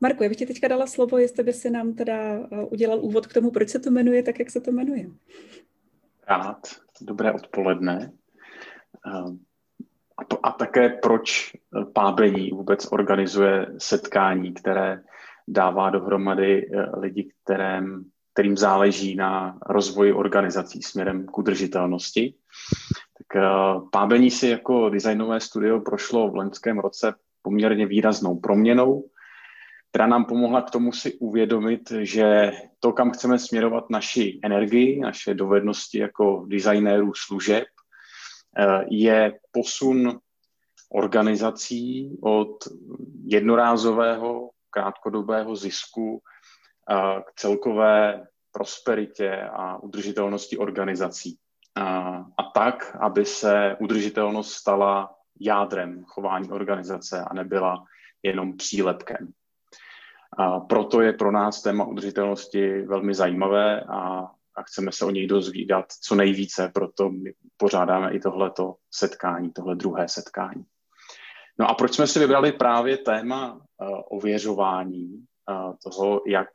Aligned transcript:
Marku, 0.00 0.22
já 0.22 0.28
bych 0.28 0.38
ti 0.38 0.46
teďka 0.46 0.68
dala 0.68 0.86
slovo, 0.86 1.18
jestli 1.18 1.44
by 1.44 1.52
si 1.52 1.70
nám 1.70 1.94
teda 1.94 2.38
udělal 2.70 3.00
úvod 3.00 3.26
k 3.26 3.32
tomu, 3.32 3.50
proč 3.50 3.68
se 3.68 3.78
to 3.78 3.90
jmenuje 3.90 4.22
tak, 4.22 4.38
jak 4.38 4.50
se 4.50 4.60
to 4.60 4.72
jmenuje. 4.72 5.06
Rád. 6.28 6.66
Dobré 7.00 7.32
odpoledne. 7.32 8.12
A, 10.18 10.24
a 10.42 10.52
také 10.52 10.88
proč 10.88 11.52
Pábení 11.92 12.50
vůbec 12.50 12.92
organizuje 12.92 13.66
setkání, 13.78 14.54
které 14.54 15.02
dává 15.48 15.90
dohromady 15.90 16.70
lidi, 16.96 17.32
kterým, 17.44 18.04
kterým 18.32 18.56
záleží 18.56 19.16
na 19.16 19.58
rozvoji 19.66 20.12
organizací 20.12 20.82
směrem 20.82 21.26
k 21.26 21.38
udržitelnosti. 21.38 22.34
Tak 23.18 23.42
Pábení 23.92 24.30
si 24.30 24.48
jako 24.48 24.88
designové 24.88 25.40
studio 25.40 25.80
prošlo 25.80 26.30
v 26.30 26.36
loňském 26.36 26.78
roce 26.78 27.14
poměrně 27.42 27.86
výraznou 27.86 28.36
proměnou, 28.36 29.04
která 29.90 30.06
nám 30.06 30.24
pomohla 30.24 30.62
k 30.62 30.70
tomu 30.70 30.92
si 30.92 31.18
uvědomit, 31.18 31.92
že 32.00 32.52
to, 32.80 32.92
kam 32.92 33.10
chceme 33.10 33.38
směrovat 33.38 33.90
naši 33.90 34.40
energii, 34.42 35.00
naše 35.00 35.34
dovednosti 35.34 35.98
jako 35.98 36.44
designérů 36.48 37.12
služeb, 37.14 37.64
eh, 38.58 38.84
je 38.90 39.38
posun 39.52 40.20
organizací 40.90 42.18
od 42.22 42.68
jednorázového 43.24 44.50
krátkodobého 44.70 45.56
zisku 45.56 46.22
eh, 46.90 47.22
k 47.26 47.32
celkové 47.40 48.26
prosperitě 48.52 49.42
a 49.52 49.82
udržitelnosti 49.82 50.58
organizací. 50.58 51.38
A, 51.74 52.16
a 52.36 52.42
tak, 52.54 52.96
aby 53.00 53.24
se 53.24 53.76
udržitelnost 53.80 54.52
stala 54.52 55.14
jádrem 55.40 56.04
chování 56.04 56.50
organizace 56.50 57.24
a 57.24 57.34
nebyla 57.34 57.84
jenom 58.22 58.56
přílepkem. 58.56 59.32
A 60.36 60.60
proto 60.60 61.00
je 61.00 61.12
pro 61.12 61.32
nás 61.32 61.62
téma 61.62 61.84
udržitelnosti 61.84 62.82
velmi 62.82 63.14
zajímavé 63.14 63.80
a, 63.80 64.30
a 64.56 64.62
chceme 64.62 64.92
se 64.92 65.04
o 65.04 65.10
něj 65.10 65.26
dozvídat 65.26 65.84
co 66.02 66.14
nejvíce, 66.14 66.70
proto 66.74 67.10
my 67.10 67.32
pořádáme 67.56 68.12
i 68.12 68.20
tohleto 68.20 68.74
setkání, 68.90 69.52
tohle 69.52 69.76
druhé 69.76 70.08
setkání. 70.08 70.64
No 71.58 71.70
a 71.70 71.74
proč 71.74 71.94
jsme 71.94 72.06
si 72.06 72.18
vybrali 72.18 72.52
právě 72.52 72.96
téma 72.96 73.54
uh, 73.54 73.60
ověřování 74.08 75.26
uh, 75.50 75.74
toho, 75.82 76.22
jak 76.26 76.48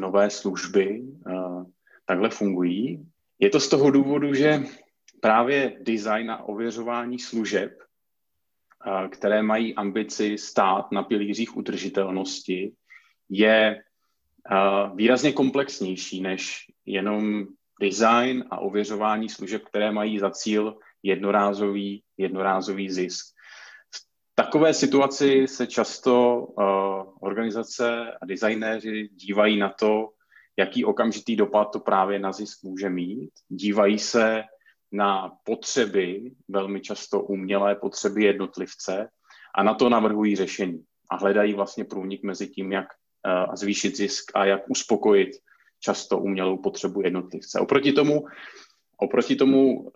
nové 0.00 0.30
služby 0.30 1.00
uh, 1.00 1.64
takhle 2.06 2.30
fungují? 2.30 3.08
Je 3.38 3.50
to 3.50 3.60
z 3.60 3.68
toho 3.68 3.90
důvodu, 3.90 4.34
že 4.34 4.62
právě 5.20 5.76
design 5.80 6.30
a 6.30 6.44
ověřování 6.44 7.18
služeb 7.18 7.78
které 9.10 9.42
mají 9.42 9.74
ambici 9.74 10.38
stát 10.38 10.92
na 10.92 11.02
pilířích 11.02 11.56
udržitelnosti, 11.56 12.72
je 13.28 13.82
výrazně 14.94 15.32
komplexnější 15.32 16.20
než 16.20 16.66
jenom 16.86 17.46
design 17.80 18.44
a 18.50 18.58
ověřování 18.58 19.28
služeb, 19.28 19.62
které 19.64 19.92
mají 19.92 20.18
za 20.18 20.30
cíl 20.30 20.78
jednorázový, 21.02 22.02
jednorázový 22.16 22.90
zisk. 22.90 23.26
V 23.94 24.34
takové 24.34 24.74
situaci 24.74 25.48
se 25.48 25.66
často 25.66 26.40
organizace 27.20 28.12
a 28.22 28.26
designéři 28.26 29.08
dívají 29.12 29.58
na 29.58 29.68
to, 29.68 30.08
jaký 30.56 30.84
okamžitý 30.84 31.36
dopad 31.36 31.64
to 31.72 31.80
právě 31.80 32.18
na 32.18 32.32
zisk 32.32 32.62
může 32.62 32.90
mít. 32.90 33.30
Dívají 33.48 33.98
se 33.98 34.42
na 34.92 35.32
potřeby, 35.44 36.32
velmi 36.48 36.80
často 36.80 37.20
umělé 37.20 37.74
potřeby 37.74 38.24
jednotlivce 38.24 39.08
a 39.54 39.62
na 39.62 39.74
to 39.74 39.88
navrhují 39.88 40.36
řešení 40.36 40.84
a 41.10 41.16
hledají 41.16 41.54
vlastně 41.54 41.84
průnik 41.84 42.22
mezi 42.22 42.48
tím, 42.48 42.72
jak 42.72 42.86
uh, 42.86 43.54
zvýšit 43.54 43.96
zisk 43.96 44.30
a 44.34 44.44
jak 44.44 44.70
uspokojit 44.70 45.30
často 45.80 46.18
umělou 46.18 46.56
potřebu 46.56 47.02
jednotlivce. 47.02 47.60
Oproti 47.60 47.92
tomu, 47.92 48.24
oproti 48.96 49.36
tomu 49.36 49.80
uh, 49.80 49.90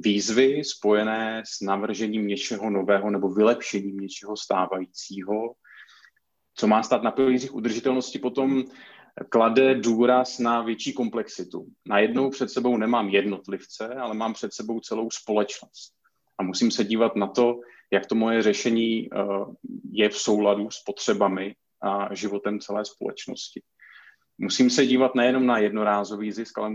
výzvy 0.00 0.64
spojené 0.64 1.42
s 1.46 1.60
navržením 1.60 2.26
něčeho 2.26 2.70
nového 2.70 3.10
nebo 3.10 3.28
vylepšením 3.28 3.96
něčeho 3.96 4.36
stávajícího, 4.36 5.54
co 6.54 6.66
má 6.66 6.82
stát 6.82 7.02
na 7.02 7.10
pilířích 7.10 7.54
udržitelnosti, 7.54 8.18
potom 8.18 8.64
klade 9.28 9.74
důraz 9.74 10.38
na 10.38 10.62
větší 10.62 10.92
komplexitu. 10.92 11.66
Najednou 11.88 12.30
před 12.30 12.50
sebou 12.50 12.76
nemám 12.76 13.08
jednotlivce, 13.08 13.94
ale 13.94 14.14
mám 14.14 14.32
před 14.32 14.54
sebou 14.54 14.80
celou 14.80 15.10
společnost. 15.10 15.92
A 16.38 16.42
musím 16.42 16.70
se 16.70 16.84
dívat 16.84 17.16
na 17.16 17.26
to, 17.26 17.60
jak 17.92 18.06
to 18.06 18.14
moje 18.14 18.42
řešení 18.42 19.08
eh, 19.12 19.18
je 19.92 20.08
v 20.08 20.18
souladu 20.18 20.70
s 20.70 20.82
potřebami 20.86 21.54
a 21.82 22.14
životem 22.14 22.60
celé 22.60 22.84
společnosti. 22.84 23.62
Musím 24.38 24.70
se 24.70 24.86
dívat 24.86 25.14
nejenom 25.14 25.46
na 25.46 25.58
jednorázový 25.58 26.32
zisk, 26.32 26.58
ale, 26.58 26.70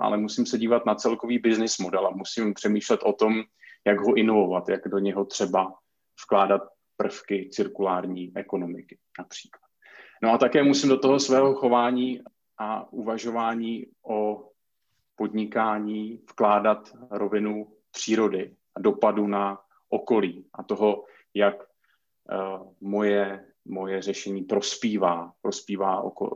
ale 0.00 0.16
musím 0.16 0.46
se 0.46 0.58
dívat 0.58 0.86
na 0.86 0.94
celkový 0.94 1.38
business 1.38 1.78
model 1.78 2.06
a 2.06 2.10
musím 2.10 2.54
přemýšlet 2.54 3.00
o 3.02 3.12
tom, 3.12 3.42
jak 3.86 4.00
ho 4.00 4.14
inovovat, 4.14 4.68
jak 4.68 4.88
do 4.88 4.98
něho 4.98 5.24
třeba 5.24 5.74
vkládat 6.24 6.62
prvky 6.96 7.48
cirkulární 7.52 8.32
ekonomiky 8.36 8.98
například. 9.18 9.69
No 10.22 10.32
a 10.32 10.38
také 10.38 10.62
musím 10.62 10.88
do 10.88 10.98
toho 10.98 11.20
svého 11.20 11.54
chování 11.54 12.20
a 12.58 12.92
uvažování 12.92 13.86
o 14.08 14.48
podnikání 15.16 16.20
vkládat 16.30 16.92
rovinu 17.10 17.72
přírody 17.90 18.56
a 18.74 18.80
dopadu 18.80 19.26
na 19.26 19.58
okolí 19.88 20.46
a 20.52 20.62
toho, 20.62 21.04
jak 21.34 21.56
uh, 21.56 22.72
moje, 22.80 23.44
moje 23.64 24.02
řešení 24.02 24.42
prospívá, 24.42 25.32
prospívá 25.42 26.00
oko, 26.00 26.26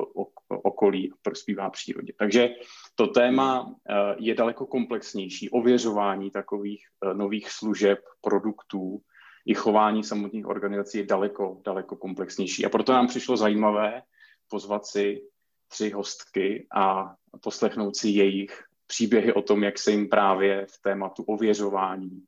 okolí, 0.49 1.13
prospívá 1.23 1.71
přírodě. 1.71 2.13
Takže 2.19 2.49
to 2.95 3.07
téma 3.07 3.63
uh, 3.63 3.73
je 4.19 4.35
daleko 4.35 4.67
komplexnější. 4.67 5.51
Ověřování 5.51 6.31
takových 6.31 6.87
uh, 7.05 7.15
nových 7.15 7.51
služeb, 7.51 7.99
produktů, 8.21 9.01
i 9.47 9.55
chování 9.55 10.05
samotných 10.05 10.47
organizací 10.47 10.99
je 10.99 11.05
daleko, 11.05 11.61
daleko 11.65 11.97
komplexnější. 11.97 12.65
A 12.65 12.69
proto 12.69 12.93
nám 12.93 13.07
přišlo 13.07 13.37
zajímavé 13.37 14.03
pozvat 14.51 14.87
si 14.87 15.23
tři 15.69 15.91
hostky 15.91 16.67
a 16.77 17.15
poslechnout 17.41 17.97
si 17.97 18.09
jejich 18.09 18.63
příběhy 18.87 19.33
o 19.33 19.43
tom, 19.43 19.63
jak 19.63 19.79
se 19.79 19.91
jim 19.91 20.09
právě 20.09 20.67
v 20.67 20.83
tématu 20.83 21.23
ověřování 21.23 22.23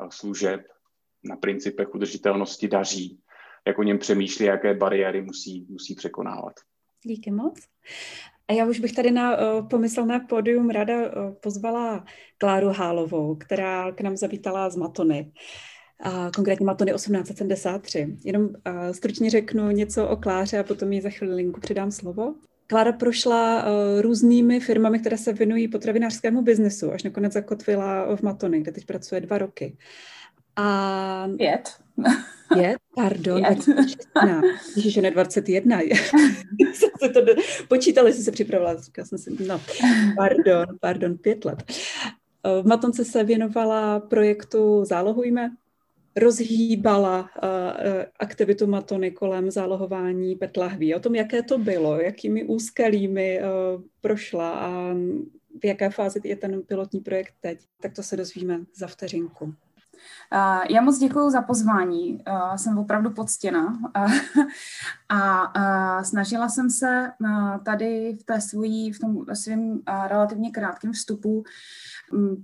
eh, 0.00 0.06
služeb 0.10 0.60
na 1.24 1.36
principech 1.36 1.94
udržitelnosti 1.94 2.68
daří, 2.68 3.20
jak 3.66 3.78
o 3.78 3.82
něm 3.82 3.98
přemýšlí, 3.98 4.46
jaké 4.46 4.74
bariéry 4.74 5.22
musí, 5.22 5.66
musí 5.68 5.94
překonávat. 5.94 6.54
Díky 7.02 7.30
moc. 7.30 7.58
A 8.48 8.52
já 8.52 8.66
už 8.66 8.80
bych 8.80 8.92
tady 8.92 9.10
na 9.10 9.36
uh, 9.36 9.68
pomyslné 9.68 10.20
pódium 10.20 10.70
ráda 10.70 10.94
uh, 10.94 11.34
pozvala 11.34 12.04
Kláru 12.38 12.68
Hálovou, 12.68 13.36
která 13.36 13.92
k 13.92 14.00
nám 14.00 14.16
zavítala 14.16 14.70
z 14.70 14.76
Matony. 14.76 15.32
A 16.00 16.30
konkrétně 16.34 16.66
Matony 16.66 16.92
1873. 16.92 18.16
Jenom 18.24 18.48
stručně 18.92 19.30
řeknu 19.30 19.70
něco 19.70 20.08
o 20.08 20.16
Kláře 20.16 20.58
a 20.58 20.62
potom 20.62 20.92
jí 20.92 21.00
za 21.00 21.10
chvilinku 21.10 21.60
přidám 21.60 21.90
slovo. 21.90 22.34
Klára 22.66 22.92
prošla 22.92 23.64
uh, 23.64 24.00
různými 24.00 24.60
firmami, 24.60 24.98
které 24.98 25.18
se 25.18 25.32
věnují 25.32 25.68
potravinářskému 25.68 26.42
biznesu, 26.42 26.92
až 26.92 27.02
nakonec 27.02 27.32
zakotvila 27.32 28.16
v 28.16 28.22
Matony, 28.22 28.60
kde 28.60 28.72
teď 28.72 28.86
pracuje 28.86 29.20
dva 29.20 29.38
roky. 29.38 29.76
A... 30.56 31.28
Pět. 31.36 31.70
Pět? 32.54 32.76
Pardon. 32.94 33.42
Ježiš, 34.76 34.96
ne 34.96 35.10
21. 35.10 35.78
se 36.74 37.08
to 37.08 37.20
počítali, 37.68 38.12
jsi 38.12 38.22
se 38.22 38.32
připravila. 38.32 38.76
jsem 39.04 39.18
si, 39.18 39.36
no, 39.46 39.60
pardon, 40.16 40.66
pardon, 40.80 41.18
pět 41.18 41.44
let. 41.44 41.72
V 42.62 42.66
Matonce 42.66 43.04
se 43.04 43.24
věnovala 43.24 44.00
projektu 44.00 44.84
Zálohujme, 44.84 45.50
rozhýbala 46.16 47.20
uh, 47.20 47.50
aktivitu 48.18 48.66
Matony 48.66 49.10
kolem 49.10 49.50
zálohování 49.50 50.36
PET 50.36 50.56
lahví. 50.56 50.94
O 50.94 51.00
tom, 51.00 51.14
jaké 51.14 51.42
to 51.42 51.58
bylo, 51.58 52.00
jakými 52.00 52.44
úskalími 52.44 53.40
uh, 53.40 53.82
prošla 54.00 54.50
a 54.50 54.94
v 55.62 55.64
jaké 55.64 55.90
fázi 55.90 56.20
je 56.24 56.36
ten 56.36 56.62
pilotní 56.62 57.00
projekt 57.00 57.34
teď, 57.40 57.60
tak 57.80 57.92
to 57.92 58.02
se 58.02 58.16
dozvíme 58.16 58.60
za 58.74 58.86
vteřinku. 58.86 59.54
Já 60.70 60.80
moc 60.82 60.98
děkuji 60.98 61.30
za 61.30 61.42
pozvání, 61.42 62.24
jsem 62.56 62.78
opravdu 62.78 63.10
poctěna. 63.10 63.78
A 65.08 66.04
snažila 66.04 66.48
jsem 66.48 66.70
se 66.70 67.12
tady 67.64 68.16
v, 68.20 68.24
té 68.24 68.40
svojí, 68.40 68.92
v 68.92 68.98
tom 68.98 69.24
svém 69.34 69.80
relativně 70.08 70.50
krátkém 70.50 70.92
vstupu 70.92 71.44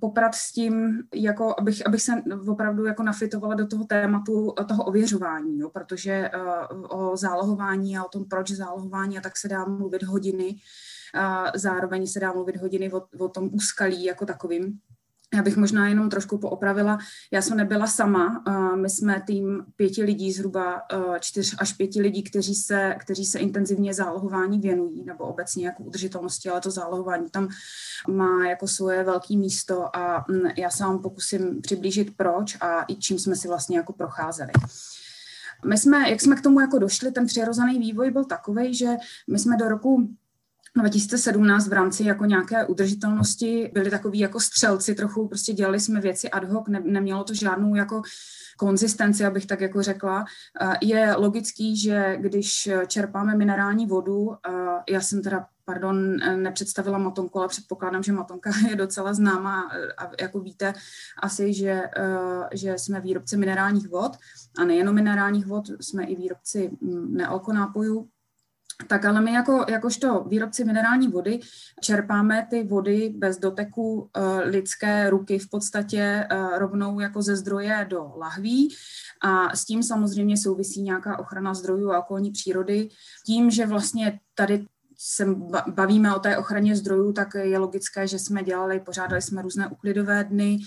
poprat 0.00 0.34
s 0.34 0.52
tím, 0.52 1.02
jako 1.14 1.55
abych, 1.58 1.87
abych 1.87 2.02
se 2.02 2.12
opravdu 2.49 2.84
jako 2.84 3.02
nafitovala 3.02 3.55
do 3.55 3.67
toho 3.67 3.84
tématu 3.84 4.55
toho 4.69 4.84
ověřování, 4.84 5.58
jo, 5.58 5.70
protože 5.70 6.31
o 6.88 7.17
zálohování 7.17 7.99
a 7.99 8.05
o 8.05 8.08
tom, 8.08 8.25
proč 8.25 8.50
zálohování 8.50 9.19
a 9.19 9.20
tak 9.20 9.37
se 9.37 9.49
dá 9.49 9.64
mluvit 9.64 10.02
hodiny, 10.02 10.56
zároveň 11.55 12.06
se 12.06 12.20
dá 12.20 12.32
mluvit 12.32 12.56
hodiny 12.56 12.93
o, 12.93 13.02
o 13.19 13.29
tom 13.29 13.50
úskalí 13.52 14.05
jako 14.05 14.26
takovým 14.26 14.79
Já 15.34 15.43
bych 15.43 15.56
možná 15.56 15.88
jenom 15.88 16.11
trošku 16.11 16.38
poopravila. 16.38 16.99
Já 17.31 17.43
jsem 17.43 17.56
nebyla 17.56 17.87
sama. 17.87 18.44
My 18.76 18.90
jsme 18.90 19.23
tým 19.26 19.64
pěti 19.76 20.02
lidí, 20.02 20.32
zhruba 20.32 20.82
čtyř 21.20 21.56
až 21.58 21.73
pěti 21.73 22.00
lidí, 22.02 22.23
kteří 22.23 22.55
se, 22.55 22.94
kteří 22.99 23.25
se 23.25 23.38
intenzivně 23.38 23.94
zálohování 23.94 24.61
věnují, 24.61 25.05
nebo 25.05 25.25
obecně 25.25 25.67
jako 25.67 25.82
udržitelnosti, 25.82 26.49
ale 26.49 26.61
to 26.61 26.70
zálohování 26.70 27.31
tam 27.31 27.49
má 28.08 28.49
jako 28.49 28.69
svoje 28.69 29.05
velké 29.05 29.37
místo 29.37 29.96
a 29.96 30.25
mm, 30.29 30.43
já 30.56 30.70
se 30.70 30.84
vám 30.84 31.02
pokusím 31.02 31.61
přiblížit 31.61 32.17
proč 32.17 32.56
a 32.61 32.84
i 32.88 32.96
čím 32.96 33.19
jsme 33.19 33.37
si 33.37 33.49
vlastně 33.49 33.76
jako 33.76 33.93
procházeli. 33.93 34.52
My 35.67 35.79
jsme, 35.79 36.11
jak 36.11 36.20
jsme 36.20 36.37
k 36.37 36.40
tomu 36.40 36.61
jako 36.61 36.79
došli, 36.79 37.12
ten 37.12 37.26
přirozený 37.26 37.79
vývoj 37.79 38.11
byl 38.11 38.25
takový, 38.25 38.75
že 38.75 38.88
my 39.31 39.38
jsme 39.38 39.56
do 39.56 39.69
roku 39.69 40.08
2017 40.81 41.69
v 41.69 41.73
rámci 41.73 42.05
jako 42.05 42.25
nějaké 42.25 42.67
udržitelnosti 42.67 43.71
byli 43.75 43.91
takový 43.91 44.19
jako 44.19 44.41
střelci, 44.41 44.95
trochu 44.95 45.29
prostě 45.29 45.53
dělali 45.53 45.81
jsme 45.81 46.01
věci 46.01 46.31
ad 46.31 46.45
hoc, 46.45 46.69
ne, 46.69 46.83
nemělo 46.85 47.25
to 47.25 47.35
žádnou 47.35 47.75
jako 47.75 48.03
konzistenci, 48.59 49.25
abych 49.25 49.47
tak 49.47 49.61
jako 49.61 49.83
řekla. 49.83 50.25
Je 50.83 51.15
logický, 51.15 51.77
že 51.77 52.17
když 52.21 52.69
čerpáme 52.87 53.37
minerální 53.37 53.87
vodu, 53.87 54.37
já 54.91 55.01
jsem 55.01 55.23
teda 55.23 55.47
pardon, 55.65 56.17
nepředstavila 56.37 56.99
Matonku, 56.99 57.39
ale 57.39 57.49
předpokládám, 57.49 58.03
že 58.03 58.13
Matonka 58.13 58.51
je 58.69 58.77
docela 58.77 59.15
známá 59.15 59.71
a 59.99 60.11
jako 60.21 60.41
víte 60.41 60.73
asi, 61.23 61.55
že, 61.55 61.83
že 62.53 62.79
jsme 62.79 63.01
výrobci 63.01 63.37
minerálních 63.37 63.89
vod 63.89 64.13
a 64.59 64.65
nejenom 64.65 64.95
minerálních 64.95 65.47
vod, 65.47 65.65
jsme 65.81 66.05
i 66.05 66.17
výrobci 66.17 66.71
mm, 66.81 67.15
nealkonápojů, 67.15 68.09
tak 68.87 69.05
ale 69.05 69.20
my 69.20 69.32
jako, 69.32 69.64
jakožto 69.69 70.25
výrobci 70.25 70.64
minerální 70.64 71.08
vody 71.08 71.40
čerpáme 71.81 72.46
ty 72.50 72.64
vody 72.64 73.14
bez 73.17 73.38
doteku 73.38 73.93
uh, 73.93 74.08
lidské 74.44 75.11
ruky 75.11 75.38
v 75.38 75.50
podstatě 75.50 76.29
uh, 76.32 76.58
rovnou 76.58 77.00
jako 77.00 77.23
ze 77.23 77.37
zdroje 77.37 77.87
do 77.90 78.12
lahví 78.17 78.75
a 79.23 79.56
s 79.56 79.64
tím 79.64 79.82
samozřejmě 79.82 80.37
souvisí 80.37 80.82
nějaká 80.82 81.19
ochrana 81.19 81.55
zdrojů 81.55 81.90
a 81.90 81.99
okolní 81.99 82.31
přírody. 82.31 82.88
Tím, 83.26 83.50
že 83.50 83.67
vlastně 83.67 84.20
tady 84.34 84.67
se 85.05 85.27
bavíme 85.67 86.17
o 86.17 86.19
té 86.19 86.39
ochraně 86.39 86.77
zdrojů, 86.77 87.13
tak 87.13 87.35
je 87.35 87.59
logické, 87.59 88.07
že 88.07 88.19
jsme 88.19 88.43
dělali, 88.43 88.81
pořádali 88.81 89.23
jsme 89.23 89.43
různé 89.43 89.69
uklidové 89.69 90.25
dny, 90.25 90.59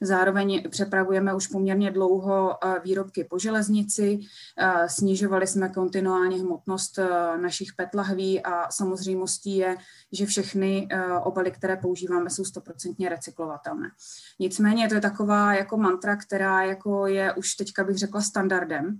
Zároveň 0.00 0.70
přepravujeme 0.70 1.34
už 1.34 1.46
poměrně 1.46 1.90
dlouho 1.90 2.64
eh, 2.64 2.80
výrobky 2.84 3.24
po 3.24 3.38
železnici, 3.38 4.18
eh, 4.58 4.88
snižovali 4.88 5.46
jsme 5.46 5.68
kontinuálně 5.68 6.36
hmotnost 6.36 6.98
eh, 6.98 7.08
našich 7.38 7.72
petlahví 7.72 8.42
a 8.42 8.70
samozřejmostí 8.70 9.56
je, 9.56 9.76
že 10.12 10.26
všechny 10.26 10.88
obaly, 11.22 11.50
které 11.50 11.76
používáme, 11.76 12.30
jsou 12.30 12.44
stoprocentně 12.44 13.08
recyklovatelné. 13.08 13.90
Nicméně 14.38 14.88
to 14.88 14.94
je 14.94 15.00
taková 15.00 15.54
jako 15.54 15.76
mantra, 15.76 16.16
která 16.16 16.62
jako 16.62 17.06
je 17.06 17.32
už 17.32 17.54
teďka 17.54 17.84
bych 17.84 17.98
řekla 17.98 18.20
standardem. 18.20 18.98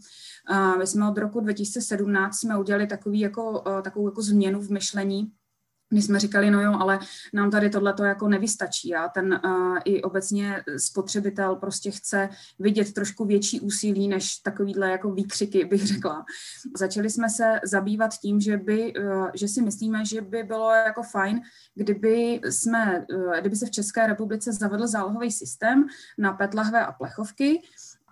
My 0.78 0.86
jsme 0.86 1.08
od 1.08 1.18
roku 1.18 1.40
2017 1.40 2.36
jsme 2.36 2.58
udělali 2.58 2.86
takový 2.86 3.20
jako, 3.20 3.62
takovou 3.82 4.08
jako 4.08 4.22
změnu 4.22 4.60
v 4.60 4.70
myšlení, 4.70 5.32
my 5.94 6.02
jsme 6.02 6.20
říkali, 6.20 6.50
no 6.50 6.60
jo, 6.60 6.72
ale 6.80 6.98
nám 7.32 7.50
tady 7.50 7.70
tohle 7.70 7.92
to 7.92 8.04
jako 8.04 8.28
nevystačí. 8.28 8.94
A 8.94 9.08
ten 9.08 9.40
uh, 9.44 9.78
i 9.84 10.02
obecně 10.02 10.62
spotřebitel 10.76 11.56
prostě 11.56 11.90
chce 11.90 12.28
vidět 12.58 12.92
trošku 12.92 13.24
větší 13.24 13.60
úsilí 13.60 14.08
než 14.08 14.36
takovýhle 14.36 14.90
jako 14.90 15.10
výkřiky, 15.10 15.64
bych 15.70 15.86
řekla. 15.86 16.24
Začali 16.76 17.10
jsme 17.10 17.30
se 17.30 17.60
zabývat 17.64 18.10
tím, 18.18 18.40
že, 18.40 18.56
by, 18.56 18.92
uh, 18.94 19.28
že 19.34 19.48
si 19.48 19.62
myslíme, 19.62 20.04
že 20.04 20.20
by 20.20 20.42
bylo 20.42 20.70
jako 20.70 21.02
fajn, 21.02 21.40
kdyby, 21.74 22.40
jsme, 22.50 23.06
uh, 23.14 23.40
kdyby 23.40 23.56
se 23.56 23.66
v 23.66 23.70
České 23.70 24.06
republice 24.06 24.52
zavedl 24.52 24.86
zálohový 24.86 25.30
systém 25.30 25.86
na 26.18 26.32
PET 26.32 26.54
lahve 26.54 26.86
a 26.86 26.92
plechovky, 26.92 27.62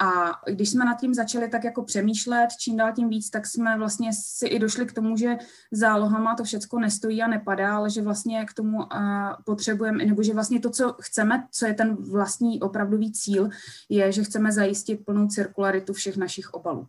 a 0.03 0.41
když 0.53 0.71
jsme 0.71 0.85
nad 0.85 1.01
tím 1.01 1.15
začali 1.15 1.49
tak 1.49 1.65
jako 1.65 1.83
přemýšlet, 1.83 2.49
čím 2.59 2.77
dál 2.77 2.93
tím 2.93 3.09
víc, 3.09 3.31
tak 3.31 3.47
jsme 3.47 3.79
vlastně 3.79 4.11
si 4.13 4.47
i 4.47 4.59
došli 4.59 4.87
k 4.87 4.93
tomu, 4.93 5.17
že 5.17 5.37
zálohama 5.73 6.35
to 6.35 6.45
všechno 6.45 6.79
nestojí 6.81 7.23
a 7.23 7.29
nepadá, 7.29 7.77
ale 7.77 7.91
že 7.91 8.03
vlastně 8.03 8.45
k 8.45 8.55
tomu 8.55 8.79
potřebujeme, 9.45 10.05
nebo 10.05 10.23
že 10.23 10.35
vlastně 10.35 10.61
to, 10.61 10.71
co 10.71 10.97
chceme, 11.01 11.49
co 11.51 11.67
je 11.67 11.75
ten 11.75 11.97
vlastní 11.97 12.61
opravdový 12.61 13.13
cíl, 13.13 13.49
je, 13.89 14.13
že 14.13 14.25
chceme 14.25 14.53
zajistit 14.53 14.97
plnou 14.97 15.27
cirkularitu 15.27 15.93
všech 15.93 16.17
našich 16.17 16.55
obalů. 16.55 16.87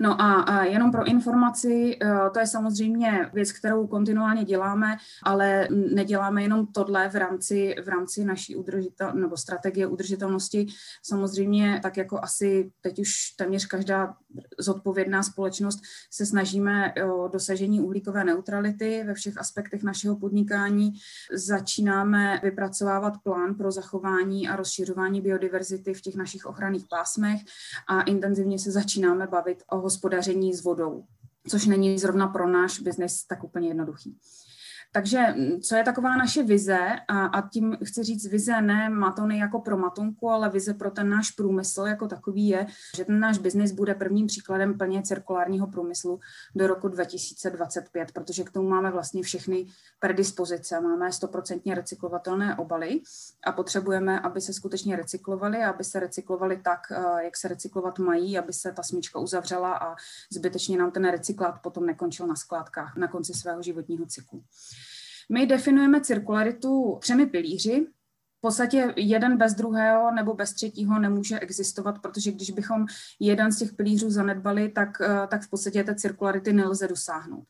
No 0.00 0.22
a 0.22 0.64
jenom 0.64 0.92
pro 0.92 1.04
informaci, 1.04 1.98
eh, 2.02 2.30
to 2.32 2.38
je 2.38 2.46
samozřejmě 2.46 3.30
věc, 3.34 3.52
kterou 3.52 3.86
kontinuálně 3.86 4.44
děláme, 4.44 4.96
ale 5.22 5.68
neděláme 5.70 6.42
jenom 6.42 6.66
tohle 6.66 7.08
v 7.08 7.14
rámci, 7.14 7.74
v 7.84 7.88
rámci 7.88 8.24
naší 8.24 8.56
udržitel, 8.56 9.12
nebo 9.12 9.36
strategie 9.36 9.86
udržitelnosti. 9.86 10.66
Samozřejmě, 11.02 11.80
tak 11.82 11.96
jako 11.96 12.18
asi 12.22 12.70
teď 12.80 12.98
už 12.98 13.30
téměř 13.38 13.66
každá 13.66 14.14
zodpovědná 14.58 15.22
společnost 15.22 15.80
se 16.10 16.26
snažíme 16.26 16.94
o 16.94 17.28
dosažení 17.28 17.80
uhlíkové 17.80 18.24
neutrality 18.24 19.04
ve 19.06 19.14
všech 19.14 19.38
aspektech 19.38 19.82
našeho 19.82 20.16
podnikání. 20.16 20.92
Začínáme 21.32 22.40
vypracovávat 22.42 23.14
plán 23.22 23.54
pro 23.54 23.70
zachování 23.70 24.48
a 24.48 24.56
rozšiřování 24.56 25.20
biodiverzity 25.20 25.94
v 25.94 26.00
těch 26.00 26.14
našich 26.14 26.46
ochranných 26.46 26.84
pásmech 26.90 27.40
a 27.88 28.02
intenzivně 28.02 28.58
se 28.58 28.70
začínáme 28.70 29.26
bavit 29.26 29.62
o 29.70 29.85
hospodaření 29.86 30.54
s 30.54 30.64
vodou, 30.64 31.04
což 31.48 31.66
není 31.66 31.98
zrovna 31.98 32.26
pro 32.28 32.48
náš 32.48 32.80
biznis 32.80 33.24
tak 33.24 33.44
úplně 33.44 33.68
jednoduchý. 33.68 34.18
Takže 34.96 35.18
mm, 35.36 35.60
co 35.60 35.76
je 35.76 35.84
taková 35.84 36.16
naše 36.16 36.42
vize, 36.42 36.78
a, 37.08 37.26
a 37.26 37.48
tím 37.48 37.76
chci 37.84 38.02
říct 38.02 38.26
vize 38.26 38.60
ne 38.60 38.88
matony 38.88 39.38
jako 39.38 39.60
pro 39.60 39.76
matonku, 39.76 40.30
ale 40.30 40.50
vize 40.50 40.74
pro 40.74 40.90
ten 40.90 41.10
náš 41.10 41.30
průmysl 41.30 41.80
jako 41.80 42.08
takový 42.08 42.48
je, 42.48 42.66
že 42.96 43.04
ten 43.04 43.20
náš 43.20 43.38
biznis 43.38 43.72
bude 43.72 43.94
prvním 43.94 44.26
příkladem 44.26 44.78
plně 44.78 45.02
cirkulárního 45.02 45.66
průmyslu 45.66 46.20
do 46.54 46.66
roku 46.66 46.88
2025, 46.88 48.12
protože 48.12 48.44
k 48.44 48.50
tomu 48.50 48.68
máme 48.68 48.90
vlastně 48.90 49.22
všechny 49.22 49.66
predispozice. 49.98 50.80
Máme 50.80 51.12
stoprocentně 51.12 51.74
recyklovatelné 51.74 52.56
obaly 52.56 53.00
a 53.46 53.52
potřebujeme, 53.52 54.20
aby 54.20 54.40
se 54.40 54.52
skutečně 54.52 54.96
recyklovaly, 54.96 55.64
aby 55.64 55.84
se 55.84 56.00
recyklovaly 56.00 56.56
tak, 56.56 56.80
eh, 56.90 57.24
jak 57.24 57.36
se 57.36 57.48
recyklovat 57.48 57.98
mají, 57.98 58.38
aby 58.38 58.52
se 58.52 58.72
ta 58.72 58.82
smyčka 58.82 59.18
uzavřela 59.18 59.74
a 59.74 59.96
zbytečně 60.32 60.78
nám 60.78 60.90
ten 60.90 61.10
recyklát 61.10 61.62
potom 61.62 61.86
nekončil 61.86 62.26
na 62.26 62.36
skládkách 62.36 62.96
na 62.96 63.08
konci 63.08 63.34
svého 63.34 63.62
životního 63.62 64.06
cyklu. 64.06 64.42
My 65.28 65.46
definujeme 65.46 66.00
cirkularitu 66.00 66.98
třemi 67.00 67.26
pilíři. 67.26 67.86
V 68.38 68.40
podstatě 68.40 68.94
jeden 68.96 69.36
bez 69.36 69.54
druhého 69.54 70.14
nebo 70.14 70.34
bez 70.34 70.52
třetího 70.52 70.98
nemůže 70.98 71.38
existovat, 71.38 71.98
protože 71.98 72.32
když 72.32 72.50
bychom 72.50 72.86
jeden 73.20 73.52
z 73.52 73.58
těch 73.58 73.74
pilířů 73.74 74.10
zanedbali, 74.10 74.68
tak, 74.68 75.00
eh, 75.00 75.26
tak 75.28 75.42
v 75.42 75.50
podstatě 75.50 75.84
té 75.84 75.94
cirkularity 75.94 76.52
nelze 76.52 76.88
dosáhnout. 76.88 77.44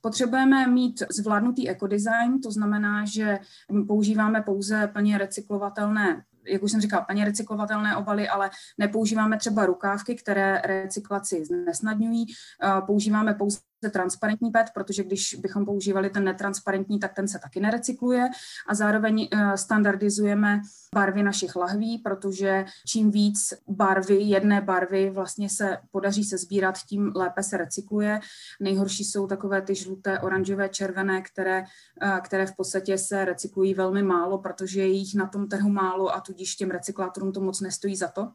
Potřebujeme 0.00 0.66
mít 0.66 1.02
zvládnutý 1.10 1.68
ekodesign, 1.68 2.40
to 2.40 2.50
znamená, 2.50 3.04
že 3.04 3.38
používáme 3.86 4.42
pouze 4.42 4.86
plně 4.86 5.18
recyklovatelné 5.18 6.22
jak 6.48 6.62
už 6.62 6.70
jsem 6.70 6.80
říkala, 6.80 7.04
plně 7.04 7.24
recyklovatelné 7.24 7.96
obaly, 7.96 8.28
ale 8.28 8.50
nepoužíváme 8.78 9.38
třeba 9.38 9.66
rukávky, 9.66 10.14
které 10.14 10.62
recyklaci 10.64 11.44
nesnadňují. 11.64 12.26
Eh, 12.26 12.80
používáme 12.86 13.34
pouze 13.34 13.58
transparentní 13.92 14.50
PET, 14.50 14.66
protože 14.74 15.04
když 15.04 15.34
bychom 15.34 15.64
používali 15.64 16.10
ten 16.10 16.24
netransparentní, 16.24 16.98
tak 16.98 17.14
ten 17.14 17.28
se 17.28 17.38
taky 17.38 17.60
nerecykluje 17.60 18.28
a 18.68 18.74
zároveň 18.74 19.28
eh, 19.32 19.56
standardizujeme 19.56 20.60
barvy 20.94 21.22
našich 21.22 21.56
lahví, 21.56 21.98
protože 21.98 22.64
čím 22.86 23.10
víc 23.10 23.54
barvy, 23.68 24.14
jedné 24.14 24.60
barvy 24.60 25.10
vlastně 25.10 25.50
se 25.50 25.78
podaří 25.90 26.24
se 26.24 26.38
sbírat, 26.38 26.78
tím 26.78 27.12
lépe 27.14 27.42
se 27.42 27.56
recykluje. 27.56 28.20
Nejhorší 28.60 29.04
jsou 29.04 29.26
takové 29.26 29.62
ty 29.62 29.74
žluté, 29.74 30.20
oranžové, 30.20 30.68
červené, 30.68 31.22
které, 31.22 31.64
eh, 32.02 32.20
které 32.24 32.46
v 32.46 32.56
podstatě 32.56 32.98
se 32.98 33.24
recyklují 33.24 33.74
velmi 33.74 34.02
málo, 34.02 34.38
protože 34.38 34.80
je 34.80 34.86
jich 34.86 35.14
na 35.14 35.26
tom 35.26 35.48
trhu 35.48 35.68
málo 35.68 36.14
a 36.14 36.20
tudíž 36.20 36.56
těm 36.56 36.70
recyklátorům 36.70 37.32
to 37.32 37.40
moc 37.40 37.60
nestojí 37.60 37.96
za 37.96 38.08
to. 38.08 38.28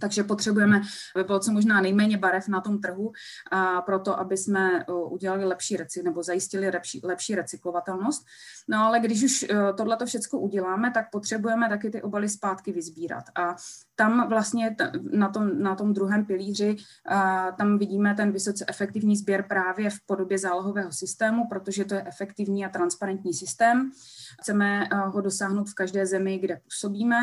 Takže 0.00 0.24
potřebujeme, 0.24 0.80
aby 1.14 1.24
bylo 1.24 1.40
co 1.40 1.52
možná 1.52 1.80
nejméně 1.80 2.18
barev 2.18 2.48
na 2.48 2.60
tom 2.60 2.80
trhu, 2.80 3.12
a 3.50 3.82
proto, 3.82 4.18
aby 4.20 4.36
jsme 4.36 4.86
udělali 4.86 5.44
lepší 5.44 5.76
reci, 5.76 6.02
nebo 6.02 6.22
zajistili 6.22 6.70
lepší, 6.70 7.00
lepší 7.04 7.34
recyklovatelnost. 7.34 8.26
No 8.68 8.78
ale 8.78 9.00
když 9.00 9.24
už 9.24 9.46
tohle 9.76 9.96
to 9.96 10.06
všechno 10.06 10.38
uděláme, 10.38 10.90
tak 10.90 11.10
potřebujeme 11.10 11.68
taky 11.68 11.90
ty 11.90 12.02
obaly 12.02 12.28
zpátky 12.28 12.72
vyzbírat. 12.72 13.24
A 13.34 13.56
tam 13.96 14.28
vlastně 14.28 14.76
na 15.12 15.28
tom, 15.28 15.62
na 15.62 15.74
tom 15.74 15.92
druhém 15.92 16.24
pilíři 16.24 16.76
tam 17.58 17.78
vidíme 17.78 18.14
ten 18.14 18.32
vysoce 18.32 18.64
efektivní 18.68 19.16
sběr 19.16 19.44
právě 19.48 19.90
v 19.90 20.00
podobě 20.06 20.38
zálohového 20.38 20.92
systému, 20.92 21.48
protože 21.48 21.84
to 21.84 21.94
je 21.94 22.04
efektivní 22.06 22.64
a 22.64 22.68
transparentní 22.68 23.34
systém. 23.34 23.90
Chceme 24.40 24.88
ho 25.06 25.20
dosáhnout 25.20 25.70
v 25.70 25.74
každé 25.74 26.06
zemi, 26.06 26.38
kde 26.38 26.60
působíme. 26.64 27.16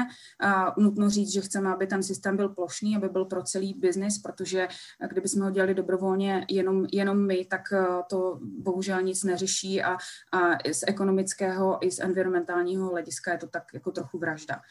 Nutno 0.77 1.09
říct, 1.09 1.33
že 1.33 1.41
chceme, 1.41 1.69
aby 1.69 1.87
ten 1.87 2.03
systém 2.03 2.37
byl 2.37 2.49
plošný, 2.49 2.97
aby 2.97 3.09
byl 3.09 3.25
pro 3.25 3.43
celý 3.43 3.73
biznis, 3.73 4.17
protože 4.17 4.67
kdybychom 5.09 5.41
ho 5.41 5.51
dělali 5.51 5.73
dobrovolně 5.73 6.45
jenom, 6.49 6.85
jenom 6.91 7.27
my, 7.27 7.45
tak 7.45 7.61
to 8.09 8.39
bohužel 8.41 9.01
nic 9.01 9.23
neřeší 9.23 9.83
a, 9.83 9.97
a 10.31 10.39
z 10.71 10.83
ekonomického 10.87 11.85
i 11.85 11.91
z 11.91 11.99
environmentálního 11.99 12.89
hlediska 12.89 13.31
je 13.31 13.37
to 13.37 13.47
tak 13.47 13.63
jako 13.73 13.91
trochu 13.91 14.19
vražda. 14.19 14.61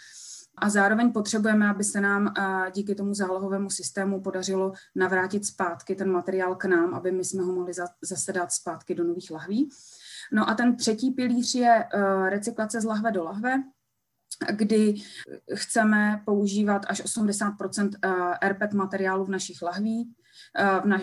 A 0.58 0.68
zároveň 0.70 1.12
potřebujeme, 1.12 1.68
aby 1.68 1.84
se 1.84 2.00
nám 2.00 2.34
díky 2.74 2.94
tomu 2.94 3.14
zálohovému 3.14 3.70
systému 3.70 4.20
podařilo 4.20 4.72
navrátit 4.94 5.46
zpátky 5.46 5.94
ten 5.94 6.10
materiál 6.10 6.54
k 6.54 6.64
nám, 6.64 6.94
aby 6.94 7.12
my 7.12 7.24
jsme 7.24 7.42
ho 7.42 7.52
mohli 7.52 7.72
zase 8.02 8.32
dát 8.32 8.52
zpátky 8.52 8.94
do 8.94 9.04
nových 9.04 9.30
lahví. 9.30 9.70
No 10.32 10.50
a 10.50 10.54
ten 10.54 10.76
třetí 10.76 11.10
pilíř 11.10 11.54
je 11.54 11.84
recyklace 12.28 12.80
z 12.80 12.84
lahve 12.84 13.12
do 13.12 13.24
lahve, 13.24 13.62
kdy 14.50 14.94
chceme 15.54 16.22
používat 16.24 16.82
až 16.88 17.04
80% 17.04 17.90
RPET 18.48 18.72
materiálu 18.72 19.24
v 19.24 19.30
našich 19.30 19.62
lahví, 19.62 20.04
v 20.04 20.06
na, 20.06 20.21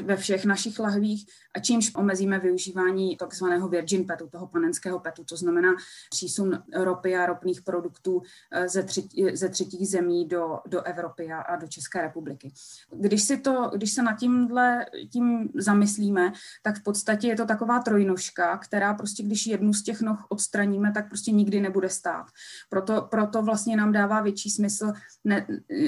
ve 0.03 0.15
všech 0.15 0.45
našich 0.45 0.79
lahvích 0.79 1.25
a 1.55 1.59
čímž 1.59 1.95
omezíme 1.95 2.39
využívání 2.39 3.17
takzvaného 3.17 3.67
virgin 3.67 4.05
petu, 4.05 4.27
toho 4.27 4.47
panenského 4.47 4.99
petu, 4.99 5.23
to 5.23 5.37
znamená 5.37 5.69
přísun 6.09 6.63
ropy 6.73 7.15
a 7.15 7.25
ropných 7.25 7.61
produktů 7.61 8.21
eh, 8.51 8.69
ze, 8.69 8.83
třetí, 8.83 9.25
ze 9.33 9.49
třetích 9.49 9.87
zemí 9.87 10.27
do, 10.27 10.59
do 10.67 10.81
Evropy 10.81 11.31
a, 11.31 11.41
a 11.41 11.55
do 11.55 11.67
České 11.67 12.01
republiky. 12.01 12.53
Když, 12.95 13.23
si 13.23 13.37
to, 13.37 13.71
když 13.75 13.91
se 13.91 14.03
nad 14.03 14.13
tímhle 14.13 14.85
tím 15.11 15.49
zamyslíme, 15.55 16.33
tak 16.63 16.79
v 16.79 16.83
podstatě 16.83 17.27
je 17.27 17.35
to 17.35 17.45
taková 17.45 17.79
trojnožka, 17.79 18.57
která 18.57 18.93
prostě, 18.93 19.23
když 19.23 19.47
jednu 19.47 19.73
z 19.73 19.83
těch 19.83 20.01
noh 20.01 20.25
odstraníme, 20.29 20.91
tak 20.91 21.07
prostě 21.07 21.31
nikdy 21.31 21.61
nebude 21.61 21.89
stát. 21.89 22.25
Proto, 22.69 23.01
proto 23.01 23.41
vlastně 23.41 23.77
nám 23.77 23.91
dává 23.91 24.21
větší 24.21 24.49
smysl 24.49 24.93
ne, 25.23 25.47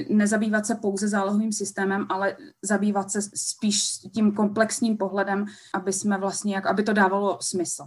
nezabývat 0.10 0.66
se 0.66 0.76
pouze 0.76 1.08
zálohovým 1.08 1.52
systémem, 1.52 2.06
ale 2.10 2.38
zabývat 2.62 3.12
se 3.12 3.20
spíš 3.52 3.90
tím 4.14 4.32
komplexním 4.32 4.98
pohledem 4.98 5.46
aby 5.74 5.94
jsme 5.94 6.18
vlastně, 6.18 6.56
jak, 6.56 6.66
aby 6.66 6.84
to 6.84 6.94
dávalo 6.94 7.38
smysl. 7.42 7.86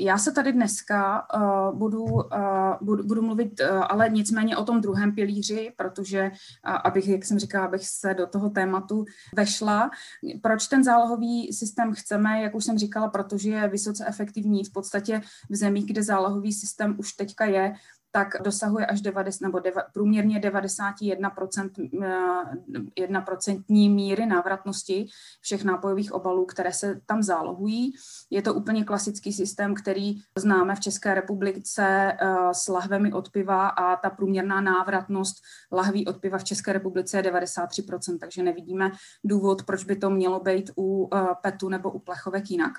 Já 0.00 0.18
se 0.18 0.32
tady 0.32 0.52
dneska 0.52 1.26
uh, 1.36 1.78
budu, 1.78 2.02
uh, 2.04 2.22
budu, 2.82 3.04
budu 3.04 3.22
mluvit, 3.22 3.60
uh, 3.60 3.84
ale 3.88 4.08
nicméně 4.08 4.56
o 4.56 4.64
tom 4.64 4.80
druhém 4.80 5.14
pilíři, 5.14 5.72
protože, 5.76 6.30
uh, 6.30 6.76
abych, 6.84 7.08
jak 7.08 7.24
jsem 7.24 7.38
říkala, 7.38 7.66
abych 7.66 7.86
se 7.86 8.14
do 8.14 8.26
toho 8.26 8.50
tématu 8.50 9.04
vešla. 9.36 9.90
Proč 10.42 10.66
ten 10.66 10.84
zálohový 10.84 11.52
systém 11.52 11.94
chceme, 11.94 12.42
jak 12.42 12.54
už 12.54 12.64
jsem 12.64 12.78
říkala, 12.78 13.08
protože 13.08 13.50
je 13.50 13.68
vysoce 13.68 14.04
efektivní. 14.08 14.64
V 14.64 14.72
podstatě 14.72 15.20
v 15.50 15.56
zemích, 15.56 15.86
kde 15.86 16.02
zálohový 16.02 16.52
systém 16.52 16.94
už 16.98 17.12
teďka 17.12 17.44
je, 17.44 17.74
tak 18.14 18.28
dosahuje 18.42 18.86
až 18.86 19.00
90, 19.00 19.46
nebo 19.46 19.58
deva, 19.58 19.82
průměrně 19.92 20.38
91% 20.38 21.70
1% 22.98 23.64
eh, 23.68 23.88
míry 23.88 24.26
návratnosti 24.26 25.06
všech 25.40 25.64
nápojových 25.64 26.12
obalů, 26.12 26.46
které 26.46 26.72
se 26.72 27.00
tam 27.06 27.22
zálohují. 27.22 27.92
Je 28.30 28.42
to 28.42 28.54
úplně 28.54 28.84
klasický 28.84 29.32
systém, 29.32 29.74
který 29.74 30.14
známe 30.38 30.74
v 30.74 30.80
České 30.80 31.14
republice 31.14 32.16
eh, 32.20 32.36
s 32.52 32.68
lahvemi 32.68 33.12
od 33.12 33.30
piva 33.30 33.68
a 33.68 33.96
ta 33.96 34.10
průměrná 34.10 34.60
návratnost 34.60 35.36
lahví 35.72 36.06
od 36.06 36.20
piva 36.20 36.38
v 36.38 36.44
České 36.44 36.72
republice 36.72 37.16
je 37.18 37.22
93%, 37.22 38.18
takže 38.18 38.42
nevidíme 38.42 38.90
důvod, 39.24 39.62
proč 39.62 39.84
by 39.84 39.96
to 39.96 40.10
mělo 40.10 40.40
být 40.40 40.70
u 40.78 41.08
eh, 41.14 41.26
PETu 41.42 41.68
nebo 41.68 41.90
u 41.90 41.98
plechovek 41.98 42.50
jinak 42.50 42.72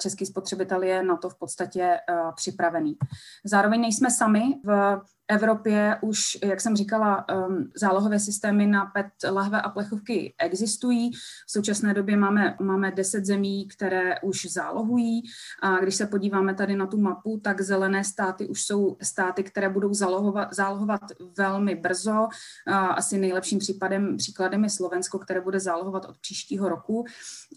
český 0.00 0.26
spotřebitel 0.26 0.82
je 0.82 1.02
na 1.02 1.16
to 1.16 1.30
v 1.30 1.38
podstatě 1.38 2.00
uh, 2.10 2.34
připravený. 2.34 2.96
Zároveň 3.44 3.80
nejsme 3.80 4.10
sami. 4.10 4.42
V 4.64 5.00
Evropě 5.28 5.98
už, 6.02 6.38
jak 6.44 6.60
jsem 6.60 6.76
říkala, 6.76 7.24
um, 7.28 7.70
zálohové 7.76 8.18
systémy 8.18 8.66
na 8.66 8.86
PET 8.86 9.06
lahve 9.30 9.62
a 9.62 9.68
plechovky 9.68 10.34
existují. 10.38 11.12
V 11.46 11.52
současné 11.52 11.94
době 11.94 12.16
máme, 12.16 12.56
máme 12.60 12.90
10 12.90 13.24
zemí, 13.24 13.68
které 13.68 14.20
už 14.20 14.46
zálohují. 14.46 15.22
A 15.62 15.76
když 15.76 15.94
se 15.94 16.06
podíváme 16.06 16.54
tady 16.54 16.76
na 16.76 16.86
tu 16.86 17.00
mapu, 17.00 17.40
tak 17.44 17.60
zelené 17.60 18.04
státy 18.04 18.48
už 18.48 18.62
jsou 18.62 18.96
státy, 19.02 19.42
které 19.42 19.68
budou 19.68 19.94
zálohovat, 19.94 20.54
zálohovat 20.54 21.00
velmi 21.38 21.74
brzo. 21.74 22.28
Asi 22.66 23.18
nejlepším 23.18 23.58
případem, 23.58 24.16
příkladem 24.16 24.64
je 24.64 24.70
Slovensko, 24.70 25.18
které 25.18 25.40
bude 25.40 25.60
zálohovat 25.60 26.04
od 26.04 26.18
příštího 26.18 26.68
roku. 26.68 27.04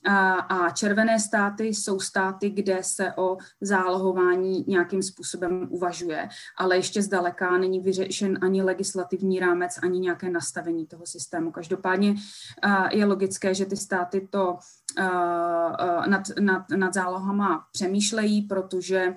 A, 0.06 0.34
a 0.34 0.70
červené 0.70 1.20
státy 1.20 1.66
jsou 1.66 2.00
státy, 2.00 2.50
kde 2.50 2.78
se 2.82 3.14
o 3.18 3.38
zálohování 3.62 4.66
nějakým 4.68 5.04
způsobem 5.04 5.68
uvažuje, 5.70 6.30
ale 6.58 6.76
ještě 6.76 7.02
zdaleka 7.02 7.57
není 7.58 7.80
vyřešen 7.80 8.40
ani 8.42 8.64
legislativní 8.64 9.40
rámec, 9.40 9.80
ani 9.84 10.00
nějaké 10.00 10.30
nastavení 10.30 10.88
toho 10.88 11.06
systému. 11.06 11.52
Každopádně 11.52 12.16
je 12.92 13.06
logické, 13.06 13.54
že 13.54 13.66
ty 13.66 13.78
státy 13.78 14.28
to 14.32 14.58
nad, 16.08 16.24
nad, 16.40 16.70
nad 16.70 16.94
zálohama 16.94 17.68
přemýšlejí, 17.72 18.42
protože 18.42 19.16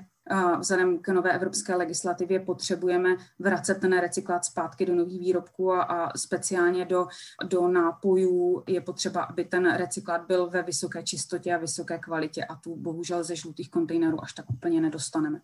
vzhledem 0.59 0.99
k 0.99 1.09
nové 1.09 1.33
evropské 1.33 1.75
legislativě 1.75 2.41
potřebujeme 2.41 3.17
vracet 3.39 3.75
ten 3.75 3.99
recyklát 3.99 4.45
zpátky 4.45 4.87
do 4.87 4.95
nových 4.95 5.21
výrobků 5.21 5.73
a, 5.73 5.83
a 5.83 6.19
speciálně 6.19 6.85
do, 6.85 7.07
do 7.45 7.69
nápojů 7.69 8.63
je 8.69 8.81
potřeba, 8.81 9.23
aby 9.23 9.45
ten 9.45 9.75
recyklát 9.75 10.27
byl 10.27 10.51
ve 10.51 10.63
vysoké 10.63 11.03
čistotě 11.03 11.55
a 11.55 11.59
vysoké 11.59 11.99
kvalitě 11.99 12.45
a 12.45 12.55
tu 12.57 12.77
bohužel 12.77 13.25
ze 13.25 13.37
žlutých 13.37 13.71
kontejnerů 13.71 14.23
až 14.23 14.33
tak 14.33 14.51
úplně 14.51 14.81
nedostaneme. 14.81 15.41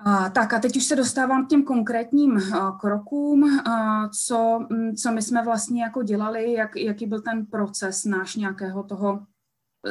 A, 0.00 0.30
tak 0.30 0.52
a 0.52 0.58
teď 0.58 0.76
už 0.76 0.84
se 0.84 0.96
dostávám 0.96 1.46
k 1.46 1.48
těm 1.48 1.64
konkrétním 1.64 2.40
a, 2.54 2.72
krokům, 2.80 3.60
a, 3.60 4.08
co, 4.08 4.66
co 5.02 5.12
my 5.12 5.22
jsme 5.22 5.44
vlastně 5.44 5.82
jako 5.82 6.02
dělali, 6.02 6.52
jak, 6.52 6.76
jaký 6.76 7.06
byl 7.06 7.20
ten 7.20 7.46
proces 7.46 8.04
náš 8.04 8.36
nějakého 8.36 8.82
toho 8.82 9.26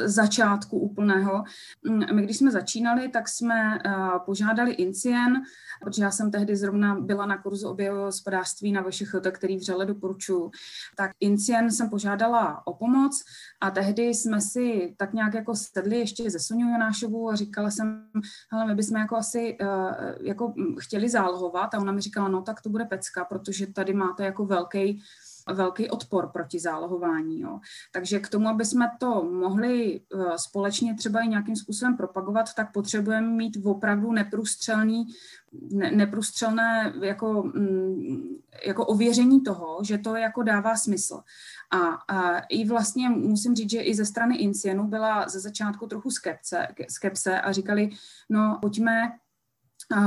začátku 0.04 0.78
úplného. 0.78 1.44
My 2.12 2.22
když 2.22 2.36
jsme 2.36 2.50
začínali, 2.50 3.08
tak 3.08 3.28
jsme 3.28 3.78
požádali 4.26 4.72
Incien, 4.72 5.42
protože 5.84 6.02
já 6.02 6.10
jsem 6.10 6.30
tehdy 6.30 6.56
zrovna 6.56 6.94
byla 7.00 7.26
na 7.26 7.42
kurzu 7.42 7.68
oběhového 7.68 8.06
hospodářství 8.06 8.72
na 8.72 8.82
VŠHT, 8.82 9.26
který 9.32 9.56
vřele 9.56 9.86
doporučuji. 9.86 10.50
Tak 10.96 11.10
Incien 11.20 11.70
jsem 11.70 11.90
požádala 11.90 12.66
o 12.66 12.74
pomoc 12.74 13.24
a 13.60 13.70
tehdy 13.70 14.02
jsme 14.02 14.40
si 14.40 14.94
tak 14.96 15.12
nějak 15.12 15.34
jako 15.34 15.54
sedli 15.54 15.98
ještě 15.98 16.30
ze 16.30 16.38
Soňou 16.38 16.68
Jonášovou 16.68 17.30
a 17.30 17.36
říkala 17.36 17.70
jsem, 17.70 18.08
hele, 18.50 18.66
my 18.66 18.74
bychom 18.74 18.96
jako 18.96 19.16
asi 19.16 19.56
jako 20.20 20.54
chtěli 20.78 21.08
zálohovat 21.08 21.74
a 21.74 21.78
ona 21.78 21.92
mi 21.92 22.00
říkala, 22.00 22.28
no 22.28 22.42
tak 22.42 22.62
to 22.62 22.68
bude 22.68 22.84
pecka, 22.84 23.24
protože 23.24 23.66
tady 23.66 23.94
máte 23.94 24.24
jako 24.24 24.46
velký 24.46 25.02
velký 25.52 25.90
odpor 25.90 26.28
proti 26.32 26.60
zálohování. 26.60 27.40
Jo. 27.40 27.60
Takže 27.92 28.20
k 28.20 28.28
tomu, 28.28 28.48
aby 28.48 28.64
jsme 28.64 28.90
to 28.98 29.24
mohli 29.24 30.00
eh, 30.00 30.38
společně 30.38 30.94
třeba 30.94 31.20
i 31.20 31.28
nějakým 31.28 31.56
způsobem 31.56 31.96
propagovat, 31.96 32.54
tak 32.54 32.72
potřebujeme 32.72 33.28
mít 33.28 33.56
opravdu 33.64 34.12
neprůstřelný, 34.12 35.06
ne, 35.70 35.90
neprůstřelné 35.90 36.92
jako, 37.02 37.42
mm, 37.42 38.36
jako 38.66 38.86
ověření 38.86 39.40
toho, 39.40 39.78
že 39.84 39.98
to 39.98 40.16
jako 40.16 40.42
dává 40.42 40.76
smysl. 40.76 41.20
A, 41.70 41.78
a 42.16 42.38
i 42.38 42.68
vlastně 42.68 43.08
musím 43.08 43.54
říct, 43.54 43.70
že 43.70 43.80
i 43.80 43.94
ze 43.94 44.04
strany 44.04 44.36
Incienu 44.36 44.86
byla 44.86 45.28
ze 45.28 45.40
začátku 45.40 45.86
trochu 45.86 46.10
skepce, 46.10 46.68
skepse 46.88 47.40
a 47.40 47.52
říkali, 47.52 47.90
no 48.28 48.58
pojďme 48.60 49.12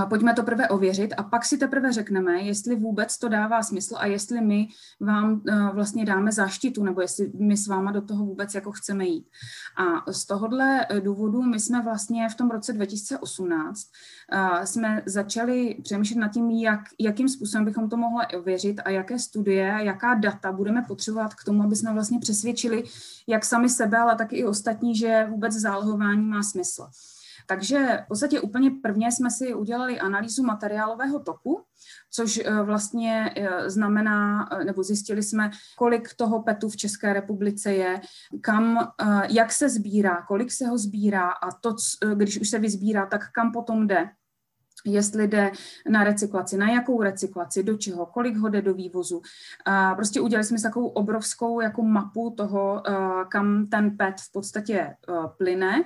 pojďme 0.10 0.34
to 0.34 0.44
prvé 0.44 0.70
ověřit 0.70 1.14
a 1.18 1.24
pak 1.24 1.46
si 1.46 1.58
teprve 1.58 1.92
řekneme, 1.94 2.42
jestli 2.42 2.76
vůbec 2.76 3.18
to 3.18 3.30
dává 3.30 3.64
smysl 3.64 3.96
a 3.98 4.06
jestli 4.06 4.42
my 4.42 4.68
vám 5.00 5.42
eh, 5.48 5.70
vlastně 5.74 6.06
dáme 6.06 6.32
záštitu, 6.32 6.84
nebo 6.84 7.02
jestli 7.02 7.32
my 7.40 7.58
s 7.58 7.68
váma 7.68 7.92
do 7.92 8.02
toho 8.02 8.26
vůbec 8.26 8.56
jako 8.56 8.72
chceme 8.72 9.06
jít. 9.06 9.28
A 9.78 10.12
z 10.12 10.26
tohohle 10.26 10.86
eh, 10.90 11.02
důvodu 11.02 11.42
my 11.42 11.60
jsme 11.60 11.82
vlastně 11.82 12.30
v 12.30 12.36
tom 12.36 12.52
roce 12.52 12.74
2018 12.74 13.88
eh, 14.32 14.66
jsme 14.66 15.04
začali 15.06 15.78
přemýšlet 15.84 16.20
nad 16.20 16.28
tím, 16.28 16.52
jak, 16.52 16.80
jakým 17.00 17.30
způsobem 17.30 17.66
bychom 17.66 17.90
to 17.90 17.98
mohli 17.98 18.26
ověřit 18.38 18.82
a 18.86 18.90
jaké 18.90 19.20
studie, 19.20 19.78
jaká 19.82 20.14
data 20.14 20.52
budeme 20.52 20.82
potřebovat 20.88 21.34
k 21.34 21.44
tomu, 21.44 21.64
aby 21.64 21.76
jsme 21.76 21.94
vlastně 21.94 22.20
přesvědčili 22.20 22.84
jak 23.28 23.46
sami 23.46 23.70
sebe, 23.70 23.98
ale 23.98 24.16
taky 24.16 24.36
i 24.36 24.46
ostatní, 24.46 24.96
že 24.96 25.28
vůbec 25.30 25.54
zálohování 25.54 26.26
má 26.26 26.44
smysl. 26.44 26.88
Takže 27.48 28.00
v 28.06 28.08
podstatě 28.08 28.42
úplně 28.42 28.72
prvně 28.72 29.12
jsme 29.12 29.32
si 29.32 29.54
udělali 29.54 30.00
analýzu 30.00 30.44
materiálového 30.44 31.20
toku, 31.20 31.64
což 32.12 32.38
eh, 32.38 32.64
vlastně 32.64 33.34
eh, 33.36 33.70
znamená, 33.70 34.50
eh, 34.52 34.64
nebo 34.64 34.84
zjistili 34.84 35.24
jsme, 35.24 35.52
kolik 35.78 36.14
toho 36.16 36.44
PETu 36.44 36.70
v 36.70 36.78
České 36.78 37.14
republice 37.14 37.74
je, 37.74 38.02
kam, 38.42 38.92
jak 39.30 39.52
se 39.52 39.70
sbírá, 39.70 40.22
kolik 40.28 40.52
se 40.52 40.68
ho 40.68 40.78
sbírá 40.78 41.30
a 41.30 41.52
to, 41.52 41.76
když 42.14 42.40
už 42.40 42.50
se 42.50 42.60
vyzbírá, 42.60 43.06
tak 43.06 43.32
kam 43.32 43.52
potom 43.52 43.88
jde 43.88 44.10
jestli 44.86 45.28
jde 45.28 45.52
na 45.90 46.04
recyklaci, 46.04 46.58
na 46.58 46.70
jakou 46.70 47.02
recyklaci, 47.02 47.64
do 47.64 47.78
čeho, 47.78 48.06
kolik 48.06 48.38
ho 48.38 48.50
jde 48.50 48.62
do 48.62 48.74
vývozu. 48.74 49.22
Prostě 49.96 50.22
udělali 50.22 50.44
jsme 50.44 50.62
takovou 50.62 50.88
obrovskou 50.88 51.62
jako 51.62 51.84
mapu 51.84 52.34
toho, 52.38 52.84
kam 53.30 53.68
ten 53.68 53.98
PET 53.98 54.16
v 54.22 54.32
podstatě 54.32 54.96
plyne 55.38 55.84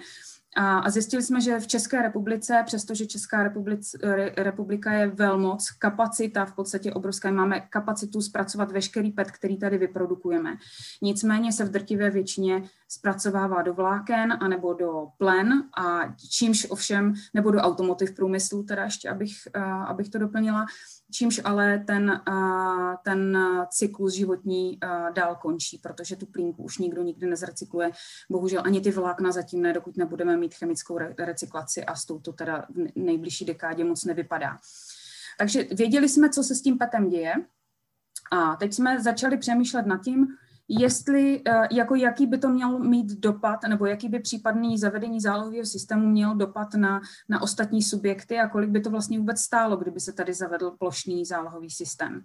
a, 0.56 0.80
a 0.80 0.90
zjistili 0.90 1.24
jsme, 1.24 1.42
že 1.42 1.60
v 1.60 1.68
České 1.68 2.02
republice, 2.02 2.64
přestože 2.66 3.06
Česká 3.06 3.44
republic, 3.44 3.96
re, 4.04 4.34
republika 4.38 4.94
je 4.94 5.08
velmoc, 5.08 5.72
kapacita 5.72 6.46
v 6.46 6.56
podstatě 6.56 6.94
obrovská, 6.94 7.32
máme 7.32 7.62
kapacitu 7.62 8.22
zpracovat 8.22 8.72
veškerý 8.72 9.12
PET, 9.12 9.32
který 9.32 9.58
tady 9.58 9.78
vyprodukujeme. 9.78 10.58
Nicméně 11.02 11.52
se 11.52 11.66
v 11.66 11.72
drtivé 11.72 12.10
většině 12.10 12.64
zpracovává 12.88 13.62
do 13.62 13.74
vláken 13.74 14.38
anebo 14.40 14.74
do 14.74 15.08
plen 15.18 15.64
a 15.78 16.16
čímž 16.30 16.68
ovšem, 16.70 17.14
nebo 17.34 17.52
do 17.52 17.60
automotiv 17.60 18.16
průmyslu, 18.16 18.64
teda 18.64 18.84
ještě 18.84 19.10
abych, 19.10 19.34
abych 19.88 20.10
to 20.10 20.18
doplnila, 20.18 20.66
čímž 21.12 21.42
ale 21.44 21.84
ten, 21.88 22.22
ten 23.04 23.38
cyklus 23.70 24.14
životní 24.14 24.80
dál 25.14 25.36
končí, 25.36 25.78
protože 25.78 26.16
tu 26.16 26.26
plínku 26.26 26.64
už 26.64 26.78
nikdo 26.78 27.04
nikdy 27.04 27.28
nezrecykluje. 27.28 27.92
Bohužel 28.30 28.62
ani 28.66 28.82
ty 28.82 28.92
vlákna 28.92 29.32
zatím 29.32 29.62
ne, 29.62 29.74
dokud 29.74 29.98
nebudeme 29.98 30.38
mít 30.38 30.56
chemickou 30.56 30.98
recyklaci 31.18 31.86
a 31.86 31.96
s 31.96 32.06
touto 32.06 32.34
teda 32.34 32.66
v 32.70 32.92
nejbližší 32.96 33.46
dekádě 33.46 33.84
moc 33.84 34.06
nevypadá. 34.06 34.58
Takže 35.38 35.64
věděli 35.64 36.10
jsme, 36.10 36.30
co 36.30 36.44
se 36.44 36.56
s 36.56 36.62
tím 36.62 36.78
petem 36.78 37.10
děje 37.10 37.34
a 38.32 38.56
teď 38.56 38.74
jsme 38.74 39.02
začali 39.02 39.38
přemýšlet 39.38 39.86
nad 39.86 40.04
tím, 40.04 40.28
jestli, 40.68 41.42
eh, 41.48 41.68
jako 41.72 41.96
jaký 41.96 42.28
by 42.28 42.38
to 42.38 42.50
měl 42.50 42.80
mít 42.80 43.20
dopad, 43.20 43.60
nebo 43.68 43.86
jaký 43.86 44.10
by 44.10 44.20
případný 44.20 44.78
zavedení 44.78 45.20
zálohového 45.20 45.66
systému 45.66 46.08
měl 46.08 46.36
dopad 46.36 46.74
na, 46.74 47.02
na 47.30 47.42
ostatní 47.42 47.82
subjekty 47.82 48.40
a 48.40 48.48
kolik 48.48 48.70
by 48.70 48.82
to 48.82 48.90
vlastně 48.90 49.20
vůbec 49.20 49.40
stálo, 49.40 49.78
kdyby 49.78 50.00
se 50.00 50.14
tady 50.14 50.34
zavedl 50.34 50.72
plošný 50.72 51.26
zálohový 51.26 51.70
systém. 51.70 52.24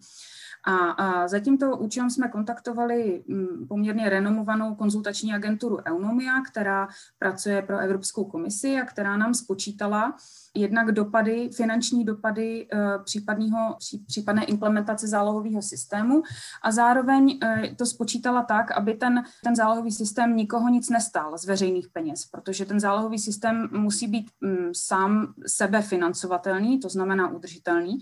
A, 0.67 0.77
a 0.77 1.29
za 1.29 1.39
tímto 1.39 1.77
účelem 1.77 2.11
jsme 2.11 2.29
kontaktovali 2.29 3.25
mm, 3.29 3.67
poměrně 3.69 4.09
renomovanou 4.09 4.75
konzultační 4.75 5.35
agenturu 5.35 5.79
Eunomia, 5.89 6.41
která 6.41 6.89
pracuje 7.19 7.63
pro 7.63 7.79
Evropskou 7.79 8.25
komisi 8.25 8.77
a 8.81 8.85
která 8.85 9.17
nám 9.17 9.35
spočítala, 9.35 10.17
jednak 10.57 10.93
dopady, 10.93 11.51
finanční 11.57 12.05
dopady 12.05 12.67
eh, 12.73 12.79
případného, 13.05 13.77
případné 14.07 14.45
implementace 14.45 15.09
zálohového 15.09 15.63
systému 15.63 16.23
a 16.63 16.73
zároveň 16.73 17.39
eh, 17.43 17.75
to 17.77 17.87
spočítala 17.87 18.43
tak, 18.43 18.71
aby 18.71 18.95
ten, 18.95 19.23
ten 19.45 19.57
zálohový 19.57 19.93
systém 19.93 20.37
nikoho 20.37 20.69
nic 20.69 20.91
nestál 20.91 21.39
z 21.39 21.45
veřejných 21.45 21.89
peněz, 21.89 22.27
protože 22.31 22.67
ten 22.67 22.81
zálohový 22.81 23.19
systém 23.19 23.69
musí 23.73 24.07
být 24.07 24.31
mm, 24.41 24.71
sám 24.73 25.35
sebefinancovatelný, 25.47 26.81
to 26.81 26.89
znamená 26.89 27.29
udržitelný. 27.29 27.99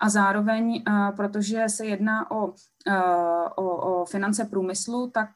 A 0.00 0.08
zároveň, 0.08 0.82
eh, 0.88 1.12
protože 1.16 1.64
se 1.68 1.86
jedná 1.86 2.30
o 2.30 2.54
o, 3.56 4.00
o 4.00 4.04
finance 4.04 4.44
průmyslu, 4.44 5.10
tak, 5.10 5.30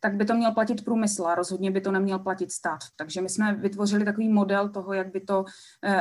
tak 0.00 0.14
by 0.14 0.24
to 0.24 0.34
měl 0.34 0.52
platit 0.52 0.84
průmysl 0.84 1.26
a 1.26 1.34
rozhodně 1.34 1.70
by 1.70 1.80
to 1.80 1.92
neměl 1.92 2.18
platit 2.18 2.52
stát. 2.52 2.80
Takže 2.96 3.20
my 3.20 3.28
jsme 3.28 3.54
vytvořili 3.54 4.04
takový 4.04 4.28
model 4.28 4.68
toho, 4.68 4.92
jak 4.92 5.12
by 5.12 5.20
to, 5.20 5.44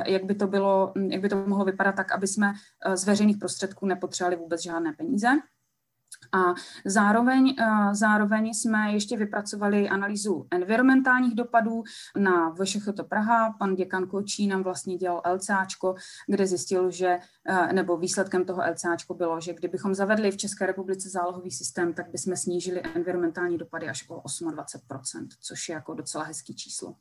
jak 0.06 0.24
by 0.24 0.36
to, 0.36 0.48
bylo, 0.48 0.94
jak 1.10 1.22
by 1.22 1.30
to 1.30 1.46
mohlo 1.48 1.66
vypadat 1.66 1.96
tak, 1.96 2.12
aby 2.12 2.28
jsme 2.28 2.54
z 2.96 3.06
veřejných 3.06 3.38
prostředků 3.38 3.86
nepotřebovali 3.86 4.36
vůbec 4.36 4.64
žádné 4.64 4.94
peníze. 4.94 5.28
A 6.32 6.54
zároveň, 6.86 7.56
zároveň 7.92 8.54
jsme 8.54 8.92
ještě 8.92 9.18
vypracovali 9.18 9.90
analýzu 9.90 10.48
environmentálních 10.52 11.36
dopadů 11.36 11.84
na 12.18 12.50
VŠHT 12.50 13.08
Praha. 13.10 13.56
Pan 13.60 13.76
děkan 13.76 14.08
Kočí 14.08 14.48
nám 14.48 14.64
vlastně 14.64 14.98
dělal 14.98 15.22
LCAčko, 15.34 15.96
kde 16.28 16.48
zjistil, 16.48 16.92
že, 16.92 17.20
nebo 17.72 17.98
výsledkem 17.98 18.46
toho 18.46 18.64
LCAčko 18.72 19.14
bylo, 19.14 19.42
že 19.42 19.54
kdybychom 19.54 19.96
zavedli 19.96 20.32
v 20.32 20.38
České 20.38 20.66
republice 20.66 21.10
zálohový 21.10 21.52
systém, 21.52 21.94
tak 21.94 22.12
bychom 22.12 22.36
snížili 22.36 22.82
environmentální 22.96 23.58
dopady 23.58 23.90
až 23.90 24.10
o 24.10 24.22
28%, 24.22 25.28
což 25.42 25.70
je 25.70 25.74
jako 25.74 25.94
docela 25.94 26.24
hezký 26.24 26.56
číslo. 26.56 26.96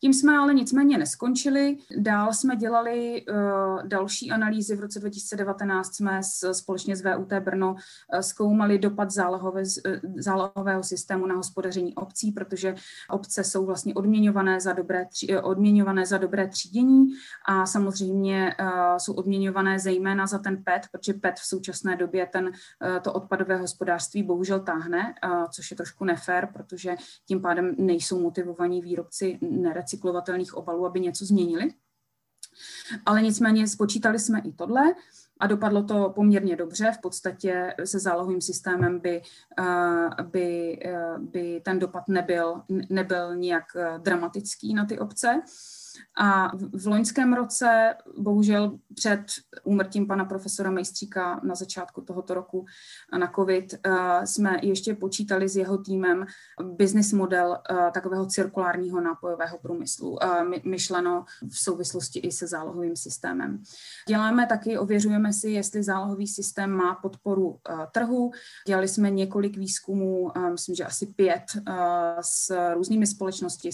Tím 0.00 0.14
jsme 0.14 0.36
ale 0.36 0.54
nicméně 0.54 0.98
neskončili. 0.98 1.76
Dál 1.98 2.32
jsme 2.32 2.56
dělali 2.56 3.24
uh, 3.26 3.82
další 3.88 4.30
analýzy. 4.30 4.76
V 4.76 4.80
roce 4.80 5.00
2019 5.00 5.94
jsme 5.94 6.20
společně 6.52 6.96
s 6.96 7.02
VUT 7.02 7.32
Brno 7.32 7.76
zkoumali 8.20 8.55
dopad 8.78 9.10
zálohové, 9.10 9.62
uh, 9.62 10.12
zálohového 10.16 10.82
systému 10.82 11.26
na 11.26 11.34
hospodaření 11.34 11.94
obcí, 11.94 12.32
protože 12.32 12.74
obce 13.10 13.44
jsou 13.44 13.66
vlastně 13.66 13.94
odměňované 13.94 14.60
za 14.60 14.72
dobré, 14.72 15.06
tři, 15.06 15.38
odměňované 15.38 16.06
za 16.06 16.18
dobré 16.18 16.48
třídění 16.48 17.06
a 17.48 17.66
samozřejmě 17.66 18.54
jsou 18.98 19.12
odměňované 19.12 19.78
zejména 19.78 20.26
za 20.26 20.38
ten 20.38 20.64
PET, 20.64 20.82
protože 20.92 21.14
PET 21.14 21.34
v 21.34 21.46
současné 21.46 21.96
době 21.96 22.26
ten, 22.26 22.50
to 23.02 23.12
odpadové 23.12 23.56
hospodářství 23.56 24.22
bohužel 24.22 24.60
táhne, 24.60 25.14
což 25.50 25.70
je 25.70 25.76
trošku 25.76 26.04
nefér, 26.04 26.48
protože 26.52 26.96
tím 27.26 27.42
pádem 27.42 27.74
nejsou 27.78 28.20
motivovaní 28.20 28.80
výrobci 28.80 29.38
nere 29.40 29.86
recyklovatelných 29.86 30.54
obalů, 30.54 30.86
aby 30.86 31.00
něco 31.00 31.24
změnili. 31.24 31.74
Ale 33.06 33.22
nicméně 33.22 33.68
spočítali 33.68 34.18
jsme 34.18 34.40
i 34.40 34.52
tohle 34.52 34.94
a 35.40 35.46
dopadlo 35.46 35.82
to 35.82 36.12
poměrně 36.14 36.56
dobře. 36.56 36.92
V 36.92 37.00
podstatě 37.00 37.74
se 37.84 37.98
zálohovým 37.98 38.40
systémem 38.40 38.98
by, 38.98 39.22
eh, 39.58 40.22
by, 40.22 40.78
eh, 40.84 41.18
by 41.18 41.60
ten 41.64 41.78
dopad 41.78 42.08
nebyl, 42.08 42.62
nebyl 42.90 43.36
nijak 43.36 43.64
eh, 43.76 43.98
dramatický 43.98 44.74
na 44.74 44.84
ty 44.84 44.98
obce. 44.98 45.42
A 46.18 46.56
v 46.72 46.86
loňském 46.86 47.32
roce, 47.32 47.94
bohužel 48.18 48.78
před 48.94 49.24
úmrtím 49.64 50.06
pana 50.06 50.24
profesora 50.24 50.70
Mejstříka 50.70 51.40
na 51.44 51.54
začátku 51.54 52.00
tohoto 52.00 52.34
roku 52.34 52.64
na 53.18 53.32
COVID, 53.36 53.74
eh, 53.74 54.26
jsme 54.26 54.56
ještě 54.62 54.94
počítali 54.94 55.48
s 55.48 55.56
jeho 55.56 55.78
týmem 55.78 56.26
business 56.62 57.12
model 57.12 57.58
eh, 57.70 57.90
takového 57.94 58.26
cirkulárního 58.26 59.00
nápojového 59.00 59.58
průmyslu, 59.58 60.24
eh, 60.24 60.44
myšleno 60.64 61.24
v 61.48 61.58
souvislosti 61.58 62.18
i 62.18 62.32
se 62.32 62.46
zálohovým 62.46 62.96
systémem. 62.96 63.62
Děláme 64.08 64.46
taky, 64.46 64.78
ověřujeme 64.78 65.32
si, 65.32 65.50
jestli 65.50 65.82
zálohový 65.82 66.26
systém 66.26 66.70
má 66.70 66.94
podporu 66.94 67.60
trhu. 67.92 68.30
Dělali 68.66 68.88
jsme 68.88 69.10
několik 69.10 69.56
výzkumů, 69.56 70.32
myslím, 70.50 70.74
že 70.74 70.84
asi 70.84 71.06
pět, 71.06 71.42
s 72.20 72.72
různými 72.74 73.06
společnosti, 73.06 73.70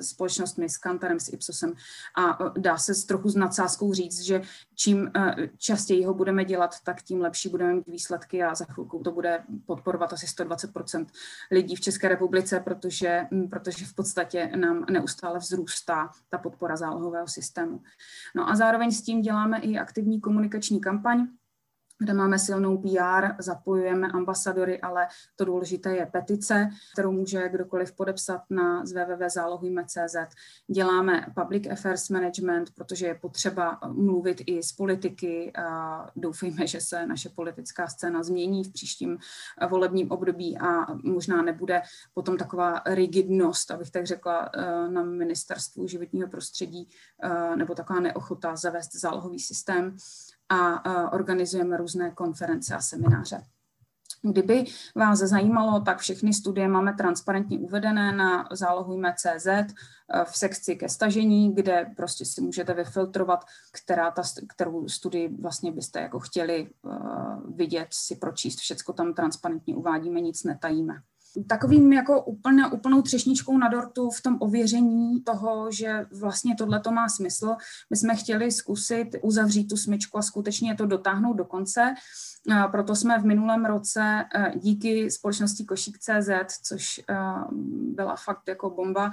společnostmi, 0.00 0.68
s 0.68 0.78
Kantarem, 0.78 1.20
s 1.20 1.32
Ipsos 1.32 1.51
lososem. 1.52 1.72
A 2.16 2.44
e, 2.44 2.60
dá 2.60 2.78
se 2.78 2.94
s 2.94 3.04
trochu 3.04 3.28
s 3.28 3.36
nadsázkou 3.36 3.92
říct, 3.92 4.20
že 4.20 4.42
čím 4.74 5.10
e, 5.16 5.36
častěji 5.58 6.04
ho 6.04 6.14
budeme 6.14 6.44
dělat, 6.44 6.74
tak 6.84 7.02
tím 7.02 7.20
lepší 7.20 7.48
budeme 7.48 7.74
mít 7.74 7.86
výsledky 7.86 8.42
a 8.42 8.54
za 8.54 8.64
chvilku 8.64 8.98
to 8.98 9.12
bude 9.12 9.44
podporovat 9.66 10.12
asi 10.12 10.26
120% 10.26 11.06
lidí 11.50 11.76
v 11.76 11.80
České 11.80 12.08
republice, 12.08 12.60
protože, 12.60 13.26
protože 13.50 13.84
v 13.84 13.94
podstatě 13.94 14.50
nám 14.56 14.84
neustále 14.90 15.38
vzrůstá 15.38 16.10
ta 16.28 16.38
podpora 16.38 16.76
zálohového 16.76 17.28
systému. 17.28 17.82
No 18.36 18.48
a 18.48 18.56
zároveň 18.56 18.90
s 18.90 19.02
tím 19.02 19.20
děláme 19.20 19.58
i 19.58 19.78
aktivní 19.78 20.20
komunikační 20.20 20.80
kampaň, 20.80 21.26
kde 22.02 22.14
máme 22.14 22.38
silnou 22.38 22.78
PR, 22.78 23.26
zapojujeme 23.38 24.08
ambasadory, 24.08 24.80
ale 24.80 25.08
to 25.36 25.44
důležité 25.44 25.96
je 25.96 26.06
petice, 26.06 26.68
kterou 26.92 27.12
může 27.12 27.48
kdokoliv 27.48 27.92
podepsat 27.92 28.42
na 28.50 28.82
www.zálohujme.cz. 28.82 30.16
Děláme 30.66 31.26
public 31.34 31.66
affairs 31.66 32.08
management, 32.08 32.70
protože 32.74 33.06
je 33.06 33.14
potřeba 33.14 33.80
mluvit 33.86 34.42
i 34.46 34.62
s 34.62 34.72
politiky 34.72 35.52
doufejme, 36.16 36.66
že 36.66 36.80
se 36.80 37.06
naše 37.06 37.28
politická 37.28 37.86
scéna 37.86 38.22
změní 38.22 38.64
v 38.64 38.72
příštím 38.72 39.18
volebním 39.70 40.10
období 40.10 40.58
a 40.58 40.94
možná 41.04 41.42
nebude 41.42 41.82
potom 42.14 42.36
taková 42.36 42.82
rigidnost, 42.86 43.70
abych 43.70 43.90
tak 43.90 44.06
řekla, 44.06 44.50
na 44.88 45.02
ministerstvu 45.02 45.86
životního 45.86 46.28
prostředí 46.28 46.88
nebo 47.56 47.74
taková 47.74 48.00
neochota 48.00 48.56
zavést 48.56 48.94
zálohový 48.94 49.40
systém 49.40 49.96
a 50.52 51.12
organizujeme 51.12 51.76
různé 51.76 52.10
konference 52.10 52.74
a 52.74 52.80
semináře. 52.80 53.42
Kdyby 54.24 54.64
vás 54.96 55.18
zajímalo, 55.18 55.80
tak 55.80 55.98
všechny 55.98 56.32
studie 56.32 56.68
máme 56.68 56.94
transparentně 56.94 57.58
uvedené 57.58 58.12
na 58.12 58.48
zálohujme.cz 58.52 59.46
eh, 59.46 59.64
v 60.24 60.36
sekci 60.36 60.76
ke 60.76 60.88
stažení, 60.88 61.54
kde 61.54 61.92
prostě 61.96 62.24
si 62.24 62.40
můžete 62.40 62.74
vyfiltrovat, 62.74 63.44
která 63.72 64.10
ta, 64.10 64.22
kterou 64.48 64.88
studii 64.88 65.28
vlastně 65.28 65.72
byste 65.72 66.00
jako 66.00 66.20
chtěli 66.20 66.70
uh, 66.82 67.56
vidět, 67.56 67.88
si 67.90 68.16
pročíst. 68.16 68.58
Všecko 68.58 68.92
tam 68.92 69.14
transparentně 69.14 69.76
uvádíme, 69.76 70.20
nic 70.20 70.44
netajíme 70.44 70.94
takovým 71.48 71.92
jako 71.92 72.22
úplně, 72.22 72.66
úplnou 72.66 73.02
třešničkou 73.02 73.58
na 73.58 73.68
dortu 73.68 74.10
v 74.10 74.22
tom 74.22 74.36
ověření 74.40 75.22
toho, 75.22 75.70
že 75.72 76.06
vlastně 76.12 76.54
tohle 76.54 76.80
to 76.80 76.92
má 76.92 77.08
smysl. 77.08 77.56
My 77.90 77.96
jsme 77.96 78.16
chtěli 78.16 78.52
zkusit 78.52 79.08
uzavřít 79.22 79.68
tu 79.68 79.76
smyčku 79.76 80.18
a 80.18 80.22
skutečně 80.22 80.74
to 80.74 80.86
dotáhnout 80.86 81.34
do 81.34 81.44
konce. 81.44 81.94
Proto 82.70 82.96
jsme 82.96 83.18
v 83.18 83.24
minulém 83.24 83.64
roce 83.64 84.24
e, 84.34 84.58
díky 84.58 85.10
společnosti 85.10 85.64
Košík.cz, 85.64 86.58
což 86.62 86.98
e, 86.98 87.02
byla 87.94 88.16
fakt 88.16 88.48
jako 88.48 88.70
bomba, 88.70 89.10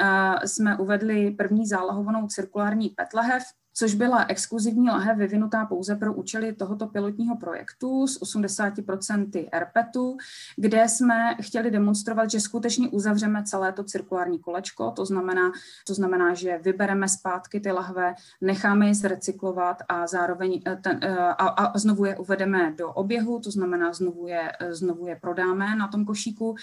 e, 0.00 0.48
jsme 0.48 0.76
uvedli 0.76 1.30
první 1.30 1.66
zálohovanou 1.66 2.26
cirkulární 2.26 2.88
petlahev, 2.88 3.42
což 3.74 3.94
byla 3.94 4.24
exkluzivní 4.28 4.88
lahev 4.88 5.18
vyvinutá 5.18 5.66
pouze 5.66 5.96
pro 5.96 6.14
účely 6.14 6.52
tohoto 6.52 6.86
pilotního 6.86 7.36
projektu 7.36 8.06
s 8.06 8.22
80% 8.22 9.48
RPETu, 9.58 10.16
kde 10.56 10.88
jsme 10.88 11.34
chtěli 11.42 11.70
demonstrovat, 11.70 12.30
že 12.30 12.40
skutečně 12.40 12.88
uzavřeme 12.88 13.44
celé 13.44 13.72
to 13.72 13.84
cirkulární 13.84 14.38
kolečko, 14.38 14.90
to 14.90 15.06
znamená, 15.06 15.52
to 15.86 15.94
znamená, 15.94 16.34
že 16.34 16.58
vybereme 16.58 17.08
zpátky 17.08 17.60
ty 17.60 17.72
lahve, 17.72 18.14
necháme 18.40 18.86
je 18.86 18.94
zrecyklovat 18.94 19.76
a 19.88 20.06
zároveň 20.06 20.62
eh, 20.66 20.76
ten, 20.76 20.98
eh, 21.02 21.18
a, 21.18 21.48
a 21.48 21.78
znovu 21.78 22.04
je 22.04 22.18
uvedeme 22.18 22.74
do 22.78 22.92
oběhu, 22.92 23.40
to 23.40 23.50
znamená 23.50 23.92
znovu 23.92 24.26
je, 24.26 24.52
eh, 24.60 24.74
znovu 24.74 25.06
je 25.06 25.16
prodáme 25.16 25.76
na 25.76 25.88
tom 25.88 26.04
košíku. 26.04 26.54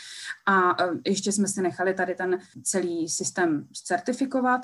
A 0.45 0.75
ještě 1.05 1.31
jsme 1.31 1.47
si 1.47 1.61
nechali 1.61 1.93
tady 1.93 2.15
ten 2.15 2.39
celý 2.63 3.09
systém 3.09 3.67
certifikovat 3.73 4.61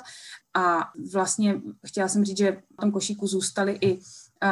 a 0.54 0.90
vlastně 1.12 1.60
chtěla 1.86 2.08
jsem 2.08 2.24
říct, 2.24 2.38
že 2.38 2.62
v 2.72 2.76
tom 2.80 2.92
košíku 2.92 3.26
zůstaly 3.26 3.78
i 3.80 4.00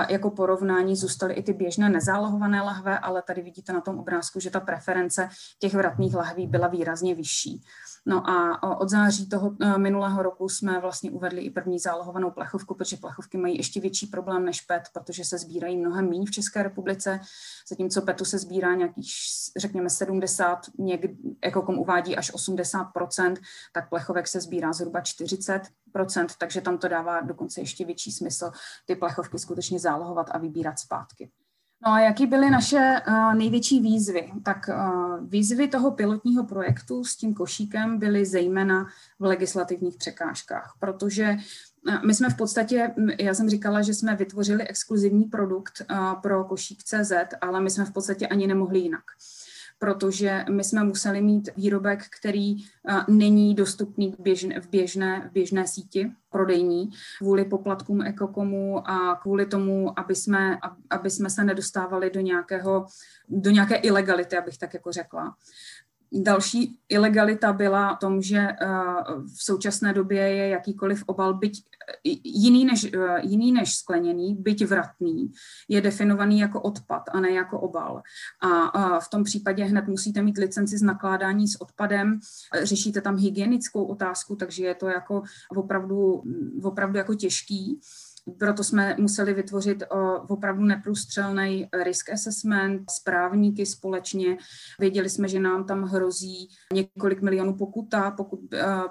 jako 0.08 0.30
porovnání 0.30 0.96
zůstaly 0.96 1.34
i 1.34 1.42
ty 1.42 1.52
běžné 1.52 1.88
nezálohované 1.88 2.62
lahve, 2.62 2.98
ale 2.98 3.22
tady 3.22 3.42
vidíte 3.42 3.72
na 3.72 3.80
tom 3.80 3.98
obrázku, 3.98 4.40
že 4.40 4.50
ta 4.50 4.60
preference 4.60 5.28
těch 5.58 5.74
vratných 5.74 6.14
lahví 6.14 6.46
byla 6.46 6.68
výrazně 6.68 7.14
vyšší. 7.14 7.62
No 8.06 8.30
a 8.30 8.62
od 8.80 8.88
září 8.88 9.28
toho 9.28 9.56
e, 9.60 9.78
minulého 9.78 10.22
roku 10.22 10.48
jsme 10.48 10.80
vlastně 10.80 11.10
uvedli 11.10 11.40
i 11.40 11.50
první 11.50 11.78
zálohovanou 11.78 12.30
plechovku, 12.30 12.74
protože 12.74 12.96
plechovky 12.96 13.38
mají 13.38 13.56
ještě 13.56 13.80
větší 13.80 14.06
problém 14.06 14.44
než 14.44 14.60
PET, 14.60 14.82
protože 14.92 15.24
se 15.24 15.38
sbírají 15.38 15.76
mnohem 15.76 16.10
méně 16.10 16.26
v 16.26 16.30
České 16.30 16.62
republice, 16.62 17.20
zatímco 17.68 18.02
PETu 18.02 18.24
se 18.24 18.38
sbírá 18.38 18.74
nějakých, 18.74 19.12
řekněme, 19.56 19.90
70, 19.90 20.58
někdy, 20.78 21.16
jako 21.44 21.62
kom 21.62 21.78
uvádí 21.78 22.16
až 22.16 22.32
80%, 22.34 23.36
tak 23.72 23.88
plechovek 23.88 24.28
se 24.28 24.40
sbírá 24.40 24.72
zhruba 24.72 25.00
40%, 25.00 25.60
takže 26.38 26.60
tam 26.60 26.78
to 26.78 26.88
dává 26.88 27.20
dokonce 27.20 27.60
ještě 27.60 27.84
větší 27.84 28.12
smysl 28.12 28.52
ty 28.84 28.96
plechovky 28.96 29.38
skutečně 29.38 29.78
zálohovat 29.78 30.26
a 30.30 30.38
vybírat 30.38 30.78
zpátky. 30.78 31.30
No 31.86 31.92
a 31.92 32.00
jaký 32.00 32.26
byly 32.26 32.50
naše 32.50 33.02
uh, 33.08 33.34
největší 33.34 33.80
výzvy? 33.80 34.32
Tak 34.44 34.68
uh, 34.68 35.28
výzvy 35.28 35.68
toho 35.68 35.90
pilotního 35.90 36.44
projektu 36.44 37.04
s 37.04 37.16
tím 37.16 37.34
košíkem 37.34 37.98
byly 37.98 38.26
zejména 38.26 38.86
v 39.18 39.24
legislativních 39.24 39.96
překážkách, 39.96 40.74
protože 40.78 41.36
uh, 41.88 42.06
my 42.06 42.14
jsme 42.14 42.30
v 42.30 42.36
podstatě, 42.36 42.94
já 43.20 43.34
jsem 43.34 43.48
říkala, 43.48 43.82
že 43.82 43.94
jsme 43.94 44.16
vytvořili 44.16 44.68
exkluzivní 44.68 45.24
produkt 45.24 45.82
pro 46.22 46.44
košík 46.44 46.82
CZ, 46.82 47.12
ale 47.40 47.60
my 47.60 47.70
jsme 47.70 47.84
v 47.84 47.92
podstatě 47.92 48.26
ani 48.26 48.46
nemohli 48.46 48.78
jinak 48.78 49.04
protože 49.82 50.44
my 50.50 50.64
jsme 50.64 50.84
museli 50.84 51.20
mít 51.20 51.48
výrobek, 51.56 52.02
který 52.20 52.56
není 53.08 53.54
dostupný 53.54 54.12
v 54.12 54.20
běžné, 54.20 54.60
v 54.60 54.68
běžné, 54.68 55.28
v 55.28 55.32
běžné 55.32 55.66
síti 55.66 56.12
prodejní 56.30 56.90
kvůli 57.18 57.44
poplatkům 57.44 58.02
ekokomu 58.02 58.88
a 58.88 59.18
kvůli 59.22 59.46
tomu, 59.46 59.98
aby 59.98 60.14
jsme, 60.14 60.58
aby 60.90 61.10
jsme 61.10 61.30
se 61.30 61.44
nedostávali 61.44 62.10
do, 62.10 62.20
nějakého, 62.20 62.86
do 63.28 63.50
nějaké 63.50 63.74
ilegality, 63.74 64.36
abych 64.36 64.58
tak 64.58 64.74
jako 64.74 64.92
řekla. 64.92 65.36
Další 66.14 66.78
ilegalita 66.88 67.52
byla 67.52 67.94
v 67.94 67.98
tom, 67.98 68.22
že 68.22 68.38
eh, 68.38 68.56
v 69.36 69.44
současné 69.44 69.92
době 69.92 70.20
je 70.20 70.48
jakýkoliv 70.48 71.04
obal, 71.06 71.34
byť 71.34 71.64
eh, 72.06 72.10
jiný 72.24 72.64
než, 72.64 72.84
eh, 72.84 73.20
jiný 73.22 73.52
než 73.52 73.76
skleněný, 73.76 74.34
byť 74.34 74.64
vratný, 74.66 75.32
je 75.68 75.80
definovaný 75.80 76.38
jako 76.38 76.60
odpad 76.60 77.02
a 77.12 77.20
ne 77.20 77.30
jako 77.30 77.60
obal. 77.60 78.02
A 78.40 79.00
v 79.00 79.10
tom 79.10 79.24
případě 79.24 79.64
hned 79.64 79.88
musíte 79.88 80.22
mít 80.22 80.38
licenci 80.38 80.78
z 80.78 80.82
nakládání 80.82 81.48
s 81.48 81.60
odpadem, 81.60 82.20
řešíte 82.62 83.00
tam 83.00 83.16
hygienickou 83.16 83.84
otázku, 83.84 84.36
takže 84.36 84.64
je 84.64 84.74
to 84.74 84.88
jako 84.88 85.22
opravdu, 85.56 86.22
opravdu 86.62 86.98
jako 86.98 87.14
těžký. 87.14 87.80
Proto 88.38 88.64
jsme 88.64 88.96
museli 88.98 89.34
vytvořit 89.34 89.82
opravdu 90.28 90.62
neprůstřelný 90.62 91.68
risk 91.82 92.10
assessment, 92.10 92.90
správníky 92.90 93.66
společně. 93.66 94.36
Věděli 94.80 95.10
jsme, 95.10 95.28
že 95.28 95.40
nám 95.40 95.64
tam 95.64 95.82
hrozí 95.82 96.48
několik 96.72 97.22
milionů 97.22 97.56
pokuta, 97.56 98.10
pokud, 98.10 98.40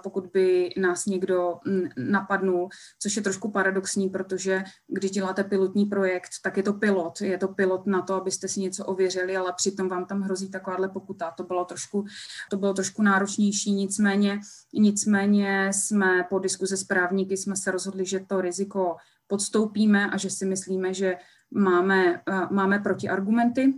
pokud 0.04 0.28
by 0.34 0.70
nás 0.78 1.06
někdo 1.06 1.54
napadnul, 1.98 2.70
což 3.00 3.16
je 3.16 3.22
trošku 3.22 3.52
paradoxní, 3.52 4.10
protože 4.10 4.64
když 4.88 5.12
děláte 5.12 5.44
pilotní 5.44 5.86
projekt, 5.86 6.30
tak 6.44 6.58
je 6.58 6.64
to 6.64 6.74
pilot. 6.74 7.22
Je 7.22 7.38
to 7.38 7.48
pilot 7.48 7.88
na 7.88 8.02
to, 8.02 8.14
abyste 8.14 8.48
si 8.48 8.60
něco 8.60 8.86
ověřili, 8.86 9.38
ale 9.38 9.54
přitom 9.58 9.90
vám 9.90 10.06
tam 10.06 10.22
hrozí 10.22 10.52
takováhle 10.52 10.90
pokuta. 10.90 11.32
To 11.38 11.44
bylo 11.44 11.66
trošku, 11.66 12.06
to 12.50 12.58
bylo 12.58 12.74
trošku 12.74 13.02
náročnější, 13.02 13.72
nicméně, 13.72 14.40
nicméně 14.74 15.70
jsme 15.74 16.24
po 16.30 16.40
diskuze 16.40 16.78
s 16.78 16.84
právníky 16.84 17.38
jsme 17.38 17.56
se 17.56 17.72
rozhodli, 17.72 18.06
že 18.06 18.20
to 18.20 18.42
riziko 18.42 18.96
podstoupíme 19.32 20.12
a 20.12 20.20
že 20.20 20.28
si 20.28 20.44
myslíme, 20.44 20.92
že 20.92 21.16
máme, 21.56 22.20
eh, 22.20 22.48
máme 22.52 22.84
protiargumenty. 22.84 23.74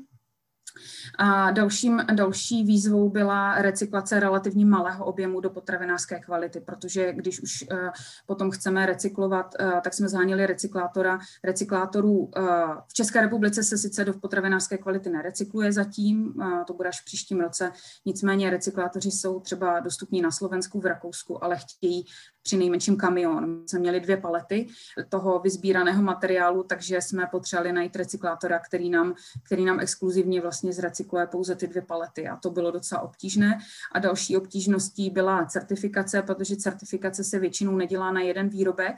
A 1.18 1.52
dalším, 1.52 2.02
další 2.14 2.64
výzvou 2.64 3.10
byla 3.10 3.62
recyklace 3.62 4.20
relativně 4.20 4.66
malého 4.66 5.06
objemu 5.06 5.40
do 5.40 5.50
potravinářské 5.50 6.20
kvality, 6.20 6.60
protože 6.60 7.14
když 7.14 7.42
už 7.42 7.66
uh, 7.72 7.78
potom 8.26 8.52
chceme 8.52 8.86
recyklovat, 8.86 9.56
uh, 9.60 9.72
tak 9.82 9.94
jsme 9.94 10.10
zháněli 10.10 10.46
recyklátora. 10.46 11.20
Recyklátorů 11.44 12.18
uh, 12.18 12.30
v 12.88 12.94
České 12.94 13.22
republice 13.22 13.64
se 13.64 13.78
sice 13.78 14.06
do 14.06 14.14
potravinářské 14.14 14.78
kvality 14.78 15.10
nerecykluje 15.10 15.72
zatím, 15.72 16.34
to 16.68 16.74
bude 16.74 16.90
až 16.90 17.02
v 17.02 17.06
příštím 17.06 17.40
roce, 17.40 17.72
nicméně 18.06 18.50
recyklátoři 18.50 19.12
jsou 19.12 19.40
třeba 19.40 19.80
dostupní 19.80 20.22
na 20.22 20.32
Slovensku, 20.32 20.80
v 20.80 20.86
Rakousku, 20.86 21.44
ale 21.44 21.58
chtějí 21.58 22.06
při 22.44 22.58
nejmenším 22.58 22.98
kamion. 22.98 23.64
Jsme 23.68 23.80
měli 23.80 24.00
dvě 24.00 24.18
palety 24.18 24.68
toho 25.10 25.40
vyzbíraného 25.40 26.04
materiálu, 26.04 26.64
takže 26.64 27.02
jsme 27.02 27.28
potřebovali 27.32 27.74
najít 27.74 27.96
recyklátora, 27.96 28.60
který 28.60 28.90
nám, 28.90 29.14
který 29.46 29.66
nám 29.66 29.80
exkluzivně 29.80 30.42
vlastně 30.42 30.63
zrecykluje 30.72 31.28
pouze 31.28 31.56
ty 31.56 31.68
dvě 31.68 31.82
palety 31.82 32.28
a 32.28 32.36
to 32.36 32.50
bylo 32.50 32.72
docela 32.72 33.02
obtížné. 33.02 33.60
A 33.92 34.00
další 34.00 34.38
obtížností 34.38 35.10
byla 35.10 35.46
certifikace, 35.46 36.22
protože 36.22 36.56
certifikace 36.56 37.24
se 37.24 37.40
většinou 37.40 37.76
nedělá 37.76 38.12
na 38.12 38.22
jeden 38.22 38.50
výrobek, 38.50 38.96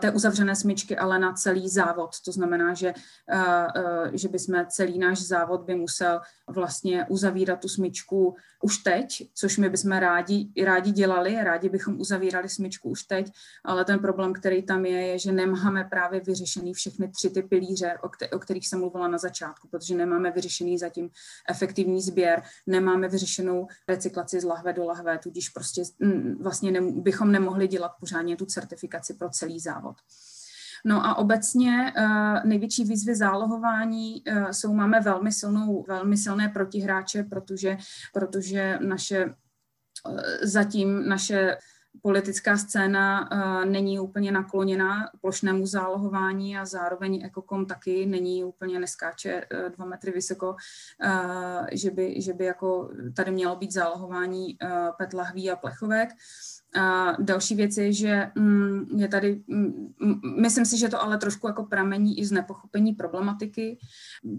té 0.00 0.10
uzavřené 0.10 0.56
smyčky, 0.56 0.96
ale 0.96 1.18
na 1.18 1.32
celý 1.32 1.68
závod. 1.68 2.10
To 2.24 2.32
znamená, 2.32 2.74
že, 2.74 2.94
eh, 3.28 3.66
eh, 3.76 4.10
že 4.12 4.28
bychom 4.28 4.66
celý 4.68 4.98
náš 4.98 5.22
závod 5.22 5.64
by 5.64 5.74
musel 5.74 6.20
vlastně 6.48 7.06
uzavírat 7.08 7.60
tu 7.60 7.68
smyčku 7.68 8.36
už 8.62 8.78
teď, 8.78 9.30
což 9.34 9.58
my 9.58 9.68
bychom 9.68 9.92
rádi, 9.92 10.48
rádi 10.64 10.90
dělali, 10.90 11.36
rádi 11.44 11.68
bychom 11.68 12.00
uzavírali 12.00 12.48
smyčku 12.48 12.90
už 12.90 13.02
teď, 13.02 13.32
ale 13.64 13.84
ten 13.84 13.98
problém, 13.98 14.32
který 14.32 14.62
tam 14.62 14.86
je, 14.86 15.06
je, 15.06 15.18
že 15.18 15.32
nemáme 15.32 15.84
právě 15.84 16.20
vyřešený 16.20 16.74
všechny 16.74 17.08
tři 17.08 17.30
ty 17.30 17.42
pilíře, 17.42 17.98
o, 18.32 18.38
kterých 18.38 18.68
jsem 18.68 18.78
mluvila 18.78 19.08
na 19.08 19.18
začátku, 19.18 19.68
protože 19.68 19.94
nemáme 19.94 20.30
vyřešený 20.30 20.78
zatím 20.78 21.10
efektivní 21.50 22.00
sběr, 22.00 22.42
nemáme 22.66 23.08
vyřešenou 23.08 23.66
recyklaci 23.88 24.40
z 24.40 24.44
lahve 24.44 24.72
do 24.72 24.84
lahve, 24.84 25.18
tudíž 25.18 25.48
prostě 25.48 25.82
mm, 25.98 26.42
vlastně 26.42 26.70
ne, 26.70 26.80
bychom 26.80 27.32
nemohli 27.32 27.68
dělat 27.68 27.92
pořádně 28.00 28.36
tu 28.36 28.46
certifikaci 28.46 29.14
pro 29.14 29.30
celý 29.30 29.60
závod. 29.60 29.85
No 30.84 31.06
a 31.06 31.14
obecně 31.14 31.92
uh, 31.98 32.44
největší 32.44 32.84
výzvy 32.84 33.14
zálohování 33.14 34.22
uh, 34.22 34.50
jsou, 34.50 34.74
máme 34.74 35.00
velmi, 35.00 35.32
silnou, 35.32 35.84
velmi 35.88 36.16
silné 36.16 36.48
protihráče, 36.48 37.22
protože, 37.22 37.76
protože 38.12 38.78
naše 38.82 39.24
uh, 39.24 40.20
zatím 40.42 41.08
naše 41.08 41.56
politická 42.02 42.56
scéna 42.56 43.28
není 43.64 44.00
úplně 44.00 44.32
nakloněna 44.32 45.10
plošnému 45.20 45.66
zálohování 45.66 46.58
a 46.58 46.64
zároveň 46.64 47.22
Ekokom 47.24 47.66
taky 47.66 48.06
není 48.06 48.44
úplně 48.44 48.78
neskáče 48.78 49.46
dva 49.76 49.84
metry 49.84 50.12
vysoko, 50.12 50.56
že, 51.72 51.90
by, 51.90 52.22
že 52.22 52.32
by 52.32 52.44
jako 52.44 52.90
tady 53.16 53.30
mělo 53.30 53.56
být 53.56 53.72
zálohování 53.72 54.58
uh, 54.62 54.68
PET 54.98 55.12
lahví 55.12 55.50
a 55.50 55.56
plechovek. 55.56 56.08
A 56.74 57.12
další 57.22 57.54
věc 57.54 57.76
je, 57.76 57.92
že 57.92 58.30
mm, 58.34 59.00
je 59.00 59.08
tady, 59.08 59.42
mm, 59.46 59.92
myslím 60.40 60.64
si, 60.64 60.78
že 60.78 60.88
to 60.88 61.02
ale 61.02 61.18
trošku 61.18 61.46
jako 61.46 61.64
pramení 61.64 62.18
i 62.18 62.24
z 62.24 62.32
nepochopení 62.32 62.92
problematiky. 62.92 63.78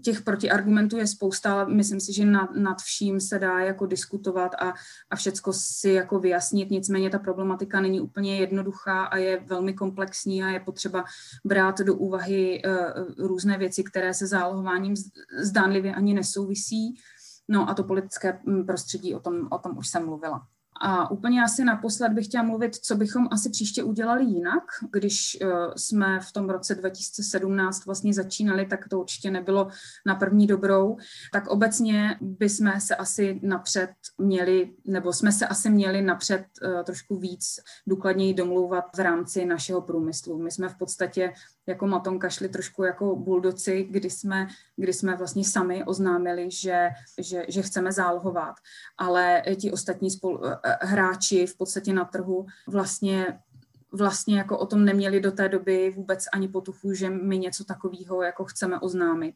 Těch 0.04 0.22
protiargumentů 0.22 0.96
je 0.96 1.06
spousta, 1.06 1.52
ale 1.52 1.74
myslím 1.74 2.00
si, 2.00 2.12
že 2.12 2.24
nad, 2.24 2.50
nad 2.56 2.82
vším 2.82 3.20
se 3.20 3.38
dá 3.38 3.58
jako 3.58 3.86
diskutovat 3.86 4.54
a, 4.54 4.74
a 5.10 5.16
všecko 5.16 5.52
si 5.52 5.90
jako 5.90 6.18
vyjasnit. 6.18 6.70
Nicméně 6.70 7.10
ta 7.10 7.18
problematika 7.18 7.80
není 7.80 8.00
úplně 8.00 8.36
jednoduchá 8.36 9.04
a 9.04 9.16
je 9.16 9.40
velmi 9.46 9.74
komplexní 9.74 10.42
a 10.42 10.48
je 10.48 10.60
potřeba 10.60 11.04
brát 11.44 11.78
do 11.78 11.94
úvahy 11.94 12.62
uh, 12.64 13.26
různé 13.26 13.58
věci, 13.58 13.84
které 13.84 14.14
se 14.14 14.26
zálohováním 14.26 14.94
zdánlivě 15.42 15.94
ani 15.94 16.14
nesouvisí. 16.14 16.94
No 17.48 17.70
a 17.70 17.74
to 17.74 17.84
politické 17.84 18.40
mm, 18.44 18.66
prostředí, 18.66 19.14
o 19.14 19.20
tom, 19.20 19.48
o 19.50 19.58
tom 19.58 19.78
už 19.78 19.88
jsem 19.88 20.06
mluvila. 20.06 20.46
A 20.80 21.10
úplně 21.10 21.42
asi 21.42 21.64
naposled 21.64 22.12
bych 22.12 22.26
chtěla 22.26 22.44
mluvit, 22.44 22.76
co 22.76 22.96
bychom 22.96 23.28
asi 23.30 23.50
příště 23.50 23.82
udělali 23.82 24.24
jinak. 24.24 24.64
Když 24.92 25.38
uh, 25.42 25.48
jsme 25.76 26.20
v 26.20 26.32
tom 26.32 26.50
roce 26.50 26.74
2017 26.74 27.86
vlastně 27.86 28.14
začínali, 28.14 28.66
tak 28.66 28.88
to 28.88 29.00
určitě 29.00 29.30
nebylo 29.30 29.68
na 30.06 30.14
první 30.14 30.46
dobrou. 30.46 30.96
Tak 31.32 31.46
obecně 31.46 32.18
bychom 32.20 32.72
se 32.78 32.96
asi 32.96 33.40
napřed 33.42 33.90
měli, 34.18 34.70
nebo 34.84 35.12
jsme 35.12 35.32
se 35.32 35.46
asi 35.46 35.70
měli 35.70 36.02
napřed 36.02 36.44
uh, 36.62 36.82
trošku 36.82 37.18
víc 37.18 37.60
důkladněji 37.86 38.34
domlouvat 38.34 38.84
v 38.96 39.00
rámci 39.00 39.44
našeho 39.44 39.82
průmyslu. 39.82 40.38
My 40.38 40.50
jsme 40.50 40.68
v 40.68 40.76
podstatě 40.78 41.32
jako 41.68 41.86
Matonka 41.86 42.28
šli 42.28 42.48
trošku 42.48 42.84
jako 42.84 43.16
buldoci, 43.16 43.86
kdy 43.90 44.10
jsme, 44.10 44.46
kdy 44.76 44.92
jsme 44.92 45.16
vlastně 45.16 45.44
sami 45.44 45.84
oznámili, 45.84 46.50
že, 46.50 46.88
že, 47.18 47.44
že 47.48 47.62
chceme 47.62 47.92
zálohovat, 47.92 48.54
ale 48.98 49.42
ti 49.60 49.72
ostatní 49.72 50.10
spolu, 50.10 50.46
eh, 50.46 50.67
hráči 50.80 51.46
v 51.46 51.56
podstatě 51.56 51.92
na 51.92 52.04
trhu 52.04 52.46
vlastně 52.66 53.38
vlastně 53.92 54.38
jako 54.38 54.58
o 54.58 54.66
tom 54.66 54.84
neměli 54.84 55.20
do 55.20 55.32
té 55.32 55.48
doby 55.48 55.92
vůbec 55.96 56.24
ani 56.32 56.48
potuchu, 56.48 56.92
že 56.92 57.10
my 57.10 57.38
něco 57.38 57.64
takového 57.64 58.22
jako 58.22 58.44
chceme 58.44 58.80
oznámit. 58.80 59.34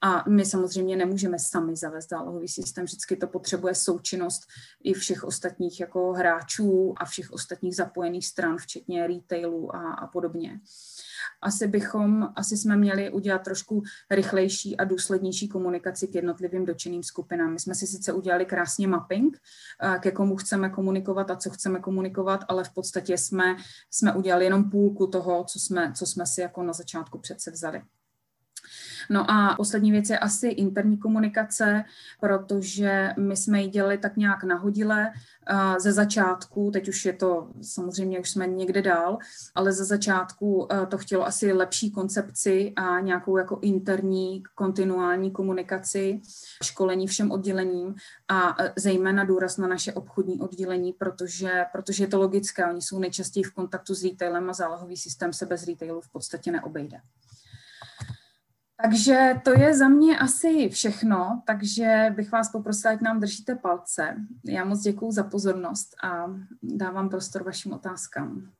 A 0.00 0.24
my 0.28 0.44
samozřejmě 0.44 0.96
nemůžeme 0.96 1.38
sami 1.38 1.76
zavést 1.76 2.08
zálohový 2.08 2.48
systém, 2.48 2.84
vždycky 2.84 3.16
to 3.16 3.26
potřebuje 3.26 3.74
součinnost 3.74 4.42
i 4.84 4.94
všech 4.94 5.24
ostatních 5.24 5.80
jako 5.80 6.12
hráčů 6.12 6.94
a 6.96 7.04
všech 7.04 7.32
ostatních 7.32 7.76
zapojených 7.76 8.26
stran, 8.26 8.58
včetně 8.58 9.06
retailu 9.06 9.76
a, 9.76 9.92
a 9.92 10.06
podobně 10.06 10.60
asi 11.42 11.66
bychom, 11.66 12.28
asi 12.36 12.56
jsme 12.56 12.76
měli 12.76 13.10
udělat 13.10 13.42
trošku 13.42 13.82
rychlejší 14.10 14.76
a 14.76 14.84
důslednější 14.84 15.48
komunikaci 15.48 16.08
k 16.08 16.14
jednotlivým 16.14 16.64
dočeným 16.64 17.02
skupinám. 17.02 17.52
My 17.52 17.60
jsme 17.60 17.74
si 17.74 17.86
sice 17.86 18.12
udělali 18.12 18.46
krásně 18.46 18.88
mapping, 18.88 19.38
eh, 19.82 19.98
ke 19.98 20.10
komu 20.10 20.36
chceme 20.36 20.70
komunikovat 20.70 21.30
a 21.30 21.36
co 21.36 21.50
chceme 21.50 21.78
komunikovat, 21.78 22.40
ale 22.48 22.64
v 22.64 22.70
podstatě 22.70 23.18
jsme, 23.18 23.56
jsme 23.90 24.12
udělali 24.12 24.44
jenom 24.44 24.70
půlku 24.70 25.06
toho, 25.06 25.44
co 25.44 25.58
jsme, 25.58 25.92
co 25.92 26.06
jsme 26.06 26.26
si 26.26 26.40
jako 26.40 26.62
na 26.62 26.72
začátku 26.72 27.18
přece 27.18 27.50
vzali. 27.50 27.82
No 29.10 29.30
a 29.30 29.54
poslední 29.56 29.92
věc 29.92 30.10
je 30.10 30.18
asi 30.18 30.48
interní 30.48 30.98
komunikace, 30.98 31.84
protože 32.20 33.10
my 33.18 33.36
jsme 33.36 33.62
ji 33.62 33.68
dělali 33.68 33.98
tak 33.98 34.16
nějak 34.16 34.44
nahodile 34.44 35.12
ze 35.78 35.92
začátku, 35.92 36.70
teď 36.72 36.88
už 36.88 37.04
je 37.04 37.12
to, 37.12 37.48
samozřejmě 37.62 38.20
už 38.20 38.30
jsme 38.30 38.46
někde 38.46 38.82
dál, 38.82 39.18
ale 39.54 39.72
ze 39.72 39.84
začátku 39.84 40.68
to 40.88 40.98
chtělo 40.98 41.26
asi 41.26 41.52
lepší 41.52 41.90
koncepci 41.90 42.72
a 42.76 43.00
nějakou 43.00 43.36
jako 43.36 43.58
interní 43.62 44.42
kontinuální 44.54 45.30
komunikaci, 45.30 46.20
školení 46.62 47.06
všem 47.06 47.30
oddělením 47.30 47.94
a 48.28 48.56
zejména 48.76 49.24
důraz 49.24 49.56
na 49.56 49.68
naše 49.68 49.92
obchodní 49.92 50.40
oddělení, 50.40 50.92
protože, 50.92 51.64
protože 51.72 52.04
je 52.04 52.08
to 52.08 52.18
logické, 52.18 52.66
oni 52.66 52.82
jsou 52.82 52.98
nejčastěji 52.98 53.44
v 53.44 53.54
kontaktu 53.54 53.94
s 53.94 54.04
retailem 54.04 54.50
a 54.50 54.52
zálohový 54.52 54.96
systém 54.96 55.32
se 55.32 55.46
bez 55.46 55.66
retailu 55.66 56.00
v 56.00 56.08
podstatě 56.08 56.52
neobejde. 56.52 57.00
Takže 58.82 59.34
to 59.44 59.50
je 59.60 59.76
za 59.76 59.88
mě 59.88 60.18
asi 60.18 60.68
všechno, 60.68 61.42
takže 61.46 62.12
bych 62.16 62.32
vás 62.32 62.48
poprosila, 62.48 62.92
ať 62.92 63.00
nám 63.00 63.20
držíte 63.20 63.54
palce. 63.54 64.16
Já 64.44 64.64
moc 64.64 64.80
děkuji 64.80 65.12
za 65.12 65.24
pozornost 65.24 65.94
a 66.04 66.24
dávám 66.62 67.08
prostor 67.08 67.44
vašim 67.44 67.72
otázkám. 67.72 68.50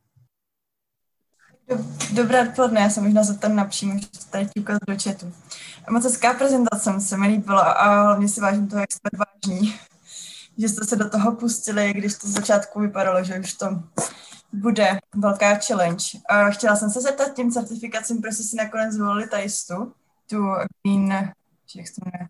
Dobré 2.15 2.49
odpoledne, 2.49 2.81
já 2.81 2.91
jsem 2.91 3.05
možná 3.05 3.23
zeptat 3.23 3.49
napřímo, 3.49 3.99
že 3.99 4.07
tady 4.31 4.49
ukázat 4.61 4.81
do 4.89 4.97
chatu. 5.03 5.33
Moc 5.91 6.05
hezká 6.05 6.35
prezentace, 6.35 7.01
se 7.01 7.17
mi 7.17 7.27
líbila 7.27 7.63
a 7.63 8.03
hlavně 8.03 8.29
si 8.29 8.41
vážím 8.41 8.69
toho, 8.69 8.81
jak 8.81 8.93
jste 8.93 9.09
vážní, 9.17 9.75
že 10.59 10.69
jste 10.69 10.85
se 10.85 10.97
do 10.97 11.11
toho 11.11 11.37
pustili, 11.37 11.93
když 11.93 12.15
to 12.15 12.27
z 12.27 12.31
začátku 12.31 12.81
vypadalo, 12.81 13.25
že 13.25 13.41
už 13.41 13.55
to 13.55 13.83
bude 14.53 14.99
velká 15.15 15.55
challenge. 15.55 16.05
A 16.29 16.51
chtěla 16.51 16.77
jsem 16.77 16.91
se 16.91 17.01
zeptat 17.01 17.35
tím 17.35 17.53
certifikacím, 17.53 18.21
proč 18.21 18.35
jste 18.35 18.43
si 18.43 18.57
nakonec 18.57 18.95
zvolili 18.95 19.29
tajistu, 19.29 19.93
green, 20.37 21.33
jak 21.75 21.88
se 21.88 22.01
jmenuje? 22.05 22.29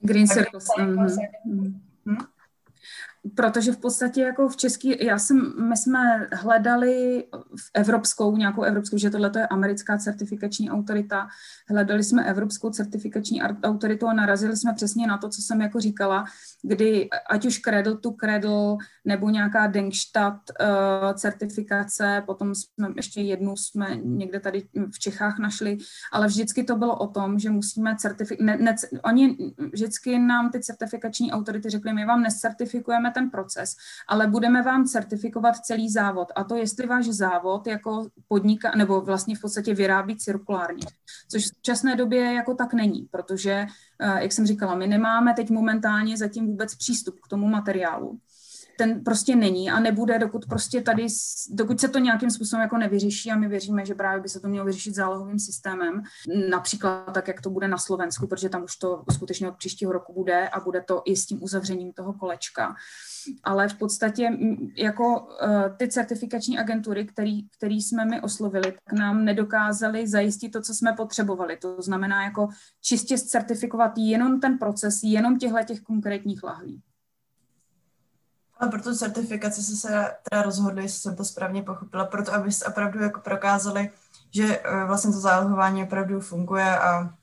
Green 0.00 0.28
Circles. 0.28 0.68
Mm-hmm. 0.78 1.80
Hmm? 2.06 2.18
Protože 3.36 3.72
v 3.72 3.78
podstatě 3.78 4.22
jako 4.22 4.48
v 4.48 4.56
český, 4.56 5.04
já 5.04 5.18
jsem, 5.18 5.68
my 5.68 5.76
jsme 5.76 6.28
hledali 6.32 7.24
v 7.56 7.70
evropskou, 7.74 8.36
nějakou 8.36 8.62
evropskou, 8.62 8.98
že 8.98 9.10
tohle 9.10 9.30
je 9.36 9.46
americká 9.46 9.98
certifikační 9.98 10.70
autorita, 10.70 11.28
hledali 11.68 12.04
jsme 12.04 12.24
evropskou 12.24 12.70
certifikační 12.70 13.42
autoritu 13.42 14.06
a 14.06 14.12
narazili 14.12 14.56
jsme 14.56 14.72
přesně 14.72 15.06
na 15.06 15.18
to, 15.18 15.28
co 15.28 15.42
jsem 15.42 15.60
jako 15.60 15.80
říkala, 15.80 16.24
kdy 16.62 17.08
ať 17.30 17.46
už 17.46 17.60
Cradle 17.60 17.96
to 17.96 18.12
Cradle 18.20 18.76
nebo 19.04 19.30
nějaká 19.30 19.66
Denkstadt 19.66 20.40
uh, 20.60 21.12
certifikace, 21.12 22.22
potom 22.26 22.54
jsme 22.54 22.88
ještě 22.96 23.20
jednu 23.20 23.56
jsme 23.56 23.96
někde 23.96 24.40
tady 24.40 24.68
v 24.94 24.98
Čechách 24.98 25.38
našli, 25.38 25.78
ale 26.12 26.26
vždycky 26.26 26.64
to 26.64 26.76
bylo 26.76 26.98
o 26.98 27.06
tom, 27.06 27.38
že 27.38 27.50
musíme 27.50 27.96
certifikovat, 27.96 28.60
oni 29.04 29.36
vždycky 29.72 30.18
nám 30.18 30.50
ty 30.50 30.60
certifikační 30.60 31.32
autority 31.32 31.70
řekli, 31.70 31.92
my 31.92 32.06
vám 32.06 32.22
necertifikujeme 32.22 33.09
ten 33.10 33.30
proces, 33.30 33.76
ale 34.08 34.26
budeme 34.26 34.62
vám 34.62 34.84
certifikovat 34.84 35.56
celý 35.56 35.90
závod 35.90 36.28
a 36.36 36.44
to, 36.44 36.56
jestli 36.56 36.86
váš 36.86 37.06
závod 37.06 37.66
jako 37.66 38.08
podniká, 38.28 38.70
nebo 38.76 39.00
vlastně 39.00 39.36
v 39.36 39.40
podstatě 39.40 39.74
vyrábí 39.74 40.16
cirkulárně, 40.16 40.86
což 41.30 41.44
v 41.44 41.48
současné 41.56 41.96
době 41.96 42.34
jako 42.34 42.54
tak 42.54 42.74
není, 42.74 43.08
protože, 43.10 43.66
uh, 44.02 44.16
jak 44.16 44.32
jsem 44.32 44.46
říkala, 44.46 44.74
my 44.74 44.86
nemáme 44.86 45.34
teď 45.34 45.50
momentálně 45.50 46.16
zatím 46.16 46.46
vůbec 46.46 46.74
přístup 46.74 47.20
k 47.20 47.28
tomu 47.28 47.48
materiálu. 47.48 48.18
Ten 48.80 49.04
prostě 49.04 49.36
není 49.36 49.70
a 49.70 49.80
nebude, 49.80 50.18
dokud 50.18 50.46
prostě 50.46 50.80
tady, 50.80 51.06
dokud 51.50 51.80
se 51.80 51.88
to 51.88 51.98
nějakým 51.98 52.30
způsobem 52.30 52.62
jako 52.62 52.78
nevyřeší 52.78 53.30
a 53.30 53.36
my 53.36 53.48
věříme, 53.48 53.86
že 53.86 53.94
právě 53.94 54.22
by 54.22 54.28
se 54.28 54.40
to 54.40 54.48
mělo 54.48 54.66
vyřešit 54.66 54.94
zálohovým 54.94 55.38
systémem, 55.38 56.02
například 56.50 57.12
tak, 57.12 57.28
jak 57.28 57.40
to 57.40 57.50
bude 57.50 57.68
na 57.68 57.78
Slovensku, 57.78 58.26
protože 58.26 58.48
tam 58.48 58.64
už 58.64 58.76
to 58.76 59.04
skutečně 59.12 59.48
od 59.48 59.56
příštího 59.56 59.92
roku 59.92 60.12
bude 60.12 60.48
a 60.48 60.60
bude 60.60 60.80
to 60.80 61.02
i 61.04 61.16
s 61.16 61.26
tím 61.26 61.42
uzavřením 61.42 61.92
toho 61.92 62.12
kolečka. 62.12 62.74
Ale 63.44 63.68
v 63.68 63.74
podstatě 63.74 64.30
jako 64.76 65.20
uh, 65.20 65.76
ty 65.76 65.88
certifikační 65.88 66.58
agentury, 66.58 67.04
který, 67.04 67.48
který 67.48 67.82
jsme 67.82 68.04
my 68.04 68.20
oslovili, 68.20 68.72
tak 68.72 68.98
nám 68.98 69.24
nedokázali 69.24 70.08
zajistit 70.08 70.48
to, 70.48 70.62
co 70.62 70.74
jsme 70.74 70.92
potřebovali. 70.92 71.56
To 71.56 71.82
znamená 71.82 72.24
jako 72.24 72.48
čistě 72.82 73.18
certifikovat 73.18 73.92
jenom 73.96 74.40
ten 74.40 74.58
proces, 74.58 75.00
jenom 75.02 75.38
těchto 75.38 75.58
těch 75.66 75.80
konkrétních 75.80 76.42
lahví. 76.42 76.82
Ale 78.60 78.70
pro 78.70 78.82
tu 78.82 78.94
certifikaci 78.94 79.62
se 79.62 80.06
teda 80.30 80.42
rozhodli, 80.42 80.82
jestli 80.82 81.00
jsem 81.00 81.16
to 81.16 81.24
správně 81.24 81.62
pochopila, 81.62 82.04
proto 82.04 82.34
aby 82.34 82.52
se 82.52 82.64
opravdu 82.64 83.02
jako 83.02 83.20
prokázali, 83.20 83.90
že 84.30 84.60
eh, 84.64 84.84
vlastně 84.84 85.12
to 85.12 85.20
zálohování 85.20 85.82
opravdu 85.82 86.20
funguje 86.20 86.78
a 86.78 87.14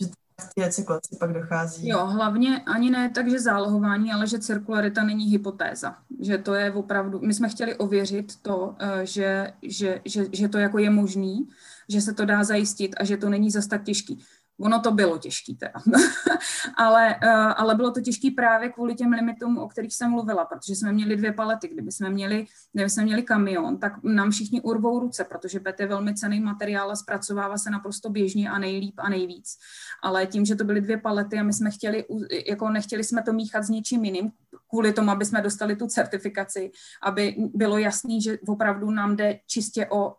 že 0.00 0.06
ty 0.54 0.62
recyklaci 0.62 1.16
pak 1.20 1.32
dochází. 1.32 1.88
Jo, 1.88 2.06
hlavně 2.06 2.62
ani 2.66 2.90
ne 2.90 3.10
tak, 3.10 3.30
že 3.30 3.40
zálohování, 3.40 4.12
ale 4.12 4.26
že 4.26 4.38
cirkularita 4.38 5.04
není 5.04 5.24
hypotéza. 5.24 5.96
Že 6.20 6.38
to 6.38 6.54
je 6.54 6.72
opravdu, 6.72 7.20
my 7.22 7.34
jsme 7.34 7.48
chtěli 7.48 7.76
ověřit 7.76 8.42
to, 8.42 8.76
eh, 8.78 9.06
že, 9.06 9.52
že, 9.62 10.00
že, 10.04 10.24
že 10.32 10.48
to 10.48 10.58
jako 10.58 10.78
je 10.78 10.90
možný, 10.90 11.48
že 11.88 12.00
se 12.00 12.12
to 12.12 12.24
dá 12.24 12.44
zajistit 12.44 12.94
a 13.00 13.04
že 13.04 13.16
to 13.16 13.28
není 13.28 13.50
zas 13.50 13.66
tak 13.66 13.82
těžký. 13.82 14.24
Ono 14.60 14.80
to 14.80 14.90
bylo 14.90 15.18
těžké 15.18 15.54
teda. 15.54 15.72
ale, 16.76 17.16
uh, 17.24 17.52
ale 17.56 17.74
bylo 17.74 17.90
to 17.90 18.00
těžké 18.00 18.28
právě 18.36 18.68
kvůli 18.68 18.94
těm 18.94 19.12
limitům, 19.12 19.58
o 19.58 19.68
kterých 19.68 19.94
jsem 19.94 20.10
mluvila, 20.10 20.44
protože 20.44 20.76
jsme 20.76 20.92
měli 20.92 21.16
dvě 21.16 21.32
palety. 21.32 21.68
Kdyby 21.68 21.92
jsme 21.92 22.10
měli, 22.10 22.46
kdyby 22.72 22.90
jsme 22.90 23.02
měli 23.02 23.22
kamion, 23.22 23.78
tak 23.78 23.92
nám 24.02 24.30
všichni 24.30 24.60
urvou 24.60 25.00
ruce, 25.00 25.24
protože 25.24 25.60
PET 25.60 25.80
je 25.80 25.86
velmi 25.86 26.14
cený 26.14 26.40
materiál 26.40 26.90
a 26.90 26.96
zpracovává 26.96 27.58
se 27.58 27.70
naprosto 27.70 28.10
běžně 28.10 28.50
a 28.50 28.58
nejlíp 28.58 28.94
a 28.98 29.08
nejvíc. 29.08 29.58
Ale 30.02 30.26
tím, 30.26 30.44
že 30.44 30.54
to 30.54 30.64
byly 30.64 30.80
dvě 30.80 30.96
palety 30.96 31.38
a 31.38 31.42
my 31.42 31.52
jsme 31.52 31.70
chtěli, 31.70 32.04
jako 32.48 32.70
nechtěli 32.70 33.04
jsme 33.04 33.22
to 33.22 33.32
míchat 33.32 33.64
s 33.64 33.68
něčím 33.68 34.04
jiným, 34.04 34.32
kvůli 34.70 34.92
tomu, 34.92 35.10
aby 35.10 35.24
jsme 35.24 35.42
dostali 35.42 35.76
tu 35.76 35.86
certifikaci, 35.86 36.70
aby 37.02 37.36
bylo 37.54 37.78
jasný, 37.78 38.22
že 38.22 38.38
opravdu 38.48 38.90
nám 38.90 39.16
jde 39.16 39.40
čistě 39.46 39.86
o 39.90 40.14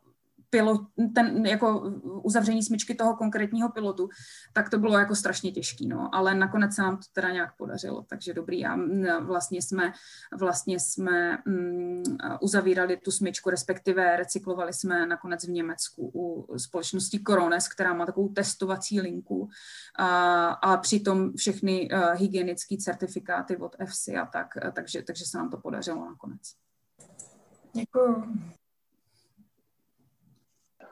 pilot, 0.52 0.82
ten 1.16 1.46
jako 1.46 1.80
uzavření 2.24 2.64
smyčky 2.64 2.96
toho 2.96 3.16
konkrétního 3.16 3.70
pilotu, 3.70 4.10
tak 4.54 4.70
to 4.70 4.78
bylo 4.78 4.98
jako 4.98 5.16
strašně 5.16 5.52
těžký, 5.52 5.88
no, 5.88 6.16
ale 6.16 6.36
nakonec 6.36 6.76
se 6.76 6.82
nám 6.82 6.98
to 6.98 7.04
teda 7.14 7.32
nějak 7.32 7.58
podařilo, 7.58 8.06
takže 8.10 8.34
dobrý. 8.34 8.66
A 8.66 8.78
vlastně 9.20 9.62
jsme, 9.62 9.94
vlastně 10.40 10.80
jsme 10.80 11.38
um, 11.48 12.04
uzavírali 12.42 12.98
tu 12.98 13.12
smyčku, 13.12 13.50
respektive 13.50 14.18
recyklovali 14.18 14.74
jsme 14.74 15.06
nakonec 15.06 15.48
v 15.48 15.52
Německu 15.52 16.12
u 16.14 16.58
společnosti 16.58 17.20
Corones, 17.28 17.68
která 17.68 17.94
má 17.94 18.06
takovou 18.06 18.30
testovací 18.30 19.02
linku. 19.02 19.50
A, 19.96 20.48
a 20.48 20.78
přitom 20.78 21.34
všechny 21.38 21.90
uh, 21.92 22.00
hygienické 22.14 22.78
certifikáty 22.78 23.58
od 23.58 23.76
EFSI 23.80 24.18
a 24.18 24.26
tak, 24.26 24.48
takže, 24.74 25.02
takže 25.02 25.26
se 25.26 25.38
nám 25.38 25.50
to 25.50 25.58
podařilo 25.58 26.06
nakonec. 26.06 26.42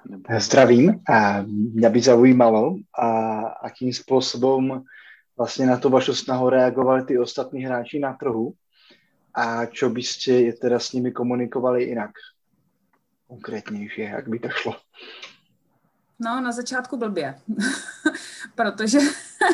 Děkuji. 0.04 0.40
Zdravím. 0.40 1.00
A 1.10 1.42
mě 1.74 1.90
by 1.90 2.02
zaujímalo, 2.02 2.76
a 2.94 3.40
akým 3.40 3.94
způsobem 3.94 4.84
vlastně 5.38 5.66
na 5.66 5.78
to 5.78 5.90
vašu 5.90 6.16
snahu 6.16 6.50
reagovali 6.50 7.04
ty 7.06 7.20
ostatní 7.20 7.66
hráči 7.66 8.00
na 8.00 8.14
trhu. 8.14 8.54
A 9.34 9.66
čo 9.66 9.90
byste 9.90 10.52
teda 10.54 10.80
s 10.80 10.92
nimi 10.94 11.12
komunikovali 11.12 11.84
jinak? 11.84 12.12
Konkrétnější, 13.28 14.02
jak 14.02 14.28
by 14.28 14.40
to 14.40 14.50
šlo? 14.50 14.76
No, 16.20 16.42
na 16.42 16.52
začátku 16.52 16.98
blbě, 16.98 17.40
protože, 18.56 19.00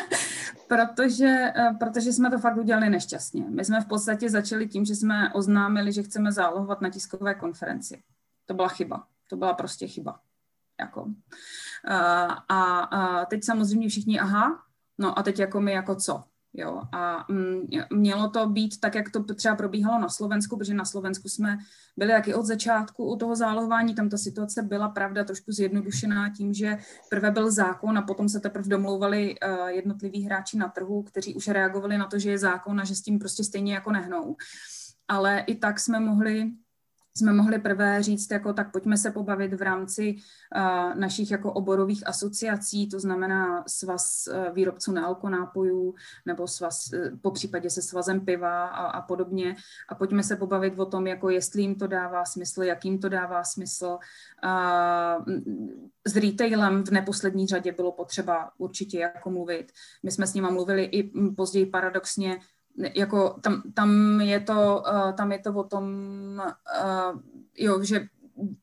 protože, 0.68 1.52
eh, 1.56 1.74
protože 1.78 2.12
jsme 2.12 2.30
to 2.30 2.38
fakt 2.38 2.56
udělali 2.56 2.90
nešťastně. 2.90 3.44
My 3.48 3.64
jsme 3.64 3.80
v 3.80 3.86
podstatě 3.86 4.30
začali 4.30 4.68
tím, 4.68 4.84
že 4.84 4.94
jsme 4.94 5.32
oznámili, 5.32 5.92
že 5.92 6.02
chceme 6.02 6.32
zálohovat 6.32 6.80
na 6.80 6.90
tiskové 6.90 7.34
konferenci. 7.34 8.02
To 8.46 8.54
byla 8.54 8.68
chyba. 8.68 9.06
To 9.26 9.36
byla 9.36 9.54
prostě 9.54 9.86
chyba. 9.86 10.20
Jako. 10.80 11.06
A, 11.88 12.24
a, 12.48 12.78
a 12.80 13.24
teď 13.24 13.44
samozřejmě 13.44 13.88
všichni, 13.88 14.20
aha, 14.20 14.62
no 14.98 15.18
a 15.18 15.22
teď 15.22 15.38
jako 15.38 15.60
my 15.60 15.72
jako 15.72 15.94
co? 15.94 16.24
Jo, 16.58 16.82
a 16.92 17.24
mm, 17.32 17.66
mělo 17.92 18.30
to 18.30 18.48
být 18.48 18.80
tak, 18.80 18.94
jak 18.94 19.10
to 19.10 19.34
třeba 19.34 19.56
probíhalo 19.56 20.00
na 20.00 20.08
Slovensku, 20.08 20.56
protože 20.56 20.74
na 20.74 20.84
Slovensku 20.84 21.28
jsme 21.28 21.58
byli 21.96 22.12
taky 22.12 22.34
od 22.34 22.44
začátku 22.46 23.12
u 23.12 23.16
toho 23.16 23.36
zálohování, 23.36 23.94
tam 23.94 24.08
ta 24.08 24.18
situace 24.18 24.62
byla 24.62 24.88
pravda 24.88 25.24
trošku 25.24 25.52
zjednodušená 25.52 26.30
tím, 26.36 26.54
že 26.54 26.78
prvé 27.10 27.30
byl 27.30 27.50
zákon 27.50 27.98
a 27.98 28.02
potom 28.02 28.28
se 28.28 28.40
teprve 28.40 28.68
domlouvali 28.68 29.34
uh, 29.34 29.66
jednotliví 29.66 30.22
hráči 30.22 30.56
na 30.56 30.68
trhu, 30.68 31.02
kteří 31.02 31.34
už 31.34 31.48
reagovali 31.48 31.98
na 31.98 32.06
to, 32.06 32.18
že 32.18 32.30
je 32.30 32.38
zákon 32.38 32.80
a 32.80 32.84
že 32.84 32.94
s 32.94 33.02
tím 33.02 33.18
prostě 33.18 33.44
stejně 33.44 33.74
jako 33.74 33.92
nehnou. 33.92 34.36
Ale 35.08 35.40
i 35.40 35.54
tak 35.54 35.80
jsme 35.80 36.00
mohli 36.00 36.52
jsme 37.16 37.32
mohli 37.32 37.58
prvé 37.58 38.02
říct, 38.02 38.30
jako 38.30 38.52
tak 38.52 38.72
pojďme 38.72 38.96
se 38.96 39.10
pobavit 39.10 39.54
v 39.54 39.62
rámci 39.62 40.14
uh, 40.14 40.94
našich 40.94 41.30
jako 41.30 41.52
oborových 41.52 42.06
asociací, 42.06 42.88
to 42.88 43.00
znamená 43.00 43.64
svaz 43.66 44.28
uh, 44.28 44.54
výrobců 44.54 44.92
nealkonápojů 44.92 45.94
nebo 46.26 46.48
svaz, 46.48 46.92
uh, 46.92 47.18
po 47.22 47.30
případě 47.30 47.70
se 47.70 47.82
svazem 47.82 48.20
piva 48.20 48.66
a, 48.66 48.86
a 48.86 49.02
podobně 49.02 49.56
a 49.88 49.94
pojďme 49.94 50.22
se 50.22 50.36
pobavit 50.36 50.78
o 50.78 50.86
tom, 50.86 51.06
jako 51.06 51.30
jestli 51.30 51.62
jim 51.62 51.74
to 51.74 51.86
dává 51.86 52.24
smysl, 52.24 52.62
jakým 52.62 52.98
to 52.98 53.08
dává 53.08 53.44
smysl. 53.44 53.98
Uh, 54.44 55.34
s 56.06 56.16
retailem 56.16 56.84
v 56.84 56.90
neposlední 56.90 57.46
řadě 57.46 57.72
bylo 57.72 57.92
potřeba 57.92 58.50
určitě 58.58 58.98
jako 58.98 59.30
mluvit. 59.30 59.72
My 60.02 60.10
jsme 60.10 60.26
s 60.26 60.34
nimi 60.34 60.48
mluvili 60.50 60.84
i 60.84 61.10
později 61.36 61.66
paradoxně 61.66 62.38
jako 62.94 63.38
tam, 63.40 63.62
tam, 63.74 64.20
je 64.20 64.40
to, 64.40 64.82
uh, 64.92 65.12
tam 65.12 65.32
je 65.32 65.38
to 65.38 65.54
o 65.54 65.64
tom, 65.64 65.84
uh, 66.82 67.20
jo, 67.56 67.82
že 67.82 68.08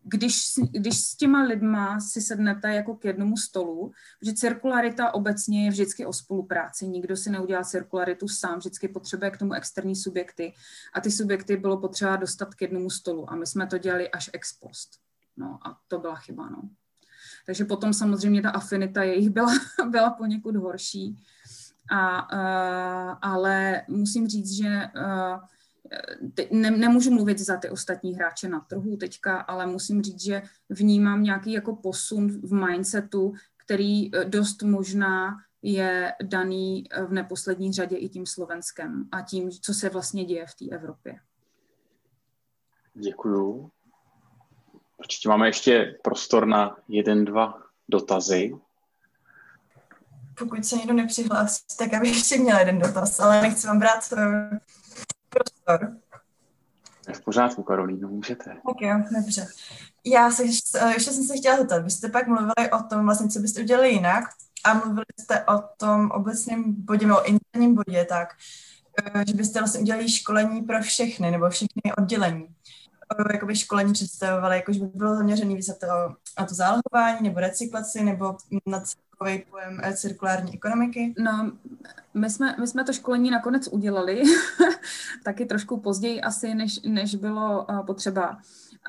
když, 0.03 0.43
když 0.71 0.97
s 0.97 1.15
těma 1.15 1.43
lidma 1.43 1.99
si 1.99 2.21
sednete 2.21 2.73
jako 2.73 2.95
k 2.95 3.05
jednomu 3.05 3.37
stolu, 3.37 3.91
že 4.21 4.33
cirkularita 4.33 5.13
obecně 5.13 5.65
je 5.65 5.71
vždycky 5.71 6.05
o 6.05 6.13
spolupráci, 6.13 6.87
nikdo 6.87 7.17
si 7.17 7.29
neudělá 7.29 7.63
cirkularitu 7.63 8.27
sám, 8.27 8.59
vždycky 8.59 8.87
potřebuje 8.87 9.31
k 9.31 9.37
tomu 9.37 9.53
externí 9.53 9.95
subjekty 9.95 10.53
a 10.93 11.01
ty 11.01 11.11
subjekty 11.11 11.57
bylo 11.57 11.77
potřeba 11.77 12.15
dostat 12.15 12.55
k 12.55 12.61
jednomu 12.61 12.89
stolu 12.89 13.31
a 13.31 13.35
my 13.35 13.47
jsme 13.47 13.67
to 13.67 13.77
dělali 13.77 14.11
až 14.11 14.29
ex 14.33 14.53
post. 14.53 14.99
No 15.37 15.59
a 15.67 15.77
to 15.87 15.99
byla 15.99 16.15
chyba, 16.15 16.49
no. 16.49 16.69
Takže 17.45 17.65
potom 17.65 17.93
samozřejmě 17.93 18.41
ta 18.41 18.49
afinita 18.49 19.03
jejich 19.03 19.29
byla, 19.29 19.53
byla 19.89 20.09
poněkud 20.09 20.55
horší 20.55 21.19
a, 21.91 22.33
uh, 22.33 23.17
ale 23.21 23.81
musím 23.87 24.27
říct, 24.27 24.51
že 24.51 24.89
uh, 24.95 25.39
ne, 26.51 26.71
nemůžu 26.71 27.11
mluvit 27.11 27.39
za 27.39 27.57
ty 27.57 27.69
ostatní 27.69 28.15
hráče 28.15 28.49
na 28.49 28.59
trhu 28.59 28.97
teďka, 28.97 29.37
ale 29.37 29.65
musím 29.65 30.01
říct, 30.01 30.23
že 30.23 30.41
vnímám 30.69 31.23
nějaký 31.23 31.51
jako 31.51 31.75
posun 31.75 32.27
v 32.27 32.53
mindsetu, 32.53 33.33
který 33.57 34.09
dost 34.09 34.63
možná 34.63 35.37
je 35.61 36.13
daný 36.23 36.83
v 37.07 37.13
neposlední 37.13 37.73
řadě 37.73 37.95
i 37.95 38.09
tím 38.09 38.25
Slovenskem 38.25 39.09
a 39.11 39.21
tím, 39.21 39.51
co 39.51 39.73
se 39.73 39.89
vlastně 39.89 40.25
děje 40.25 40.45
v 40.47 40.55
té 40.55 40.75
Evropě. 40.75 41.19
Děkuju. 42.93 43.71
Určitě 44.97 45.29
máme 45.29 45.47
ještě 45.47 45.99
prostor 46.03 46.47
na 46.47 46.77
jeden, 46.87 47.25
dva 47.25 47.63
dotazy 47.89 48.55
pokud 50.37 50.65
se 50.65 50.75
někdo 50.75 50.93
nepřihlásí, 50.93 51.61
tak 51.77 51.93
abych 51.93 52.15
ještě 52.15 52.37
měla 52.37 52.59
jeden 52.59 52.79
dotaz, 52.79 53.19
ale 53.19 53.41
nechci 53.41 53.67
vám 53.67 53.79
brát 53.79 54.11
uh, 54.11 54.57
prostor. 55.29 55.97
V 57.13 57.21
pořádku, 57.21 57.63
Karolíno, 57.63 58.07
můžete. 58.07 58.43
Tak 58.43 58.81
jo, 58.81 58.99
dobře. 59.19 59.47
Já 60.05 60.31
se, 60.31 60.43
eh, 60.79 60.93
ještě 60.93 61.11
jsem 61.11 61.23
se 61.23 61.37
chtěla 61.37 61.57
zeptat, 61.57 61.83
vy 61.83 61.89
jste 61.89 62.09
pak 62.09 62.27
mluvili 62.27 62.71
o 62.79 62.83
tom, 62.83 63.05
vlastně, 63.05 63.29
co 63.29 63.39
byste 63.39 63.61
udělali 63.61 63.89
jinak 63.89 64.23
a 64.65 64.73
mluvili 64.73 65.05
jste 65.19 65.45
o 65.45 65.63
tom 65.77 66.11
obecném 66.11 66.73
bodě, 66.73 67.13
o 67.13 67.23
interním 67.23 67.75
bodě, 67.75 68.05
tak, 68.09 68.27
eh, 69.03 69.23
že 69.27 69.33
byste 69.33 69.59
vlastně 69.59 69.81
udělali 69.81 70.09
školení 70.09 70.61
pro 70.61 70.81
všechny, 70.81 71.31
nebo 71.31 71.49
všechny 71.49 71.93
oddělení. 71.97 72.47
Jakoby 73.33 73.55
školení 73.55 73.93
představovali, 73.93 74.55
jakože 74.55 74.79
by 74.79 74.85
bylo 74.85 75.15
zaměřené 75.15 75.55
více 75.55 75.77
to, 75.79 75.87
na 76.39 76.45
to 76.45 76.55
zálohování, 76.55 77.17
nebo 77.21 77.39
recyklaci, 77.39 78.03
nebo 78.03 78.37
na 78.65 78.83
takový 79.23 79.45
pojem 79.51 79.79
eh, 79.83 79.93
cirkulární 79.93 80.53
ekonomiky? 80.53 81.13
No, 81.17 81.51
my 82.13 82.29
jsme, 82.29 82.55
my 82.59 82.67
jsme 82.67 82.83
to 82.83 82.93
školení 82.93 83.31
nakonec 83.31 83.67
udělali, 83.67 84.23
taky 85.23 85.45
trošku 85.45 85.79
později 85.79 86.21
asi, 86.21 86.55
než, 86.55 86.81
než 86.81 87.15
bylo 87.15 87.65
uh, 87.69 87.85
potřeba. 87.85 88.29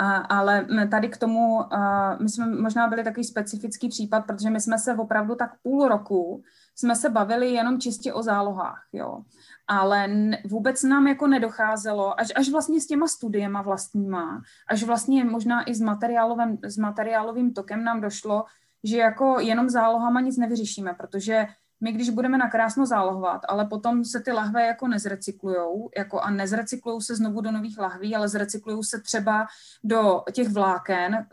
Uh, 0.01 0.07
ale 0.29 0.67
tady 0.91 1.09
k 1.09 1.17
tomu, 1.17 1.57
uh, 1.57 2.23
my 2.23 2.29
jsme 2.29 2.47
možná 2.47 2.89
byli 2.89 3.05
takový 3.05 3.25
specifický 3.25 3.89
případ, 3.89 4.21
protože 4.27 4.51
my 4.51 4.61
jsme 4.61 4.79
se 4.79 4.95
opravdu 4.95 5.35
tak 5.35 5.51
půl 5.63 5.89
roku 5.89 6.43
jsme 6.75 6.97
se 6.97 7.11
bavili 7.11 7.53
jenom 7.53 7.81
čistě 7.81 8.13
o 8.13 8.23
zálohách, 8.23 8.87
jo. 8.93 9.23
Ale 9.69 10.11
vůbec 10.45 10.83
nám 10.83 11.07
jako 11.07 11.27
nedocházelo, 11.27 12.21
až, 12.21 12.29
až 12.37 12.49
vlastně 12.51 12.81
s 12.81 12.87
těma 12.87 13.09
studiema 13.09 13.63
vlastníma, 13.63 14.43
až 14.69 14.83
vlastně 14.83 15.25
možná 15.25 15.63
i 15.63 15.75
s 15.75 15.81
materiálovým, 15.81 16.59
s 16.63 16.77
materiálovým 16.77 17.55
tokem 17.55 17.85
nám 17.85 18.01
došlo, 18.01 18.45
že 18.85 18.97
jako 18.97 19.41
jenom 19.41 19.71
zálohama 19.71 20.21
nic 20.21 20.37
nevyřešíme, 20.37 20.95
protože 20.95 21.47
my 21.81 21.93
když 21.93 22.11
budeme 22.11 22.39
na 22.39 22.51
krásno 22.51 22.87
zálohovat, 22.87 23.41
ale 23.49 23.67
potom 23.67 24.05
se 24.05 24.21
ty 24.21 24.33
lahve 24.33 24.67
jako 24.67 24.89
nezrecyklujou 24.89 25.91
jako 25.97 26.21
a 26.21 26.31
nezrecyklujou 26.31 27.01
se 27.01 27.17
znovu 27.17 27.41
do 27.41 27.51
nových 27.51 27.79
lahví, 27.79 28.17
ale 28.17 28.29
zrecyklujou 28.29 28.83
se 28.83 29.01
třeba 29.01 29.47
do 29.85 30.23
těch 30.33 30.49
vláken, 30.49 31.27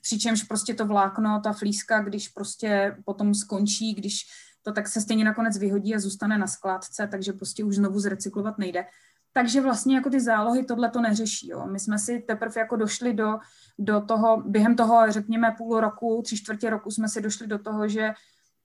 přičemž 0.00 0.42
prostě 0.42 0.74
to 0.74 0.86
vlákno, 0.86 1.40
ta 1.44 1.52
flíska, 1.52 2.02
když 2.02 2.28
prostě 2.28 2.96
potom 3.04 3.34
skončí, 3.34 3.94
když 3.94 4.26
to 4.62 4.72
tak 4.72 4.88
se 4.88 5.00
stejně 5.00 5.24
nakonec 5.24 5.58
vyhodí 5.58 5.94
a 5.94 5.98
zůstane 5.98 6.38
na 6.38 6.46
skládce, 6.46 7.08
takže 7.10 7.32
prostě 7.32 7.64
už 7.64 7.76
znovu 7.76 8.00
zrecyklovat 8.00 8.58
nejde. 8.58 8.84
Takže 9.32 9.60
vlastně 9.60 9.94
jako 9.96 10.10
ty 10.10 10.20
zálohy 10.20 10.64
tohle 10.64 10.90
to 10.90 11.00
neřeší. 11.00 11.48
Jo. 11.48 11.66
My 11.66 11.80
jsme 11.80 11.98
si 11.98 12.20
teprve 12.20 12.60
jako 12.60 12.76
došli 12.76 13.14
do, 13.14 13.38
do 13.78 14.00
toho, 14.00 14.42
během 14.46 14.76
toho, 14.76 15.12
řekněme, 15.12 15.54
půl 15.58 15.80
roku, 15.80 16.22
tři 16.24 16.36
čtvrtě 16.36 16.70
roku 16.70 16.90
jsme 16.90 17.08
si 17.08 17.22
došli 17.22 17.46
do 17.46 17.58
toho, 17.58 17.88
že 17.88 18.12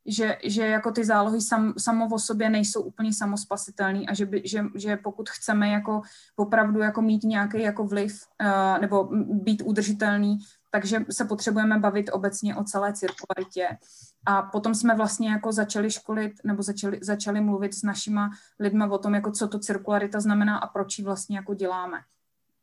že, 0.07 0.37
že 0.43 0.67
jako 0.67 0.91
ty 0.91 1.05
zálohy 1.05 1.41
sam, 1.41 1.73
samo 1.77 2.07
o 2.07 2.19
sobě 2.19 2.49
nejsou 2.49 2.81
úplně 2.81 3.13
samospasitelné 3.13 3.99
a 4.07 4.13
že, 4.13 4.25
by, 4.25 4.41
že, 4.45 4.65
že 4.75 4.97
pokud 4.97 5.29
chceme 5.29 5.69
jako 5.69 6.01
opravdu 6.35 6.79
jako 6.79 7.01
mít 7.01 7.23
nějaký 7.23 7.61
jako 7.61 7.83
vliv 7.83 8.21
uh, 8.41 8.81
nebo 8.81 9.09
být 9.13 9.61
udržitelný, 9.65 10.37
takže 10.71 11.05
se 11.11 11.25
potřebujeme 11.25 11.79
bavit 11.79 12.09
obecně 12.13 12.55
o 12.55 12.63
celé 12.63 12.93
cirkularitě. 12.93 13.77
A 14.25 14.41
potom 14.41 14.75
jsme 14.75 14.95
vlastně 14.95 15.29
jako 15.29 15.51
začali 15.51 15.91
školit 15.91 16.33
nebo 16.43 16.63
začali, 16.63 16.99
začali 17.01 17.41
mluvit 17.41 17.73
s 17.73 17.83
našima 17.83 18.29
lidma 18.59 18.91
o 18.91 18.97
tom, 18.97 19.15
jako 19.15 19.31
co 19.31 19.47
to 19.47 19.59
cirkularita 19.59 20.19
znamená 20.19 20.57
a 20.57 20.67
proč 20.67 20.99
ji 20.99 21.05
vlastně 21.05 21.37
jako 21.37 21.53
děláme. 21.53 21.97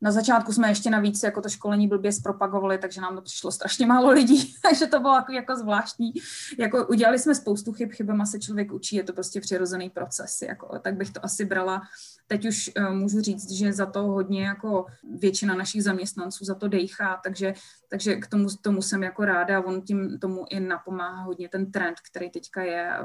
Na 0.01 0.11
začátku 0.11 0.53
jsme 0.53 0.69
ještě 0.69 0.89
navíc 0.89 1.23
jako 1.23 1.41
to 1.41 1.49
školení 1.49 1.87
blbě 1.87 2.11
zpropagovali, 2.11 2.77
takže 2.77 3.01
nám 3.01 3.15
to 3.15 3.21
přišlo 3.21 3.51
strašně 3.51 3.85
málo 3.85 4.09
lidí, 4.09 4.55
takže 4.61 4.87
to 4.87 4.99
bylo 4.99 5.15
jako, 5.15 5.31
jako 5.31 5.55
zvláštní. 5.55 6.13
Jako 6.59 6.87
udělali 6.87 7.19
jsme 7.19 7.35
spoustu 7.35 7.73
chyb, 7.73 7.89
chybama 7.91 8.25
se 8.25 8.39
člověk 8.39 8.73
učí, 8.73 8.95
je 8.95 9.03
to 9.03 9.13
prostě 9.13 9.41
přirozený 9.41 9.89
proces, 9.89 10.41
jako, 10.41 10.79
tak 10.79 10.95
bych 10.95 11.09
to 11.09 11.25
asi 11.25 11.45
brala 11.45 11.81
Teď 12.27 12.45
už 12.45 12.71
uh, 12.77 12.93
můžu 12.93 13.21
říct, 13.21 13.51
že 13.51 13.73
za 13.73 13.85
to 13.85 14.01
hodně 14.01 14.45
jako 14.45 14.85
většina 15.19 15.55
našich 15.55 15.83
zaměstnanců 15.83 16.45
za 16.45 16.55
to 16.55 16.67
dejchá, 16.67 17.19
takže, 17.23 17.53
takže 17.89 18.15
k 18.15 18.27
tomu, 18.27 18.47
tomu 18.61 18.81
jsem 18.81 19.03
jako 19.03 19.25
ráda 19.25 19.57
a 19.57 19.65
on 19.65 19.81
tím 19.81 20.19
tomu 20.19 20.45
i 20.49 20.59
napomáhá 20.59 21.23
hodně 21.23 21.49
ten 21.49 21.71
trend, 21.71 21.95
který 22.09 22.29
teďka 22.29 22.63
je, 22.63 22.91
eh, 22.91 23.03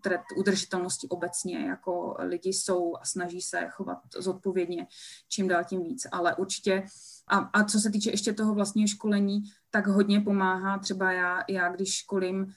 trend 0.00 0.22
udržitelnosti 0.36 1.08
obecně, 1.08 1.58
jako 1.58 2.16
lidi 2.18 2.52
jsou 2.52 2.96
a 2.96 3.04
snaží 3.04 3.40
se 3.40 3.68
chovat 3.70 3.98
zodpovědně 4.18 4.86
čím 5.28 5.48
dál 5.48 5.64
tím 5.64 5.82
víc, 5.82 6.06
ale 6.12 6.34
určitě 6.34 6.84
a, 7.28 7.36
a 7.36 7.64
co 7.64 7.80
se 7.80 7.90
týče 7.90 8.10
ještě 8.10 8.32
toho 8.32 8.54
vlastního 8.54 8.88
školení, 8.88 9.42
tak 9.70 9.86
hodně 9.86 10.20
pomáhá 10.20 10.78
třeba 10.78 11.12
já, 11.12 11.44
já 11.48 11.68
když 11.68 11.94
školím 11.94 12.54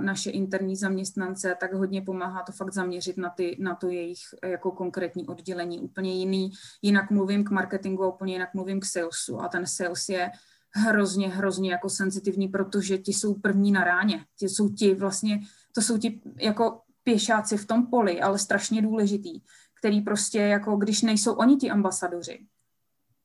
naše 0.00 0.30
interní 0.30 0.76
zaměstnance, 0.76 1.56
tak 1.60 1.72
hodně 1.72 2.02
pomáhá 2.02 2.42
to 2.42 2.52
fakt 2.52 2.72
zaměřit 2.72 3.16
na, 3.16 3.30
ty, 3.30 3.56
na 3.60 3.74
to 3.74 3.88
jejich 3.88 4.18
jako 4.44 4.70
konkrétní 4.70 5.26
oddělení. 5.26 5.80
Úplně 5.80 6.14
jiný, 6.14 6.50
jinak 6.82 7.10
mluvím 7.10 7.44
k 7.44 7.50
marketingu 7.50 8.04
a 8.04 8.14
úplně 8.14 8.32
jinak 8.32 8.54
mluvím 8.54 8.80
k 8.80 8.84
salesu 8.84 9.40
a 9.40 9.48
ten 9.48 9.66
sales 9.66 10.08
je 10.08 10.30
hrozně, 10.70 11.28
hrozně 11.28 11.70
jako 11.70 11.88
senzitivní, 11.88 12.48
protože 12.48 12.98
ti 12.98 13.12
jsou 13.12 13.34
první 13.34 13.72
na 13.72 13.84
ráně. 13.84 14.24
Ti 14.38 14.48
jsou 14.48 14.68
ti 14.68 14.94
vlastně, 14.94 15.40
to 15.74 15.82
jsou 15.82 15.98
ti 15.98 16.20
jako 16.40 16.80
pěšáci 17.04 17.56
v 17.56 17.66
tom 17.66 17.86
poli, 17.86 18.20
ale 18.20 18.38
strašně 18.38 18.82
důležitý, 18.82 19.40
který 19.78 20.00
prostě 20.00 20.38
jako, 20.38 20.76
když 20.76 21.02
nejsou 21.02 21.32
oni 21.32 21.56
ti 21.56 21.70
ambasadoři, 21.70 22.46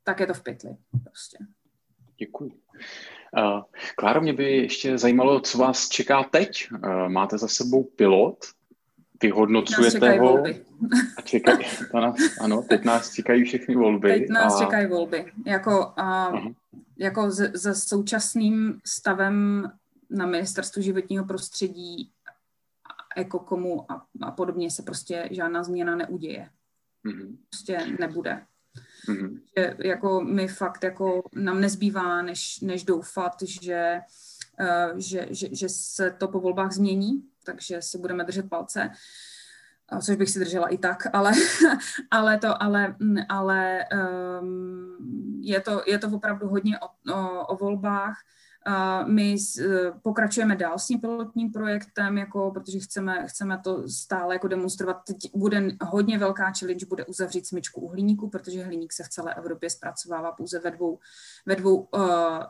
tak 0.03 0.19
je 0.19 0.27
to 0.27 0.33
v 0.33 0.43
pytli 0.43 0.77
prostě. 1.03 1.37
Děkuji. 2.17 2.51
Uh, 3.37 3.61
Kláro, 3.97 4.21
mě 4.21 4.33
by 4.33 4.57
ještě 4.57 4.97
zajímalo, 4.97 5.39
co 5.39 5.57
vás 5.57 5.89
čeká 5.89 6.23
teď. 6.23 6.67
Uh, 6.71 7.09
máte 7.09 7.37
za 7.37 7.47
sebou 7.47 7.83
pilot, 7.83 8.37
vyhodnocujete 9.21 10.19
ho. 10.19 10.27
Volby. 10.27 10.65
A 11.17 11.21
čekaj, 11.21 11.57
nás, 11.93 12.15
ano, 12.41 12.63
teď 12.69 12.83
nás 12.83 13.13
čekají 13.13 13.43
všechny 13.43 13.75
volby. 13.75 14.09
Teď 14.09 14.29
nás 14.29 14.55
a... 14.55 14.63
čekají 14.65 14.87
volby. 14.87 15.31
Jako, 15.45 15.93
a, 15.97 16.33
jako 16.97 17.31
se, 17.31 17.51
se 17.55 17.75
současným 17.75 18.81
stavem 18.85 19.67
na 20.09 20.25
ministerstvu 20.25 20.81
životního 20.81 21.25
prostředí 21.25 22.11
ekokomu 23.15 23.91
a, 23.91 24.05
a 24.21 24.31
podobně 24.31 24.71
se 24.71 24.83
prostě 24.83 25.29
žádná 25.31 25.63
změna 25.63 25.95
neuděje. 25.95 26.49
Mm-hmm. 27.05 27.37
Prostě 27.49 27.79
nebude. 27.99 28.45
Mm-hmm. 29.09 29.39
Že 29.57 29.75
jako 29.83 30.21
my 30.21 30.47
fakt 30.47 30.83
jako 30.83 31.23
nám 31.35 31.61
nezbývá, 31.61 32.21
než, 32.21 32.59
než 32.59 32.83
doufat, 32.83 33.41
že, 33.41 33.99
uh, 34.59 34.97
že, 34.99 35.27
že, 35.29 35.47
že 35.51 35.69
se 35.69 36.11
to 36.11 36.27
po 36.27 36.39
volbách 36.39 36.71
změní, 36.71 37.23
takže 37.43 37.81
se 37.81 37.97
budeme 37.97 38.23
držet 38.23 38.49
palce 38.49 38.91
což 39.99 40.15
bych 40.15 40.29
si 40.29 40.39
držela 40.39 40.67
i 40.67 40.77
tak, 40.77 41.07
ale, 41.13 41.31
ale 42.11 42.37
to, 42.37 42.63
ale, 42.63 42.95
ale 43.29 43.85
um, 44.41 44.97
je, 45.41 45.61
to, 45.61 45.81
je 45.87 45.99
to 45.99 46.07
opravdu 46.07 46.47
hodně 46.47 46.79
o, 46.79 47.13
o, 47.13 47.47
o 47.47 47.55
volbách. 47.55 48.17
My 49.05 49.35
e, 49.35 49.91
pokračujeme 50.01 50.55
dál 50.55 50.79
s 50.79 50.87
tím 50.87 51.01
pilotním 51.01 51.51
projektem, 51.51 52.17
jako, 52.17 52.51
protože 52.51 52.79
chceme, 52.79 53.27
chceme 53.27 53.59
to 53.63 53.89
stále 53.89 54.35
jako 54.35 54.47
demonstrovat. 54.47 54.97
Teď 55.07 55.17
bude 55.35 55.63
hodně 55.81 56.17
velká 56.17 56.51
challenge, 56.59 56.85
bude 56.85 57.05
uzavřít 57.05 57.47
smyčku 57.47 57.81
uhlíníku, 57.81 58.29
protože 58.29 58.63
hliník 58.63 58.93
se 58.93 59.03
v 59.03 59.09
celé 59.09 59.33
Evropě 59.33 59.69
zpracovává 59.69 60.31
pouze 60.31 60.59
ve 60.59 60.71
dvou, 60.71 60.99
ve 61.45 61.55
dvou, 61.55 61.75
uh, 61.75 62.01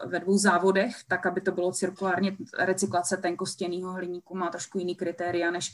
ve 0.06 0.20
dvou 0.20 0.38
závodech, 0.38 0.96
tak, 1.08 1.26
aby 1.26 1.42
to 1.42 1.52
bylo 1.52 1.72
cirkulárně. 1.72 2.38
Recyklace 2.60 3.18
tenkostěného 3.18 3.94
hliníku 3.94 4.38
má 4.38 4.50
trošku 4.50 4.80
jiný 4.80 4.96
kritéria 4.96 5.52
než 5.52 5.74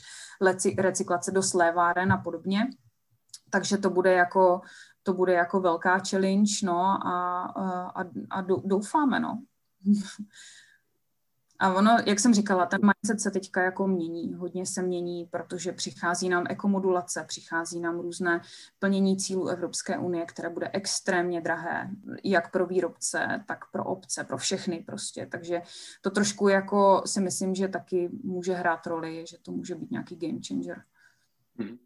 recyklace 0.78 1.30
do 1.30 1.42
sléváren 1.42 2.12
a 2.12 2.16
podobně. 2.16 2.66
Takže 3.50 3.78
to 3.78 3.90
bude 3.90 4.12
jako, 4.12 4.60
to 5.02 5.12
bude 5.12 5.32
jako 5.32 5.60
velká 5.60 5.98
challenge, 6.10 6.52
no 6.62 7.06
a, 7.06 7.42
a, 7.94 8.04
a 8.30 8.40
doufáme, 8.64 9.20
no. 9.20 9.42
A 11.60 11.74
ono, 11.74 11.96
jak 12.06 12.20
jsem 12.20 12.34
říkala, 12.34 12.66
ten 12.66 12.80
mindset 12.82 13.20
se 13.20 13.30
teďka 13.30 13.62
jako 13.62 13.86
mění, 13.86 14.34
hodně 14.34 14.66
se 14.66 14.82
mění, 14.82 15.26
protože 15.30 15.72
přichází 15.72 16.28
nám 16.28 16.44
ekomodulace, 16.48 17.24
přichází 17.28 17.80
nám 17.80 18.00
různé 18.00 18.40
plnění 18.78 19.16
cílů 19.16 19.48
Evropské 19.48 19.98
unie, 19.98 20.26
které 20.26 20.50
bude 20.50 20.70
extrémně 20.72 21.40
drahé, 21.40 21.90
jak 22.24 22.50
pro 22.50 22.66
výrobce, 22.66 23.44
tak 23.48 23.70
pro 23.70 23.84
obce, 23.84 24.24
pro 24.24 24.38
všechny 24.38 24.84
prostě. 24.86 25.26
Takže 25.26 25.62
to 26.00 26.10
trošku 26.10 26.48
jako 26.48 27.02
si 27.06 27.20
myslím, 27.20 27.54
že 27.54 27.68
taky 27.68 28.10
může 28.22 28.54
hrát 28.54 28.86
roli, 28.86 29.24
že 29.28 29.38
to 29.38 29.52
může 29.52 29.74
být 29.74 29.90
nějaký 29.90 30.16
game 30.16 30.38
changer. 30.48 30.82
Hmm. 31.56 31.78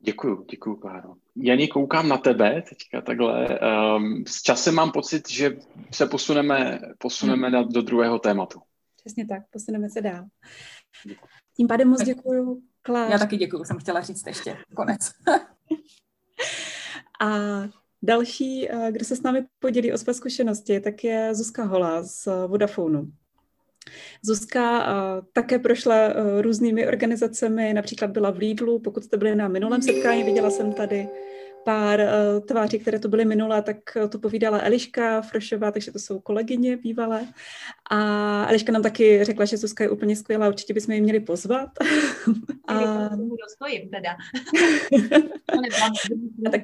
Děkuju, 0.00 0.44
děkuju, 0.50 0.76
Kláro. 0.76 1.14
Janí, 1.42 1.68
koukám 1.68 2.08
na 2.08 2.18
tebe 2.18 2.62
teďka 2.68 3.00
takhle. 3.00 3.58
Um, 3.96 4.24
s 4.26 4.42
časem 4.42 4.74
mám 4.74 4.92
pocit, 4.92 5.30
že 5.30 5.56
se 5.92 6.06
posuneme, 6.06 6.80
posuneme 6.98 7.48
hmm. 7.48 7.54
na, 7.56 7.62
do 7.62 7.82
druhého 7.82 8.18
tématu. 8.18 8.60
Přesně 8.96 9.26
tak, 9.26 9.42
posuneme 9.50 9.90
se 9.90 10.00
dál. 10.00 10.24
Děkuji. 11.04 11.28
Tím 11.56 11.68
pádem 11.68 11.88
moc 11.88 12.02
děkuju, 12.02 12.62
Kláro. 12.82 13.12
Já 13.12 13.18
taky 13.18 13.36
děkuju, 13.36 13.64
jsem 13.64 13.78
chtěla 13.78 14.00
říct 14.00 14.26
ještě 14.26 14.56
konec. 14.76 15.00
A 17.20 17.28
další, 18.02 18.70
eh, 18.70 18.92
kdo 18.92 19.04
se 19.04 19.16
s 19.16 19.22
námi 19.22 19.46
podělí 19.58 19.92
o 19.92 19.98
své 19.98 20.14
zkušenosti, 20.14 20.80
tak 20.80 21.04
je 21.04 21.34
Zuzka 21.34 21.64
Hola 21.64 22.02
z 22.02 22.28
Vodafonu. 22.46 23.12
Zuzka 24.22 24.86
také 25.32 25.58
prošla 25.58 25.96
e, 25.96 26.42
různými 26.42 26.86
organizacemi, 26.86 27.74
například 27.74 28.10
byla 28.10 28.30
v 28.30 28.38
Lidlu, 28.38 28.78
pokud 28.78 29.04
jste 29.04 29.16
byli 29.16 29.34
na 29.34 29.48
minulém 29.48 29.82
setkání, 29.82 30.24
viděla 30.24 30.50
jsem 30.50 30.72
tady 30.72 31.08
pár 31.64 32.00
uh, 32.00 32.46
tváří, 32.46 32.78
které 32.78 32.98
to 32.98 33.08
byly 33.08 33.24
minulé, 33.24 33.62
tak 33.62 33.76
to 34.08 34.18
povídala 34.18 34.60
Eliška 34.62 35.22
Frošová, 35.22 35.70
takže 35.70 35.92
to 35.92 35.98
jsou 35.98 36.20
kolegyně 36.20 36.76
bývalé. 36.76 37.26
A 37.90 38.46
Eliška 38.48 38.72
nám 38.72 38.82
taky 38.82 39.24
řekla, 39.24 39.44
že 39.44 39.56
Zuzka 39.56 39.84
je 39.84 39.90
úplně 39.90 40.16
skvělá, 40.16 40.48
určitě 40.48 40.74
bychom 40.74 40.94
ji 40.94 41.00
měli 41.00 41.20
pozvat. 41.20 41.68
a... 42.68 43.08
dostojím 43.48 43.90
teda. 43.90 44.10
a 46.46 46.50
tak 46.50 46.60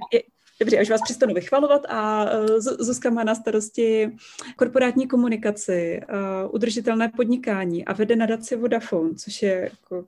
Dobře, 0.60 0.78
až 0.78 0.90
vás 0.90 1.00
přestanu 1.04 1.34
vychvalovat 1.34 1.82
a 1.88 2.30
uh, 2.38 2.46
Zuzka 2.58 3.10
má 3.10 3.24
na 3.24 3.34
starosti 3.34 4.16
korporátní 4.56 5.08
komunikaci, 5.08 6.00
uh, 6.44 6.54
udržitelné 6.54 7.08
podnikání 7.08 7.84
a 7.84 7.92
vede 7.92 8.16
nadaci 8.16 8.56
Vodafone, 8.56 9.14
což 9.14 9.42
je 9.42 9.60
jako 9.62 10.04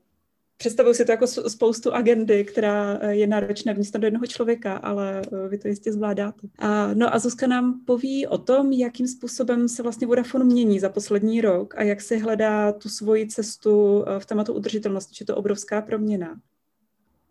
Představuji 0.56 0.94
si 0.94 1.04
to 1.04 1.12
jako 1.12 1.26
spoustu 1.26 1.92
agendy, 1.92 2.44
která 2.44 2.98
uh, 2.98 3.08
je 3.08 3.26
náročná 3.26 3.72
vnitř 3.72 3.90
do 3.90 4.06
jednoho 4.06 4.26
člověka, 4.26 4.76
ale 4.76 5.22
vy 5.48 5.58
to 5.58 5.68
jistě 5.68 5.92
zvládáte. 5.92 6.48
A, 6.58 6.94
no 6.94 7.14
a 7.14 7.18
Zuzka 7.18 7.46
nám 7.46 7.80
poví 7.84 8.26
o 8.26 8.38
tom, 8.38 8.72
jakým 8.72 9.08
způsobem 9.08 9.68
se 9.68 9.82
vlastně 9.82 10.06
Vodafone 10.06 10.44
mění 10.44 10.80
za 10.80 10.88
poslední 10.88 11.40
rok 11.40 11.74
a 11.76 11.82
jak 11.82 12.00
si 12.00 12.18
hledá 12.18 12.72
tu 12.72 12.88
svoji 12.88 13.26
cestu 13.26 14.04
v 14.18 14.26
tématu 14.26 14.52
udržitelnosti, 14.52 15.14
že 15.14 15.24
to 15.24 15.36
obrovská 15.36 15.82
proměna. 15.82 16.40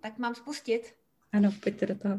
Tak 0.01 0.17
mám 0.17 0.35
spustit? 0.35 0.81
Ano, 1.33 1.49
pojďte 1.63 1.85
do 1.85 1.95
toho. 1.95 2.15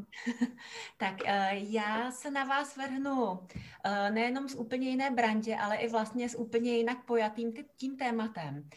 tak 0.99 1.15
eh, 1.27 1.51
já 1.53 2.11
se 2.11 2.31
na 2.31 2.45
vás 2.45 2.77
vrhnu 2.77 3.39
eh, 3.85 4.11
nejenom 4.11 4.49
z 4.49 4.55
úplně 4.55 4.89
jiné 4.89 5.11
brandě, 5.11 5.57
ale 5.57 5.77
i 5.77 5.89
vlastně 5.89 6.29
s 6.29 6.39
úplně 6.39 6.77
jinak 6.77 7.05
pojatým 7.05 7.53
tím 7.77 7.97
tématem. 7.97 8.69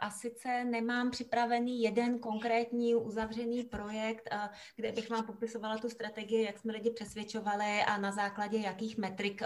A 0.00 0.10
sice 0.10 0.64
nemám 0.64 1.10
připravený 1.10 1.82
jeden 1.82 2.18
konkrétní 2.18 2.94
uzavřený 2.94 3.64
projekt, 3.64 4.28
eh, 4.32 4.48
kde 4.76 4.92
bych 4.92 5.10
vám 5.10 5.26
popisovala 5.26 5.78
tu 5.78 5.88
strategii, 5.88 6.44
jak 6.44 6.58
jsme 6.58 6.72
lidi 6.72 6.90
přesvědčovali 6.90 7.82
a 7.86 7.98
na 7.98 8.12
základě 8.12 8.58
jakých 8.58 8.98
metrik 8.98 9.42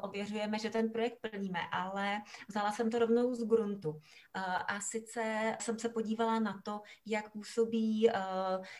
ověřujeme, 0.00 0.58
že 0.58 0.70
ten 0.70 0.90
projekt 0.90 1.18
plníme, 1.20 1.60
ale 1.72 2.22
vzala 2.48 2.72
jsem 2.72 2.90
to 2.90 2.98
rovnou 2.98 3.34
z 3.34 3.44
gruntu. 3.44 4.00
A 4.66 4.80
sice 4.80 5.56
jsem 5.60 5.78
se 5.78 5.88
podívala 5.88 6.38
na 6.38 6.60
to, 6.64 6.80
jak 7.06 7.32
působí, 7.32 8.08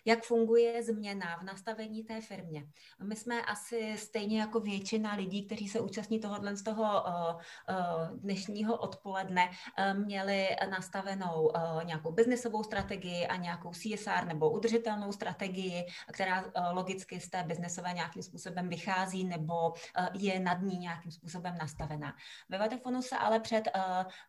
jak 0.04 0.24
funguje 0.24 0.53
funguje 0.54 0.82
změna 0.82 1.36
v 1.40 1.42
nastavení 1.42 2.04
té 2.04 2.20
firmě. 2.20 2.66
My 3.02 3.16
jsme 3.16 3.42
asi 3.42 3.94
stejně 3.96 4.40
jako 4.40 4.60
většina 4.60 5.14
lidí, 5.14 5.46
kteří 5.46 5.68
se 5.68 5.80
účastní 5.80 6.20
tohohle 6.20 6.56
z 6.56 6.62
toho 6.62 6.82
uh, 6.82 7.10
uh, 7.34 8.18
dnešního 8.18 8.76
odpoledne, 8.76 9.48
uh, 9.48 9.98
měli 9.98 10.48
nastavenou 10.70 11.50
nějakou 11.84 12.12
biznesovou 12.12 12.62
strategii 12.62 13.26
a 13.26 13.36
nějakou 13.36 13.70
CSR 13.70 14.24
nebo 14.26 14.50
udržitelnou 14.50 15.12
strategii, 15.12 15.86
která 16.12 16.44
logicky 16.72 17.20
z 17.20 17.30
té 17.30 17.42
biznesové 17.42 17.92
nějakým 17.92 18.22
způsobem 18.22 18.68
vychází 18.68 19.24
nebo 19.24 19.72
je 20.14 20.40
nad 20.40 20.62
ní 20.62 20.78
nějakým 20.78 21.12
způsobem 21.12 21.54
nastavená. 21.58 22.14
Ve 22.48 22.58
Vodafonu 22.58 23.02
se 23.02 23.16
ale 23.16 23.40
před 23.40 23.68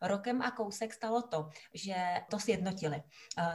rokem 0.01 0.41
a 0.41 0.51
kousek 0.51 0.93
stalo 0.93 1.21
to, 1.21 1.49
že 1.73 1.95
to 2.30 2.39
sjednotili. 2.39 3.03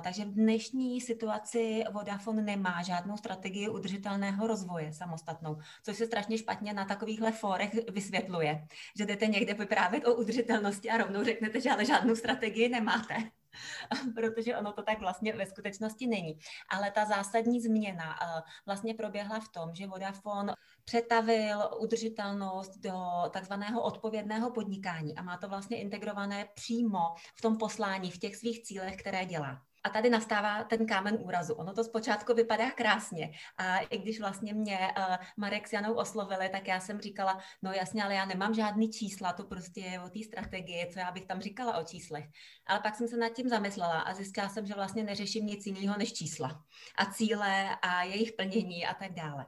Takže 0.02 0.24
v 0.24 0.34
dnešní 0.34 1.00
situaci 1.00 1.84
Vodafone 1.92 2.42
nemá 2.42 2.59
nemá 2.60 2.82
žádnou 2.82 3.16
strategii 3.16 3.68
udržitelného 3.68 4.46
rozvoje 4.46 4.92
samostatnou, 4.92 5.56
což 5.82 5.96
se 5.96 6.06
strašně 6.06 6.38
špatně 6.38 6.74
na 6.74 6.84
takovýchhle 6.84 7.32
fórech 7.32 7.90
vysvětluje, 7.92 8.66
že 8.98 9.06
jdete 9.06 9.26
někde 9.26 9.54
vyprávět 9.54 10.06
o 10.06 10.14
udržitelnosti 10.14 10.90
a 10.90 10.96
rovnou 10.96 11.24
řeknete, 11.24 11.60
že 11.60 11.70
ale 11.70 11.84
žádnou 11.84 12.16
strategii 12.16 12.68
nemáte. 12.68 13.14
protože 14.14 14.56
ono 14.56 14.72
to 14.72 14.82
tak 14.82 15.00
vlastně 15.00 15.32
ve 15.32 15.46
skutečnosti 15.46 16.06
není. 16.06 16.38
Ale 16.68 16.90
ta 16.90 17.04
zásadní 17.04 17.60
změna 17.60 18.18
eh, 18.22 18.42
vlastně 18.66 18.94
proběhla 18.94 19.40
v 19.40 19.48
tom, 19.48 19.74
že 19.74 19.86
Vodafone 19.86 20.54
přetavil 20.84 21.70
udržitelnost 21.80 22.78
do 22.78 22.94
takzvaného 23.30 23.82
odpovědného 23.82 24.50
podnikání 24.50 25.16
a 25.16 25.22
má 25.22 25.36
to 25.36 25.48
vlastně 25.48 25.80
integrované 25.80 26.48
přímo 26.54 27.14
v 27.34 27.40
tom 27.40 27.58
poslání, 27.58 28.10
v 28.10 28.18
těch 28.18 28.36
svých 28.36 28.62
cílech, 28.62 28.96
které 28.96 29.24
dělá. 29.24 29.69
A 29.84 29.90
tady 29.90 30.10
nastává 30.10 30.64
ten 30.64 30.86
kámen 30.86 31.18
úrazu. 31.20 31.54
Ono 31.54 31.74
to 31.74 31.84
zpočátku 31.84 32.34
vypadá 32.34 32.70
krásně. 32.70 33.30
A 33.56 33.78
i 33.78 33.98
když 33.98 34.20
vlastně 34.20 34.54
mě 34.54 34.78
uh, 34.98 35.16
Marek 35.36 35.68
s 35.68 35.72
Janou 35.72 35.94
oslovili, 35.94 36.48
tak 36.48 36.68
já 36.68 36.80
jsem 36.80 37.00
říkala, 37.00 37.40
no 37.62 37.72
jasně, 37.72 38.04
ale 38.04 38.14
já 38.14 38.24
nemám 38.24 38.54
žádný 38.54 38.90
čísla, 38.90 39.32
to 39.32 39.44
prostě 39.44 39.80
je 39.80 40.00
o 40.00 40.08
té 40.08 40.18
strategii, 40.24 40.90
co 40.92 40.98
já 40.98 41.12
bych 41.12 41.26
tam 41.26 41.40
říkala 41.40 41.78
o 41.78 41.84
číslech. 41.84 42.24
Ale 42.66 42.80
pak 42.80 42.94
jsem 42.94 43.08
se 43.08 43.16
nad 43.16 43.28
tím 43.28 43.48
zamyslela 43.48 44.00
a 44.00 44.14
zjistila 44.14 44.48
jsem, 44.48 44.66
že 44.66 44.74
vlastně 44.74 45.04
neřeším 45.04 45.46
nic 45.46 45.66
jiného 45.66 45.98
než 45.98 46.12
čísla 46.12 46.64
a 46.98 47.06
cíle 47.06 47.76
a 47.82 48.02
jejich 48.02 48.32
plnění 48.32 48.86
a 48.86 48.94
tak 48.94 49.12
dále. 49.12 49.46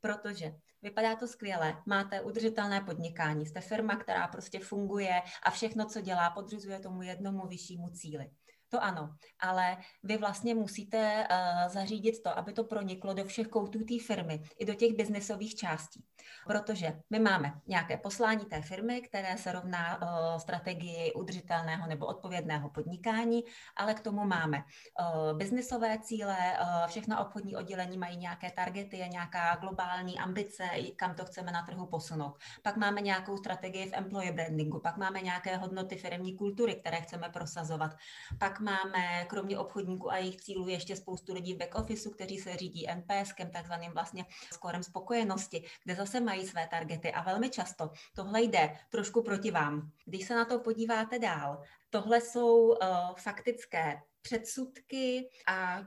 Protože 0.00 0.52
Vypadá 0.82 1.16
to 1.16 1.26
skvěle, 1.26 1.82
máte 1.86 2.20
udržitelné 2.20 2.80
podnikání, 2.80 3.46
jste 3.46 3.60
firma, 3.60 3.96
která 3.96 4.28
prostě 4.28 4.60
funguje 4.60 5.22
a 5.42 5.50
všechno, 5.50 5.86
co 5.86 6.00
dělá, 6.00 6.30
podřizuje 6.30 6.80
tomu 6.80 7.02
jednomu 7.02 7.46
vyššímu 7.46 7.88
cíli. 7.88 8.30
To 8.72 8.84
ano, 8.84 9.14
ale 9.40 9.76
vy 10.02 10.16
vlastně 10.16 10.54
musíte 10.54 11.28
uh, 11.30 11.72
zařídit 11.72 12.22
to, 12.22 12.38
aby 12.38 12.52
to 12.52 12.64
proniklo 12.64 13.14
do 13.14 13.24
všech 13.24 13.46
koutů 13.46 13.78
té 13.84 13.94
firmy, 14.06 14.42
i 14.58 14.64
do 14.64 14.74
těch 14.74 14.96
biznesových 14.96 15.54
částí. 15.54 16.04
Protože 16.46 17.00
my 17.10 17.18
máme 17.18 17.52
nějaké 17.66 17.96
poslání 17.96 18.44
té 18.44 18.62
firmy, 18.62 19.00
které 19.00 19.38
se 19.38 19.52
rovná 19.52 20.02
uh, 20.02 20.38
strategii 20.38 21.12
udržitelného 21.12 21.86
nebo 21.86 22.06
odpovědného 22.06 22.70
podnikání, 22.70 23.44
ale 23.76 23.94
k 23.94 24.00
tomu 24.00 24.24
máme 24.24 24.58
uh, 24.58 25.38
biznesové 25.38 25.98
cíle, 25.98 26.36
uh, 26.60 26.86
všechna 26.86 27.20
obchodní 27.20 27.56
oddělení 27.56 27.98
mají 27.98 28.16
nějaké 28.16 28.50
targety, 28.50 28.96
nějaká 28.96 29.56
globální 29.60 30.18
ambice, 30.18 30.68
kam 30.96 31.14
to 31.14 31.24
chceme 31.24 31.52
na 31.52 31.62
trhu 31.62 31.86
posunout. 31.86 32.38
Pak 32.62 32.76
máme 32.76 33.00
nějakou 33.00 33.36
strategii 33.36 33.90
v 33.90 33.94
employee 33.94 34.32
brandingu, 34.32 34.80
pak 34.80 34.96
máme 34.96 35.20
nějaké 35.20 35.56
hodnoty 35.56 35.96
firmní 35.96 36.36
kultury, 36.36 36.74
které 36.74 37.00
chceme 37.00 37.28
prosazovat. 37.28 37.96
Pak 38.38 38.61
máme 38.62 39.24
kromě 39.28 39.58
obchodníků 39.58 40.12
a 40.12 40.16
jejich 40.16 40.36
cílů 40.36 40.68
ještě 40.68 40.96
spoustu 40.96 41.34
lidí 41.34 41.54
v 41.54 41.58
back 41.58 41.74
officeu, 41.74 42.10
kteří 42.10 42.38
se 42.38 42.56
řídí 42.56 42.86
NPSkem, 42.94 43.50
takzvaným 43.50 43.92
vlastně 43.92 44.24
skorem 44.52 44.82
spokojenosti, 44.82 45.64
kde 45.84 45.94
zase 45.94 46.20
mají 46.20 46.46
své 46.46 46.66
targety 46.66 47.12
a 47.12 47.22
velmi 47.22 47.50
často 47.50 47.90
tohle 48.14 48.42
jde 48.42 48.76
trošku 48.90 49.22
proti 49.22 49.50
vám. 49.50 49.90
Když 50.04 50.26
se 50.26 50.34
na 50.34 50.44
to 50.44 50.58
podíváte 50.58 51.18
dál, 51.18 51.62
tohle 51.90 52.20
jsou 52.20 52.68
uh, 52.68 52.76
faktické 53.16 54.00
předsudky 54.22 55.28
a 55.46 55.82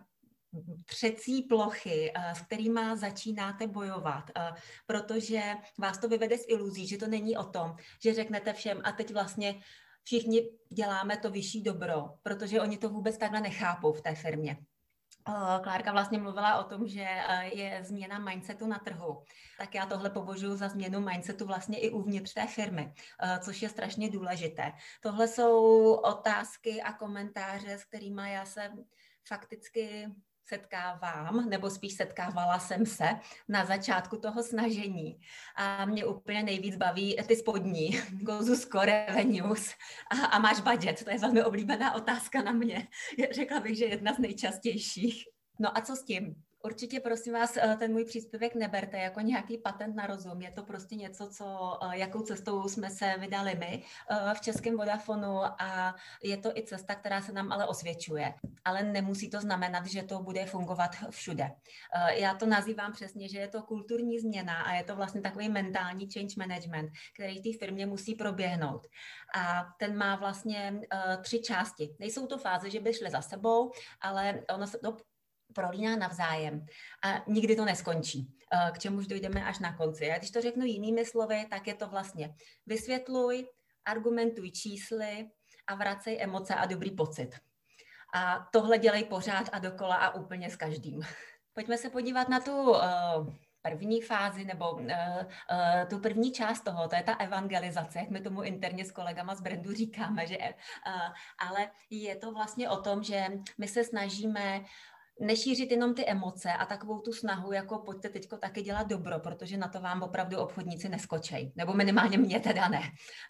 třecí 0.86 1.42
plochy, 1.42 2.14
s 2.34 2.42
kterými 2.42 2.82
začínáte 2.94 3.68
bojovat, 3.68 4.32
protože 4.86 5.42
vás 5.78 5.98
to 5.98 6.08
vyvede 6.08 6.38
z 6.38 6.46
iluzí, 6.48 6.88
že 6.88 6.98
to 6.98 7.08
není 7.08 7.38
o 7.38 7.44
tom, 7.44 7.76
že 8.04 8.14
řeknete 8.14 8.54
všem 8.54 8.82
a 8.84 8.92
teď 8.92 9.14
vlastně 9.14 9.62
všichni 10.06 10.49
děláme 10.70 11.18
to 11.18 11.30
vyšší 11.32 11.64
dobro, 11.64 12.10
protože 12.24 12.62
oni 12.62 12.78
to 12.78 12.89
vůbec 12.89 13.18
takhle 13.18 13.41
nechápou 13.41 13.93
v 13.93 14.01
té 14.01 14.16
firmě. 14.16 14.58
Klárka 15.64 15.91
vlastně 15.91 16.20
mluvila 16.20 16.66
o 16.66 16.70
tom, 16.70 16.88
že 16.88 17.08
je 17.53 17.80
změna 17.84 18.20
mindsetu 18.20 18.68
na 18.68 18.80
trhu. 18.80 19.24
Tak 19.58 19.76
já 19.76 19.86
tohle 19.86 20.10
považuji 20.10 20.56
za 20.56 20.70
změnu 20.70 20.99
mindsetu 20.99 21.45
vlastně 21.45 21.80
i 21.80 21.89
uvnitř 21.89 22.34
té 22.34 22.47
firmy, 22.47 22.93
což 23.39 23.62
je 23.62 23.70
strašně 23.70 24.10
důležité. 24.10 24.72
Tohle 25.01 25.28
jsou 25.28 25.93
otázky 25.93 26.82
a 26.82 26.93
komentáře, 26.93 27.78
s 27.78 27.84
kterými 27.84 28.32
já 28.32 28.45
se 28.45 28.72
fakticky 29.28 30.08
setkávám, 30.48 31.50
nebo 31.50 31.70
spíš 31.70 31.93
setkávala 31.93 32.60
jsem 32.60 32.86
se 32.86 33.06
na 33.50 33.66
začátku 33.66 34.18
toho 34.18 34.43
snažení. 34.43 35.20
A 35.56 35.86
mě 35.86 36.06
úplně 36.06 36.43
nejvíc 36.43 36.76
baví 36.76 37.18
ty 37.28 37.36
spodní, 37.36 37.89
gozu 38.12 38.56
score 38.56 39.06
revenues 39.06 39.74
a, 40.12 40.26
a 40.26 40.39
máš 40.39 40.60
budget. 40.60 41.04
To 41.04 41.10
je 41.10 41.20
velmi 41.20 41.43
oblíbená 41.43 41.96
otázka 41.96 42.41
na 42.41 42.52
mě. 42.52 42.88
Řekla 43.32 43.60
bych, 43.60 43.78
že 43.78 43.86
jedna 43.86 44.14
z 44.14 44.18
nejčastějších. 44.18 45.24
No 45.60 45.78
a 45.78 45.82
co 45.82 45.96
s 45.96 46.04
tím? 46.04 46.36
Určitě, 46.66 46.99
prosím 46.99 47.34
vás, 47.34 47.57
eh, 47.57 47.76
ten 47.80 47.91
můj 47.91 48.05
příspěvek 48.05 48.55
neberte 48.55 48.97
jako 48.97 49.22
nějaký 49.22 49.57
patent 49.57 49.95
na 49.95 50.07
rozum. 50.07 50.41
Je 50.41 50.51
to 50.51 50.63
prostě 50.63 50.95
něco, 50.95 51.30
co, 51.30 51.78
eh, 51.84 51.97
jakou 51.97 52.22
cestou 52.22 52.68
jsme 52.68 52.89
se 52.89 53.16
vydali 53.20 53.55
my 53.55 53.84
eh, 54.11 54.34
v 54.34 54.41
Českém 54.41 54.78
Vodafonu 54.78 55.39
a 55.43 55.95
je 56.24 56.38
to 56.38 56.57
i 56.57 56.63
cesta, 56.63 56.95
která 56.95 57.22
se 57.22 57.34
nám 57.34 57.51
ale 57.51 57.68
osvědčuje. 57.68 58.34
Ale 58.66 58.84
nemusí 58.84 59.30
to 59.30 59.41
znamenat, 59.41 59.86
že 59.86 60.03
to 60.03 60.20
bude 60.20 60.45
fungovat 60.45 60.91
všude. 61.09 61.51
Já 62.13 62.34
to 62.34 62.45
nazývám 62.45 62.91
přesně, 62.91 63.30
že 63.30 63.39
je 63.39 63.47
to 63.47 63.61
kulturní 63.61 64.20
změna 64.20 64.61
a 64.61 64.74
je 64.74 64.84
to 64.84 64.95
vlastně 64.95 65.22
takový 65.22 65.49
mentální 65.49 66.07
change 66.13 66.34
management, 66.38 66.91
který 67.13 67.39
v 67.39 67.43
té 67.43 67.66
firmě 67.66 67.86
musí 67.86 68.16
proběhnout. 68.16 68.88
A 69.36 69.66
ten 69.80 69.97
má 69.97 70.16
vlastně 70.16 70.82
tři 71.22 71.39
části. 71.39 71.95
Nejsou 71.99 72.28
to 72.28 72.38
fáze, 72.38 72.70
že 72.70 72.80
by 72.80 72.93
šly 72.93 73.09
za 73.09 73.22
sebou, 73.22 73.72
ale 74.01 74.41
ono 74.49 74.68
se 74.68 74.78
to 74.78 74.97
prolíná 75.54 75.96
navzájem 75.96 76.66
a 77.04 77.24
nikdy 77.28 77.56
to 77.56 77.66
neskončí, 77.66 78.28
eh, 78.54 78.72
k 78.72 78.80
čemuž 78.80 79.08
dojdeme 79.08 79.46
až 79.46 79.60
na 79.60 79.78
konci. 79.78 80.12
A 80.12 80.18
když 80.18 80.32
to 80.32 80.41
řeknu 80.41 80.66
jinými 80.66 81.06
slovy, 81.06 81.46
tak 81.50 81.68
je 81.68 81.74
to 81.74 81.88
vlastně 81.88 82.36
vysvětluj, 82.66 83.48
argumentuj 83.86 84.52
čísly 84.52 85.30
a 85.68 85.76
vracej 85.76 86.22
emoce 86.22 86.56
a 86.56 86.66
dobrý 86.66 86.91
pocit. 86.91 87.30
A 88.14 88.48
tohle 88.52 88.78
dělej 88.78 89.04
pořád 89.04 89.50
a 89.52 89.60
dokola 89.60 89.96
a 89.96 90.16
úplně 90.16 90.50
s 90.50 90.56
každým. 90.56 91.02
Pojďme 91.54 91.78
se 91.78 91.89
podívat 91.89 92.30
na 92.30 92.39
tu 92.39 92.72
uh, 92.72 92.80
první 93.62 94.02
fázi 94.02 94.46
nebo 94.46 94.72
uh, 94.72 94.88
tu 95.89 96.00
první 96.00 96.32
část 96.32 96.62
toho, 96.62 96.88
to 96.88 96.96
je 96.96 97.04
ta 97.04 97.14
evangelizace, 97.14 98.00
jak 98.00 98.10
my 98.10 98.22
tomu 98.22 98.43
interně 98.43 98.86
s 98.86 98.91
kolegama 98.91 99.36
z 99.36 99.41
brandu 99.41 99.74
říkáme, 99.74 100.28
že, 100.28 100.38
ale 101.39 101.72
je 101.89 102.16
to 102.16 102.32
vlastně 102.32 102.70
o 102.70 102.82
tom, 102.82 103.04
že 103.04 103.28
my 103.58 103.68
se 103.68 103.84
snažíme 103.84 104.66
nešířit 105.20 105.72
jenom 105.72 105.93
ty 105.93 106.05
emoce 106.07 106.53
a 106.53 106.66
takovou 106.66 106.99
tu 106.99 107.13
snahu, 107.13 107.51
jako 107.51 107.80
pojďte 107.80 108.09
teďko 108.09 108.38
taky 108.38 108.61
dělat 108.61 108.88
dobro, 108.88 109.20
protože 109.20 109.57
na 109.57 109.68
to 109.68 109.82
vám 109.82 110.03
opravdu 110.03 110.38
obchodníci 110.38 110.89
neskočej. 110.89 111.53
Nebo 111.55 111.74
minimálně 111.74 112.18
mě 112.18 112.39
teda 112.39 112.68
ne. 112.68 112.82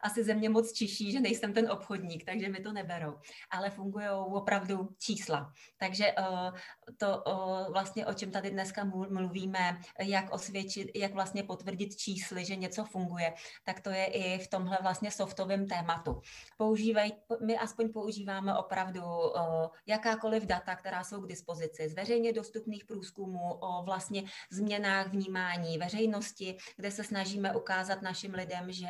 Asi 0.03 0.23
ze 0.23 0.33
mě 0.33 0.49
moc 0.49 0.73
čiší, 0.73 1.11
že 1.11 1.19
nejsem 1.19 1.53
ten 1.53 1.71
obchodník, 1.71 2.25
takže 2.25 2.49
mi 2.49 2.59
to 2.59 2.73
neberou. 2.73 3.13
Ale 3.51 3.69
fungují 3.69 4.05
opravdu 4.09 4.89
čísla. 4.99 5.51
Takže 5.77 6.13
uh, 6.19 6.57
to 6.97 7.23
uh, 7.27 7.73
vlastně, 7.73 8.05
o 8.05 8.13
čem 8.13 8.31
tady 8.31 8.49
dneska 8.49 8.83
mluvíme, 9.09 9.79
jak 9.99 10.33
osvědčit, 10.33 10.91
jak 10.95 11.13
vlastně 11.13 11.43
potvrdit 11.43 11.95
čísly, 11.95 12.45
že 12.45 12.55
něco 12.55 12.83
funguje, 12.83 13.33
tak 13.63 13.79
to 13.81 13.89
je 13.89 14.05
i 14.05 14.39
v 14.39 14.47
tomhle 14.47 14.77
vlastně 14.81 15.11
softovém 15.11 15.67
tématu. 15.67 16.21
Používaj, 16.57 17.11
my 17.45 17.57
aspoň 17.57 17.93
používáme 17.93 18.57
opravdu 18.57 19.01
uh, 19.01 19.41
jakákoliv 19.87 20.43
data, 20.45 20.75
která 20.75 21.03
jsou 21.03 21.21
k 21.21 21.27
dispozici 21.27 21.74
dispozici 21.75 21.89
z 21.89 21.95
veřejně 21.95 22.33
dostupných 22.33 22.85
průzkumů 22.85 23.53
o 23.53 23.83
vlastně 23.83 24.23
změnách 24.51 25.07
vnímání 25.07 25.77
veřejnosti, 25.77 26.57
kde 26.75 26.91
se 26.91 27.03
snažíme 27.03 27.55
ukázat 27.55 28.01
našim 28.01 28.33
lidem, 28.33 28.71
že 28.71 28.87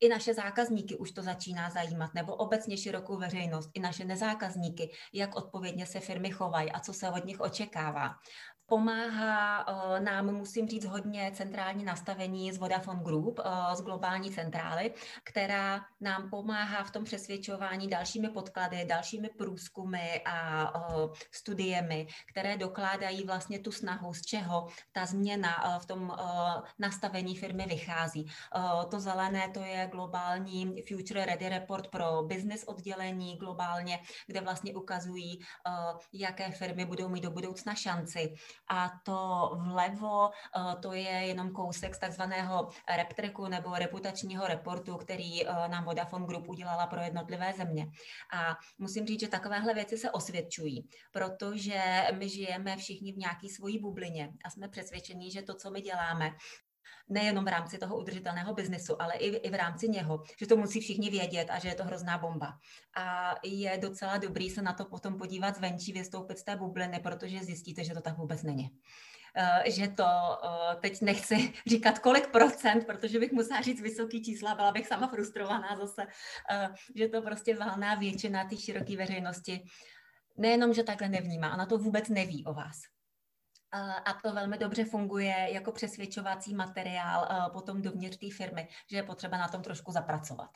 i 0.00 0.08
naše 0.08 0.34
zákazníky 0.34 0.96
už 0.96 1.12
to 1.12 1.22
začíná 1.22 1.70
zajímat, 1.70 2.14
nebo 2.14 2.34
obecně 2.34 2.76
širokou 2.76 3.16
veřejnost, 3.16 3.70
i 3.74 3.80
naše 3.80 4.04
nezákazníky, 4.04 4.90
jak 5.12 5.36
odpovědně 5.36 5.86
se 5.86 6.00
firmy 6.00 6.30
chovají 6.30 6.72
a 6.72 6.80
co 6.80 6.92
se 6.92 7.10
od 7.10 7.24
nich 7.24 7.40
očekává. 7.40 8.14
Pomáhá 8.68 9.68
uh, 9.68 10.00
nám, 10.00 10.26
musím 10.34 10.68
říct, 10.68 10.84
hodně 10.84 11.32
centrální 11.34 11.84
nastavení 11.84 12.52
z 12.52 12.58
Vodafone 12.58 13.02
Group, 13.02 13.38
uh, 13.38 13.74
z 13.74 13.80
globální 13.80 14.30
centrály, 14.30 14.94
která 15.24 15.80
nám 16.00 16.30
pomáhá 16.30 16.84
v 16.84 16.90
tom 16.90 17.04
přesvědčování 17.04 17.88
dalšími 17.88 18.28
podklady, 18.28 18.84
dalšími 18.84 19.28
průzkumy 19.38 20.20
a 20.24 20.74
uh, 20.74 21.14
studiemi, 21.30 22.06
které 22.26 22.56
dokládají 22.56 23.24
vlastně 23.24 23.58
tu 23.58 23.72
snahu, 23.72 24.14
z 24.14 24.22
čeho 24.22 24.68
ta 24.92 25.06
změna 25.06 25.78
v 25.78 25.86
tom 25.86 26.16
nastavení 26.78 27.36
firmy 27.36 27.66
vychází. 27.66 28.26
To 28.90 29.00
zelené 29.00 29.48
to 29.48 29.60
je 29.60 29.88
globální 29.92 30.82
Future 30.88 31.24
Ready 31.24 31.48
Report 31.48 31.88
pro 31.88 32.22
business 32.22 32.64
oddělení 32.64 33.36
globálně, 33.36 33.98
kde 34.26 34.40
vlastně 34.40 34.74
ukazují, 34.74 35.40
jaké 36.12 36.50
firmy 36.50 36.84
budou 36.84 37.08
mít 37.08 37.20
do 37.20 37.30
budoucna 37.30 37.74
šanci 37.74 38.34
a 38.68 38.90
to 39.02 39.50
vlevo, 39.56 40.30
eh, 40.30 40.76
to 40.82 40.92
je 40.92 41.10
jenom 41.10 41.52
kousek 41.52 41.94
z 41.94 41.98
takzvaného 41.98 42.68
reptriku 42.96 43.48
nebo 43.48 43.74
reputačního 43.74 44.46
reportu, 44.46 44.96
který 44.96 45.46
eh, 45.46 45.68
nám 45.68 45.84
Vodafone 45.84 46.26
Group 46.26 46.48
udělala 46.48 46.86
pro 46.86 47.00
jednotlivé 47.00 47.52
země. 47.52 47.86
A 48.32 48.56
musím 48.78 49.06
říct, 49.06 49.20
že 49.20 49.28
takovéhle 49.28 49.74
věci 49.74 49.98
se 49.98 50.10
osvědčují, 50.10 50.88
protože 51.12 52.06
my 52.18 52.28
žijeme 52.28 52.76
všichni 52.76 53.12
v 53.12 53.16
nějaké 53.16 53.48
svojí 53.48 53.78
bublině 53.78 54.32
a 54.44 54.50
jsme 54.50 54.68
přesvědčení, 54.68 55.30
že 55.30 55.42
to, 55.42 55.54
co 55.54 55.70
my 55.70 55.80
děláme, 55.80 56.30
nejenom 57.08 57.44
v 57.44 57.48
rámci 57.48 57.78
toho 57.78 57.98
udržitelného 57.98 58.54
biznesu, 58.54 59.02
ale 59.02 59.14
i, 59.14 59.36
i 59.36 59.50
v 59.50 59.54
rámci 59.54 59.88
něho, 59.88 60.22
že 60.38 60.46
to 60.46 60.56
musí 60.56 60.80
všichni 60.80 61.10
vědět 61.10 61.50
a 61.50 61.58
že 61.58 61.68
je 61.68 61.74
to 61.74 61.84
hrozná 61.84 62.18
bomba. 62.18 62.58
A 62.96 63.34
je 63.44 63.78
docela 63.78 64.16
dobrý 64.16 64.50
se 64.50 64.62
na 64.62 64.72
to 64.72 64.84
potom 64.84 65.18
podívat 65.18 65.56
zvenčí, 65.56 65.92
vystoupit 65.92 66.38
z 66.38 66.44
té 66.44 66.56
bubliny, 66.56 67.00
protože 67.00 67.44
zjistíte, 67.44 67.84
že 67.84 67.94
to 67.94 68.00
tak 68.00 68.18
vůbec 68.18 68.42
není 68.42 68.70
eh, 69.36 69.70
že 69.70 69.88
to, 69.88 70.04
eh, 70.04 70.76
teď 70.80 71.02
nechci 71.02 71.52
říkat 71.66 71.98
kolik 71.98 72.26
procent, 72.26 72.86
protože 72.86 73.18
bych 73.18 73.32
musela 73.32 73.60
říct 73.60 73.80
vysoký 73.80 74.24
čísla, 74.24 74.54
byla 74.54 74.72
bych 74.72 74.86
sama 74.86 75.08
frustrovaná 75.08 75.76
zase, 75.76 76.06
eh, 76.50 76.68
že 76.94 77.08
to 77.08 77.22
prostě 77.22 77.56
valná 77.56 77.94
většina 77.94 78.44
té 78.44 78.56
široké 78.56 78.96
veřejnosti 78.96 79.64
nejenom, 80.36 80.74
že 80.74 80.82
takhle 80.82 81.08
nevnímá, 81.08 81.54
ona 81.54 81.66
to 81.66 81.78
vůbec 81.78 82.08
neví 82.08 82.44
o 82.44 82.54
vás 82.54 82.97
a 84.04 84.12
to 84.22 84.32
velmi 84.32 84.58
dobře 84.58 84.84
funguje 84.84 85.48
jako 85.50 85.72
přesvědčovací 85.72 86.54
materiál 86.54 87.28
potom 87.52 87.82
dovnitř 87.82 88.16
té 88.16 88.26
firmy, 88.36 88.68
že 88.90 88.96
je 88.96 89.02
potřeba 89.02 89.38
na 89.38 89.48
tom 89.48 89.62
trošku 89.62 89.92
zapracovat. 89.92 90.50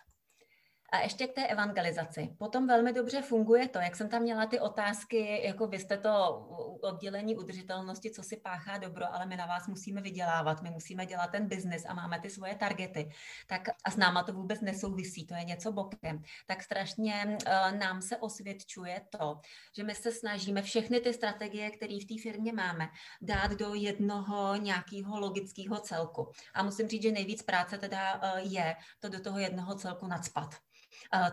A 0.92 0.98
ještě 0.98 1.26
k 1.26 1.34
té 1.34 1.46
evangelizaci. 1.46 2.36
Potom 2.38 2.66
velmi 2.66 2.92
dobře 2.92 3.22
funguje 3.22 3.68
to, 3.68 3.78
jak 3.78 3.96
jsem 3.96 4.08
tam 4.08 4.22
měla 4.22 4.46
ty 4.46 4.60
otázky, 4.60 5.46
jako 5.46 5.66
vy 5.66 5.78
jste 5.78 5.98
to 5.98 6.38
oddělení 6.82 7.36
udržitelnosti, 7.36 8.10
co 8.10 8.22
si 8.22 8.36
páchá 8.36 8.78
dobro, 8.78 9.14
ale 9.14 9.26
my 9.26 9.36
na 9.36 9.46
vás 9.46 9.68
musíme 9.68 10.00
vydělávat, 10.00 10.62
my 10.62 10.70
musíme 10.70 11.06
dělat 11.06 11.30
ten 11.30 11.48
biznis 11.48 11.84
a 11.88 11.94
máme 11.94 12.20
ty 12.20 12.30
svoje 12.30 12.54
targety. 12.54 13.10
Tak 13.46 13.68
a 13.84 13.90
s 13.90 13.96
náma 13.96 14.22
to 14.22 14.32
vůbec 14.32 14.60
nesouvisí, 14.60 15.26
to 15.26 15.34
je 15.34 15.44
něco 15.44 15.72
bokem. 15.72 16.22
Tak 16.46 16.62
strašně 16.62 17.24
uh, 17.26 17.78
nám 17.78 18.02
se 18.02 18.16
osvědčuje 18.16 19.00
to, 19.18 19.40
že 19.76 19.84
my 19.84 19.94
se 19.94 20.12
snažíme 20.12 20.62
všechny 20.62 21.00
ty 21.00 21.12
strategie, 21.12 21.70
které 21.70 21.98
v 22.02 22.06
té 22.06 22.22
firmě 22.22 22.52
máme, 22.52 22.88
dát 23.22 23.50
do 23.50 23.74
jednoho 23.74 24.56
nějakého 24.56 25.20
logického 25.20 25.80
celku. 25.80 26.30
A 26.54 26.62
musím 26.62 26.88
říct, 26.88 27.02
že 27.02 27.12
nejvíc 27.12 27.42
práce 27.42 27.78
teda 27.78 28.14
uh, 28.14 28.52
je 28.52 28.76
to 29.00 29.08
do 29.08 29.20
toho 29.20 29.38
jednoho 29.38 29.74
celku 29.74 30.06
nadspat 30.06 30.54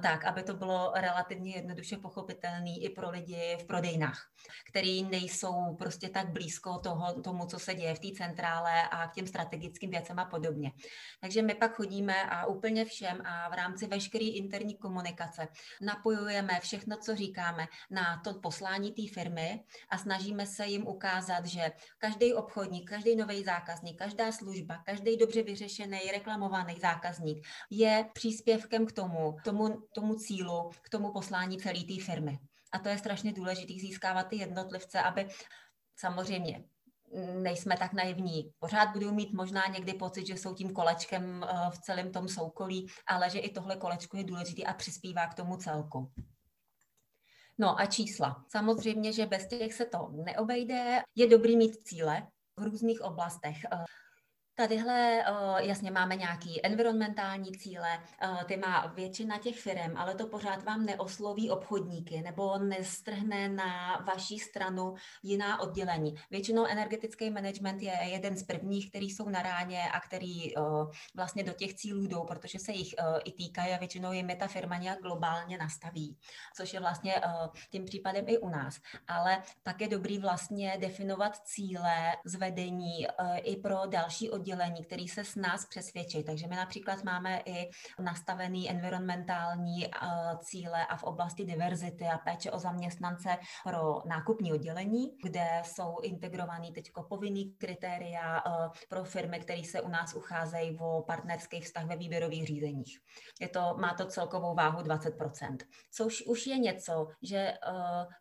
tak, 0.02 0.26
aby 0.26 0.44
to 0.44 0.54
bylo 0.54 0.92
relativně 0.96 1.56
jednoduše 1.56 1.98
pochopitelný 1.98 2.84
i 2.84 2.90
pro 2.90 3.10
lidi 3.10 3.58
v 3.62 3.66
prodejnách, 3.66 4.28
který 4.70 5.04
nejsou 5.04 5.76
prostě 5.80 6.10
tak 6.10 6.30
blízko 6.30 6.80
toho, 6.80 7.22
tomu, 7.22 7.46
co 7.46 7.60
se 7.60 7.74
děje 7.74 7.96
v 7.96 8.00
té 8.00 8.08
centrále 8.18 8.90
a 8.92 9.08
k 9.08 9.14
těm 9.14 9.28
strategickým 9.28 9.90
věcem 9.90 10.20
a 10.20 10.26
podobně. 10.26 10.72
Takže 11.22 11.42
my 11.42 11.56
pak 11.56 11.76
chodíme 11.76 12.24
a 12.24 12.46
úplně 12.46 12.86
všem 12.86 13.22
a 13.26 13.50
v 13.50 13.54
rámci 13.54 13.88
veškeré 13.88 14.26
interní 14.26 14.76
komunikace 14.76 15.48
napojujeme 15.82 16.60
všechno, 16.60 16.98
co 16.98 17.16
říkáme 17.16 17.68
na 17.90 18.22
to 18.24 18.34
poslání 18.34 18.92
té 18.92 19.14
firmy 19.14 19.64
a 19.90 19.98
snažíme 19.98 20.46
se 20.46 20.66
jim 20.66 20.88
ukázat, 20.88 21.46
že 21.46 21.72
každý 21.98 22.34
obchodník, 22.34 22.90
každý 22.90 23.16
nový 23.16 23.44
zákazník, 23.44 23.98
každá 23.98 24.32
služba, 24.32 24.84
každý 24.86 25.18
dobře 25.18 25.44
vyřešený, 25.44 26.00
reklamovaný 26.12 26.76
zákazník 26.80 27.48
je 27.70 28.06
příspěvkem 28.14 28.86
k 28.86 28.92
tomu, 28.92 29.34
k 29.34 29.44
tomu, 29.60 29.82
tomu 29.94 30.16
cílu, 30.16 30.70
k 30.82 30.90
tomu 30.90 31.12
poslání 31.12 31.58
celé 31.58 31.80
té 31.80 32.04
firmy. 32.04 32.40
A 32.72 32.80
to 32.80 32.90
je 32.90 32.98
strašně 32.98 33.34
důležité 33.34 33.74
získávat 33.74 34.24
ty 34.24 34.36
jednotlivce, 34.36 35.02
aby 35.02 35.28
samozřejmě 35.96 36.64
nejsme 37.42 37.78
tak 37.78 37.94
naivní. 37.94 38.52
Pořád 38.60 38.90
budou 38.90 39.12
mít 39.12 39.34
možná 39.34 39.68
někdy 39.68 39.94
pocit, 39.94 40.28
že 40.28 40.34
jsou 40.34 40.54
tím 40.54 40.74
kolečkem 40.74 41.44
eh, 41.44 41.70
v 41.70 41.80
celém 41.80 42.12
tom 42.12 42.28
soukolí, 42.28 42.88
ale 43.08 43.30
že 43.30 43.40
i 43.40 43.50
tohle 43.54 43.76
kolečko 43.76 44.18
je 44.18 44.24
důležité 44.24 44.64
a 44.64 44.74
přispívá 44.74 45.28
k 45.28 45.34
tomu 45.34 45.58
celku. 45.58 46.12
No 47.58 47.80
a 47.80 47.86
čísla. 47.86 48.46
Samozřejmě, 48.48 49.14
že 49.14 49.26
bez 49.26 49.48
těch 49.48 49.74
se 49.74 49.86
to 49.86 50.10
neobejde. 50.26 51.02
Je 51.16 51.28
dobrý 51.28 51.58
mít 51.58 51.76
cíle 51.76 52.28
v 52.58 52.64
různých 52.64 53.02
oblastech. 53.02 53.58
Tadyhle 54.60 55.22
eh, 55.22 55.66
jasně 55.66 55.92
máme 55.92 56.16
nějaký 56.16 56.66
environmentální 56.66 57.52
cíle, 57.52 58.00
eh, 58.22 58.46
ty 58.46 58.58
má 58.58 58.88
většina 58.88 59.38
těch 59.38 59.60
firm, 59.60 59.98
ale 59.98 60.16
to 60.16 60.28
pořád 60.28 60.64
vám 60.64 60.86
neosloví 60.86 61.50
obchodníky 61.50 62.22
nebo 62.22 62.58
nestrhne 62.58 63.50
na 63.50 63.98
vaší 64.08 64.40
stranu 64.40 64.96
jiná 65.24 65.60
oddělení. 65.60 66.16
Většinou 66.32 66.66
energetický 66.66 67.30
management 67.30 67.82
je 67.82 67.94
jeden 68.04 68.38
z 68.38 68.44
prvních, 68.44 68.90
který 68.90 69.10
jsou 69.10 69.30
na 69.30 69.42
ráně 69.42 69.92
a 69.92 70.00
který 70.00 70.58
eh, 70.58 70.62
vlastně 71.16 71.44
do 71.44 71.54
těch 71.54 71.74
cílů 71.74 72.08
jdou, 72.08 72.24
protože 72.24 72.60
se 72.60 72.72
jich 72.72 72.96
i 73.24 73.32
týkají 73.32 73.74
a 73.74 73.78
většinou 73.78 74.12
je 74.12 74.36
ta 74.36 74.48
firma 74.48 74.78
nějak 74.78 75.00
globálně 75.00 75.58
nastaví, 75.58 76.18
což 76.56 76.74
je 76.74 76.80
vlastně 76.80 77.22
tím 77.72 77.86
případem 77.86 78.26
i 78.28 78.38
u 78.38 78.50
nás. 78.50 78.80
Ale 79.08 79.42
pak 79.64 79.82
je 79.82 79.88
dobrý 79.88 80.20
vlastně 80.20 80.78
definovat 80.80 81.38
cíle 81.38 82.16
zvedení 82.26 83.08
i 83.44 83.56
pro 83.56 83.78
další 83.86 84.30
oddělení 84.30 84.49
oddělení, 84.50 84.84
který 84.84 85.08
se 85.08 85.24
s 85.24 85.36
nás 85.36 85.66
přesvědčí. 85.66 86.24
Takže 86.24 86.48
my 86.48 86.56
například 86.56 87.04
máme 87.04 87.42
i 87.46 87.70
nastavený 88.00 88.70
environmentální 88.70 89.86
eh, 89.86 89.90
cíle 90.42 90.86
a 90.86 90.98
v 90.98 91.04
oblasti 91.04 91.46
diverzity 91.46 92.06
a 92.06 92.18
péče 92.18 92.52
o 92.52 92.60
zaměstnance 92.60 93.38
pro 93.64 94.02
nákupní 94.06 94.54
oddělení, 94.54 95.12
kde 95.24 95.62
jsou 95.66 96.00
integrovaný 96.04 96.72
teď 96.72 96.92
povinný 97.10 97.54
kritéria 97.58 98.38
eh, 98.38 98.70
pro 98.90 99.04
firmy, 99.04 99.40
které 99.40 99.64
se 99.64 99.82
u 99.82 99.88
nás 99.88 100.14
ucházejí 100.14 100.78
o 100.80 101.02
partnerský 101.02 101.62
vztah 101.62 101.86
ve 101.86 101.96
výběrových 101.96 102.48
řízeních. 102.48 103.00
Je 103.42 103.50
to, 103.50 103.76
má 103.78 103.94
to 103.94 104.06
celkovou 104.06 104.56
váhu 104.56 104.80
20%, 104.80 105.58
což 105.92 106.22
už 106.22 106.48
je 106.48 106.58
něco, 106.58 107.08
že 107.22 107.38
eh, 107.38 107.58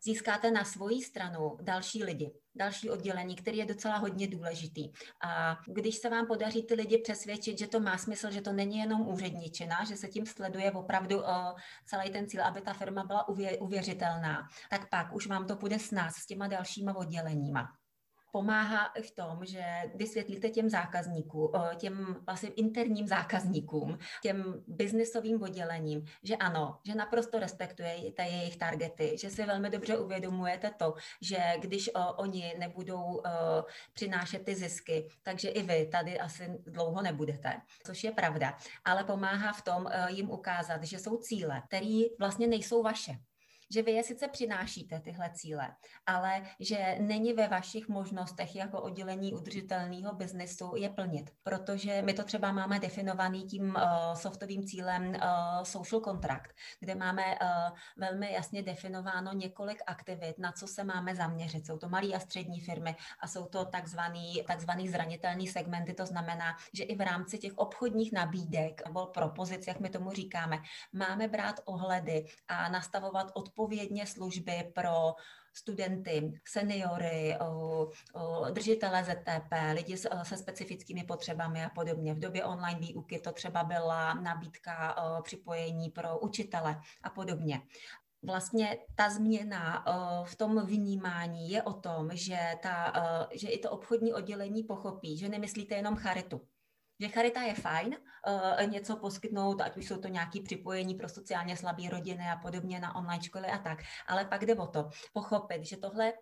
získáte 0.02 0.50
na 0.50 0.64
svoji 0.64 1.02
stranu 1.02 1.56
další 1.62 2.04
lidi, 2.04 2.32
další 2.54 2.90
oddělení, 2.90 3.36
který 3.36 3.58
je 3.58 3.66
docela 3.66 3.96
hodně 3.96 4.28
důležitý. 4.28 4.92
A 5.24 5.56
když 5.66 5.96
se 5.96 6.10
vám 6.10 6.26
podaří 6.26 6.62
ty 6.62 6.74
lidi 6.74 6.98
přesvědčit, 6.98 7.58
že 7.58 7.66
to 7.66 7.80
má 7.80 7.98
smysl, 7.98 8.30
že 8.30 8.40
to 8.40 8.52
není 8.52 8.78
jenom 8.78 9.08
úředničina, 9.08 9.84
že 9.84 9.96
se 9.96 10.08
tím 10.08 10.26
sleduje 10.26 10.72
opravdu 10.72 11.18
uh, 11.18 11.24
celý 11.86 12.10
ten 12.10 12.28
cíl, 12.28 12.44
aby 12.44 12.60
ta 12.60 12.72
firma 12.72 13.04
byla 13.04 13.28
uvěřitelná, 13.60 14.48
tak 14.70 14.88
pak 14.90 15.14
už 15.14 15.26
vám 15.26 15.46
to 15.46 15.56
půjde 15.56 15.78
s 15.78 15.90
nás, 15.90 16.14
s 16.14 16.26
těma 16.26 16.46
dalšíma 16.46 16.96
odděleníma 16.96 17.77
pomáhá 18.32 18.92
v 19.06 19.10
tom, 19.10 19.44
že 19.44 19.64
vysvětlíte 19.94 20.48
těm 20.50 20.70
zákazníkům, 20.70 21.50
těm 21.76 22.16
vlastně 22.26 22.48
interním 22.48 23.08
zákazníkům, 23.08 23.98
těm 24.22 24.64
biznisovým 24.66 25.42
oddělením, 25.42 26.04
že 26.22 26.36
ano, 26.36 26.78
že 26.86 26.94
naprosto 26.94 27.38
respektujete 27.38 28.22
jejich 28.22 28.56
targety, 28.56 29.16
že 29.18 29.30
si 29.30 29.44
velmi 29.44 29.70
dobře 29.70 29.98
uvědomujete 29.98 30.70
to, 30.76 30.94
že 31.22 31.38
když 31.60 31.90
oni 32.16 32.54
nebudou 32.58 33.22
přinášet 33.92 34.44
ty 34.44 34.54
zisky, 34.54 35.08
takže 35.22 35.48
i 35.48 35.62
vy 35.62 35.86
tady 35.86 36.18
asi 36.18 36.58
dlouho 36.66 37.02
nebudete, 37.02 37.52
což 37.86 38.04
je 38.04 38.10
pravda. 38.10 38.58
Ale 38.84 39.04
pomáhá 39.04 39.52
v 39.52 39.62
tom 39.62 39.86
jim 40.08 40.30
ukázat, 40.30 40.84
že 40.84 40.98
jsou 40.98 41.16
cíle, 41.16 41.62
které 41.66 42.02
vlastně 42.18 42.46
nejsou 42.46 42.82
vaše 42.82 43.12
že 43.70 43.82
vy 43.82 43.92
je 43.92 44.02
sice 44.02 44.28
přinášíte 44.28 45.00
tyhle 45.00 45.30
cíle, 45.34 45.68
ale 46.06 46.42
že 46.60 46.96
není 47.00 47.32
ve 47.32 47.48
vašich 47.48 47.88
možnostech 47.88 48.56
jako 48.56 48.82
oddělení 48.82 49.32
udržitelného 49.32 50.14
biznesu 50.14 50.72
je 50.76 50.88
plnit, 50.88 51.30
protože 51.42 52.02
my 52.02 52.14
to 52.14 52.24
třeba 52.24 52.52
máme 52.52 52.80
definovaný 52.80 53.44
tím 53.44 53.76
uh, 53.76 54.14
softovým 54.14 54.66
cílem 54.66 55.08
uh, 55.08 55.62
social 55.62 56.00
contract, 56.00 56.50
kde 56.80 56.94
máme 56.94 57.22
uh, 57.24 57.78
velmi 57.96 58.32
jasně 58.32 58.62
definováno 58.62 59.32
několik 59.32 59.82
aktivit, 59.86 60.38
na 60.38 60.52
co 60.52 60.66
se 60.66 60.84
máme 60.84 61.14
zaměřit. 61.14 61.66
Jsou 61.66 61.78
to 61.78 61.88
malé 61.88 62.12
a 62.14 62.20
střední 62.20 62.60
firmy 62.60 62.96
a 63.20 63.26
jsou 63.26 63.46
to 63.46 63.64
takzvaný, 63.64 64.44
takzvaný 64.46 64.88
zranitelný 64.88 65.46
segmenty, 65.46 65.94
to 65.94 66.06
znamená, 66.06 66.56
že 66.72 66.84
i 66.84 66.96
v 66.96 67.00
rámci 67.00 67.38
těch 67.38 67.52
obchodních 67.58 68.12
nabídek 68.12 68.82
nebo 68.86 69.06
propozic, 69.06 69.66
jak 69.66 69.80
my 69.80 69.90
tomu 69.90 70.10
říkáme, 70.10 70.58
máme 70.92 71.28
brát 71.28 71.60
ohledy 71.64 72.26
a 72.48 72.68
nastavovat 72.68 73.30
odpovědi 73.34 73.57
odpovědně 73.58 74.06
služby 74.06 74.72
pro 74.74 75.14
studenty, 75.52 76.40
seniory, 76.48 77.36
držitele 78.50 79.04
ZTP, 79.04 79.52
lidi 79.74 79.96
se 79.96 80.36
specifickými 80.36 81.04
potřebami 81.04 81.64
a 81.64 81.68
podobně. 81.68 82.14
V 82.14 82.18
době 82.18 82.44
online 82.44 82.80
výuky 82.80 83.18
to 83.18 83.32
třeba 83.32 83.64
byla 83.64 84.14
nabídka 84.14 84.96
připojení 85.22 85.90
pro 85.90 86.18
učitele 86.18 86.80
a 87.02 87.10
podobně. 87.10 87.62
Vlastně 88.22 88.78
ta 88.94 89.10
změna 89.10 89.84
v 90.24 90.36
tom 90.36 90.66
vnímání 90.66 91.50
je 91.50 91.62
o 91.62 91.72
tom, 91.72 92.10
že, 92.12 92.38
ta, 92.62 92.92
že 93.32 93.48
i 93.48 93.58
to 93.58 93.70
obchodní 93.70 94.14
oddělení 94.14 94.62
pochopí, 94.62 95.18
že 95.18 95.28
nemyslíte 95.28 95.74
jenom 95.74 95.96
charitu, 95.96 96.40
že 97.00 97.08
charita 97.08 97.42
je 97.42 97.54
fajn, 97.54 97.96
uh, 97.96 98.70
něco 98.70 98.96
poskytnout, 98.96 99.60
ať 99.60 99.76
už 99.76 99.86
jsou 99.86 99.96
to 99.96 100.08
nějaké 100.08 100.40
připojení 100.42 100.94
pro 100.94 101.08
sociálně 101.08 101.56
slabé 101.56 101.88
rodiny 101.90 102.24
a 102.32 102.36
podobně 102.36 102.80
na 102.80 102.96
online 102.96 103.22
školy 103.22 103.46
a 103.46 103.58
tak. 103.58 103.78
Ale 104.06 104.24
pak 104.24 104.46
jde 104.46 104.54
o 104.54 104.66
to, 104.66 104.90
pochopit, 105.12 105.64
že 105.64 105.76
tohle 105.76 106.12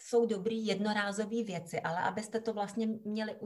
jsou 0.00 0.26
dobrý 0.26 0.66
jednorázové 0.66 1.42
věci, 1.42 1.80
ale 1.80 1.98
abyste 1.98 2.40
to 2.40 2.52
vlastně 2.52 2.86
měli, 3.04 3.36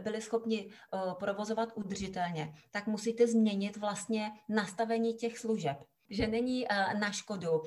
byli 0.00 0.22
schopni 0.22 0.66
uh, 0.66 1.14
provozovat 1.14 1.68
udržitelně, 1.74 2.54
tak 2.70 2.86
musíte 2.86 3.26
změnit 3.26 3.76
vlastně 3.76 4.30
nastavení 4.48 5.14
těch 5.14 5.38
služeb 5.38 5.76
že 6.12 6.26
není 6.26 6.66
uh, 6.66 7.00
na 7.00 7.12
škodu 7.12 7.62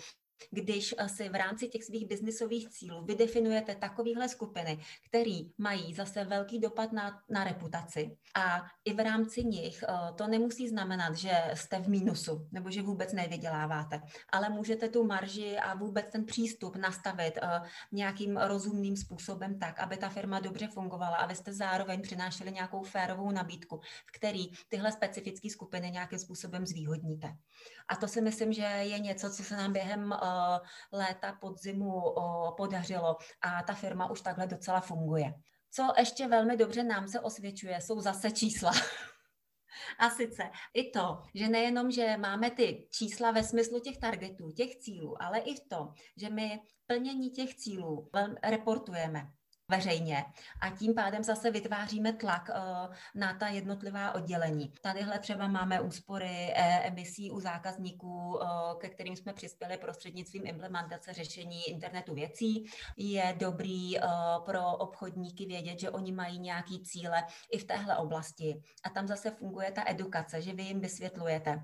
když 0.51 0.95
eh, 0.97 1.09
si 1.09 1.29
v 1.29 1.35
rámci 1.35 1.67
těch 1.67 1.83
svých 1.83 2.07
biznisových 2.07 2.69
cílů 2.69 3.05
vydefinujete 3.05 3.75
takovéhle 3.75 4.29
skupiny, 4.29 4.79
které 5.09 5.39
mají 5.57 5.93
zase 5.93 6.23
velký 6.23 6.59
dopad 6.59 6.91
na, 6.91 7.21
na 7.29 7.43
reputaci 7.43 8.17
a 8.35 8.61
i 8.85 8.93
v 8.93 8.99
rámci 8.99 9.43
nich 9.43 9.83
eh, 9.83 10.13
to 10.15 10.27
nemusí 10.27 10.69
znamenat, 10.69 11.15
že 11.15 11.31
jste 11.53 11.79
v 11.79 11.87
mínusu 11.87 12.47
nebo 12.51 12.71
že 12.71 12.81
vůbec 12.81 13.13
nevyděláváte, 13.13 14.01
ale 14.29 14.49
můžete 14.49 14.89
tu 14.89 15.03
marži 15.03 15.57
a 15.57 15.75
vůbec 15.75 16.05
ten 16.11 16.25
přístup 16.25 16.75
nastavit 16.75 17.37
eh, 17.41 17.61
nějakým 17.91 18.37
rozumným 18.37 18.97
způsobem 18.97 19.59
tak, 19.59 19.79
aby 19.79 19.97
ta 19.97 20.09
firma 20.09 20.39
dobře 20.39 20.67
fungovala 20.67 21.17
a 21.17 21.25
vy 21.25 21.35
jste 21.35 21.53
zároveň 21.53 22.01
přinášeli 22.01 22.51
nějakou 22.51 22.83
férovou 22.83 23.31
nabídku, 23.31 23.81
v 24.05 24.11
který 24.11 24.47
tyhle 24.69 24.91
specifické 24.91 25.49
skupiny 25.49 25.91
nějakým 25.91 26.19
způsobem 26.19 26.65
zvýhodníte. 26.65 27.35
A 27.87 27.95
to 27.95 28.07
si 28.07 28.21
myslím, 28.21 28.53
že 28.53 28.61
je 28.61 28.99
něco, 28.99 29.29
co 29.29 29.43
se 29.43 29.57
nám 29.57 29.73
během 29.73 30.13
léta 30.91 31.37
podzimu 31.41 32.15
podařilo 32.57 33.17
a 33.41 33.63
ta 33.63 33.73
firma 33.73 34.11
už 34.11 34.21
takhle 34.21 34.47
docela 34.47 34.79
funguje. 34.79 35.33
Co 35.71 35.93
ještě 35.97 36.27
velmi 36.27 36.57
dobře 36.57 36.83
nám 36.83 37.07
se 37.07 37.19
osvědčuje, 37.19 37.81
jsou 37.81 38.01
zase 38.01 38.31
čísla. 38.31 38.71
A 39.99 40.09
sice 40.09 40.43
i 40.73 40.91
to, 40.91 41.21
že 41.33 41.49
nejenom, 41.49 41.91
že 41.91 42.17
máme 42.17 42.51
ty 42.51 42.87
čísla 42.91 43.31
ve 43.31 43.43
smyslu 43.43 43.79
těch 43.79 43.97
targetů, 43.97 44.51
těch 44.51 44.75
cílů, 44.75 45.23
ale 45.23 45.39
i 45.39 45.53
to, 45.69 45.93
že 46.17 46.29
my 46.29 46.61
plnění 46.87 47.31
těch 47.31 47.55
cílů 47.55 48.09
reportujeme 48.43 49.27
veřejně 49.69 50.25
a 50.61 50.69
tím 50.69 50.93
pádem 50.93 51.23
zase 51.23 51.51
vytváříme 51.51 52.13
tlak 52.13 52.49
uh, 52.49 52.95
na 53.15 53.33
ta 53.33 53.47
jednotlivá 53.47 54.15
oddělení. 54.15 54.73
Tadyhle 54.81 55.19
třeba 55.19 55.47
máme 55.47 55.81
úspory 55.81 56.53
eh, 56.55 56.87
emisí 56.87 57.31
u 57.31 57.39
zákazníků, 57.39 58.35
uh, 58.35 58.41
ke 58.77 58.89
kterým 58.89 59.15
jsme 59.15 59.33
přispěli 59.33 59.77
prostřednictvím 59.77 60.47
implementace 60.47 61.13
řešení 61.13 61.63
internetu 61.69 62.13
věcí. 62.13 62.65
Je 62.97 63.35
dobrý 63.39 63.95
pro 64.45 64.71
obchodníky 64.77 65.45
vědět, 65.45 65.79
že 65.79 65.89
oni 65.89 66.11
mají 66.11 66.39
nějaký 66.39 66.83
cíle 66.83 67.23
i 67.51 67.57
v 67.57 67.63
téhle 67.63 67.97
oblasti. 67.97 68.61
A 68.83 68.89
tam 68.89 69.07
zase 69.07 69.31
funguje 69.31 69.71
ta 69.71 69.83
edukace, 69.85 70.41
že 70.41 70.53
vy 70.53 70.63
jim 70.63 70.79
vysvětlujete. 70.79 71.63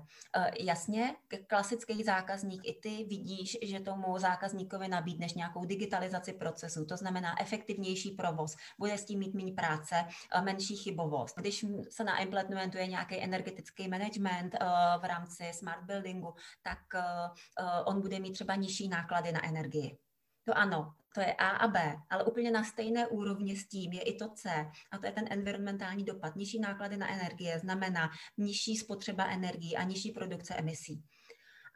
Jasně, 0.60 1.14
klasický 1.46 2.04
zákazník 2.04 2.60
i 2.64 2.72
ty 2.82 3.04
vidíš, 3.04 3.58
že 3.62 3.80
tomu 3.80 4.18
zákazníkovi 4.18 4.88
nabídneš 4.88 5.34
nějakou 5.34 5.64
digitalizaci 5.64 6.32
procesu, 6.32 6.84
to 6.84 6.96
znamená 6.96 7.42
efektivně 7.42 7.91
efektivnější 7.92 8.10
provoz, 8.10 8.56
bude 8.78 8.98
s 8.98 9.04
tím 9.04 9.18
mít 9.18 9.34
méně 9.34 9.52
práce, 9.52 9.94
eh, 10.32 10.42
menší 10.42 10.76
chybovost. 10.76 11.36
Když 11.38 11.64
se 11.90 12.04
naimplementuje 12.04 12.86
nějaký 12.86 13.22
energetický 13.22 13.88
management 13.88 14.54
eh, 14.54 14.66
v 14.98 15.04
rámci 15.04 15.50
smart 15.52 15.84
buildingu, 15.84 16.34
tak 16.62 16.78
eh, 16.94 17.82
on 17.84 18.00
bude 18.00 18.20
mít 18.20 18.32
třeba 18.32 18.54
nižší 18.54 18.88
náklady 18.88 19.32
na 19.32 19.44
energii. 19.44 19.98
To 20.44 20.58
ano, 20.58 20.92
to 21.14 21.20
je 21.20 21.32
A 21.34 21.48
a 21.48 21.68
B, 21.68 21.96
ale 22.10 22.24
úplně 22.24 22.50
na 22.50 22.64
stejné 22.64 23.06
úrovni 23.06 23.56
s 23.56 23.68
tím 23.68 23.92
je 23.92 24.02
i 24.02 24.16
to 24.16 24.28
C, 24.28 24.50
a 24.90 24.98
to 24.98 25.06
je 25.06 25.12
ten 25.12 25.24
environmentální 25.30 26.04
dopad. 26.04 26.36
Nižší 26.36 26.58
náklady 26.60 26.96
na 26.96 27.08
energie 27.08 27.58
znamená 27.58 28.10
nižší 28.38 28.76
spotřeba 28.76 29.24
energii 29.24 29.76
a 29.76 29.82
nižší 29.82 30.10
produkce 30.10 30.54
emisí. 30.54 31.02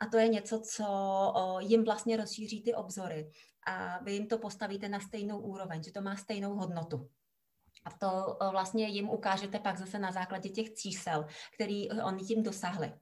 A 0.01 0.07
to 0.07 0.19
je 0.19 0.29
něco, 0.29 0.61
co 0.61 0.87
jim 1.61 1.85
vlastně 1.85 2.17
rozšíří 2.17 2.63
ty 2.63 2.75
obzory 2.75 3.31
a 3.67 3.99
vy 4.03 4.13
jim 4.13 4.27
to 4.27 4.39
postavíte 4.39 4.89
na 4.89 5.01
stejnou 5.01 5.39
úroveň, 5.39 5.83
že 5.83 5.93
to 5.93 6.01
má 6.01 6.17
stejnou 6.17 6.55
hodnotu. 6.55 7.11
A 7.85 7.91
to 7.91 8.39
vlastně 8.51 8.89
jim 8.89 9.09
ukážete 9.09 9.59
pak 9.59 9.79
zase 9.79 9.99
na 9.99 10.13
základě 10.13 10.49
těch 10.49 10.75
čísel, 10.75 11.27
který 11.55 11.91
oni 11.91 12.25
tím 12.25 12.43
dosahli. 12.43 12.93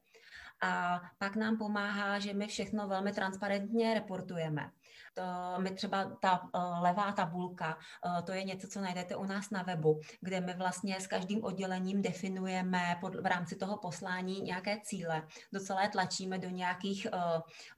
A 0.63 1.01
pak 1.19 1.37
nám 1.37 1.59
pomáhá, 1.59 2.19
že 2.19 2.35
my 2.35 2.47
všechno 2.47 2.89
velmi 2.89 3.13
transparentně 3.13 3.95
reportujeme. 3.95 4.71
To 5.15 5.23
my 5.63 5.71
třeba 5.71 6.05
ta 6.21 6.51
eh, 6.55 6.59
levá 6.81 7.13
tabulka, 7.13 7.79
eh, 8.07 8.23
to 8.23 8.33
je 8.33 8.45
něco, 8.45 8.69
co 8.69 8.81
najdete 8.81 9.17
u 9.17 9.25
nás 9.25 9.51
na 9.51 9.63
webu, 9.63 10.01
kde 10.21 10.41
my 10.41 10.55
vlastně 10.55 11.01
s 11.01 11.07
každým 11.07 11.45
oddělením 11.45 12.03
definujeme 12.03 12.97
pod, 13.01 13.15
v 13.15 13.27
rámci 13.27 13.57
toho 13.57 13.77
poslání 13.77 14.41
nějaké 14.41 14.81
cíle. 14.81 15.23
Docela 15.53 15.83
je 15.83 15.89
tlačíme 15.89 16.39
do 16.39 16.49
nějakých 16.49 17.07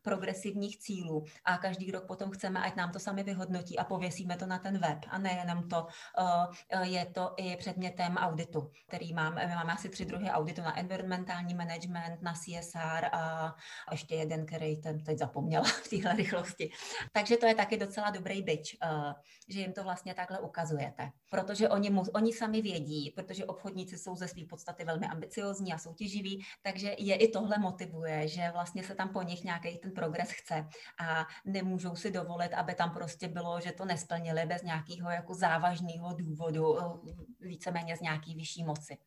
progresivních 0.03 0.78
cílů 0.78 1.24
a 1.45 1.59
každý 1.59 1.91
rok 1.91 2.07
potom 2.07 2.30
chceme, 2.30 2.61
ať 2.61 2.76
nám 2.76 2.93
to 2.93 2.99
sami 2.99 3.22
vyhodnotí 3.22 3.78
a 3.78 3.84
pověsíme 3.84 4.37
to 4.37 4.47
na 4.47 4.59
ten 4.59 4.78
web. 4.78 4.99
A 5.09 5.18
nejenom 5.18 5.68
to, 5.68 5.87
je 6.82 7.07
to 7.07 7.34
i 7.37 7.57
předmětem 7.57 8.16
auditu, 8.16 8.70
který 8.89 9.12
máme. 9.12 9.47
My 9.47 9.55
máme 9.55 9.72
asi 9.72 9.89
tři 9.89 10.05
druhy 10.05 10.30
auditu 10.30 10.62
na 10.62 10.78
environmentální 10.78 11.55
management, 11.55 12.22
na 12.22 12.32
CSR 12.32 13.05
a 13.12 13.57
ještě 13.93 14.14
jeden, 14.14 14.47
který 14.47 14.76
ten 14.76 15.05
teď 15.05 15.18
zapomněla 15.18 15.64
v 15.64 15.89
téhle 15.89 16.16
rychlosti. 16.16 16.70
Tak 17.12 17.26
takže 17.27 17.37
to 17.37 17.47
je 17.47 17.55
taky 17.55 17.77
docela 17.77 18.11
dobrý 18.11 18.43
byč, 18.43 18.77
uh, 18.83 19.12
že 19.49 19.61
jim 19.61 19.72
to 19.72 19.83
vlastně 19.83 20.14
takhle 20.14 20.41
ukazujete. 20.41 21.11
Protože 21.31 21.68
oni, 21.68 21.91
mu, 21.91 22.03
oni 22.14 22.33
sami 22.33 22.62
vědí, 22.62 23.12
protože 23.16 23.45
obchodníci 23.45 23.99
jsou 23.99 24.16
ze 24.16 24.29
své 24.29 24.45
podstaty 24.45 24.85
velmi 24.85 25.07
ambiciozní 25.07 25.72
a 25.72 25.79
soutěživí, 25.79 26.43
takže 26.62 26.95
je 26.99 27.16
i 27.16 27.29
tohle 27.29 27.59
motivuje, 27.59 28.29
že 28.29 28.51
vlastně 28.53 28.85
se 28.85 28.95
tam 28.95 29.09
po 29.09 29.22
nich 29.22 29.45
nějaký 29.45 29.79
ten 29.79 29.93
progres 29.93 30.31
chce 30.31 30.66
a 31.01 31.27
nemůžou 31.45 31.97
si 31.97 32.11
dovolit, 32.11 32.55
aby 32.55 32.74
tam 32.74 32.95
prostě 32.95 33.29
bylo, 33.29 33.61
že 33.61 33.72
to 33.72 33.85
nesplnili 33.85 34.47
bez 34.47 34.62
nějakého 34.62 35.11
jako 35.11 35.35
závažného 35.35 36.14
důvodu, 36.14 36.79
eh, 36.79 36.85
víceméně 37.41 37.97
z 37.97 38.01
nějaký 38.01 38.35
vyšší 38.35 38.64
moci. 38.64 38.99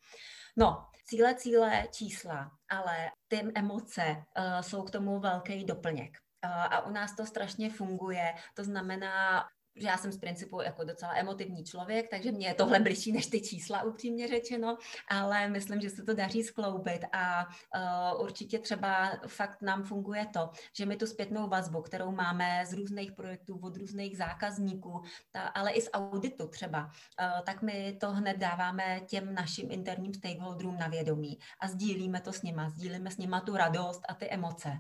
No, 0.58 0.86
cíle, 1.06 1.36
cíle, 1.36 1.88
čísla, 1.92 2.52
ale 2.70 3.12
ty 3.28 3.42
emoce 3.56 4.04
uh, 4.12 4.62
jsou 4.62 4.84
k 4.84 4.92
tomu 4.92 5.20
velký 5.20 5.64
doplněk 5.64 6.18
a 6.44 6.86
u 6.86 6.92
nás 6.92 7.16
to 7.16 7.26
strašně 7.26 7.70
funguje. 7.70 8.34
To 8.54 8.64
znamená, 8.64 9.46
že 9.80 9.88
já 9.88 9.98
jsem 9.98 10.12
z 10.12 10.18
principu 10.18 10.62
jako 10.62 10.84
docela 10.84 11.14
emotivní 11.16 11.64
člověk, 11.64 12.10
takže 12.10 12.32
mě 12.32 12.48
je 12.48 12.54
tohle 12.54 12.80
bližší 12.80 13.12
než 13.12 13.28
ty 13.28 13.42
čísla, 13.42 13.84
upřímně 13.84 14.28
řečeno, 14.28 14.78
ale 15.10 15.48
myslím, 15.48 15.82
že 15.82 15.90
se 15.90 16.04
to 16.04 16.14
daří 16.14 16.44
skloubit 16.44 17.06
a 17.12 17.46
uh, 17.46 18.24
určitě 18.24 18.60
třeba 18.60 19.12
fakt 19.28 19.62
nám 19.62 19.84
funguje 19.84 20.26
to, 20.34 20.50
že 20.78 20.86
my 20.86 20.96
tu 20.96 21.06
zpětnou 21.06 21.48
vazbu, 21.48 21.82
kterou 21.82 22.12
máme 22.12 22.66
z 22.66 22.74
různých 22.74 23.12
projektů, 23.12 23.60
od 23.64 23.78
různých 23.78 24.18
zákazníků, 24.18 25.02
ta, 25.32 25.42
ale 25.42 25.72
i 25.72 25.82
z 25.82 25.90
auditu 25.94 26.48
třeba, 26.48 26.86
uh, 26.86 27.42
tak 27.46 27.62
my 27.62 27.98
to 28.02 28.12
hned 28.12 28.38
dáváme 28.38 29.02
těm 29.08 29.34
našim 29.34 29.72
interním 29.72 30.14
stakeholderům 30.14 30.78
na 30.78 30.88
vědomí 30.88 31.40
a 31.60 31.68
sdílíme 31.68 32.22
to 32.22 32.34
s 32.34 32.42
nima, 32.42 32.70
sdílíme 32.70 33.12
s 33.12 33.18
nima 33.18 33.42
tu 33.42 33.58
radost 33.58 34.02
a 34.10 34.14
ty 34.14 34.30
emoce. 34.30 34.80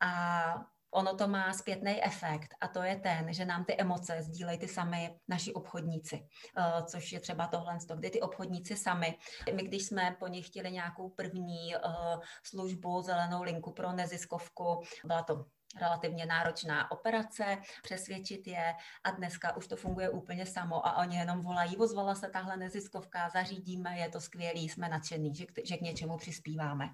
A 0.00 0.71
ono 0.94 1.16
to 1.16 1.28
má 1.28 1.52
zpětný 1.52 2.04
efekt 2.04 2.54
a 2.60 2.68
to 2.68 2.82
je 2.82 2.96
ten, 2.96 3.32
že 3.32 3.44
nám 3.44 3.64
ty 3.64 3.76
emoce 3.80 4.22
sdílejí 4.22 4.58
ty 4.58 4.68
sami 4.68 5.18
naši 5.28 5.52
obchodníci, 5.52 6.16
uh, 6.58 6.86
což 6.86 7.12
je 7.12 7.20
třeba 7.20 7.46
tohle, 7.46 7.78
kdy 7.96 8.10
ty 8.10 8.20
obchodníci 8.20 8.76
sami, 8.76 9.18
my 9.54 9.62
když 9.62 9.86
jsme 9.86 10.16
po 10.18 10.26
nich 10.26 10.46
chtěli 10.46 10.72
nějakou 10.72 11.08
první 11.08 11.76
uh, 11.76 12.20
službu, 12.42 13.02
zelenou 13.02 13.42
linku 13.42 13.72
pro 13.72 13.92
neziskovku, 13.92 14.82
byla 15.04 15.22
to 15.22 15.44
relativně 15.80 16.26
náročná 16.26 16.90
operace, 16.90 17.58
přesvědčit 17.82 18.46
je 18.46 18.74
a 19.04 19.10
dneska 19.10 19.56
už 19.56 19.66
to 19.66 19.76
funguje 19.76 20.10
úplně 20.10 20.46
samo 20.46 20.86
a 20.86 20.96
oni 20.96 21.16
jenom 21.16 21.40
volají, 21.40 21.76
ozvala 21.76 22.14
se 22.14 22.28
tahle 22.28 22.56
neziskovka, 22.56 23.28
zařídíme, 23.28 23.98
je 23.98 24.08
to 24.08 24.20
skvělý, 24.20 24.68
jsme 24.68 24.88
nadšení, 24.88 25.34
že, 25.34 25.44
že 25.64 25.76
k 25.76 25.80
něčemu 25.80 26.16
přispíváme 26.16 26.88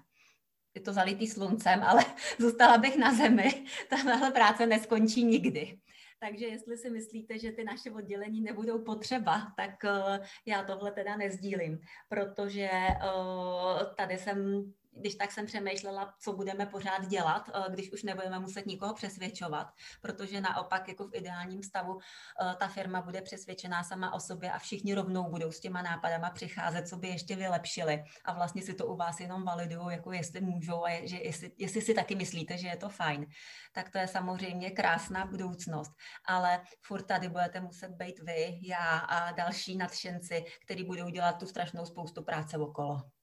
je 0.79 0.83
to 0.83 0.93
zalitý 0.93 1.27
sluncem, 1.27 1.83
ale 1.83 2.05
zůstala 2.39 2.77
bych 2.77 2.97
na 2.97 3.13
zemi. 3.13 3.65
Tahle 3.89 4.31
práce 4.31 4.65
neskončí 4.65 5.23
nikdy. 5.23 5.79
Takže 6.19 6.45
jestli 6.45 6.77
si 6.77 6.89
myslíte, 6.89 7.39
že 7.39 7.51
ty 7.51 7.63
naše 7.63 7.91
oddělení 7.91 8.41
nebudou 8.41 8.83
potřeba, 8.83 9.53
tak 9.57 9.71
uh, 9.83 10.25
já 10.45 10.63
tohle 10.63 10.91
teda 10.91 11.15
nezdílím, 11.15 11.79
protože 12.09 12.69
uh, 12.69 13.95
tady 13.95 14.17
jsem 14.17 14.63
když 14.99 15.15
tak 15.15 15.31
jsem 15.31 15.45
přemýšlela, 15.45 16.13
co 16.19 16.33
budeme 16.33 16.65
pořád 16.65 17.07
dělat, 17.07 17.49
eh, 17.53 17.71
když 17.71 17.91
už 17.91 18.03
nebudeme 18.03 18.39
muset 18.39 18.65
nikoho 18.65 18.93
přesvědčovat, 18.93 19.67
protože 20.01 20.41
naopak 20.41 20.87
jako 20.87 21.07
v 21.07 21.15
ideálním 21.15 21.63
stavu 21.63 21.99
eh, 21.99 22.55
ta 22.59 22.67
firma 22.67 23.01
bude 23.01 23.21
přesvědčená 23.21 23.83
sama 23.83 24.13
o 24.13 24.19
sobě 24.19 24.51
a 24.51 24.59
všichni 24.59 24.93
rovnou 24.93 25.29
budou 25.29 25.51
s 25.51 25.59
těma 25.59 25.81
nápadama 25.81 26.29
přicházet, 26.29 26.87
co 26.87 26.97
by 26.97 27.07
ještě 27.07 27.35
vylepšili. 27.35 28.03
A 28.25 28.33
vlastně 28.33 28.61
si 28.61 28.73
to 28.73 28.87
u 28.87 28.95
vás 28.95 29.19
jenom 29.19 29.43
validují, 29.43 29.87
jako 29.91 30.11
jestli 30.11 30.41
můžou 30.41 30.83
a 30.83 30.89
je, 30.89 31.07
že 31.07 31.17
jestli, 31.17 31.51
jestli 31.57 31.81
si 31.81 31.93
taky 31.93 32.15
myslíte, 32.15 32.57
že 32.57 32.67
je 32.67 32.77
to 32.77 32.89
fajn, 32.89 33.25
tak 33.73 33.89
to 33.89 33.97
je 33.97 34.07
samozřejmě 34.07 34.71
krásná 34.71 35.25
budoucnost, 35.25 35.91
ale 36.25 36.61
furt 36.81 37.03
tady 37.03 37.29
budete 37.29 37.61
muset 37.61 37.91
být 37.91 38.19
vy, 38.19 38.59
já 38.61 38.97
a 38.97 39.31
další 39.31 39.77
nadšenci, 39.77 40.45
kteří 40.65 40.83
budou 40.83 41.09
dělat 41.09 41.39
tu 41.39 41.45
strašnou 41.45 41.85
spoustu 41.85 42.23
práce 42.23 42.57
okolo. 42.57 43.18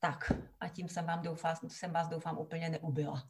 Tak 0.00 0.32
a 0.60 0.68
tím 0.68 0.88
jsem, 0.88 1.06
vám 1.06 1.22
doufám, 1.22 1.56
jsem 1.68 1.92
vás 1.92 2.08
doufám 2.08 2.38
úplně 2.38 2.68
neubila. 2.68 3.22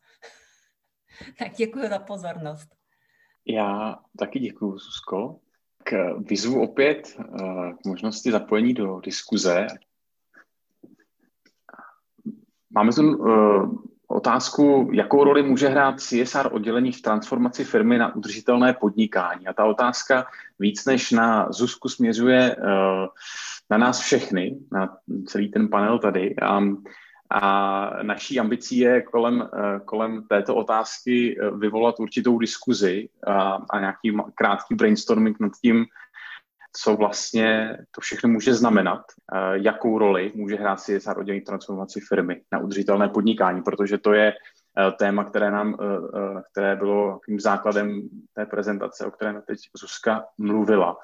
tak 1.38 1.52
děkuji 1.52 1.88
za 1.88 1.98
pozornost. 1.98 2.68
Já 3.46 3.98
taky 4.18 4.38
děkuji, 4.38 4.78
Susko. 4.78 5.40
K 5.84 6.14
vyzvu 6.18 6.62
opět 6.62 7.16
eh, 7.18 7.72
k 7.72 7.86
možnosti 7.86 8.32
zapojení 8.32 8.74
do 8.74 9.00
diskuze. 9.00 9.66
Máme 12.70 12.92
tu 12.92 13.18
uh, 13.18 13.89
otázku, 14.10 14.90
jakou 14.92 15.24
roli 15.24 15.42
může 15.42 15.68
hrát 15.68 16.00
CSR 16.00 16.48
oddělení 16.52 16.92
v 16.92 17.02
transformaci 17.02 17.64
firmy 17.64 17.98
na 17.98 18.16
udržitelné 18.16 18.72
podnikání. 18.72 19.46
A 19.46 19.52
ta 19.52 19.64
otázka 19.64 20.26
víc 20.58 20.84
než 20.84 21.10
na 21.10 21.52
Zuzku 21.52 21.88
směřuje 21.88 22.56
uh, 22.56 22.64
na 23.70 23.78
nás 23.78 24.00
všechny, 24.00 24.56
na 24.72 24.96
celý 25.26 25.48
ten 25.48 25.68
panel 25.68 25.98
tady. 25.98 26.36
A, 26.36 26.60
a 27.30 28.02
naší 28.02 28.40
ambicí 28.40 28.78
je 28.78 29.02
kolem, 29.02 29.42
eh, 29.42 29.80
kolem 29.84 30.22
této 30.28 30.54
otázky 30.54 31.38
eh, 31.38 31.50
vyvolat 31.50 32.00
určitou 32.00 32.38
diskuzi 32.38 33.08
a, 33.26 33.58
a 33.70 33.80
nějaký 33.80 34.16
krátký 34.34 34.74
brainstorming 34.74 35.40
nad 35.40 35.52
tím, 35.62 35.86
co 36.72 36.96
vlastně 36.96 37.76
to 37.90 38.00
všechno 38.00 38.28
může 38.28 38.54
znamenat, 38.54 39.00
eh, 39.34 39.38
jakou 39.52 39.98
roli 39.98 40.32
může 40.34 40.56
hrát 40.56 40.80
CSR 40.80 41.18
oddělení 41.18 41.40
transformaci 41.40 42.00
firmy 42.08 42.42
na 42.52 42.58
udržitelné 42.58 43.08
podnikání, 43.08 43.62
protože 43.62 43.98
to 43.98 44.12
je 44.12 44.32
téma, 44.98 45.24
které, 45.24 45.50
nám, 45.50 45.76
které 46.52 46.76
bylo 46.76 47.20
tím 47.26 47.40
základem 47.40 48.08
té 48.32 48.46
prezentace, 48.46 49.06
o 49.06 49.10
které 49.10 49.42
teď 49.42 49.58
Zuzka 49.80 50.24
mluvila. 50.38 50.96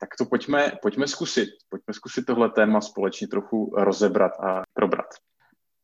tak 0.00 0.08
to 0.18 0.24
pojďme, 0.24 0.72
pojďme 0.82 1.08
zkusit. 1.08 1.48
Pojďme 1.68 1.94
zkusit 1.94 2.26
tohle 2.26 2.50
téma 2.50 2.80
společně 2.80 3.28
trochu 3.28 3.74
rozebrat 3.76 4.32
a 4.40 4.62
probrat. 4.74 5.06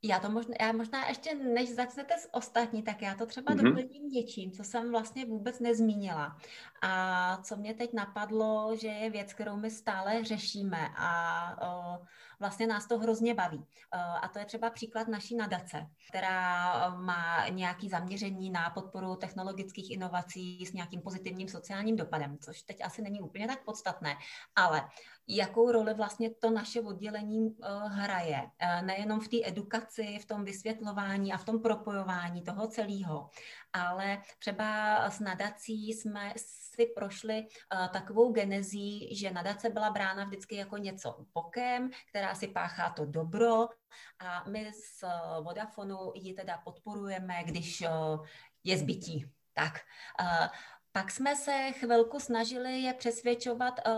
Já 0.03 0.19
to 0.19 0.31
možná, 0.31 0.55
já 0.61 0.73
možná 0.73 1.09
ještě, 1.09 1.35
než 1.35 1.71
začnete 1.71 2.15
s 2.19 2.29
ostatní, 2.33 2.83
tak 2.83 3.03
já 3.03 3.15
to 3.15 3.27
třeba 3.27 3.53
mm-hmm. 3.53 3.63
doplním 3.63 4.09
něčím, 4.09 4.53
co 4.53 4.65
jsem 4.65 4.91
vlastně 4.91 5.27
vůbec 5.27 5.61
nezmínila. 5.61 6.37
A 6.83 7.37
co 7.43 7.57
mě 7.57 7.75
teď 7.75 7.93
napadlo, 7.93 8.77
že 8.77 8.89
je 8.89 9.11
věc, 9.11 9.33
kterou 9.33 9.57
my 9.57 9.71
stále 9.71 10.25
řešíme 10.25 10.89
a 10.97 11.99
uh, 11.99 12.07
vlastně 12.41 12.67
nás 12.67 12.87
to 12.87 12.99
hrozně 12.99 13.35
baví. 13.35 13.59
Uh, 13.59 13.65
a 13.95 14.29
to 14.29 14.39
je 14.39 14.45
třeba 14.45 14.71
příklad 14.71 15.09
naší 15.09 15.37
nadace, 15.37 15.87
která 16.09 16.89
má 16.91 17.49
nějaký 17.49 17.89
zaměření 17.89 18.51
na 18.51 18.71
podporu 18.71 19.17
technologických 19.17 19.91
inovací 19.91 20.67
s 20.67 20.73
nějakým 20.73 21.01
pozitivním 21.01 21.49
sociálním 21.49 21.97
dopadem, 21.97 22.39
což 22.39 22.63
teď 22.63 22.85
asi 22.85 23.03
není 23.03 23.21
úplně 23.21 23.47
tak 23.47 23.65
podstatné, 23.65 24.17
ale 24.57 24.89
jakou 25.29 25.73
roli 25.73 25.95
vlastně 25.95 26.31
to 26.31 26.51
naše 26.51 26.81
oddělení 26.81 27.47
uh, 27.47 27.93
hraje. 27.93 28.51
Nejenom 28.83 29.21
v 29.21 29.29
té 29.29 29.37
edukaci, 29.45 30.19
v 30.19 30.27
tom 30.27 30.45
vysvětlování 30.45 31.33
a 31.33 31.37
v 31.37 31.45
tom 31.45 31.63
propojování 31.63 32.43
toho 32.43 32.69
celého, 32.69 33.31
ale 33.73 34.23
třeba 34.39 34.97
s 35.11 35.21
nadací 35.21 35.89
jsme 35.89 36.33
si 36.81 36.87
prošli 36.87 37.43
uh, 37.43 37.89
takovou 37.89 38.33
genezí, 38.33 39.17
že 39.17 39.31
nadace 39.31 39.71
byla 39.71 39.91
brána 39.91 40.25
vždycky 40.25 40.57
jako 40.57 40.77
něco 40.77 41.27
bokem, 41.35 41.91
která 42.09 42.35
si 42.35 42.49
páchá 42.49 42.91
to 42.91 43.05
dobro 43.05 43.69
a 44.19 44.45
my 44.51 44.73
z 44.73 45.03
uh, 45.03 45.45
Vodafonu 45.45 46.13
ji 46.15 46.35
teda 46.35 46.59
podporujeme, 46.65 47.45
když 47.45 47.81
uh, 47.81 48.27
je 48.65 48.79
zbytí. 48.79 49.27
Tak, 49.55 49.81
uh, 50.21 50.47
pak 50.93 51.11
jsme 51.11 51.37
se 51.37 51.73
chvilku 51.73 52.21
snažili 52.21 52.81
je 52.81 52.95
přesvědčovat, 52.95 53.75
eh, 53.87 53.93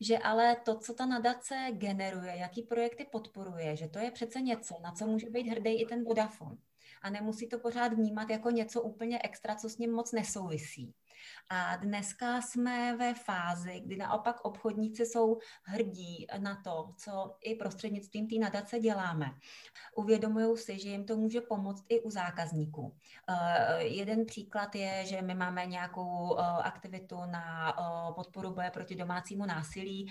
že 0.00 0.18
ale 0.18 0.56
to, 0.56 0.78
co 0.78 0.94
ta 0.94 1.06
nadace 1.06 1.68
generuje, 1.72 2.36
jaký 2.36 2.62
projekty 2.62 3.06
podporuje, 3.12 3.76
že 3.76 3.88
to 3.88 3.98
je 3.98 4.10
přece 4.10 4.40
něco, 4.40 4.74
na 4.82 4.92
co 4.92 5.06
může 5.06 5.30
být 5.30 5.48
hrdý 5.48 5.82
i 5.82 5.86
ten 5.86 6.04
Vodafone. 6.04 6.56
A 7.02 7.10
nemusí 7.10 7.48
to 7.48 7.58
pořád 7.58 7.92
vnímat 7.92 8.30
jako 8.30 8.50
něco 8.50 8.82
úplně 8.82 9.18
extra, 9.24 9.54
co 9.54 9.68
s 9.68 9.78
ním 9.78 9.92
moc 9.92 10.12
nesouvisí. 10.12 10.94
A 11.50 11.76
dneska 11.76 12.40
jsme 12.40 12.96
ve 12.96 13.14
fázi, 13.14 13.80
kdy 13.80 13.96
naopak 13.96 14.44
obchodníci 14.44 15.06
jsou 15.06 15.38
hrdí 15.62 16.26
na 16.38 16.60
to, 16.64 16.94
co 16.96 17.36
i 17.40 17.54
prostřednictvím 17.54 18.28
té 18.28 18.34
nadace 18.40 18.80
děláme. 18.80 19.26
Uvědomují 19.96 20.56
si, 20.56 20.78
že 20.78 20.88
jim 20.88 21.04
to 21.04 21.16
může 21.16 21.40
pomoct 21.40 21.84
i 21.88 22.00
u 22.00 22.10
zákazníků. 22.10 22.82
Uh, 22.82 23.78
jeden 23.78 24.26
příklad 24.26 24.74
je, 24.74 25.06
že 25.06 25.22
my 25.22 25.34
máme 25.34 25.66
nějakou 25.66 26.30
uh, 26.30 26.40
aktivitu 26.40 27.16
na 27.26 27.78
uh, 27.78 28.14
podporu 28.14 28.54
boje 28.54 28.70
proti 28.70 28.96
domácímu 28.96 29.46
násilí. 29.46 30.08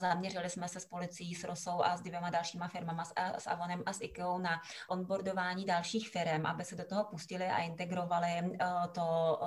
Zaměřili 0.00 0.50
jsme 0.50 0.68
se 0.68 0.80
s 0.80 0.86
policií, 0.86 1.34
s 1.34 1.44
Rosou 1.44 1.82
a 1.82 1.96
s 1.96 2.00
dvěma 2.00 2.30
dalšíma 2.30 2.68
firmama, 2.68 3.04
s, 3.04 3.12
s 3.38 3.46
Avonem 3.46 3.82
a 3.86 3.92
s 3.92 4.00
IKEA 4.00 4.38
na 4.38 4.60
onboardování 4.88 5.64
dalších 5.64 6.10
firm, 6.10 6.46
aby 6.46 6.64
se 6.64 6.76
do 6.76 6.84
toho 6.84 7.04
pustili 7.04 7.44
a 7.44 7.58
integrovali 7.58 8.58
to 8.92 9.38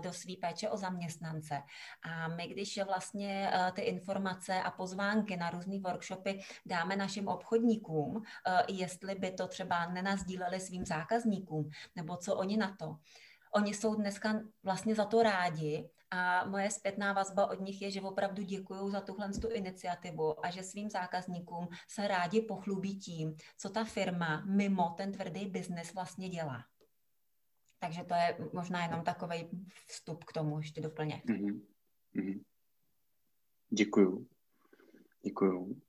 do 0.00 0.12
své 0.24 0.34
péče 0.40 0.70
o 0.70 0.76
zaměstnance. 0.76 1.62
A 2.02 2.28
my, 2.28 2.48
když 2.48 2.80
vlastně 2.84 3.50
eh, 3.52 3.72
ty 3.72 3.82
informace 3.82 4.62
a 4.62 4.70
pozvánky 4.70 5.36
na 5.36 5.50
různé 5.50 5.78
workshopy 5.80 6.40
dáme 6.66 6.96
našim 6.96 7.28
obchodníkům, 7.28 8.22
eh, 8.22 8.62
jestli 8.68 9.14
by 9.14 9.30
to 9.30 9.46
třeba 9.48 9.86
nenazdíleli 9.86 10.60
svým 10.60 10.86
zákazníkům, 10.86 11.70
nebo 11.96 12.16
co 12.16 12.36
oni 12.36 12.56
na 12.56 12.76
to. 12.78 12.96
Oni 13.54 13.74
jsou 13.74 13.94
dneska 13.94 14.40
vlastně 14.62 14.94
za 14.94 15.04
to 15.04 15.22
rádi 15.22 15.90
a 16.10 16.44
moje 16.44 16.70
zpětná 16.70 17.12
vazba 17.12 17.50
od 17.50 17.60
nich 17.60 17.82
je, 17.82 17.90
že 17.90 18.00
opravdu 18.00 18.42
děkují 18.42 18.90
za 18.90 19.00
tuhle 19.00 19.28
tu 19.28 19.48
iniciativu 19.48 20.46
a 20.46 20.50
že 20.50 20.62
svým 20.62 20.90
zákazníkům 20.90 21.68
se 21.88 22.08
rádi 22.08 22.40
pochlubí 22.40 22.98
tím, 22.98 23.36
co 23.58 23.70
ta 23.70 23.84
firma 23.84 24.42
mimo 24.46 24.94
ten 24.96 25.12
tvrdý 25.12 25.46
biznes 25.46 25.94
vlastně 25.94 26.28
dělá. 26.28 26.64
Takže 27.84 28.04
to 28.04 28.14
je 28.14 28.36
možná 28.52 28.82
jenom 28.82 29.04
takový 29.04 29.48
vstup 29.86 30.24
k 30.24 30.32
tomu 30.32 30.58
ještě 30.58 30.80
doplně. 30.80 31.22
Mm-hmm. 31.26 31.60
Mm-hmm. 32.16 32.40
Děkuju. 33.70 34.26
Děkuju. 35.22 35.80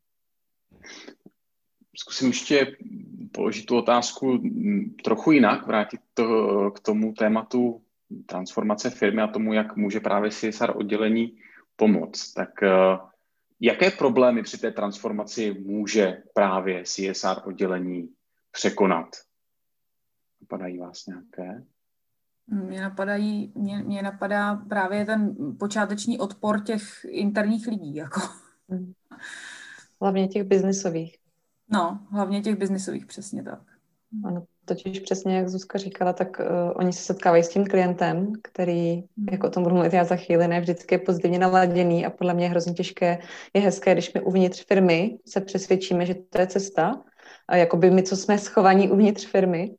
Zkusím 1.96 2.28
ještě 2.28 2.78
položit 3.32 3.66
tu 3.66 3.78
otázku 3.78 4.44
trochu 5.04 5.32
jinak, 5.32 5.68
vrátit 5.68 6.02
to 6.14 6.72
k 6.72 6.80
tomu 6.80 7.14
tématu 7.14 7.84
transformace 8.26 8.90
firmy 8.90 9.22
a 9.22 9.28
tomu, 9.28 9.54
jak 9.54 9.76
může 9.76 10.00
právě 10.00 10.32
CSR 10.32 10.78
oddělení 10.78 11.40
pomoct. 11.76 12.34
Tak 12.34 12.64
eh, 12.64 12.98
jaké 13.60 13.92
problémy 13.92 14.44
při 14.44 14.58
té 14.58 14.72
transformaci 14.72 15.54
může 15.54 16.24
právě 16.34 16.84
CSR 16.84 17.42
oddělení 17.46 18.14
překonat? 18.52 19.08
Napadají 20.42 20.78
vás 20.78 21.06
nějaké? 21.06 21.66
Mě, 22.48 22.82
napadají, 22.82 23.52
mě, 23.56 23.84
mě 23.84 24.02
napadá 24.02 24.56
právě 24.56 25.06
ten 25.06 25.36
počáteční 25.60 26.20
odpor 26.20 26.64
těch 26.64 27.06
interních 27.10 27.68
lidí. 27.68 27.96
Jako. 27.96 28.22
Hmm. 28.70 28.94
Hlavně 30.02 30.28
těch 30.28 30.44
biznisových. 30.44 31.18
No, 31.70 32.00
hlavně 32.12 32.42
těch 32.42 32.56
biznisových, 32.56 33.06
přesně 33.06 33.44
tak. 33.44 33.60
Ano, 34.24 34.46
totiž 34.66 35.00
přesně, 35.00 35.38
jak 35.38 35.50
Zuzka 35.50 35.78
říkala, 35.78 36.14
tak 36.14 36.40
uh, 36.40 36.46
oni 36.76 36.94
se 36.94 37.04
setkávají 37.04 37.44
s 37.44 37.50
tím 37.50 37.66
klientem, 37.66 38.34
který, 38.44 38.94
hmm. 38.94 39.28
jako 39.32 39.48
o 39.48 39.50
tom 39.50 39.64
budu 39.64 39.76
mluvit 39.76 39.94
já 39.94 40.04
za 40.04 40.16
chvíli, 40.16 40.48
ne 40.48 40.62
vždycky 40.62 40.96
je 40.96 41.00
pozitivně 41.00 41.40
naladěný 41.40 42.06
a 42.06 42.10
podle 42.10 42.34
mě 42.34 42.46
je 42.46 42.50
hrozně 42.50 42.74
těžké, 42.74 43.20
je 43.54 43.62
hezké, 43.62 43.94
když 43.94 44.14
my 44.14 44.22
uvnitř 44.22 44.66
firmy 44.66 45.18
se 45.26 45.42
přesvědčíme, 45.42 46.06
že 46.06 46.16
to 46.16 46.42
je 46.42 46.48
cesta, 46.48 47.04
a 47.48 47.56
jakoby 47.56 47.92
my, 47.92 48.04
co 48.04 48.18
jsme 48.18 48.38
schovaní 48.38 48.92
uvnitř 48.92 49.26
firmy, 49.26 49.76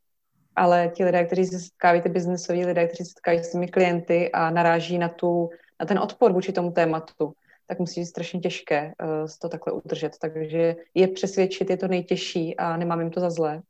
ale 0.56 0.88
ti 0.94 1.04
lidé, 1.04 1.24
kteří 1.24 1.44
se 1.44 1.58
setkávají, 1.58 2.02
ty 2.02 2.08
biznesoví 2.08 2.64
lidé, 2.64 2.86
kteří 2.86 3.04
se 3.04 3.10
setkávají 3.10 3.44
s 3.44 3.52
těmi 3.52 3.68
klienty 3.68 4.32
a 4.32 4.50
naráží 4.50 4.98
na, 4.98 5.08
tu, 5.08 5.50
na 5.80 5.86
ten 5.86 5.98
odpor 5.98 6.32
vůči 6.32 6.52
tomu 6.52 6.70
tématu, 6.70 7.32
tak 7.66 7.78
musí 7.78 8.00
být 8.00 8.06
strašně 8.06 8.40
těžké 8.40 8.92
uh, 9.02 9.28
to 9.40 9.48
takhle 9.48 9.72
udržet. 9.72 10.18
Takže 10.20 10.76
je 10.94 11.08
přesvědčit 11.08 11.70
je 11.70 11.76
to 11.76 11.88
nejtěžší 11.88 12.56
a 12.56 12.76
nemám 12.76 13.00
jim 13.00 13.10
to 13.10 13.20
za 13.20 13.30
zlé. 13.30 13.62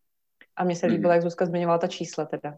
A 0.57 0.65
mně 0.65 0.77
se 0.77 0.87
líbilo, 0.87 1.11
mm-hmm. 1.11 1.15
jak 1.15 1.23
Zuzka 1.23 1.47
zmiňovala 1.47 1.79
ta 1.79 1.87
čísla 1.87 2.25
teda. 2.25 2.57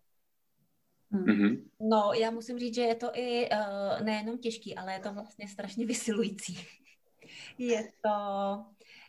Mm-hmm. 1.12 1.62
No, 1.80 2.12
já 2.20 2.30
musím 2.30 2.58
říct, 2.58 2.74
že 2.74 2.82
je 2.82 2.94
to 2.94 3.10
i 3.14 3.48
uh, 3.50 4.04
nejenom 4.04 4.38
těžký, 4.38 4.76
ale 4.76 4.92
je 4.92 5.00
to 5.00 5.12
vlastně 5.12 5.48
strašně 5.48 5.86
vysilující. 5.92 6.58
je 7.58 7.84
to 8.02 8.10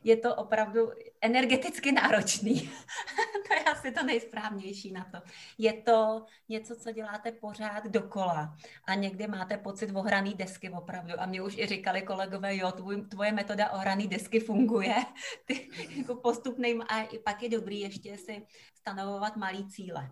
je 0.03 0.17
to 0.17 0.35
opravdu 0.35 0.91
energeticky 1.21 1.91
náročný. 1.91 2.71
to 3.47 3.53
je 3.53 3.63
asi 3.63 3.91
to 3.91 4.03
nejsprávnější 4.03 4.91
na 4.91 5.07
to. 5.11 5.17
Je 5.57 5.73
to 5.73 6.25
něco, 6.49 6.75
co 6.75 6.91
děláte 6.91 7.31
pořád 7.31 7.85
dokola 7.85 8.57
a 8.85 8.95
někdy 8.95 9.27
máte 9.27 9.57
pocit 9.57 9.91
ohraný 9.95 10.33
desky 10.33 10.69
opravdu. 10.69 11.13
A 11.17 11.25
mě 11.25 11.41
už 11.41 11.57
i 11.57 11.65
říkali 11.65 12.01
kolegové, 12.01 12.55
jo, 12.55 12.71
tvoj, 12.71 13.01
tvoje 13.01 13.31
metoda 13.31 13.69
ohraný 13.71 14.07
desky 14.07 14.39
funguje. 14.39 14.95
Ty 15.45 15.69
jako 15.97 16.15
postupným 16.15 16.81
a 16.81 17.07
pak 17.23 17.43
je 17.43 17.49
dobrý 17.49 17.79
ještě 17.79 18.17
si 18.17 18.45
stanovovat 18.75 19.35
malý 19.37 19.67
cíle 19.69 20.09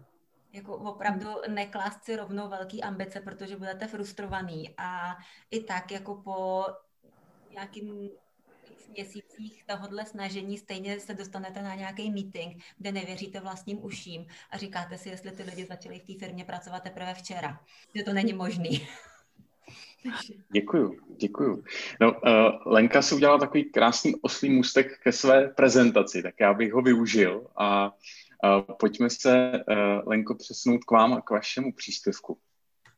jako 0.54 0.78
opravdu 0.78 1.30
neklást 1.48 2.04
si 2.04 2.16
rovnou 2.16 2.50
velký 2.50 2.84
ambice, 2.84 3.22
protože 3.22 3.58
budete 3.58 3.88
frustrovaný 3.88 4.74
a 4.78 5.18
i 5.52 5.64
tak 5.64 5.92
jako 5.92 6.16
po 6.16 6.66
nějakým 7.52 8.10
měsících 8.90 9.64
tohohle 9.66 10.06
snažení 10.06 10.58
stejně 10.58 11.00
se 11.00 11.14
dostanete 11.14 11.62
na 11.62 11.76
nějaký 11.76 12.12
meeting, 12.12 12.64
kde 12.78 12.92
nevěříte 12.92 13.40
vlastním 13.40 13.86
uším 13.86 14.26
a 14.52 14.58
říkáte 14.58 14.98
si, 14.98 15.10
jestli 15.10 15.32
ty 15.32 15.44
lidi 15.44 15.66
začali 15.66 16.00
v 16.00 16.14
té 16.14 16.26
firmě 16.26 16.46
pracovat 16.46 16.84
teprve 16.84 17.14
včera. 17.14 17.60
Že 17.96 18.04
to 18.04 18.14
není 18.14 18.34
možný. 18.34 18.88
Děkuju, 20.54 21.00
děkuju. 21.18 21.64
No, 22.02 22.12
uh, 22.12 22.20
Lenka 22.74 23.02
si 23.02 23.16
udělala 23.16 23.40
takový 23.40 23.72
krásný 23.72 24.16
oslý 24.22 24.50
můstek 24.50 25.00
ke 25.00 25.12
své 25.12 25.48
prezentaci, 25.48 26.24
tak 26.24 26.36
já 26.40 26.54
bych 26.54 26.74
ho 26.74 26.82
využil 26.82 27.48
a 27.56 27.86
uh, 27.88 28.76
pojďme 28.80 29.10
se, 29.10 29.52
uh, 29.52 30.10
Lenko, 30.10 30.36
přesnout 30.36 30.84
k 30.84 30.92
vám 30.92 31.14
a 31.14 31.22
k 31.22 31.30
vašemu 31.30 31.74
příspěvku. 31.74 32.38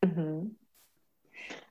Mm-hmm. 0.06 0.50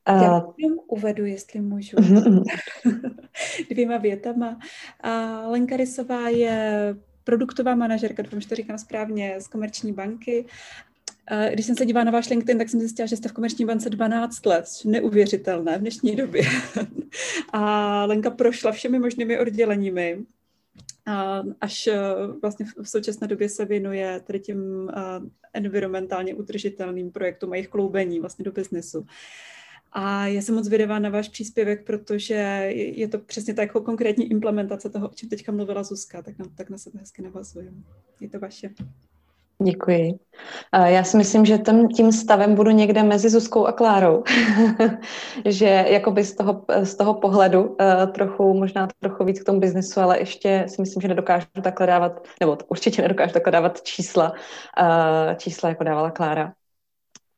Já 0.09 0.47
uvedu, 0.87 1.25
jestli 1.25 1.61
můžu, 1.61 1.97
dvěma 3.71 3.99
větama. 3.99 4.59
A 5.01 5.43
Lenka 5.49 5.77
Rysová 5.77 6.29
je 6.29 6.97
produktová 7.25 7.75
manažerka, 7.75 8.23
doufám, 8.23 8.41
že 8.41 8.49
to 8.49 8.55
říkám 8.55 8.79
správně, 8.79 9.37
z 9.39 9.49
Komerční 9.49 9.93
banky. 9.93 10.47
Když 11.53 11.67
jsem 11.67 11.77
se 11.77 11.87
dívala 11.87 12.05
na 12.05 12.11
váš 12.11 12.29
LinkedIn, 12.29 12.59
tak 12.59 12.69
jsem 12.69 12.81
zjistila, 12.81 13.07
že 13.07 13.17
jste 13.17 13.29
v 13.29 13.33
Komerční 13.33 13.65
bance 13.65 13.91
12 13.91 14.47
let, 14.47 14.65
neuvěřitelné 14.85 15.79
v 15.79 15.81
dnešní 15.81 16.17
době. 16.17 16.43
A 17.53 18.05
Lenka 18.05 18.31
prošla 18.31 18.73
všemi 18.73 18.99
možnými 18.99 19.39
odděleními. 19.39 20.19
Až 21.61 21.89
vlastně 22.43 22.67
v 22.83 22.89
současné 22.89 23.27
době 23.27 23.49
se 23.49 23.65
věnuje 23.65 24.21
tedy 24.21 24.41
těm 24.41 24.91
environmentálně 25.53 26.35
udržitelným 26.35 27.11
projektům 27.11 27.53
a 27.53 27.55
jejich 27.55 27.69
kloubení 27.69 28.21
vlastně 28.21 28.45
do 28.45 28.53
biznesu. 28.53 29.07
A 29.93 30.27
já 30.27 30.43
jsem 30.43 30.55
moc 30.55 30.65
zvědavá 30.65 30.99
na 30.99 31.11
váš 31.11 31.29
příspěvek, 31.29 31.87
protože 31.87 32.35
je 32.75 33.09
to 33.09 33.19
přesně 33.19 33.55
tak 33.55 33.69
jako 33.69 33.81
konkrétní 33.81 34.31
implementace 34.31 34.91
toho, 34.91 35.09
o 35.09 35.15
čem 35.15 35.29
teďka 35.29 35.53
mluvila 35.53 35.83
Zuzka, 35.83 36.23
tak 36.23 36.39
na, 36.39 36.47
tak 36.55 36.71
na 36.71 36.79
sebe 36.79 36.99
hezky 37.01 37.23
navazujeme. 37.23 37.83
Je 38.21 38.29
to 38.29 38.39
vaše. 38.39 38.71
Děkuji. 39.63 40.19
Já 40.85 41.05
si 41.05 41.17
myslím, 41.17 41.45
že 41.45 41.59
tím, 41.59 41.89
tím 41.89 42.13
stavem 42.13 42.55
budu 42.55 42.71
někde 42.71 43.03
mezi 43.03 43.29
Zuzkou 43.29 43.67
a 43.67 43.73
Klárou. 43.73 44.25
že 45.45 45.85
jakoby 45.89 46.25
z 46.25 46.35
toho, 46.35 46.65
z 46.83 46.95
toho 46.95 47.15
pohledu 47.15 47.63
uh, 47.63 47.77
trochu, 48.13 48.55
možná 48.55 48.89
trochu 49.01 49.25
víc 49.25 49.41
k 49.41 49.45
tomu 49.45 49.61
biznesu, 49.61 50.01
ale 50.01 50.19
ještě 50.19 50.65
si 50.69 50.83
myslím, 50.83 51.01
že 51.01 51.09
nedokážu 51.09 51.47
takhle 51.63 51.87
dávat, 51.87 52.29
nebo 52.41 52.59
určitě 52.69 53.03
nedokážu 53.03 53.33
takhle 53.33 53.53
dávat 53.53 53.83
čísla, 53.83 54.31
uh, 54.31 55.35
čísla, 55.37 55.69
jako 55.69 55.85
dávala 55.85 56.11
Klára. 56.11 56.53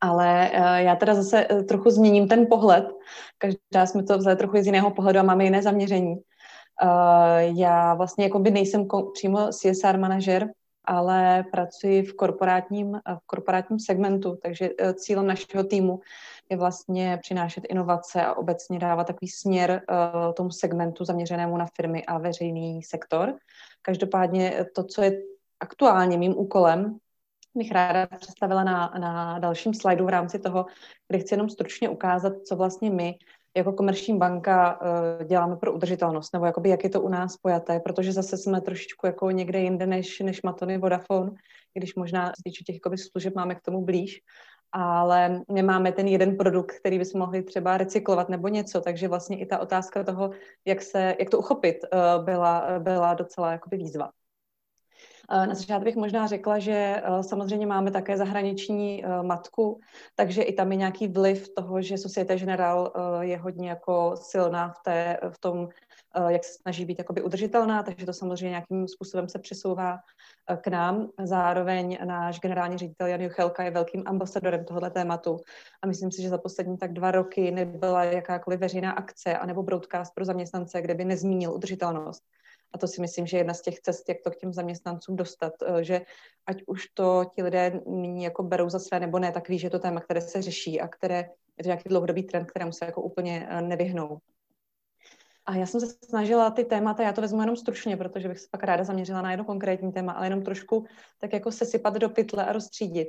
Ale 0.01 0.51
uh, 0.55 0.64
já 0.74 0.96
teda 0.96 1.14
zase 1.14 1.46
trochu 1.68 1.90
změním 1.90 2.28
ten 2.28 2.46
pohled. 2.46 2.84
Každá 3.38 3.86
jsme 3.86 4.03
to 4.03 4.18
vzali 4.18 4.36
trochu 4.36 4.62
z 4.62 4.66
jiného 4.66 4.90
pohledu 4.90 5.18
a 5.18 5.22
máme 5.22 5.44
jiné 5.44 5.62
zaměření. 5.62 6.14
Uh, 6.14 7.59
já 7.59 7.94
vlastně 7.94 8.24
jakoby 8.24 8.51
nejsem 8.51 8.86
přímo 9.14 9.48
CSR 9.48 9.98
manažer, 9.98 10.48
ale 10.84 11.44
pracuji 11.53 12.03
v 12.03 12.14
korporátním, 12.14 12.92
v 12.94 13.26
korporátním 13.26 13.78
segmentu, 13.78 14.38
takže 14.42 14.70
eh, 14.78 14.94
cílem 14.94 15.26
našeho 15.26 15.64
týmu 15.64 16.01
je 16.51 16.57
vlastně 16.57 17.18
přinášet 17.22 17.64
inovace 17.68 18.22
a 18.22 18.34
obecně 18.34 18.78
dávat 18.78 19.07
takový 19.07 19.28
směr 19.28 19.82
tomu 20.36 20.51
segmentu 20.51 21.05
zaměřenému 21.05 21.57
na 21.57 21.66
firmy 21.76 22.05
a 22.07 22.18
veřejný 22.18 22.82
sektor. 22.82 23.34
Každopádně 23.82 24.66
to, 24.74 24.84
co 24.84 25.03
je 25.03 25.12
aktuálně 25.61 26.18
mým 26.18 26.38
úkolem, 26.38 26.98
bych 27.55 27.72
ráda 27.72 28.07
představila 28.07 28.64
na, 28.64 28.92
na 28.98 29.38
dalším 29.38 29.74
slajdu 29.74 30.05
v 30.05 30.09
rámci 30.09 30.38
toho, 30.38 30.66
kde 31.09 31.18
chci 31.18 31.34
jenom 31.34 31.48
stručně 31.48 31.88
ukázat, 31.88 32.32
co 32.42 32.57
vlastně 32.57 32.90
my 32.90 33.14
jako 33.57 33.72
komerční 33.72 34.18
banka 34.18 34.80
uh, 34.80 35.24
děláme 35.24 35.57
pro 35.57 35.72
udržitelnost, 35.72 36.32
nebo 36.32 36.46
jakoby 36.46 36.68
jak 36.68 36.84
je 36.84 36.90
to 36.90 37.01
u 37.01 37.09
nás 37.09 37.36
pojaté, 37.36 37.80
protože 37.80 38.12
zase 38.12 38.36
jsme 38.36 38.61
trošičku 38.61 39.07
jako 39.07 39.30
někde 39.30 39.61
jinde 39.61 39.86
než, 39.86 40.20
než 40.20 40.42
Matony 40.42 40.78
Vodafone, 40.78 41.30
když 41.74 41.94
možná 41.94 42.32
z 42.38 42.42
týče 42.42 42.64
těch 42.64 42.76
služeb 42.96 43.34
máme 43.34 43.55
k 43.55 43.61
tomu 43.61 43.84
blíž, 43.84 44.20
ale 44.72 45.42
nemáme 45.48 45.92
ten 45.92 46.07
jeden 46.07 46.36
produkt, 46.36 46.72
který 46.72 46.98
bychom 46.98 47.20
mohli 47.20 47.42
třeba 47.42 47.76
recyklovat 47.76 48.28
nebo 48.28 48.48
něco, 48.48 48.80
takže 48.80 49.09
vlastně 49.09 49.38
i 49.38 49.46
ta 49.46 49.59
otázka 49.59 50.05
toho, 50.05 50.30
jak, 50.64 50.82
se, 50.82 51.16
jak 51.18 51.30
to 51.30 51.38
uchopit, 51.38 51.76
uh, 51.92 52.24
byla, 52.24 52.78
byla 52.78 53.14
docela 53.14 53.53
jakoby 53.53 53.76
výzva. 53.76 54.11
Eh, 55.33 55.47
na 55.47 55.55
začátku 55.55 55.85
bych 55.85 55.97
možná 55.97 56.26
řekla, 56.26 56.59
že 56.59 56.72
eh, 56.72 57.22
samozřejmě 57.22 57.66
máme 57.66 57.91
také 57.91 58.16
zahraniční 58.16 59.05
eh, 59.05 59.22
matku, 59.22 59.81
takže 60.14 60.43
i 60.43 60.53
tam 60.53 60.72
je 60.72 60.76
nějaký 60.76 61.09
vliv 61.09 61.49
toho, 61.57 61.83
že 61.83 61.99
Societe 61.99 62.37
General 62.37 62.93
je 63.20 63.37
hodně 63.39 63.68
jako 63.68 64.14
silná 64.14 64.68
v, 64.68 64.83
té, 64.85 65.18
v 65.31 65.39
tom, 65.39 65.68
jak 66.28 66.45
se 66.45 66.53
snaží 66.62 66.85
být 66.85 66.99
jakoby 66.99 67.22
udržitelná, 67.22 67.83
takže 67.83 68.07
to 68.07 68.12
samozřejmě 68.12 68.49
nějakým 68.49 68.89
způsobem 68.89 69.28
se 69.28 69.39
přesouvá 69.39 69.99
k 70.61 70.66
nám. 70.66 71.09
Zároveň 71.22 71.99
náš 72.05 72.41
generální 72.41 72.78
ředitel 72.78 73.07
Jan 73.07 73.20
Juchelka 73.20 73.62
je 73.62 73.70
velkým 73.70 74.03
ambasadorem 74.07 74.64
tohoto 74.64 74.91
tématu 74.91 75.37
a 75.83 75.87
myslím 75.87 76.12
si, 76.12 76.22
že 76.22 76.28
za 76.28 76.39
poslední 76.39 76.78
tak 76.78 76.93
dva 76.93 77.11
roky 77.11 77.51
nebyla 77.51 78.05
jakákoliv 78.05 78.61
veřejná 78.61 78.93
akce 78.93 79.39
anebo 79.39 79.62
broadcast 79.62 80.14
pro 80.14 80.24
zaměstnance, 80.24 80.83
kde 80.83 80.95
by 80.95 81.05
nezmínil 81.05 81.55
udržitelnost. 81.55 82.22
A 82.72 82.78
to 82.78 82.88
si 82.88 83.00
myslím, 83.00 83.26
že 83.26 83.36
je 83.36 83.40
jedna 83.40 83.54
z 83.54 83.60
těch 83.60 83.80
cest, 83.80 84.08
jak 84.08 84.18
to 84.24 84.30
k 84.30 84.36
těm 84.36 84.52
zaměstnancům 84.52 85.16
dostat, 85.16 85.52
eh, 85.66 85.84
že 85.84 86.00
ať 86.46 86.62
už 86.66 86.86
to 86.94 87.24
ti 87.34 87.42
lidé 87.42 87.80
nyní 87.86 88.24
jako 88.24 88.42
berou 88.42 88.68
za 88.68 88.78
své 88.78 89.00
nebo 89.00 89.18
ne, 89.18 89.32
tak 89.32 89.48
ví, 89.48 89.58
že 89.58 89.66
je 89.66 89.70
to 89.70 89.78
téma, 89.78 90.00
které 90.00 90.20
se 90.20 90.42
řeší 90.42 90.80
a 90.80 90.88
které 90.88 91.16
je 91.58 91.64
to 91.64 91.68
nějaký 91.68 91.88
dlouhodobý 91.88 92.22
trend, 92.22 92.44
kterému 92.44 92.72
se 92.72 92.84
jako 92.84 93.02
úplně 93.02 93.46
eh, 93.50 93.62
nevyhnou. 93.62 94.18
A 95.46 95.56
já 95.56 95.66
jsem 95.66 95.80
se 95.80 95.86
snažila 96.04 96.50
ty 96.50 96.64
témata, 96.64 97.02
já 97.02 97.12
to 97.12 97.20
vezmu 97.20 97.40
jenom 97.40 97.56
stručně, 97.56 97.96
protože 97.96 98.28
bych 98.28 98.38
se 98.38 98.48
pak 98.50 98.64
ráda 98.64 98.84
zaměřila 98.84 99.22
na 99.22 99.30
jedno 99.30 99.44
konkrétní 99.44 99.92
téma, 99.92 100.12
ale 100.12 100.26
jenom 100.26 100.42
trošku 100.42 100.86
tak 101.18 101.32
jako 101.32 101.52
se 101.52 101.66
sypat 101.66 101.94
do 101.94 102.08
pytle 102.08 102.44
a 102.44 102.52
rozstřídit. 102.52 103.08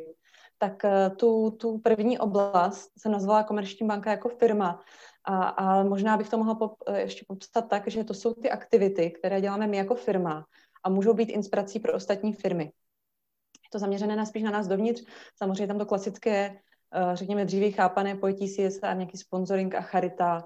Tak 0.57 0.85
eh, 0.85 1.09
tu, 1.09 1.51
tu 1.51 1.79
první 1.79 2.19
oblast 2.19 2.91
jsem 2.97 3.11
nazvala 3.11 3.43
Komerční 3.43 3.87
banka 3.87 4.11
jako 4.11 4.29
firma 4.29 4.83
a, 5.23 5.47
a 5.47 5.83
možná 5.83 6.17
bych 6.17 6.29
to 6.29 6.37
mohla 6.37 6.55
pop, 6.55 6.73
eh, 6.87 7.01
ještě 7.01 7.25
popsat 7.27 7.61
tak, 7.61 7.87
že 7.87 8.03
to 8.03 8.13
jsou 8.13 8.33
ty 8.33 8.49
aktivity, 8.49 9.11
které 9.11 9.41
děláme 9.41 9.67
my 9.67 9.77
jako 9.77 9.95
firma 9.95 10.45
a 10.83 10.89
můžou 10.89 11.13
být 11.13 11.29
inspirací 11.29 11.79
pro 11.79 11.93
ostatní 11.93 12.33
firmy. 12.33 12.63
Je 12.63 13.69
to 13.71 13.79
zaměřené 13.79 14.15
na 14.15 14.25
spíš 14.25 14.43
na 14.43 14.51
nás 14.51 14.67
dovnitř. 14.67 15.03
Samozřejmě 15.35 15.67
tam 15.67 15.77
to 15.77 15.85
klasické, 15.85 16.59
eh, 16.93 17.15
řekněme, 17.15 17.45
dříve 17.45 17.71
chápané 17.71 18.15
pojetí 18.15 18.47
CSR, 18.47 18.95
nějaký 18.95 19.17
sponsoring 19.17 19.75
a 19.75 19.81
charita. 19.81 20.45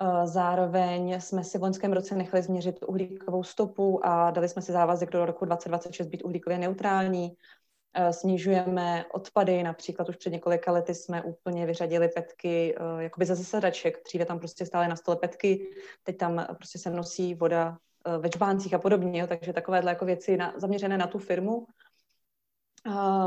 Eh, 0.00 0.26
zároveň 0.26 1.20
jsme 1.20 1.44
si 1.44 1.58
v 1.58 1.62
loňském 1.62 1.92
roce 1.92 2.14
nechali 2.14 2.42
změřit 2.42 2.84
uhlíkovou 2.88 3.42
stopu 3.42 4.06
a 4.06 4.30
dali 4.30 4.48
jsme 4.48 4.62
si 4.62 4.72
závazek 4.72 5.10
do 5.10 5.26
roku 5.26 5.44
2026 5.44 6.06
být 6.06 6.22
uhlíkově 6.24 6.58
neutrální. 6.58 7.36
Eh, 7.98 8.12
snižujeme 8.12 9.04
odpady, 9.12 9.62
například 9.62 10.08
už 10.08 10.16
před 10.16 10.30
několika 10.30 10.72
lety 10.72 10.94
jsme 10.94 11.22
úplně 11.22 11.66
vyřadili 11.66 12.08
petky 12.08 12.74
eh, 12.76 13.02
jakoby 13.02 13.26
ze 13.26 13.34
zasedaček, 13.34 14.04
dříve 14.04 14.24
tam 14.24 14.38
prostě 14.38 14.66
stály 14.66 14.88
na 14.88 14.96
stole 14.96 15.16
petky, 15.16 15.68
teď 16.02 16.16
tam 16.16 16.46
prostě 16.54 16.78
se 16.78 16.90
nosí 16.90 17.34
voda 17.34 17.78
eh, 18.06 18.18
ve 18.18 18.28
čbáncích 18.28 18.74
a 18.74 18.78
podobně, 18.78 19.26
takže 19.26 19.52
takovéhle 19.52 19.90
jako 19.90 20.04
věci 20.04 20.36
na, 20.36 20.54
zaměřené 20.56 20.98
na 20.98 21.06
tu 21.06 21.18
firmu. 21.18 21.66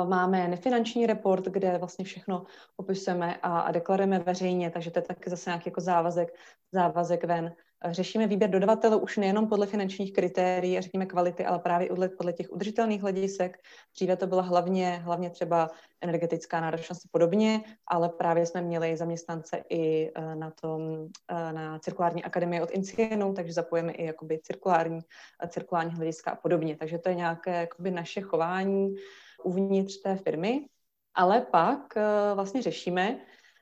Máme 0.05 0.47
nefinanční 0.47 1.05
report, 1.05 1.45
kde 1.45 1.77
vlastně 1.77 2.05
všechno 2.05 2.45
opisujeme 2.75 3.35
a, 3.35 3.59
a 3.59 3.71
deklarujeme 3.71 4.19
veřejně, 4.19 4.71
takže 4.71 4.91
to 4.91 4.99
je 4.99 5.03
taky 5.03 5.29
zase 5.29 5.49
nějaký 5.49 5.69
jako 5.69 5.81
závazek, 5.81 6.33
závazek 6.71 7.23
ven. 7.23 7.55
Řešíme 7.85 8.27
výběr 8.27 8.49
dodavatelů 8.49 8.97
už 8.97 9.17
nejenom 9.17 9.47
podle 9.47 9.67
finančních 9.67 10.13
kritérií 10.13 10.77
a 10.77 10.81
řekněme 10.81 11.05
kvality, 11.05 11.45
ale 11.45 11.59
právě 11.59 11.89
podle 12.17 12.33
těch 12.33 12.51
udržitelných 12.51 13.01
hledisek. 13.01 13.57
Dříve 13.95 14.17
to 14.17 14.27
byla 14.27 14.41
hlavně, 14.41 15.01
hlavně 15.03 15.29
třeba 15.29 15.69
energetická 16.01 16.61
náročnost 16.61 17.05
a 17.05 17.09
podobně, 17.11 17.61
ale 17.87 18.09
právě 18.09 18.45
jsme 18.45 18.61
měli 18.61 18.97
zaměstnance 18.97 19.63
i 19.69 20.11
eh, 20.15 20.35
na 20.35 20.51
tom, 20.51 21.07
eh, 21.31 21.53
na 21.53 21.79
cirkulární 21.79 22.23
akademii 22.23 22.61
od 22.61 22.71
Incienu, 22.71 23.33
takže 23.33 23.53
zapojíme 23.53 23.91
i 23.91 24.05
jakoby 24.05 24.39
cirkulární, 24.43 24.99
eh, 25.43 25.47
cirkulární 25.47 25.95
hlediska 25.95 26.31
a 26.31 26.35
podobně. 26.35 26.75
Takže 26.75 26.97
to 26.97 27.09
je 27.09 27.15
nějaké 27.15 27.59
jakoby 27.59 27.91
naše 27.91 28.21
chování 28.21 28.95
uvnitř 29.43 30.01
té 30.01 30.15
firmy. 30.15 30.65
Ale 31.13 31.41
pak 31.41 31.93
vlastně 32.33 32.61
řešíme, 32.61 33.19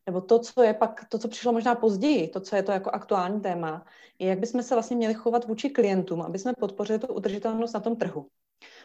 nebo 0.07 0.21
to, 0.21 0.39
co 0.39 0.63
je 0.63 0.73
pak, 0.73 1.05
to, 1.09 1.17
co 1.17 1.27
přišlo 1.27 1.53
možná 1.53 1.75
později, 1.75 2.27
to, 2.27 2.39
co 2.39 2.55
je 2.55 2.63
to 2.63 2.71
jako 2.71 2.89
aktuální 2.89 3.41
téma, 3.41 3.85
je, 4.19 4.29
jak 4.29 4.39
bychom 4.39 4.63
se 4.63 4.75
vlastně 4.75 4.97
měli 4.97 5.13
chovat 5.13 5.47
vůči 5.47 5.69
klientům, 5.69 6.21
aby 6.21 6.39
jsme 6.39 6.53
podpořili 6.59 6.99
tu 6.99 7.07
udržitelnost 7.07 7.73
na 7.73 7.79
tom 7.79 7.95
trhu. 7.95 8.27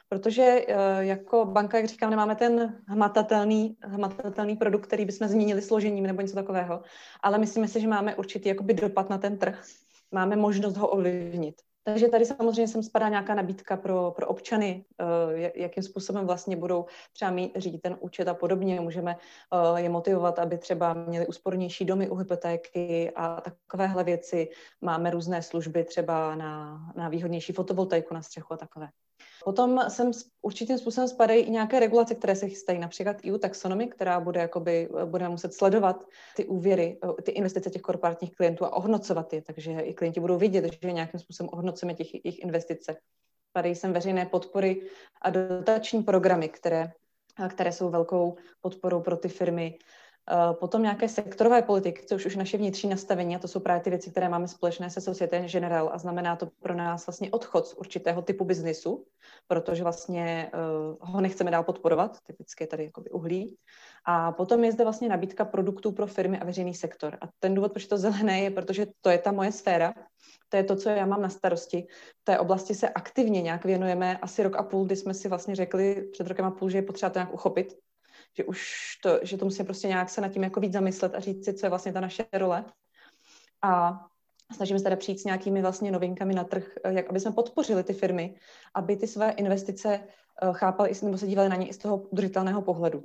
Protože 0.09 0.43
eh, 0.43 0.75
jako 1.05 1.45
banka, 1.45 1.77
jak 1.77 1.87
říkám, 1.87 2.11
nemáme 2.11 2.37
ten 2.37 2.83
hmatatelný, 2.87 3.77
hmatatelný 3.83 4.57
produkt, 4.57 4.87
který 4.87 5.05
bychom 5.05 5.29
změnili 5.29 5.63
složením 5.63 6.07
nebo 6.07 6.21
něco 6.21 6.35
takového, 6.35 6.83
ale 7.23 7.39
myslíme 7.39 7.69
si, 7.69 7.81
že 7.81 7.89
máme 7.89 8.17
určitý 8.17 8.49
jakoby 8.49 8.75
dopad 8.75 9.11
na 9.11 9.19
ten 9.19 9.39
trh. 9.39 9.65
Máme 10.13 10.37
možnost 10.37 10.77
ho 10.77 10.89
ovlivnit. 10.89 11.55
Takže 11.85 12.09
tady 12.09 12.27
samozřejmě 12.27 12.69
sem 12.69 12.83
spadá 12.83 13.09
nějaká 13.09 13.35
nabídka 13.35 13.77
pro, 13.77 14.11
pro 14.11 14.27
občany, 14.27 14.85
eh, 15.01 15.53
jakým 15.55 15.83
způsobem 15.83 16.27
vlastně 16.27 16.57
budou 16.57 16.87
třeba 17.13 17.31
mít, 17.31 17.53
řídit 17.57 17.83
ten 17.83 17.97
účet 18.01 18.29
a 18.29 18.35
podobně. 18.35 18.81
Můžeme 18.81 19.17
eh, 19.77 19.81
je 19.81 19.89
motivovat, 19.89 20.39
aby 20.39 20.59
třeba 20.59 20.95
měli 20.95 21.27
úspornější 21.27 21.85
domy 21.85 22.11
u 22.11 22.15
hypotéky 22.15 23.13
a 23.17 23.41
takovéhle 23.41 24.05
věci. 24.05 24.49
Máme 24.81 25.11
různé 25.11 25.43
služby 25.43 25.85
třeba 25.85 26.35
na, 26.35 26.81
na 26.97 27.09
výhodnější 27.09 27.53
fotovoltaiku 27.53 28.15
na 28.15 28.23
střechu 28.23 28.53
a 28.53 28.57
takové. 28.57 28.89
Potom 29.45 29.81
sem 29.89 30.11
určitým 30.43 30.79
způsobem 30.79 31.09
spadají 31.09 31.43
i 31.43 31.51
nějaké 31.51 31.81
regulace, 31.81 32.15
které 32.15 32.37
se 32.37 32.49
chystají, 32.49 32.79
například 32.79 33.17
EU 33.27 33.39
taxonomy, 33.39 33.87
která 33.87 34.21
bude 34.21 34.41
jakoby, 34.41 34.89
bude 35.05 35.29
muset 35.29 35.55
sledovat 35.55 36.05
ty 36.37 36.45
úvěry, 36.45 36.99
ty 37.23 37.31
investice 37.31 37.71
těch 37.71 37.83
korporátních 37.83 38.33
klientů 38.35 38.65
a 38.65 38.73
ohodnocovat 38.73 39.33
je, 39.33 39.43
takže 39.43 39.73
i 39.73 39.95
klienti 39.95 40.21
budou 40.21 40.39
vidět, 40.39 40.65
že 40.83 40.93
nějakým 40.93 41.21
způsobem 41.21 41.51
ohodnocujeme 41.53 41.95
těch 41.95 42.15
jejich 42.15 42.43
investice. 42.43 42.97
Spadají 43.51 43.75
sem 43.75 43.93
veřejné 43.93 44.27
podpory 44.27 44.83
a 45.23 45.31
dotační 45.31 46.03
programy, 46.03 46.49
které, 46.49 46.93
které 47.49 47.73
jsou 47.73 47.91
velkou 47.91 48.37
podporou 48.61 49.01
pro 49.01 49.17
ty 49.17 49.29
firmy. 49.29 49.79
Eh, 50.31 50.55
potom 50.55 50.83
nějaké 50.83 51.09
sektorové 51.09 51.63
politiky, 51.63 52.03
což 52.07 52.27
už 52.27 52.37
naše 52.37 52.57
vnitřní 52.57 52.91
nastavení, 52.91 53.37
a 53.37 53.39
to 53.39 53.49
jsou 53.49 53.61
právě 53.61 53.83
ty 53.83 53.91
věci, 53.91 54.11
které 54.11 54.29
máme 54.29 54.49
společné 54.49 54.91
se 54.91 55.01
Societe 55.01 55.49
General 55.49 55.91
a 55.93 55.99
znamená 55.99 56.37
to 56.37 56.49
pro 56.61 56.75
nás 56.75 57.07
vlastně 57.07 57.31
odchod 57.31 57.67
z 57.67 57.75
určitého 57.75 58.23
typu 58.23 58.45
biznisu, 58.45 59.05
protože 59.49 59.83
vlastně 59.83 60.51
uh, 61.01 61.13
ho 61.13 61.21
nechceme 61.21 61.51
dál 61.51 61.65
podporovat, 61.65 62.19
typicky 62.27 62.67
tady 62.67 62.85
jakoby 62.85 63.11
uhlí. 63.11 63.57
A 64.05 64.33
potom 64.33 64.65
je 64.65 64.73
zde 64.73 64.85
vlastně 64.85 65.09
nabídka 65.09 65.45
produktů 65.45 65.93
pro 65.93 66.07
firmy 66.07 66.39
a 66.39 66.45
veřejný 66.45 66.75
sektor. 66.75 67.19
A 67.21 67.29
ten 67.39 67.55
důvod, 67.55 67.73
proč 67.73 67.87
to 67.87 67.99
zelené, 67.99 68.41
je, 68.41 68.51
protože 68.51 68.87
to 69.01 69.11
je 69.11 69.19
ta 69.19 69.33
moje 69.33 69.53
sféra, 69.53 69.95
to 70.49 70.57
je 70.57 70.65
to, 70.65 70.77
co 70.77 70.89
já 70.89 71.07
mám 71.07 71.23
na 71.23 71.29
starosti. 71.29 71.87
V 72.21 72.25
té 72.25 72.39
oblasti 72.39 72.75
se 72.75 72.89
aktivně 72.89 73.43
nějak 73.43 73.65
věnujeme 73.65 74.19
asi 74.19 74.43
rok 74.43 74.57
a 74.57 74.63
půl, 74.63 74.85
kdy 74.85 74.97
jsme 74.97 75.15
si 75.15 75.29
vlastně 75.29 75.55
řekli 75.55 76.09
před 76.13 76.27
rokem 76.27 76.45
a 76.45 76.51
půl, 76.51 76.71
že 76.71 76.79
je 76.79 76.83
potřeba 76.83 77.11
to 77.11 77.19
nějak 77.19 77.35
uchopit, 77.35 77.75
že 78.37 78.45
už 78.45 78.63
to, 79.03 79.19
že 79.23 79.37
to 79.37 79.45
musíme 79.45 79.65
prostě 79.65 79.89
nějak 79.89 80.11
se 80.11 80.21
nad 80.21 80.29
tím 80.29 80.43
jako 80.43 80.61
víc 80.61 80.73
zamyslet 80.73 81.15
a 81.15 81.21
říct 81.21 81.45
si, 81.45 81.55
co 81.55 81.67
je 81.67 81.71
vlastně 81.71 81.93
ta 81.93 82.01
naše 82.01 82.25
role. 82.33 82.65
A 83.63 84.01
snažíme 84.55 84.79
se 84.79 84.83
teda 84.83 84.97
přijít 84.97 85.21
s 85.21 85.25
nějakými 85.25 85.63
vlastně 85.63 85.93
novinkami 85.93 86.35
na 86.35 86.45
trh, 86.45 86.73
eh, 86.85 86.93
jak 86.93 87.11
aby 87.11 87.21
jsme 87.21 87.33
podpořili 87.33 87.85
ty 87.85 87.93
firmy, 87.93 88.35
aby 88.75 88.97
ty 88.97 89.07
své 89.07 89.31
investice 89.31 90.01
eh, 90.43 90.49
chápali 90.53 90.93
nebo 91.03 91.19
se 91.19 91.27
dívali 91.27 91.49
na 91.49 91.57
ně 91.57 91.69
i 91.69 91.73
z 91.73 91.79
toho 91.79 91.97
udržitelného 91.97 92.63
pohledu. 92.63 93.05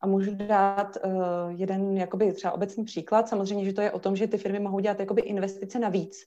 A 0.00 0.06
můžu 0.06 0.34
dát 0.34 0.96
uh, 1.04 1.12
jeden 1.48 1.96
jakoby 1.96 2.32
třeba 2.32 2.52
obecný 2.52 2.84
příklad. 2.84 3.28
Samozřejmě, 3.28 3.64
že 3.64 3.72
to 3.72 3.80
je 3.80 3.90
o 3.90 3.98
tom, 3.98 4.16
že 4.16 4.26
ty 4.26 4.38
firmy 4.38 4.60
mohou 4.60 4.80
dělat 4.80 5.00
jakoby 5.00 5.22
investice 5.22 5.78
navíc. 5.78 6.24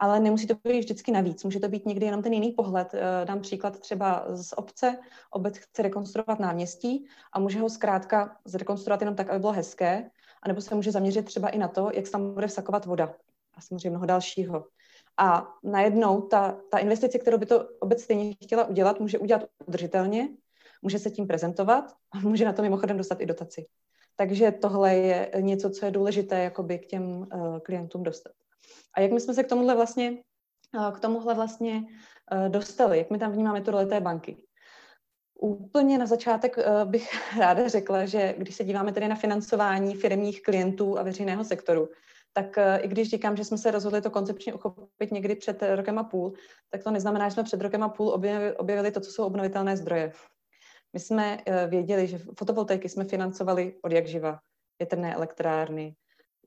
Ale 0.00 0.20
nemusí 0.20 0.46
to 0.46 0.54
být 0.64 0.78
vždycky 0.78 1.12
navíc, 1.12 1.44
může 1.44 1.60
to 1.60 1.68
být 1.68 1.86
někdy 1.86 2.06
jenom 2.06 2.22
ten 2.22 2.32
jiný 2.32 2.52
pohled. 2.52 2.94
Uh, 2.94 3.00
dám 3.24 3.40
příklad 3.40 3.78
třeba 3.78 4.24
z 4.28 4.52
obce. 4.56 4.98
Obec 5.30 5.58
chce 5.58 5.82
rekonstruovat 5.82 6.40
náměstí 6.40 7.06
a 7.32 7.40
může 7.40 7.60
ho 7.60 7.70
zkrátka 7.70 8.36
zrekonstruovat 8.44 9.00
jenom 9.00 9.16
tak, 9.16 9.30
aby 9.30 9.38
bylo 9.38 9.52
hezké, 9.52 10.10
anebo 10.42 10.60
se 10.60 10.74
může 10.74 10.92
zaměřit 10.92 11.24
třeba 11.24 11.48
i 11.48 11.58
na 11.58 11.68
to, 11.68 11.90
jak 11.94 12.06
se 12.06 12.12
tam 12.12 12.34
bude 12.34 12.46
vsakovat 12.46 12.86
voda 12.86 13.14
a 13.54 13.60
samozřejmě 13.60 13.90
mnoho 13.90 14.06
dalšího. 14.06 14.66
A 15.16 15.54
najednou 15.62 16.20
ta, 16.20 16.56
ta 16.70 16.78
investice, 16.78 17.18
kterou 17.18 17.38
by 17.38 17.46
to 17.46 17.68
obec 17.80 18.02
stejně 18.02 18.34
chtěla 18.34 18.64
udělat, 18.64 19.00
může 19.00 19.18
udělat 19.18 19.44
udržitelně, 19.66 20.28
může 20.82 20.98
se 20.98 21.10
tím 21.10 21.26
prezentovat 21.26 21.84
a 22.12 22.18
může 22.18 22.44
na 22.44 22.52
to 22.52 22.62
mimochodem 22.62 22.96
dostat 22.96 23.20
i 23.20 23.26
dotaci. 23.26 23.66
Takže 24.16 24.52
tohle 24.52 24.94
je 24.94 25.30
něco, 25.40 25.70
co 25.70 25.84
je 25.84 25.90
důležité 25.90 26.38
jakoby 26.38 26.78
k 26.78 26.86
těm 26.86 27.02
uh, 27.04 27.58
klientům 27.58 28.02
dostat. 28.02 28.32
A 28.96 29.00
jak 29.00 29.12
my 29.12 29.20
jsme 29.20 29.34
se 29.34 29.44
k 29.44 29.48
tomuhle 29.48 29.74
vlastně, 29.74 30.10
uh, 30.76 30.90
k 30.90 31.00
tomuhle 31.00 31.34
vlastně 31.34 31.74
uh, 32.32 32.48
dostali, 32.48 32.98
jak 32.98 33.10
my 33.10 33.18
tam 33.18 33.32
vnímáme 33.32 33.60
tu 33.60 33.70
roli 33.70 33.86
té 33.86 34.00
banky. 34.00 34.36
Úplně 35.40 35.98
na 35.98 36.06
začátek 36.06 36.56
uh, 36.56 36.90
bych 36.90 37.34
ráda 37.38 37.68
řekla, 37.68 38.06
že 38.06 38.34
když 38.38 38.54
se 38.54 38.64
díváme 38.64 38.92
tedy 38.92 39.08
na 39.08 39.16
financování 39.16 39.94
firmních 39.94 40.42
klientů 40.42 40.98
a 40.98 41.02
veřejného 41.02 41.44
sektoru, 41.44 41.88
tak 42.32 42.58
i 42.80 42.88
když 42.88 43.10
říkám, 43.10 43.36
že 43.36 43.44
jsme 43.44 43.58
se 43.58 43.70
rozhodli 43.70 44.00
to 44.00 44.10
koncepčně 44.10 44.54
uchopit 44.54 45.12
někdy 45.12 45.34
před 45.34 45.62
rokem 45.74 45.98
a 45.98 46.04
půl, 46.04 46.32
tak 46.70 46.84
to 46.84 46.90
neznamená, 46.90 47.28
že 47.28 47.34
jsme 47.34 47.42
před 47.42 47.60
rokem 47.60 47.82
a 47.82 47.88
půl 47.88 48.08
objevili, 48.58 48.90
to, 48.90 49.00
co 49.00 49.10
jsou 49.10 49.24
obnovitelné 49.24 49.76
zdroje. 49.76 50.12
My 50.92 51.00
jsme 51.00 51.38
eh, 51.46 51.66
věděli, 51.66 52.06
že 52.06 52.18
fotovoltaiky 52.18 52.88
jsme 52.88 53.04
financovali 53.04 53.76
od 53.82 53.92
jak 53.92 54.06
živa. 54.06 54.40
Větrné 54.78 55.14
elektrárny, 55.14 55.94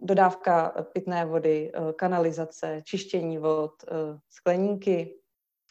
dodávka 0.04 0.74
eh, 0.76 0.84
pitné 0.84 1.26
vody, 1.26 1.72
eh, 1.74 1.94
kanalizace, 1.94 2.82
čištění 2.84 3.38
vod, 3.38 3.72
skleníky, 4.30 5.16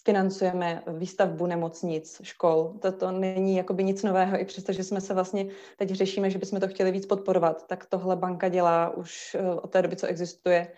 financujeme 0.05 0.83
výstavbu 0.87 1.47
nemocnic, 1.47 2.21
škol. 2.23 2.75
Toto 2.83 3.13
není 3.13 3.57
jakoby 3.57 3.85
nic 3.85 4.03
nového, 4.03 4.41
i 4.41 4.45
přesto, 4.45 4.73
že 4.73 4.85
jsme 4.85 5.01
se 5.01 5.15
vlastně 5.15 5.47
teď 5.77 5.91
řešíme, 5.91 6.31
že 6.31 6.39
bychom 6.39 6.61
to 6.61 6.69
chtěli 6.69 6.91
víc 6.91 7.07
podporovat, 7.07 7.67
tak 7.67 7.87
tohle 7.87 8.17
banka 8.17 8.49
dělá 8.49 8.91
už 8.91 9.37
od 9.63 9.71
té 9.71 9.83
doby, 9.83 9.97
co 9.97 10.07
existuje. 10.07 10.73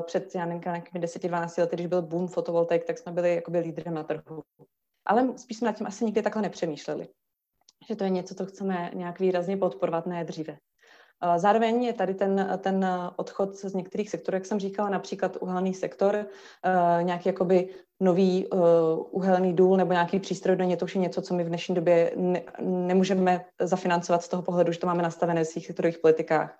Před, 0.00 0.34
já 0.34 0.46
nevím, 0.46 0.62
nějakými 0.64 1.04
10-12 1.04 1.60
lety, 1.60 1.76
když 1.76 1.86
byl 1.86 2.02
boom 2.02 2.28
fotovoltaik, 2.28 2.84
tak 2.84 2.98
jsme 2.98 3.12
byli 3.12 3.34
jakoby 3.34 3.58
lídrem 3.58 3.94
na 3.94 4.02
trhu. 4.02 4.42
Ale 5.06 5.38
spíš 5.38 5.56
jsme 5.56 5.66
nad 5.66 5.76
tím 5.76 5.86
asi 5.86 6.04
nikdy 6.04 6.22
takhle 6.22 6.42
nepřemýšleli 6.42 7.08
že 7.88 7.96
to 7.96 8.04
je 8.04 8.10
něco, 8.10 8.34
co 8.34 8.46
chceme 8.46 8.90
nějak 8.94 9.20
výrazně 9.20 9.56
podporovat, 9.56 10.06
ne 10.06 10.24
dříve. 10.24 10.58
Zároveň 11.36 11.82
je 11.84 11.92
tady 11.92 12.14
ten, 12.14 12.58
ten 12.58 12.86
odchod 13.16 13.56
z 13.56 13.74
některých 13.74 14.10
sektorů, 14.10 14.36
jak 14.36 14.46
jsem 14.46 14.60
říkala, 14.60 14.88
například 14.88 15.36
uhelný 15.40 15.74
sektor, 15.74 16.16
eh, 16.16 17.02
nějaký 17.02 17.28
jakoby 17.28 17.68
nový 18.00 18.46
uh, 18.46 18.60
uhelný 19.10 19.56
důl 19.56 19.76
nebo 19.76 19.92
nějaký 19.92 20.20
přístroj 20.20 20.56
do 20.56 20.64
něj, 20.64 20.76
to 20.76 20.84
už 20.84 20.94
je 20.94 21.00
něco, 21.00 21.22
co 21.22 21.34
my 21.34 21.44
v 21.44 21.48
dnešní 21.48 21.74
době 21.74 22.12
ne, 22.16 22.42
nemůžeme 22.60 23.44
zafinancovat 23.60 24.22
z 24.22 24.28
toho 24.28 24.42
pohledu, 24.42 24.72
že 24.72 24.78
to 24.78 24.86
máme 24.86 25.02
nastavené 25.02 25.44
v 25.44 25.46
svých 25.46 25.66
sektorových 25.66 25.98
politikách. 25.98 26.58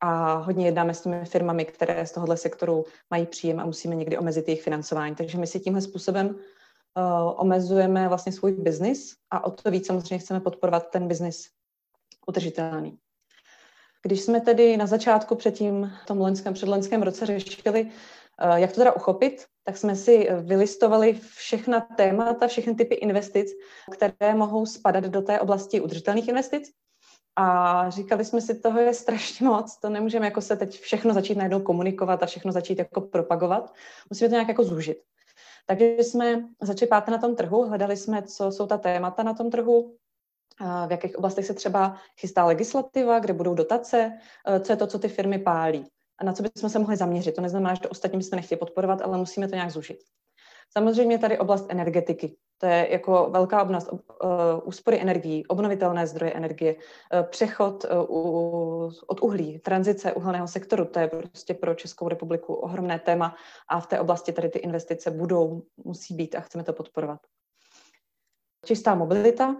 A 0.00 0.34
hodně 0.34 0.66
jednáme 0.66 0.94
s 0.94 1.02
těmi 1.02 1.24
firmami, 1.24 1.64
které 1.64 2.06
z 2.06 2.12
tohohle 2.12 2.36
sektoru 2.36 2.84
mají 3.10 3.26
příjem 3.26 3.60
a 3.60 3.66
musíme 3.66 3.94
někdy 3.94 4.18
omezit 4.18 4.48
jejich 4.48 4.62
financování. 4.62 5.14
Takže 5.14 5.38
my 5.38 5.46
si 5.46 5.60
tímhle 5.60 5.82
způsobem 5.82 6.26
uh, 6.26 6.34
omezujeme 7.36 8.08
vlastně 8.08 8.32
svůj 8.32 8.52
biznis 8.52 9.14
a 9.30 9.44
o 9.44 9.50
to 9.50 9.70
víc 9.70 9.86
samozřejmě 9.86 10.18
chceme 10.18 10.40
podporovat 10.40 10.90
ten 10.90 11.08
biznis 11.08 11.48
udržitelný. 12.26 12.98
Když 14.02 14.20
jsme 14.20 14.40
tedy 14.40 14.76
na 14.76 14.86
začátku 14.86 15.34
předtím, 15.34 15.92
v 16.02 16.06
tom 16.06 16.18
loňském, 16.18 16.54
předloňském 16.54 17.02
roce 17.02 17.26
řešili, 17.26 17.84
uh, 17.84 18.54
jak 18.54 18.72
to 18.72 18.80
teda 18.80 18.92
uchopit, 18.92 19.44
tak 19.64 19.76
jsme 19.76 19.96
si 19.96 20.28
vylistovali 20.40 21.20
všechna 21.36 21.80
témata, 21.80 22.46
všechny 22.46 22.74
typy 22.74 22.94
investic, 22.94 23.50
které 23.92 24.34
mohou 24.34 24.66
spadat 24.66 25.04
do 25.04 25.22
té 25.22 25.40
oblasti 25.40 25.80
udržitelných 25.80 26.28
investic. 26.28 26.70
A 27.36 27.90
říkali 27.90 28.24
jsme 28.24 28.40
si, 28.40 28.60
toho 28.60 28.80
je 28.80 28.94
strašně 28.94 29.48
moc, 29.48 29.78
to 29.80 29.88
nemůžeme 29.88 30.26
jako 30.26 30.40
se 30.40 30.56
teď 30.56 30.80
všechno 30.80 31.14
začít 31.14 31.34
najednou 31.34 31.60
komunikovat 31.60 32.22
a 32.22 32.26
všechno 32.26 32.52
začít 32.52 32.78
jako 32.78 33.00
propagovat. 33.00 33.74
Musíme 34.10 34.28
to 34.28 34.34
nějak 34.34 34.48
jako 34.48 34.64
zúžit. 34.64 34.98
Takže 35.66 35.84
jsme 35.98 36.48
začali 36.62 36.88
pátrat 36.88 37.12
na 37.12 37.28
tom 37.28 37.36
trhu, 37.36 37.64
hledali 37.64 37.96
jsme, 37.96 38.22
co 38.22 38.52
jsou 38.52 38.66
ta 38.66 38.78
témata 38.78 39.22
na 39.22 39.34
tom 39.34 39.50
trhu, 39.50 39.94
v 40.86 40.90
jakých 40.90 41.18
oblastech 41.18 41.46
se 41.46 41.54
třeba 41.54 41.96
chystá 42.20 42.44
legislativa, 42.44 43.18
kde 43.18 43.32
budou 43.32 43.54
dotace, 43.54 44.12
co 44.60 44.72
je 44.72 44.76
to, 44.76 44.86
co 44.86 44.98
ty 44.98 45.08
firmy 45.08 45.38
pálí 45.38 45.86
a 46.18 46.24
na 46.24 46.32
co 46.32 46.42
bychom 46.42 46.70
se 46.70 46.78
mohli 46.78 46.96
zaměřit. 46.96 47.34
To 47.34 47.40
neznamená, 47.40 47.74
že 47.74 47.80
to 47.80 47.88
ostatní 47.88 48.22
jsme 48.22 48.36
nechtěli 48.36 48.58
podporovat, 48.58 49.00
ale 49.00 49.18
musíme 49.18 49.48
to 49.48 49.54
nějak 49.54 49.70
zužit. 49.70 49.98
Samozřejmě 50.72 51.18
tady 51.18 51.38
oblast 51.38 51.66
energetiky. 51.68 52.36
To 52.58 52.66
je 52.66 52.88
jako 52.92 53.28
velká 53.30 53.62
oblast 53.62 53.92
uh, 53.92 53.98
úspory 54.64 55.00
energií, 55.00 55.46
obnovitelné 55.46 56.06
zdroje 56.06 56.32
energie, 56.32 56.74
uh, 56.74 57.22
přechod 57.22 57.84
od 59.06 59.22
uhlí, 59.22 59.58
tranzice 59.58 60.12
uhelného 60.12 60.48
sektoru. 60.48 60.84
To 60.84 60.98
je 60.98 61.08
prostě 61.08 61.54
pro 61.54 61.74
Českou 61.74 62.08
republiku 62.08 62.54
ohromné 62.54 62.98
téma 62.98 63.34
a 63.68 63.80
v 63.80 63.86
té 63.86 64.00
oblasti 64.00 64.32
tady 64.32 64.48
ty 64.48 64.58
investice 64.58 65.10
budou, 65.10 65.62
musí 65.84 66.14
být 66.14 66.34
a 66.34 66.40
chceme 66.40 66.64
to 66.64 66.72
podporovat. 66.72 67.20
Čistá 68.64 68.94
mobilita, 68.94 69.56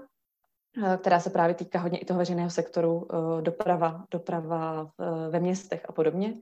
která 0.96 1.20
se 1.20 1.30
právě 1.30 1.54
týká 1.54 1.78
hodně 1.78 1.98
i 1.98 2.04
toho 2.04 2.18
veřejného 2.18 2.50
sektoru, 2.50 3.08
doprava, 3.40 4.04
doprava 4.10 4.90
ve 5.30 5.40
městech 5.40 5.86
a 5.88 5.92
podobně. 5.92 6.34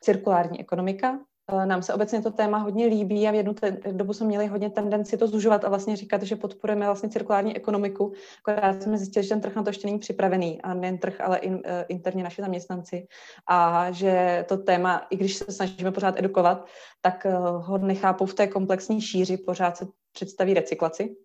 Cirkulární 0.00 0.60
ekonomika, 0.60 1.18
Eh, 1.52 1.66
nám 1.66 1.82
se 1.82 1.94
obecně 1.94 2.22
to 2.22 2.30
téma 2.30 2.58
hodně 2.58 2.86
líbí 2.86 3.28
a 3.28 3.30
v 3.30 3.34
jednu 3.34 3.54
te- 3.54 3.78
dobu 3.92 4.12
jsme 4.12 4.26
měli 4.26 4.46
hodně 4.46 4.70
tendenci 4.70 5.16
to 5.16 5.28
zužovat 5.28 5.64
a 5.64 5.68
vlastně 5.68 5.96
říkat, 5.96 6.22
že 6.22 6.36
podporujeme 6.36 6.86
vlastně 6.86 7.08
cirkulární 7.08 7.56
ekonomiku, 7.56 8.12
akorát 8.38 8.82
jsme 8.82 8.98
zjistili, 8.98 9.22
že 9.22 9.28
ten 9.28 9.40
trh 9.40 9.56
na 9.56 9.62
to 9.62 9.68
ještě 9.68 9.86
není 9.86 9.98
připravený 9.98 10.62
a 10.62 10.74
nejen 10.74 10.98
trh, 10.98 11.20
ale 11.20 11.38
i 11.38 11.62
interně 11.88 12.22
naši 12.22 12.42
zaměstnanci. 12.42 13.06
A 13.48 13.90
že 13.90 14.44
to 14.48 14.56
téma, 14.56 15.06
i 15.10 15.16
když 15.16 15.36
se 15.36 15.52
snažíme 15.52 15.92
pořád 15.92 16.18
edukovat, 16.18 16.66
tak 17.00 17.26
ho 17.58 17.78
nechápou 17.78 18.26
v 18.26 18.34
té 18.34 18.46
komplexní 18.46 19.00
šíři, 19.00 19.36
pořád 19.36 19.76
se 19.76 19.86
představí 20.12 20.54
recyklaci 20.54 21.16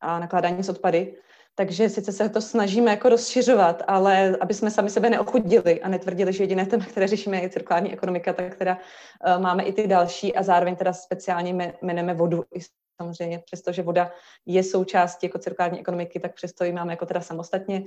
a 0.00 0.18
nakládání 0.18 0.62
s 0.62 0.68
odpady, 0.68 1.16
takže 1.54 1.88
sice 1.88 2.12
se 2.12 2.28
to 2.28 2.40
snažíme 2.40 2.90
jako 2.90 3.08
rozšiřovat, 3.08 3.82
ale 3.86 4.36
aby 4.40 4.54
jsme 4.54 4.70
sami 4.70 4.90
sebe 4.90 5.10
neochudili 5.10 5.82
a 5.82 5.88
netvrdili, 5.88 6.32
že 6.32 6.42
jediné 6.42 6.66
téma, 6.70 6.84
které 6.84 7.06
řešíme, 7.06 7.40
je 7.40 7.50
cirkulární 7.50 7.92
ekonomika, 7.92 8.32
tak 8.32 8.54
teda 8.54 8.78
uh, 8.78 9.42
máme 9.42 9.62
i 9.62 9.72
ty 9.72 9.86
další 9.86 10.34
a 10.34 10.42
zároveň 10.42 10.76
teda 10.76 10.92
speciálně 10.92 11.74
jmenujeme 11.82 12.14
vodu 12.14 12.44
i 12.54 12.60
samozřejmě, 13.00 13.38
přestože 13.38 13.82
voda 13.82 14.12
je 14.46 14.62
součástí 14.62 15.26
jako 15.26 15.38
cirkulární 15.38 15.80
ekonomiky, 15.80 16.20
tak 16.20 16.34
přesto 16.34 16.64
ji 16.64 16.72
máme 16.72 16.92
jako 16.92 17.06
teda 17.06 17.20
samostatně 17.20 17.84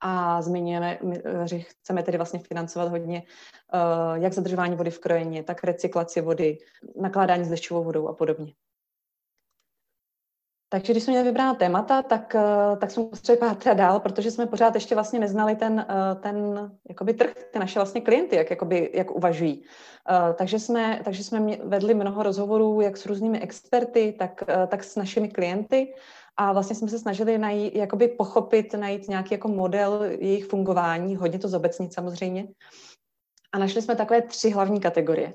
a 0.00 0.42
zmiňujeme, 0.42 0.98
eh, 1.24 1.48
že 1.48 1.58
chceme 1.58 2.02
tedy 2.02 2.16
vlastně 2.16 2.40
financovat 2.40 2.88
hodně 2.88 3.22
uh, 3.22 4.22
jak 4.22 4.32
zadržování 4.32 4.76
vody 4.76 4.90
v 4.90 4.98
krojeně, 4.98 5.42
tak 5.42 5.64
recyklaci 5.64 6.20
vody, 6.20 6.58
nakládání 7.00 7.44
s 7.44 7.48
dešťovou 7.48 7.84
vodou 7.84 8.08
a 8.08 8.14
podobně. 8.14 8.52
Takže 10.72 10.92
když 10.92 11.04
jsme 11.04 11.10
měli 11.10 11.28
vybrána 11.28 11.54
témata, 11.54 12.02
tak, 12.02 12.34
eh, 12.34 12.76
tak 12.76 12.90
jsme 12.90 13.02
museli 13.02 13.38
pátrat 13.38 13.76
dál, 13.76 14.00
protože 14.00 14.30
jsme 14.30 14.46
pořád 14.46 14.74
ještě 14.74 14.94
vlastně 14.94 15.18
neznali 15.18 15.56
ten, 15.56 15.86
eh, 15.88 16.14
ten 16.14 16.70
jakoby 16.88 17.14
trh, 17.14 17.32
ty 17.52 17.58
naše 17.58 17.78
vlastně 17.78 18.00
klienty, 18.00 18.36
jak, 18.36 18.50
jakoby, 18.50 18.90
jak 18.94 19.10
uvažují. 19.10 19.62
Eh, 20.10 20.34
takže 20.34 20.58
jsme, 20.58 21.00
takže 21.04 21.24
jsme 21.24 21.56
vedli 21.64 21.94
mnoho 21.94 22.22
rozhovorů 22.22 22.80
jak 22.80 22.96
s 22.96 23.06
různými 23.06 23.40
experty, 23.40 24.14
tak, 24.18 24.44
tak 24.68 24.84
s 24.84 24.96
našimi 24.96 25.28
klienty 25.28 25.94
a 26.36 26.52
vlastně 26.52 26.76
jsme 26.76 26.88
se 26.88 26.98
snažili 26.98 27.38
najít, 27.38 27.74
jakoby 27.74 28.08
pochopit, 28.08 28.74
najít 28.74 29.08
nějaký 29.08 29.34
jako 29.34 29.48
model 29.48 30.02
jejich 30.02 30.44
fungování, 30.44 31.16
hodně 31.16 31.38
to 31.38 31.48
zobecnit 31.48 31.92
samozřejmě. 31.92 32.48
A 33.52 33.58
našli 33.58 33.82
jsme 33.82 33.96
takové 33.96 34.22
tři 34.22 34.50
hlavní 34.50 34.80
kategorie. 34.80 35.34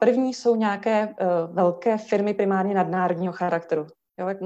První 0.00 0.34
jsou 0.34 0.56
nějaké 0.56 1.06
uh, 1.08 1.54
velké 1.54 1.98
firmy 1.98 2.34
primárně 2.34 2.74
nadnárodního 2.74 3.32
charakteru 3.32 3.86
jo, 4.20 4.28
jak 4.28 4.38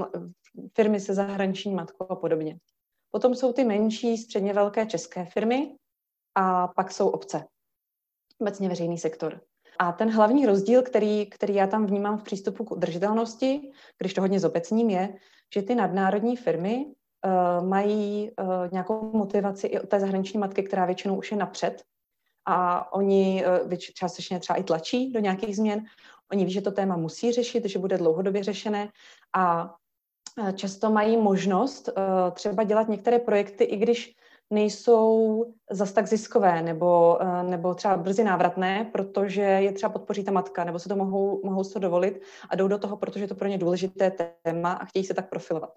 firmy 0.73 0.99
se 0.99 1.13
zahraniční 1.13 1.73
matkou 1.73 2.05
a 2.09 2.15
podobně. 2.15 2.57
Potom 3.11 3.35
jsou 3.35 3.53
ty 3.53 3.63
menší, 3.63 4.17
středně 4.17 4.53
velké 4.53 4.85
české 4.85 5.25
firmy 5.25 5.75
a 6.35 6.67
pak 6.67 6.91
jsou 6.91 7.09
obce, 7.09 7.45
obecně 8.39 8.69
veřejný 8.69 8.97
sektor. 8.97 9.41
A 9.79 9.91
ten 9.91 10.11
hlavní 10.11 10.45
rozdíl, 10.45 10.81
který, 10.81 11.25
který 11.25 11.55
já 11.55 11.67
tam 11.67 11.85
vnímám 11.85 12.17
v 12.17 12.23
přístupu 12.23 12.63
k 12.63 12.71
udržitelnosti, 12.71 13.71
když 13.97 14.13
to 14.13 14.21
hodně 14.21 14.39
zobecním, 14.39 14.89
je, 14.89 15.15
že 15.53 15.61
ty 15.61 15.75
nadnárodní 15.75 16.35
firmy 16.35 16.85
uh, 16.85 17.67
mají 17.67 18.31
uh, 18.31 18.47
nějakou 18.71 19.17
motivaci 19.17 19.67
i 19.67 19.79
od 19.79 19.89
té 19.89 19.99
zahraniční 19.99 20.39
matky, 20.39 20.63
která 20.63 20.85
většinou 20.85 21.17
už 21.17 21.31
je 21.31 21.37
napřed 21.37 21.83
a 22.45 22.93
oni 22.93 23.45
uh, 23.65 23.73
částečně 23.93 24.39
třeba 24.39 24.59
i 24.59 24.63
tlačí 24.63 25.11
do 25.11 25.19
nějakých 25.19 25.55
změn. 25.55 25.85
Oni 26.31 26.45
ví, 26.45 26.51
že 26.51 26.61
to 26.61 26.71
téma 26.71 26.97
musí 26.97 27.31
řešit, 27.31 27.65
že 27.65 27.79
bude 27.79 27.97
dlouhodobě 27.97 28.43
řešené 28.43 28.89
a 29.35 29.75
často 30.55 30.89
mají 30.91 31.17
možnost 31.17 31.87
uh, 31.87 32.33
třeba 32.33 32.63
dělat 32.63 32.87
některé 32.87 33.19
projekty, 33.19 33.63
i 33.63 33.77
když 33.77 34.15
nejsou 34.49 35.45
zas 35.71 35.91
tak 35.91 36.07
ziskové 36.07 36.61
nebo, 36.61 37.17
uh, 37.21 37.43
nebo 37.49 37.73
třeba 37.73 37.97
brzy 37.97 38.23
návratné, 38.23 38.89
protože 38.93 39.41
je 39.41 39.71
třeba 39.71 39.89
podpoří 39.89 40.23
ta 40.23 40.31
matka, 40.31 40.63
nebo 40.63 40.79
se 40.79 40.89
to 40.89 40.95
mohou, 40.95 41.41
mohou 41.45 41.63
to 41.63 41.79
dovolit 41.79 42.21
a 42.49 42.55
jdou 42.55 42.67
do 42.67 42.77
toho, 42.77 42.97
protože 42.97 43.23
je 43.23 43.27
to 43.27 43.35
pro 43.35 43.47
ně 43.47 43.57
důležité 43.57 44.11
téma 44.43 44.71
a 44.71 44.85
chtějí 44.85 45.05
se 45.05 45.13
tak 45.13 45.29
profilovat. 45.29 45.73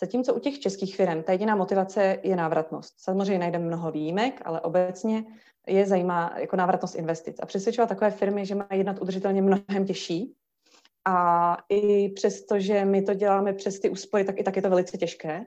Zatímco 0.00 0.34
u 0.34 0.38
těch 0.38 0.58
českých 0.58 0.96
firm 0.96 1.22
ta 1.22 1.32
jediná 1.32 1.56
motivace 1.56 2.18
je 2.22 2.36
návratnost. 2.36 2.94
Samozřejmě 3.00 3.38
najdeme 3.38 3.64
mnoho 3.64 3.92
výjimek, 3.92 4.42
ale 4.44 4.60
obecně 4.60 5.24
je 5.66 5.86
zajímá 5.86 6.34
jako 6.36 6.56
návratnost 6.56 6.94
investic. 6.94 7.36
A 7.42 7.46
přesvědčovat 7.46 7.88
takové 7.88 8.10
firmy, 8.10 8.46
že 8.46 8.54
mají 8.54 8.68
jednat 8.72 9.00
udržitelně 9.00 9.42
mnohem 9.42 9.86
těžší, 9.86 10.36
a 11.08 11.56
i 11.68 12.08
přesto, 12.08 12.60
že 12.60 12.84
my 12.84 13.02
to 13.02 13.14
děláme 13.14 13.52
přes 13.52 13.80
ty 13.80 13.90
úspory, 13.90 14.24
tak 14.24 14.40
i 14.40 14.42
tak 14.42 14.56
je 14.56 14.62
to 14.62 14.70
velice 14.70 14.98
těžké, 14.98 15.46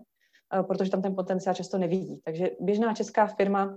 eh, 0.59 0.63
protože 0.63 0.91
tam 0.91 1.01
ten 1.01 1.15
potenciál 1.15 1.55
často 1.55 1.77
nevidí. 1.77 2.21
Takže 2.23 2.49
běžná 2.59 2.93
česká 2.93 3.27
firma 3.27 3.75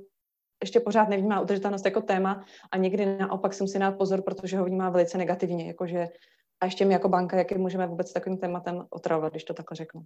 ještě 0.63 0.81
pořád 0.81 1.09
nevnímá 1.09 1.41
udržitelnost 1.41 1.85
jako 1.85 2.01
téma 2.01 2.45
a 2.71 2.77
někdy 2.77 3.19
naopak 3.19 3.55
si 3.55 3.63
musí 3.63 3.79
dát 3.79 3.99
pozor, 3.99 4.23
protože 4.23 4.59
ho 4.59 4.65
vnímá 4.65 4.91
velice 4.91 5.19
negativně, 5.19 5.67
jakože 5.67 6.09
a 6.61 6.65
ještě 6.65 6.85
my 6.85 6.93
jako 6.93 7.09
banka, 7.09 7.39
jak 7.39 7.53
můžeme 7.53 7.87
vůbec 7.87 8.13
takovým 8.13 8.39
tématem 8.39 8.87
otravovat, 8.91 9.33
když 9.33 9.45
to 9.45 9.55
takhle 9.55 9.77
řeknu. 9.77 10.03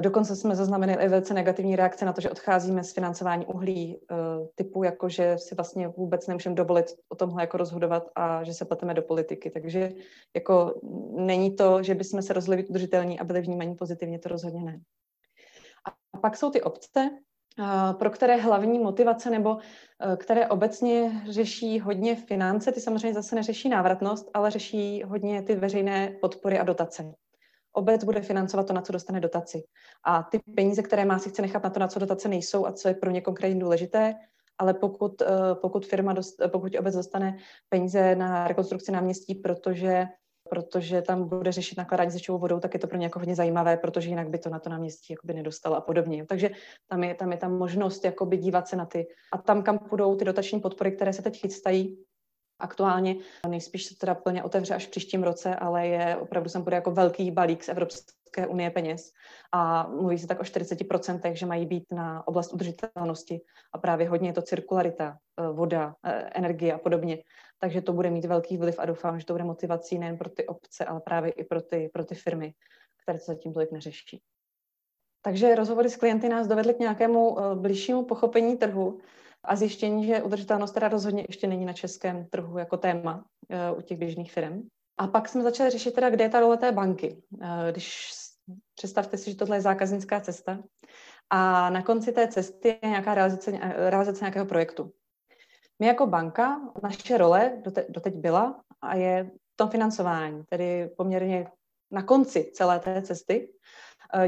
Dokonce 0.00 0.36
jsme 0.36 0.56
zaznamenali 0.56 1.04
i 1.04 1.08
velice 1.08 1.34
negativní 1.34 1.76
reakce 1.76 2.04
na 2.04 2.12
to, 2.12 2.20
že 2.20 2.30
odcházíme 2.30 2.84
z 2.84 2.92
financování 2.92 3.46
uhlí 3.46 4.00
eh, 4.10 4.16
typu, 4.54 4.82
jako 4.82 5.08
že 5.08 5.38
si 5.38 5.54
vlastně 5.54 5.88
vůbec 5.88 6.26
nemůžeme 6.26 6.54
dovolit 6.54 6.86
o 7.08 7.14
tomhle 7.14 7.42
jako 7.42 7.56
rozhodovat 7.56 8.10
a 8.14 8.44
že 8.44 8.54
se 8.54 8.64
pleteme 8.64 8.94
do 8.94 9.02
politiky. 9.02 9.50
Takže 9.50 9.92
jako 10.36 10.80
není 11.16 11.56
to, 11.56 11.82
že 11.82 11.94
bychom 11.94 12.22
se 12.22 12.32
rozhodli 12.32 12.62
být 12.62 12.70
udržitelní 12.70 13.20
a 13.20 13.24
byli 13.24 13.40
vnímaní 13.40 13.74
pozitivně, 13.74 14.18
to 14.18 14.28
rozhodně 14.28 14.62
ne. 14.62 14.80
A 16.14 16.18
pak 16.18 16.36
jsou 16.36 16.50
ty 16.50 16.62
obce, 16.62 17.10
eh, 17.60 17.94
pro 17.94 18.10
které 18.10 18.36
hlavní 18.36 18.78
motivace 18.78 19.30
nebo 19.30 19.58
eh, 19.58 20.16
které 20.16 20.48
obecně 20.48 21.22
řeší 21.30 21.80
hodně 21.80 22.16
finance, 22.16 22.72
ty 22.72 22.80
samozřejmě 22.80 23.14
zase 23.14 23.34
neřeší 23.34 23.68
návratnost, 23.68 24.30
ale 24.34 24.50
řeší 24.50 25.02
hodně 25.02 25.42
ty 25.42 25.54
veřejné 25.54 26.16
podpory 26.20 26.58
a 26.58 26.64
dotace 26.64 27.14
obec 27.76 28.04
bude 28.04 28.20
financovat 28.20 28.66
to, 28.66 28.72
na 28.72 28.82
co 28.82 28.92
dostane 28.92 29.20
dotaci. 29.20 29.62
A 30.04 30.22
ty 30.22 30.40
peníze, 30.56 30.82
které 30.82 31.04
má, 31.04 31.18
si 31.18 31.28
chce 31.28 31.42
nechat 31.42 31.62
na 31.62 31.70
to, 31.70 31.80
na 31.80 31.88
co 31.88 31.98
dotace 31.98 32.28
nejsou 32.28 32.66
a 32.66 32.72
co 32.72 32.88
je 32.88 32.94
pro 32.94 33.10
ně 33.10 33.20
konkrétně 33.20 33.60
důležité, 33.60 34.14
ale 34.58 34.74
pokud, 34.74 35.22
eh, 35.22 35.26
pokud 35.54 35.86
firma, 35.86 36.12
dost, 36.12 36.36
pokud 36.48 36.76
obec 36.78 36.94
dostane 36.94 37.36
peníze 37.68 38.16
na 38.16 38.48
rekonstrukci 38.48 38.92
náměstí, 38.92 39.34
protože 39.34 40.06
protože 40.50 41.02
tam 41.02 41.28
bude 41.28 41.52
řešit 41.52 41.78
nakladání 41.78 42.10
s 42.10 42.14
dešťovou 42.14 42.38
vodou, 42.38 42.60
tak 42.60 42.74
je 42.74 42.80
to 42.80 42.86
pro 42.86 42.98
ně 42.98 43.06
jako 43.06 43.18
hodně 43.18 43.34
zajímavé, 43.34 43.76
protože 43.76 44.08
jinak 44.08 44.28
by 44.28 44.38
to 44.38 44.50
na 44.50 44.58
to 44.58 44.70
náměstí 44.70 45.12
jakoby 45.12 45.34
nedostalo 45.34 45.76
a 45.76 45.80
podobně. 45.80 46.26
Takže 46.26 46.50
tam 46.88 47.04
je, 47.04 47.14
tam 47.14 47.32
je 47.32 47.38
ta 47.38 47.48
možnost 47.48 48.04
jakoby 48.04 48.36
dívat 48.36 48.68
se 48.68 48.76
na 48.76 48.86
ty. 48.86 49.06
A 49.32 49.38
tam, 49.38 49.62
kam 49.62 49.78
půjdou 49.78 50.16
ty 50.16 50.24
dotační 50.24 50.60
podpory, 50.60 50.92
které 50.92 51.12
se 51.12 51.22
teď 51.22 51.40
chystají, 51.40 51.98
aktuálně. 52.64 53.16
Nejspíš 53.48 53.84
se 53.84 53.94
teda 53.96 54.14
plně 54.14 54.42
otevře 54.42 54.74
až 54.74 54.86
v 54.86 54.90
příštím 54.90 55.22
roce, 55.22 55.56
ale 55.56 55.86
je 55.86 56.16
opravdu 56.16 56.48
sem 56.48 56.62
bude 56.62 56.76
jako 56.76 56.90
velký 56.90 57.30
balík 57.30 57.64
z 57.64 57.68
Evropské 57.68 58.46
unie 58.46 58.70
peněz. 58.70 59.12
A 59.52 59.86
mluví 59.88 60.18
se 60.18 60.26
tak 60.26 60.40
o 60.40 60.42
40%, 60.42 61.32
že 61.32 61.46
mají 61.46 61.66
být 61.66 61.84
na 61.92 62.28
oblast 62.28 62.52
udržitelnosti. 62.52 63.40
A 63.72 63.78
právě 63.78 64.08
hodně 64.08 64.28
je 64.28 64.32
to 64.32 64.42
cirkularita, 64.42 65.18
eh, 65.38 65.52
voda, 65.52 65.94
eh, 66.04 66.30
energie 66.34 66.72
a 66.74 66.78
podobně. 66.78 67.18
Takže 67.58 67.80
to 67.80 67.92
bude 67.92 68.10
mít 68.10 68.24
velký 68.24 68.56
vliv 68.56 68.78
a 68.78 68.86
doufám, 68.86 69.20
že 69.20 69.26
to 69.26 69.34
bude 69.34 69.44
motivací 69.44 69.98
nejen 69.98 70.18
pro 70.18 70.28
ty 70.28 70.46
obce, 70.46 70.84
ale 70.84 71.00
právě 71.00 71.30
i 71.30 71.44
pro 71.44 71.60
ty, 71.60 71.90
pro 71.92 72.04
ty 72.04 72.14
firmy, 72.14 72.54
které 73.02 73.18
se 73.18 73.32
zatím 73.32 73.52
tolik 73.52 73.72
neřeší. 73.72 74.22
Takže 75.22 75.54
rozhovory 75.54 75.90
s 75.90 75.96
klienty 75.96 76.28
nás 76.28 76.46
dovedly 76.46 76.74
k 76.74 76.78
nějakému 76.78 77.38
eh, 77.38 77.54
blížšímu 77.54 78.04
pochopení 78.04 78.56
trhu 78.56 79.00
a 79.44 79.56
zjištění, 79.56 80.06
že 80.06 80.22
udržitelnost 80.22 80.72
teda 80.72 80.88
rozhodně 80.88 81.24
ještě 81.28 81.46
není 81.46 81.64
na 81.64 81.72
českém 81.72 82.26
trhu 82.26 82.58
jako 82.58 82.76
téma 82.76 83.24
uh, 83.72 83.78
u 83.78 83.82
těch 83.82 83.98
běžných 83.98 84.32
firm. 84.32 84.68
A 84.98 85.06
pak 85.06 85.28
jsme 85.28 85.42
začali 85.42 85.70
řešit 85.70 85.94
teda, 85.94 86.10
kde 86.10 86.24
je 86.24 86.28
ta 86.28 86.40
role 86.40 86.56
té 86.56 86.72
banky. 86.72 87.22
Uh, 87.30 87.48
když 87.70 88.10
představte 88.74 89.16
si, 89.16 89.30
že 89.30 89.36
tohle 89.36 89.56
je 89.56 89.60
zákaznická 89.60 90.20
cesta 90.20 90.58
a 91.30 91.70
na 91.70 91.82
konci 91.82 92.12
té 92.12 92.28
cesty 92.28 92.68
je 92.68 92.88
nějaká 92.88 93.14
realizace, 93.14 93.50
realizace 93.76 94.24
nějakého 94.24 94.46
projektu. 94.46 94.92
My 95.78 95.86
jako 95.86 96.06
banka, 96.06 96.60
naše 96.82 97.18
role 97.18 97.52
dote, 97.64 97.86
doteď 97.88 98.14
byla 98.14 98.60
a 98.82 98.94
je 98.94 99.24
v 99.24 99.56
tom 99.56 99.68
financování, 99.68 100.44
tedy 100.44 100.90
poměrně 100.96 101.46
na 101.90 102.02
konci 102.02 102.50
celé 102.54 102.78
té 102.78 103.02
cesty, 103.02 103.48
Eh, 103.48 103.63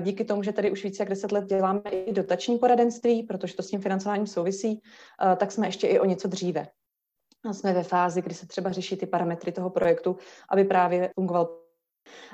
díky 0.00 0.24
tomu, 0.24 0.42
že 0.42 0.52
tady 0.52 0.70
už 0.70 0.84
více 0.84 1.02
jak 1.02 1.08
10 1.08 1.32
let 1.32 1.44
děláme 1.44 1.80
i 1.90 2.12
dotační 2.12 2.58
poradenství, 2.58 3.22
protože 3.22 3.56
to 3.56 3.62
s 3.62 3.70
tím 3.70 3.80
financováním 3.80 4.26
souvisí, 4.26 4.82
eh, 5.32 5.36
tak 5.36 5.52
jsme 5.52 5.66
ještě 5.66 5.86
i 5.86 5.98
o 5.98 6.04
něco 6.04 6.28
dříve. 6.28 6.66
Jsme 7.52 7.72
ve 7.72 7.82
fázi, 7.82 8.22
kdy 8.22 8.34
se 8.34 8.46
třeba 8.46 8.72
řeší 8.72 8.96
ty 8.96 9.06
parametry 9.06 9.52
toho 9.52 9.70
projektu, 9.70 10.16
aby 10.50 10.64
právě 10.64 11.10
fungoval 11.14 11.66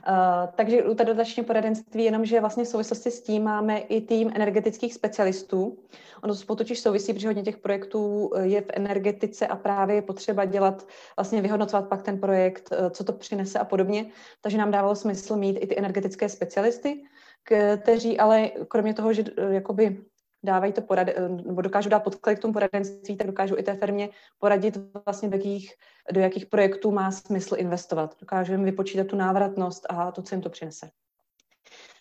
Uh, 0.09 0.53
takže 0.55 0.83
u 0.83 0.95
dotační 0.95 1.45
poradenství 1.45 2.05
jenom, 2.05 2.25
že 2.25 2.41
vlastně 2.41 2.65
v 2.65 2.69
souvislosti 2.69 3.11
s 3.11 3.23
tím 3.23 3.43
máme 3.43 3.79
i 3.79 4.01
tým 4.01 4.33
energetických 4.35 4.95
specialistů. 4.95 5.79
Ono 6.23 6.35
spolu 6.35 6.57
totiž 6.57 6.81
souvisí, 6.81 7.13
protože 7.13 7.29
hodně 7.29 7.43
těch 7.43 7.57
projektů 7.57 8.31
je 8.43 8.61
v 8.61 8.71
energetice 8.73 9.47
a 9.47 9.57
právě 9.57 9.97
je 9.97 10.03
potřeba 10.03 10.45
dělat, 10.45 10.87
vlastně 11.17 11.43
vyhodnocovat 11.43 11.89
pak 11.89 12.03
ten 12.03 12.21
projekt, 12.21 12.71
co 12.91 13.05
to 13.05 13.13
přinese 13.13 13.59
a 13.59 13.65
podobně. 13.65 14.07
Takže 14.41 14.59
nám 14.59 14.71
dávalo 14.71 14.95
smysl 14.95 15.37
mít 15.37 15.59
i 15.61 15.67
ty 15.67 15.79
energetické 15.79 16.29
specialisty, 16.29 17.03
kteří 17.45 18.19
ale 18.19 18.51
kromě 18.69 18.95
toho, 18.95 19.13
že 19.13 19.25
eh, 19.39 19.55
jakoby 19.55 20.05
dávají 20.43 20.73
to 20.73 20.83
porad, 20.83 21.09
eh, 21.09 21.29
nebo 21.29 21.63
dokážou 21.63 21.89
dát 21.89 22.01
podklad 22.01 22.39
k 22.39 22.43
tomu 22.43 22.53
poradenství, 22.53 23.17
tak 23.17 23.27
dokážou 23.27 23.59
i 23.59 23.63
té 23.63 23.75
firmě 23.75 24.09
poradit 24.39 24.79
vlastně 25.05 25.29
do 25.29 25.37
jakých, 25.37 25.73
do 26.13 26.21
jakých 26.21 26.47
projektů 26.47 26.91
má 26.91 27.11
smysl 27.11 27.55
investovat. 27.59 28.17
Dokážou 28.21 28.53
jim 28.53 28.65
vypočítat 28.65 29.07
tu 29.07 29.17
návratnost 29.17 29.87
a 29.89 30.13
to, 30.13 30.23
co 30.23 30.35
jim 30.35 30.43
to 30.43 30.51
přinese. 30.51 30.91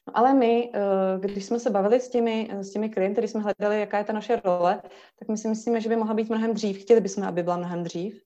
No 0.07 0.18
ale 0.18 0.34
my, 0.34 0.72
eh, 0.73 0.80
když 1.19 1.45
jsme 1.45 1.59
se 1.59 1.69
bavili 1.69 1.99
s 1.99 2.09
těmi, 2.09 2.49
s 2.51 2.72
těmi 2.72 2.89
klienty, 2.89 3.22
když 3.22 3.31
jsme 3.31 3.41
hledali, 3.41 3.80
jaká 3.80 3.97
je 3.97 4.03
ta 4.03 4.13
naše 4.13 4.41
role, 4.45 4.81
tak 5.19 5.27
my 5.27 5.38
si 5.38 5.47
myslíme, 5.47 5.81
že 5.81 5.89
by 5.89 5.95
mohla 5.95 6.13
být 6.13 6.30
mnohem 6.30 6.53
dřív. 6.53 6.81
Chtěli 6.81 7.01
bychom, 7.01 7.23
aby 7.23 7.43
byla 7.43 7.57
mnohem 7.57 7.84
dřív. 7.84 8.22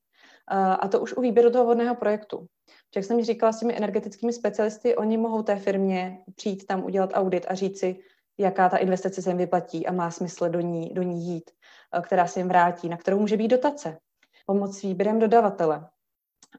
A 0.79 0.87
to 0.87 0.99
už 0.99 1.13
u 1.13 1.21
výběru 1.21 1.49
toho 1.49 1.65
vodného 1.65 1.95
projektu. 1.95 2.47
Jak 2.95 3.05
jsem 3.05 3.23
říkala 3.23 3.51
s 3.51 3.59
těmi 3.59 3.77
energetickými 3.77 4.33
specialisty, 4.33 4.95
oni 4.95 5.17
mohou 5.17 5.43
té 5.43 5.55
firmě 5.55 6.19
přijít 6.35 6.65
tam 6.65 6.85
udělat 6.85 7.09
audit 7.13 7.45
a 7.49 7.55
říct 7.55 7.79
si, 7.79 7.99
jaká 8.37 8.69
ta 8.69 8.77
investice 8.77 9.21
se 9.21 9.29
jim 9.29 9.37
vyplatí 9.37 9.87
a 9.87 9.91
má 9.91 10.11
smysl 10.11 10.49
do 10.49 10.59
ní, 10.59 10.89
do 10.93 11.01
ní 11.01 11.27
jít, 11.27 11.51
eh, 11.97 12.01
která 12.01 12.27
se 12.27 12.39
jim 12.39 12.47
vrátí, 12.47 12.89
na 12.89 12.97
kterou 12.97 13.19
může 13.19 13.37
být 13.37 13.47
dotace, 13.47 13.97
pomoc 14.45 14.77
s 14.77 14.81
výběrem 14.81 15.19
dodavatele. 15.19 15.87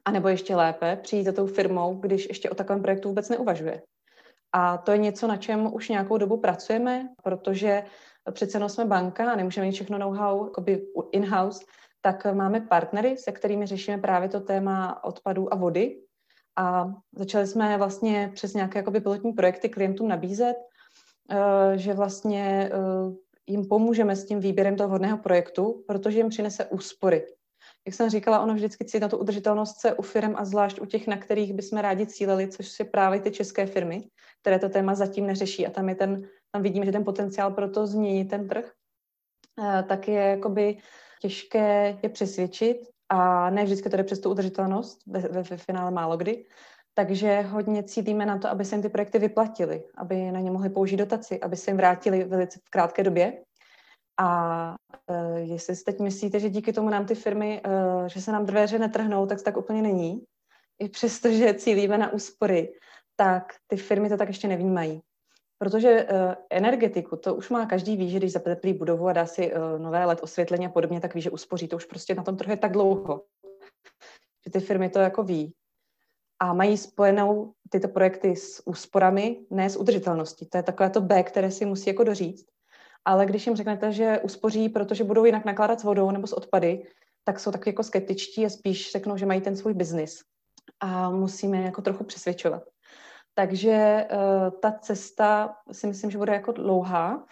A 0.05 0.11
nebo 0.11 0.27
ještě 0.27 0.55
lépe, 0.55 0.95
přijít 0.95 1.23
za 1.23 1.31
tou 1.31 1.47
firmou, 1.47 1.95
když 1.95 2.27
ještě 2.27 2.49
o 2.49 2.55
takovém 2.55 2.81
projektu 2.81 3.07
vůbec 3.09 3.29
neuvažuje. 3.29 3.81
A 4.51 4.77
to 4.77 4.91
je 4.91 4.97
něco, 4.97 5.27
na 5.27 5.37
čem 5.37 5.73
už 5.73 5.89
nějakou 5.89 6.17
dobu 6.17 6.37
pracujeme, 6.37 7.09
protože 7.23 7.83
přece 8.31 8.69
jsme 8.69 8.85
banka 8.85 9.31
a 9.31 9.35
nemůžeme 9.35 9.67
mít 9.67 9.73
všechno 9.73 9.97
know-how 9.97 10.51
in-house, 11.11 11.65
tak 12.01 12.33
máme 12.33 12.61
partnery, 12.61 13.17
se 13.17 13.31
kterými 13.31 13.65
řešíme 13.65 13.97
právě 13.97 14.29
to 14.29 14.39
téma 14.39 15.03
odpadů 15.03 15.53
a 15.53 15.55
vody. 15.55 16.06
A 16.57 16.93
začali 17.15 17.47
jsme 17.47 17.77
vlastně 17.77 18.31
přes 18.33 18.53
nějaké 18.53 18.79
jakoby 18.79 19.01
pilotní 19.01 19.33
projekty 19.33 19.69
klientům 19.69 20.07
nabízet, 20.07 20.55
eh, 21.31 21.77
že 21.77 21.93
vlastně 21.93 22.69
eh, 22.73 22.77
jim 23.47 23.65
pomůžeme 23.65 24.15
s 24.15 24.25
tím 24.25 24.39
výběrem 24.39 24.75
toho 24.75 24.89
vhodného 24.89 25.17
projektu, 25.17 25.83
protože 25.87 26.17
jim 26.17 26.29
přinese 26.29 26.65
úspory. 26.65 27.25
Jak 27.85 27.95
jsem 27.95 28.09
říkala, 28.09 28.39
ono 28.39 28.53
vždycky 28.53 28.85
cítí 28.85 28.99
na 28.99 29.07
tu 29.07 29.17
udržitelnost 29.17 29.79
se 29.79 29.93
u 29.93 30.01
firm 30.01 30.33
a 30.37 30.45
zvlášť 30.45 30.81
u 30.81 30.85
těch, 30.85 31.07
na 31.07 31.17
kterých 31.17 31.53
bychom 31.53 31.79
rádi 31.79 32.05
cílili, 32.05 32.47
což 32.47 32.69
jsou 32.71 32.85
právě 32.85 33.19
ty 33.19 33.31
české 33.31 33.65
firmy, 33.65 34.09
které 34.41 34.59
to 34.59 34.69
téma 34.69 34.95
zatím 34.95 35.27
neřeší. 35.27 35.67
A 35.67 35.69
tam, 35.69 35.89
je 35.89 35.95
ten, 35.95 36.27
tam 36.51 36.61
vidím, 36.61 36.85
že 36.85 36.91
ten 36.91 37.03
potenciál 37.03 37.51
pro 37.51 37.69
to 37.69 37.87
změnit 37.87 38.25
ten 38.25 38.47
trh, 38.47 38.71
eh, 39.63 39.83
tak 39.83 40.07
je 40.07 40.21
jakoby 40.21 40.77
těžké 41.21 41.99
je 42.03 42.09
přesvědčit 42.09 42.77
a 43.09 43.49
ne 43.49 43.63
vždycky 43.63 43.89
to 43.89 43.97
jde 43.97 44.03
přes 44.03 44.19
tu 44.19 44.29
udržitelnost, 44.29 44.99
ve, 45.07 45.19
ve, 45.19 45.43
ve 45.43 45.57
finále 45.57 45.91
málo 45.91 46.17
kdy. 46.17 46.45
Takže 46.93 47.41
hodně 47.41 47.83
cítíme 47.83 48.25
na 48.25 48.37
to, 48.37 48.49
aby 48.49 48.65
se 48.65 48.75
jim 48.75 48.81
ty 48.81 48.89
projekty 48.89 49.19
vyplatily, 49.19 49.83
aby 49.97 50.31
na 50.31 50.39
ně 50.39 50.51
mohli 50.51 50.69
použít 50.69 50.97
dotaci, 50.97 51.39
aby 51.39 51.55
se 51.55 51.71
jim 51.71 51.77
vrátili 51.77 52.23
velice 52.23 52.59
v 52.59 52.69
krátké 52.69 53.03
době. 53.03 53.43
A 54.19 54.75
uh, 55.09 55.37
jestli 55.37 55.75
si 55.75 55.83
teď 55.83 55.99
myslíte, 55.99 56.39
že 56.39 56.49
díky 56.49 56.73
tomu 56.73 56.89
nám 56.89 57.05
ty 57.05 57.15
firmy, 57.15 57.61
uh, 57.65 58.07
že 58.07 58.21
se 58.21 58.31
nám 58.31 58.45
dveře 58.45 58.79
netrhnou, 58.79 59.25
tak 59.25 59.41
tak 59.41 59.57
úplně 59.57 59.81
není. 59.81 60.23
I 60.79 60.89
přesto, 60.89 61.31
že 61.31 61.53
cílíme 61.53 61.97
na 61.97 62.13
úspory, 62.13 62.73
tak 63.15 63.53
ty 63.67 63.77
firmy 63.77 64.09
to 64.09 64.17
tak 64.17 64.27
ještě 64.27 64.47
nevnímají. 64.47 65.01
Protože 65.59 66.03
uh, 66.03 66.33
energetiku, 66.49 67.15
to 67.15 67.35
už 67.35 67.49
má 67.49 67.65
každý 67.65 67.97
ví, 67.97 68.09
že 68.09 68.17
když 68.17 68.31
zateplí 68.31 68.73
budovu 68.73 69.07
a 69.07 69.13
dá 69.13 69.25
si 69.25 69.53
uh, 69.53 69.79
nové 69.79 70.05
LED 70.05 70.23
osvětlení 70.23 70.65
a 70.65 70.69
podobně, 70.69 71.01
tak 71.01 71.15
ví, 71.15 71.21
že 71.21 71.29
uspoří. 71.29 71.67
To 71.67 71.75
už 71.75 71.85
prostě 71.85 72.15
na 72.15 72.23
tom 72.23 72.37
trhu 72.37 72.51
je 72.51 72.57
tak 72.57 72.71
dlouho, 72.71 73.23
že 74.45 74.51
ty 74.51 74.59
firmy 74.59 74.89
to 74.89 74.99
jako 74.99 75.23
ví. 75.23 75.53
A 76.39 76.53
mají 76.53 76.77
spojenou 76.77 77.53
tyto 77.69 77.87
projekty 77.87 78.35
s 78.35 78.67
úsporami, 78.67 79.45
ne 79.49 79.69
s 79.69 79.77
udržitelností. 79.77 80.45
To 80.45 80.57
je 80.57 80.63
takové 80.63 80.89
to 80.89 81.01
B, 81.01 81.23
které 81.23 81.51
si 81.51 81.65
musí 81.65 81.89
jako 81.89 82.03
doříct. 82.03 82.45
Ale 83.05 83.25
když 83.25 83.47
jim 83.47 83.55
řeknete, 83.55 83.91
že 83.91 84.19
uspoří, 84.23 84.69
protože 84.69 85.03
budou 85.03 85.25
jinak 85.25 85.45
nakládat 85.45 85.79
s 85.79 85.83
vodou 85.83 86.11
nebo 86.11 86.27
s 86.27 86.33
odpady, 86.33 86.87
tak 87.23 87.39
jsou 87.39 87.51
taky 87.51 87.69
jako 87.69 87.83
skeptičtí 87.83 88.45
a 88.45 88.49
spíš 88.49 88.91
řeknou, 88.91 89.17
že 89.17 89.25
mají 89.25 89.41
ten 89.41 89.55
svůj 89.55 89.73
biznis. 89.73 90.19
A 90.79 91.09
musíme 91.09 91.61
jako 91.61 91.81
trochu 91.81 92.03
přesvědčovat. 92.03 92.63
Takže 93.37 94.07
uh, 94.11 94.59
ta 94.59 94.71
cesta 94.71 95.55
si 95.71 95.87
myslím, 95.87 96.11
že 96.11 96.17
bude 96.17 96.33
jako 96.33 96.51
dlouhá, 96.51 97.25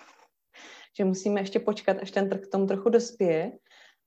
že 0.97 1.05
musíme 1.05 1.41
ještě 1.41 1.59
počkat, 1.59 1.97
až 2.01 2.11
ten 2.11 2.29
trh 2.29 2.41
k 2.41 2.51
tomu 2.51 2.67
trochu 2.67 2.89
dospěje. 2.89 3.51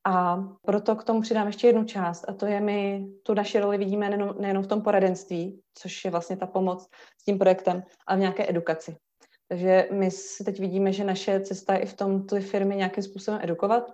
A 0.06 0.44
proto 0.62 0.96
k 0.96 1.04
tomu 1.04 1.20
přidám 1.20 1.46
ještě 1.46 1.66
jednu 1.66 1.84
část, 1.84 2.24
a 2.28 2.32
to 2.32 2.46
je, 2.46 2.60
my 2.60 3.06
tu 3.22 3.34
naši 3.34 3.60
roli 3.60 3.78
vidíme 3.78 4.08
nejenom, 4.10 4.34
nejenom 4.38 4.62
v 4.62 4.66
tom 4.66 4.82
poradenství, 4.82 5.60
což 5.74 6.04
je 6.04 6.10
vlastně 6.10 6.36
ta 6.36 6.46
pomoc 6.46 6.88
s 7.20 7.24
tím 7.24 7.38
projektem, 7.38 7.82
ale 8.06 8.16
v 8.16 8.20
nějaké 8.20 8.50
edukaci. 8.50 8.96
Takže 9.48 9.88
my 9.92 10.10
si 10.10 10.44
teď 10.44 10.60
vidíme, 10.60 10.92
že 10.92 11.04
naše 11.04 11.40
cesta 11.40 11.74
je 11.74 11.80
i 11.80 11.86
v 11.86 11.94
tom 11.94 12.26
ty 12.26 12.40
firmy 12.40 12.76
nějakým 12.76 13.02
způsobem 13.02 13.40
edukovat 13.42 13.92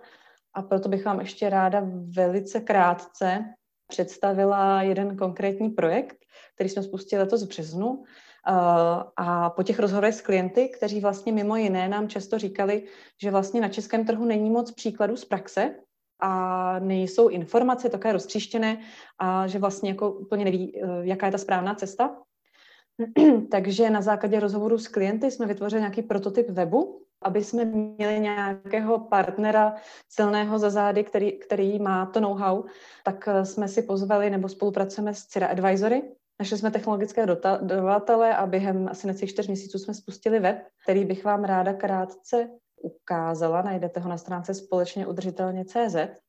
a 0.53 0.61
proto 0.61 0.89
bych 0.89 1.05
vám 1.05 1.19
ještě 1.19 1.49
ráda 1.49 1.81
velice 2.15 2.59
krátce 2.59 3.45
představila 3.87 4.81
jeden 4.81 5.17
konkrétní 5.17 5.69
projekt, 5.69 6.17
který 6.55 6.69
jsme 6.69 6.83
spustili 6.83 7.21
letos 7.21 7.43
v 7.43 7.47
březnu. 7.47 8.03
A 9.17 9.49
po 9.49 9.63
těch 9.63 9.79
rozhovorech 9.79 10.15
s 10.15 10.21
klienty, 10.21 10.69
kteří 10.69 10.99
vlastně 10.99 11.31
mimo 11.33 11.55
jiné 11.55 11.89
nám 11.89 12.09
často 12.09 12.39
říkali, 12.39 12.83
že 13.21 13.31
vlastně 13.31 13.61
na 13.61 13.69
českém 13.69 14.05
trhu 14.05 14.25
není 14.25 14.49
moc 14.49 14.71
příkladů 14.71 15.17
z 15.17 15.25
praxe, 15.25 15.75
a 16.19 16.79
nejsou 16.79 17.27
informace 17.27 17.89
také 17.89 18.13
roztříštěné 18.13 18.77
a 19.19 19.47
že 19.47 19.59
vlastně 19.59 19.89
jako 19.89 20.11
úplně 20.11 20.45
neví, 20.45 20.77
e, 20.77 20.87
jaká 21.01 21.25
je 21.25 21.31
ta 21.31 21.37
správná 21.37 21.75
cesta. 21.75 22.17
Takže 23.51 23.89
na 23.89 24.01
základě 24.01 24.39
rozhovoru 24.39 24.77
s 24.77 24.87
klienty 24.87 25.31
jsme 25.31 25.45
vytvořili 25.45 25.81
nějaký 25.81 26.01
prototyp 26.01 26.49
webu, 26.49 27.04
aby 27.21 27.43
jsme 27.43 27.65
měli 27.65 28.19
nějakého 28.19 28.99
partnera 28.99 29.75
silného 30.09 30.59
za 30.59 30.69
zády, 30.69 31.03
který, 31.03 31.31
který 31.31 31.79
má 31.79 32.05
to 32.05 32.19
know-how, 32.19 32.63
tak 33.03 33.27
e, 33.27 33.45
jsme 33.45 33.67
si 33.67 33.81
pozvali 33.81 34.29
nebo 34.29 34.49
spolupracujeme 34.49 35.13
s 35.13 35.25
Cira 35.25 35.47
Advisory. 35.47 36.03
Našli 36.39 36.57
jsme 36.57 36.71
technologické 36.71 37.25
dodavatele 37.25 38.35
a 38.35 38.45
během 38.45 38.87
asi 38.87 39.07
necelých 39.07 39.31
čtyř 39.31 39.47
měsíců 39.47 39.79
jsme 39.79 39.93
spustili 39.93 40.39
web, 40.39 40.57
který 40.83 41.05
bych 41.05 41.25
vám 41.25 41.43
ráda 41.43 41.73
krátce 41.73 42.49
ukázala. 42.81 43.61
Najdete 43.61 43.99
ho 43.99 44.09
na 44.09 44.17
stránce 44.17 44.53
společně 44.53 45.07
udržitelně 45.07 45.65
CZ. 45.65 46.24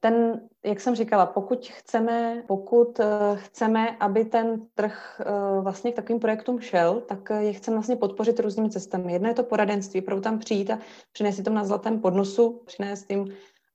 Ten, 0.00 0.40
jak 0.64 0.80
jsem 0.80 0.94
říkala, 0.94 1.26
pokud 1.26 1.68
chceme, 1.68 2.42
pokud 2.46 3.00
eh, 3.00 3.04
chceme, 3.36 3.96
aby 3.96 4.24
ten 4.24 4.66
trh 4.74 5.20
eh, 5.20 5.60
vlastně 5.60 5.92
k 5.92 5.96
takovým 5.96 6.20
projektům 6.20 6.60
šel, 6.60 7.00
tak 7.00 7.30
je 7.38 7.52
chceme 7.52 7.76
vlastně 7.76 7.96
podpořit 7.96 8.40
různými 8.40 8.70
cestami. 8.70 9.12
Jedna 9.12 9.28
je 9.28 9.34
to 9.34 9.42
poradenství, 9.42 10.00
pro 10.00 10.20
tam 10.20 10.38
přijít 10.38 10.70
a 10.70 10.78
přinést 11.12 11.42
to 11.42 11.50
na 11.50 11.64
zlatém 11.64 12.00
podnosu, 12.00 12.62
přinést 12.66 13.10
jim 13.10 13.28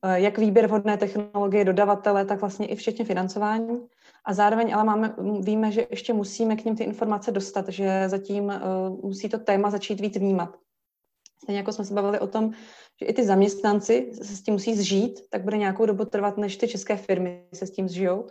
eh, 0.04 0.20
jak 0.20 0.38
výběr 0.38 0.68
vhodné 0.68 0.98
technologie, 0.98 1.66
dodavatele, 1.66 2.26
tak 2.26 2.42
vlastně 2.42 2.68
i 2.68 2.76
včetně 2.76 3.06
financování. 3.06 3.88
A 4.26 4.34
zároveň 4.34 4.74
ale 4.74 4.84
máme, 4.84 5.16
víme, 5.42 5.72
že 5.72 5.88
ještě 5.90 6.14
musíme 6.14 6.56
k 6.56 6.66
ním 6.66 6.76
ty 6.76 6.84
informace 6.84 7.32
dostat, 7.32 7.70
že 7.70 8.10
zatím 8.10 8.54
musí 9.04 9.30
to 9.30 9.40
téma 9.40 9.70
začít 9.70 10.00
víc 10.00 10.18
vnímat. 10.18 10.56
Stejně 11.50 11.60
jako 11.60 11.72
jsme 11.72 11.86
se 11.86 11.94
bavili 11.94 12.20
o 12.20 12.28
tom, 12.28 12.52
že 13.02 13.06
i 13.06 13.14
ty 13.14 13.26
zaměstnanci 13.26 14.12
se 14.14 14.36
s 14.36 14.42
tím 14.42 14.54
musí 14.54 14.76
zžít, 14.76 15.20
tak 15.30 15.44
bude 15.44 15.58
nějakou 15.58 15.86
dobu 15.86 16.06
trvat, 16.06 16.38
než 16.38 16.58
ty 16.58 16.68
české 16.68 16.98
firmy 16.98 17.46
se 17.54 17.68
s 17.68 17.72
tím 17.72 17.90
zžijou. 17.90 18.28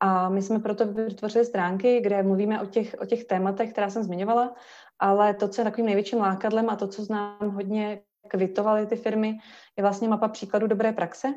A 0.00 0.28
my 0.28 0.42
jsme 0.42 0.58
proto 0.58 0.86
vytvořili 0.86 1.44
stránky, 1.44 2.00
kde 2.00 2.22
mluvíme 2.22 2.62
o 2.62 2.66
těch, 2.66 2.96
o 3.00 3.06
těch 3.06 3.24
tématech, 3.24 3.72
která 3.72 3.90
jsem 3.90 4.02
zmiňovala, 4.02 4.54
ale 4.98 5.34
to, 5.34 5.48
co 5.48 5.60
je 5.60 5.64
takovým 5.64 5.86
největším 5.86 6.18
lákadlem 6.18 6.70
a 6.70 6.76
to, 6.76 6.88
co 6.88 7.04
znám 7.04 7.50
hodně 7.50 8.00
kvitovaly 8.28 8.86
ty 8.86 8.96
firmy, 8.96 9.38
je 9.76 9.82
vlastně 9.82 10.08
mapa 10.08 10.28
příkladu 10.28 10.66
dobré 10.66 10.92
praxe, 10.92 11.34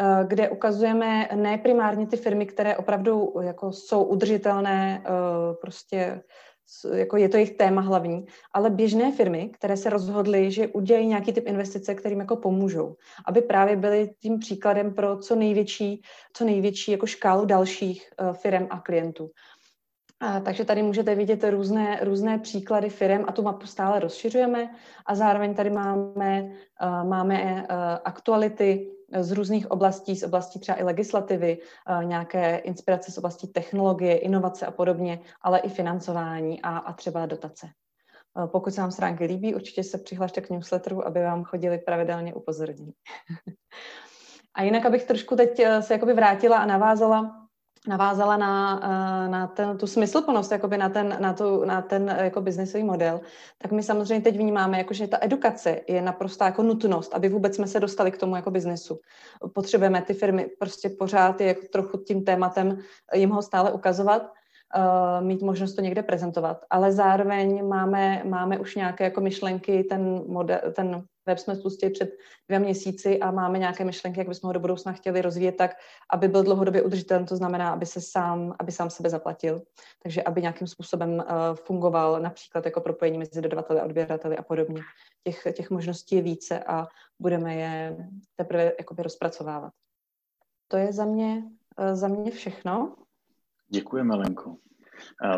eh, 0.00 0.24
kde 0.26 0.50
ukazujeme 0.50 1.28
ne 1.34 1.58
primárně 1.58 2.06
ty 2.06 2.16
firmy, 2.16 2.46
které 2.46 2.76
opravdu 2.76 3.34
jako 3.40 3.72
jsou 3.72 4.04
udržitelné, 4.04 5.02
eh, 5.04 5.54
prostě 5.60 6.22
jako 6.94 7.16
je 7.16 7.28
to 7.28 7.36
jejich 7.36 7.56
téma 7.56 7.80
hlavní, 7.80 8.26
ale 8.52 8.70
běžné 8.70 9.12
firmy, 9.12 9.48
které 9.48 9.76
se 9.76 9.90
rozhodly, 9.90 10.50
že 10.50 10.68
udělají 10.68 11.06
nějaký 11.06 11.32
typ 11.32 11.46
investice, 11.46 11.94
kterým 11.94 12.20
jako 12.20 12.36
pomůžou, 12.36 12.96
aby 13.26 13.42
právě 13.42 13.76
byly 13.76 14.10
tím 14.20 14.38
příkladem 14.38 14.94
pro 14.94 15.18
co 15.18 15.36
největší, 15.36 16.02
co 16.32 16.44
největší 16.44 16.92
jako 16.92 17.06
škálu 17.06 17.44
dalších 17.44 18.10
uh, 18.20 18.32
firm 18.32 18.66
a 18.70 18.80
klientů. 18.80 19.30
A, 20.20 20.40
takže 20.40 20.64
tady 20.64 20.82
můžete 20.82 21.14
vidět 21.14 21.44
různé, 21.44 22.00
různé 22.02 22.38
příklady 22.38 22.90
firm 22.90 23.24
a 23.26 23.32
tu 23.32 23.42
mapu 23.42 23.66
stále 23.66 24.00
rozšiřujeme 24.00 24.70
a 25.06 25.14
zároveň 25.14 25.54
tady 25.54 25.70
máme, 25.70 26.42
uh, 26.42 27.08
máme 27.08 27.52
uh, 27.54 27.76
aktuality 28.04 28.90
z 29.20 29.32
různých 29.32 29.70
oblastí, 29.70 30.16
z 30.16 30.22
oblastí 30.22 30.60
třeba 30.60 30.80
i 30.80 30.84
legislativy, 30.84 31.58
eh, 31.60 32.04
nějaké 32.04 32.56
inspirace 32.56 33.12
z 33.12 33.18
oblastí 33.18 33.48
technologie, 33.48 34.18
inovace 34.18 34.66
a 34.66 34.70
podobně, 34.70 35.20
ale 35.42 35.58
i 35.58 35.68
financování 35.68 36.62
a, 36.62 36.78
a 36.78 36.92
třeba 36.92 37.26
dotace. 37.26 37.66
Eh, 37.66 38.46
pokud 38.46 38.74
se 38.74 38.80
vám 38.80 38.92
stránky 38.92 39.24
líbí, 39.24 39.54
určitě 39.54 39.84
se 39.84 39.98
přihlašte 39.98 40.40
k 40.40 40.50
newsletteru, 40.50 41.06
aby 41.06 41.22
vám 41.22 41.44
chodili 41.44 41.78
pravidelně 41.78 42.34
upozornění. 42.34 42.92
a 44.54 44.62
jinak, 44.62 44.86
abych 44.86 45.04
trošku 45.04 45.36
teď 45.36 45.60
eh, 45.60 45.82
se 45.82 45.94
jakoby 45.94 46.12
vrátila 46.12 46.56
a 46.58 46.66
navázala 46.66 47.43
navázala 47.88 48.36
na, 48.36 48.80
eh, 48.82 49.28
na 49.28 49.46
ten, 49.46 49.78
tu 49.78 49.86
smysluplnost, 49.86 50.52
jakoby 50.52 50.78
na 50.78 50.88
ten, 50.88 51.16
na 51.20 51.32
tu, 51.32 51.64
na 51.64 51.82
ten 51.82 52.16
jako 52.18 52.40
biznesový 52.40 52.84
model, 52.84 53.20
tak 53.58 53.72
my 53.72 53.82
samozřejmě 53.82 54.24
teď 54.24 54.36
vnímáme, 54.36 54.78
jako, 54.78 54.94
že 54.94 55.06
ta 55.06 55.18
edukace 55.20 55.80
je 55.88 56.02
naprosto 56.02 56.44
jako 56.44 56.62
nutnost, 56.62 57.14
aby 57.14 57.28
vůbec 57.28 57.54
jsme 57.54 57.66
se 57.66 57.80
dostali 57.80 58.10
k 58.10 58.18
tomu 58.18 58.36
jako 58.36 58.50
biznesu. 58.50 59.00
Potřebujeme 59.54 60.02
ty 60.02 60.14
firmy 60.14 60.46
prostě 60.58 60.88
pořád 60.88 61.40
je 61.40 61.46
jako 61.46 61.60
trochu 61.72 61.98
tím 61.98 62.24
tématem 62.24 62.78
jim 63.14 63.30
ho 63.30 63.42
stále 63.42 63.72
ukazovat, 63.72 64.22
uh, 64.22 65.26
mít 65.26 65.42
možnost 65.42 65.74
to 65.74 65.82
někde 65.82 66.02
prezentovat, 66.02 66.64
ale 66.70 66.92
zároveň 66.92 67.68
máme, 67.68 68.22
máme 68.24 68.58
už 68.58 68.76
nějaké 68.76 69.04
jako 69.04 69.20
myšlenky, 69.20 69.84
ten, 69.84 70.22
model, 70.26 70.60
ten 70.72 71.04
web 71.26 71.38
jsme 71.38 71.56
spustili 71.56 71.92
před 71.92 72.10
dvěma 72.48 72.64
měsíci 72.64 73.20
a 73.20 73.30
máme 73.30 73.58
nějaké 73.58 73.84
myšlenky, 73.84 74.20
jak 74.20 74.28
bychom 74.28 74.48
ho 74.48 74.52
do 74.52 74.60
budoucna 74.60 74.92
chtěli 74.92 75.22
rozvíjet 75.22 75.52
tak, 75.52 75.70
aby 76.10 76.28
byl 76.28 76.42
dlouhodobě 76.42 76.82
udržitelný, 76.82 77.26
to 77.26 77.36
znamená, 77.36 77.72
aby 77.72 77.86
se 77.86 78.00
sám, 78.00 78.54
aby 78.58 78.72
sám 78.72 78.90
sebe 78.90 79.10
zaplatil. 79.10 79.62
Takže 80.02 80.22
aby 80.22 80.40
nějakým 80.40 80.66
způsobem 80.66 81.10
uh, 81.10 81.22
fungoval 81.54 82.20
například 82.20 82.64
jako 82.64 82.80
propojení 82.80 83.18
mezi 83.18 83.40
dodavateli 83.40 83.80
a 83.80 83.84
odběrateli 83.84 84.36
a 84.36 84.42
podobně. 84.42 84.82
Těch, 85.24 85.46
těch 85.56 85.70
možností 85.70 86.16
je 86.16 86.22
více 86.22 86.64
a 86.64 86.86
budeme 87.18 87.54
je 87.54 87.96
teprve 88.36 88.72
jakoby 88.78 89.02
rozpracovávat. 89.02 89.72
To 90.68 90.76
je 90.76 90.92
za 90.92 91.04
mě, 91.04 91.42
uh, 91.78 91.94
za 91.94 92.08
mě 92.08 92.30
všechno. 92.30 92.96
Děkujeme, 93.68 94.16
Lenko. 94.16 94.56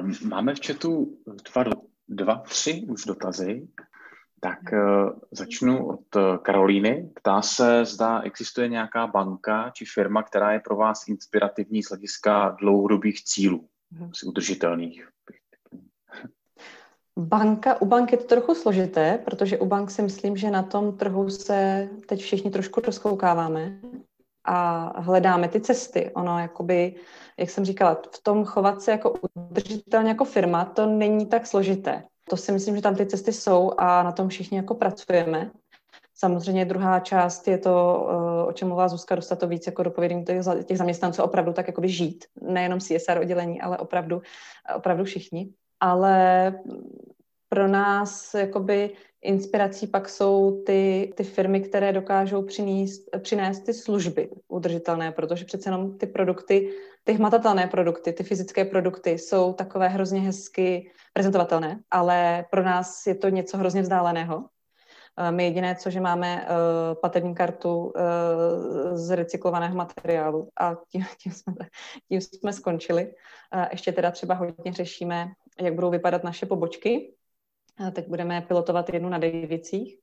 Um, 0.00 0.12
máme 0.28 0.54
v 0.54 0.66
chatu 0.66 1.18
dva, 1.54 1.64
dva, 2.08 2.38
tři 2.38 2.86
už 2.90 3.04
dotazy. 3.04 3.68
Tak 4.46 4.72
uh, 4.72 5.10
začnu 5.30 5.88
od 5.88 6.16
uh, 6.16 6.36
Karolíny. 6.36 7.10
Ptá 7.14 7.42
se, 7.42 7.84
zda 7.84 8.20
existuje 8.20 8.68
nějaká 8.68 9.06
banka 9.06 9.70
či 9.70 9.84
firma, 9.84 10.22
která 10.22 10.52
je 10.52 10.60
pro 10.60 10.76
vás 10.76 11.08
inspirativní 11.08 11.82
z 11.82 11.88
hlediska 11.88 12.56
dlouhodobých 12.60 13.24
cílů, 13.24 13.68
mm. 13.90 14.10
udržitelných. 14.26 15.08
Banka, 17.18 17.80
u 17.80 17.86
bank 17.86 18.12
je 18.12 18.18
to 18.18 18.24
trochu 18.24 18.54
složité, 18.54 19.18
protože 19.24 19.58
u 19.58 19.66
bank 19.66 19.90
si 19.90 20.02
myslím, 20.02 20.36
že 20.36 20.50
na 20.50 20.62
tom 20.62 20.96
trhu 20.96 21.30
se 21.30 21.88
teď 22.06 22.20
všichni 22.20 22.50
trošku 22.50 22.80
rozkoukáváme 22.80 23.80
a 24.44 24.92
hledáme 25.00 25.48
ty 25.48 25.60
cesty. 25.60 26.10
Ono 26.14 26.38
jakoby, 26.38 26.94
jak 27.38 27.50
jsem 27.50 27.64
říkala, 27.64 28.02
v 28.14 28.22
tom 28.22 28.44
chovat 28.44 28.82
se 28.82 28.90
jako 28.90 29.14
udržitelně 29.34 30.08
jako 30.08 30.24
firma, 30.24 30.64
to 30.64 30.86
není 30.86 31.26
tak 31.26 31.46
složité. 31.46 32.04
To 32.30 32.36
si 32.36 32.52
myslím, 32.52 32.76
že 32.76 32.82
tam 32.82 32.94
ty 32.94 33.06
cesty 33.06 33.32
jsou 33.32 33.72
a 33.78 34.02
na 34.02 34.12
tom 34.12 34.28
všichni 34.28 34.56
jako 34.56 34.74
pracujeme. 34.74 35.50
Samozřejmě 36.14 36.64
druhá 36.64 37.00
část 37.00 37.48
je 37.48 37.58
to, 37.58 38.06
eh, 38.10 38.46
o 38.46 38.52
čem 38.52 38.68
mluvila 38.68 38.88
Zuzka, 38.88 39.14
dostat 39.14 39.38
to 39.38 39.48
víc 39.48 39.66
jako 39.66 39.82
do 39.82 39.90
povědomí 39.90 40.24
těch 40.64 40.78
zaměstnanců 40.78 41.22
opravdu 41.22 41.52
tak 41.52 41.66
jakoby 41.66 41.88
žít. 41.88 42.24
Nejenom 42.40 42.80
CSR 42.80 43.18
oddělení, 43.20 43.60
ale 43.60 43.78
opravdu, 43.78 44.22
opravdu 44.76 45.04
všichni. 45.04 45.52
Ale 45.80 46.54
pro 47.48 47.68
nás 47.68 48.34
jakoby 48.34 48.90
Inspirací 49.26 49.86
pak 49.86 50.08
jsou 50.08 50.62
ty, 50.66 51.12
ty 51.16 51.24
firmy, 51.24 51.60
které 51.60 51.92
dokážou 51.92 52.42
přinést, 52.42 53.00
přinést 53.18 53.60
ty 53.60 53.74
služby 53.74 54.30
udržitelné, 54.48 55.12
protože 55.12 55.44
přece 55.44 55.68
jenom 55.68 55.98
ty 55.98 56.06
produkty, 56.06 56.72
ty 57.04 57.12
hmatatelné 57.12 57.66
produkty, 57.66 58.12
ty 58.12 58.24
fyzické 58.24 58.64
produkty 58.64 59.10
jsou 59.10 59.52
takové 59.52 59.88
hrozně 59.88 60.20
hezky 60.20 60.90
prezentovatelné, 61.12 61.80
ale 61.90 62.44
pro 62.50 62.62
nás 62.62 63.06
je 63.06 63.14
to 63.14 63.28
něco 63.28 63.58
hrozně 63.58 63.82
vzdáleného. 63.82 64.44
Eh, 65.18 65.32
my 65.32 65.44
jediné, 65.44 65.76
co, 65.76 65.90
že 65.90 66.00
máme 66.00 66.42
uh, 66.42 67.00
platební 67.00 67.34
kartu 67.34 67.76
uh, 67.76 67.92
z 68.94 69.16
recyklovaného 69.16 69.76
materiálu 69.76 70.48
a 70.60 70.74
tím, 70.88 71.04
tím, 71.22 71.32
jsme, 71.32 71.54
tím 72.08 72.20
jsme 72.20 72.52
skončili. 72.52 73.14
Uh, 73.54 73.64
ještě 73.70 73.92
teda 73.92 74.10
třeba 74.10 74.34
hodně 74.34 74.72
řešíme, 74.72 75.28
jak 75.60 75.74
budou 75.74 75.90
vypadat 75.90 76.24
naše 76.24 76.46
pobočky, 76.46 77.12
Teď 77.92 78.08
budeme 78.08 78.40
pilotovat 78.40 78.88
jednu 78.92 79.08
na 79.08 79.18
Davicích. 79.18 79.98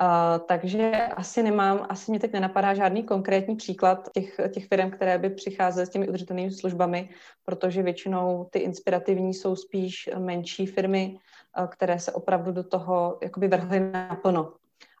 Uh, 0.00 0.46
takže 0.46 0.92
asi 1.16 1.42
nemám, 1.42 1.86
asi 1.88 2.10
mě 2.10 2.20
teď 2.20 2.32
nenapadá 2.32 2.74
žádný 2.74 3.02
konkrétní 3.02 3.56
příklad 3.56 4.08
těch, 4.12 4.40
těch 4.50 4.68
firm, 4.68 4.90
které 4.90 5.18
by 5.18 5.30
přicházely 5.30 5.86
s 5.86 5.90
těmi 5.90 6.08
udržitelnými 6.08 6.50
službami, 6.50 7.08
protože 7.44 7.82
většinou 7.82 8.48
ty 8.50 8.58
inspirativní 8.58 9.34
jsou 9.34 9.56
spíš 9.56 10.10
menší 10.18 10.66
firmy, 10.66 11.18
uh, 11.58 11.66
které 11.66 11.98
se 11.98 12.12
opravdu 12.12 12.52
do 12.52 12.64
toho 12.64 13.18
jakoby 13.22 13.48
vrhly 13.48 13.80
naplno. 13.80 14.52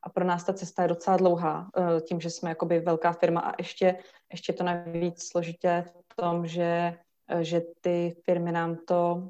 A 0.02 0.08
pro 0.08 0.24
nás 0.24 0.44
ta 0.44 0.52
cesta 0.52 0.82
je 0.82 0.88
docela 0.88 1.16
dlouhá, 1.16 1.68
uh, 1.76 2.00
tím, 2.00 2.20
že 2.20 2.30
jsme 2.30 2.48
jakoby 2.48 2.80
velká 2.80 3.12
firma 3.12 3.40
a 3.40 3.52
ještě, 3.58 3.98
ještě 4.32 4.52
to 4.52 4.64
navíc 4.64 5.28
složitě 5.28 5.84
v 6.12 6.16
tom, 6.16 6.46
že, 6.46 6.98
že 7.40 7.62
ty 7.80 8.16
firmy 8.24 8.52
nám 8.52 8.76
to, 8.76 9.28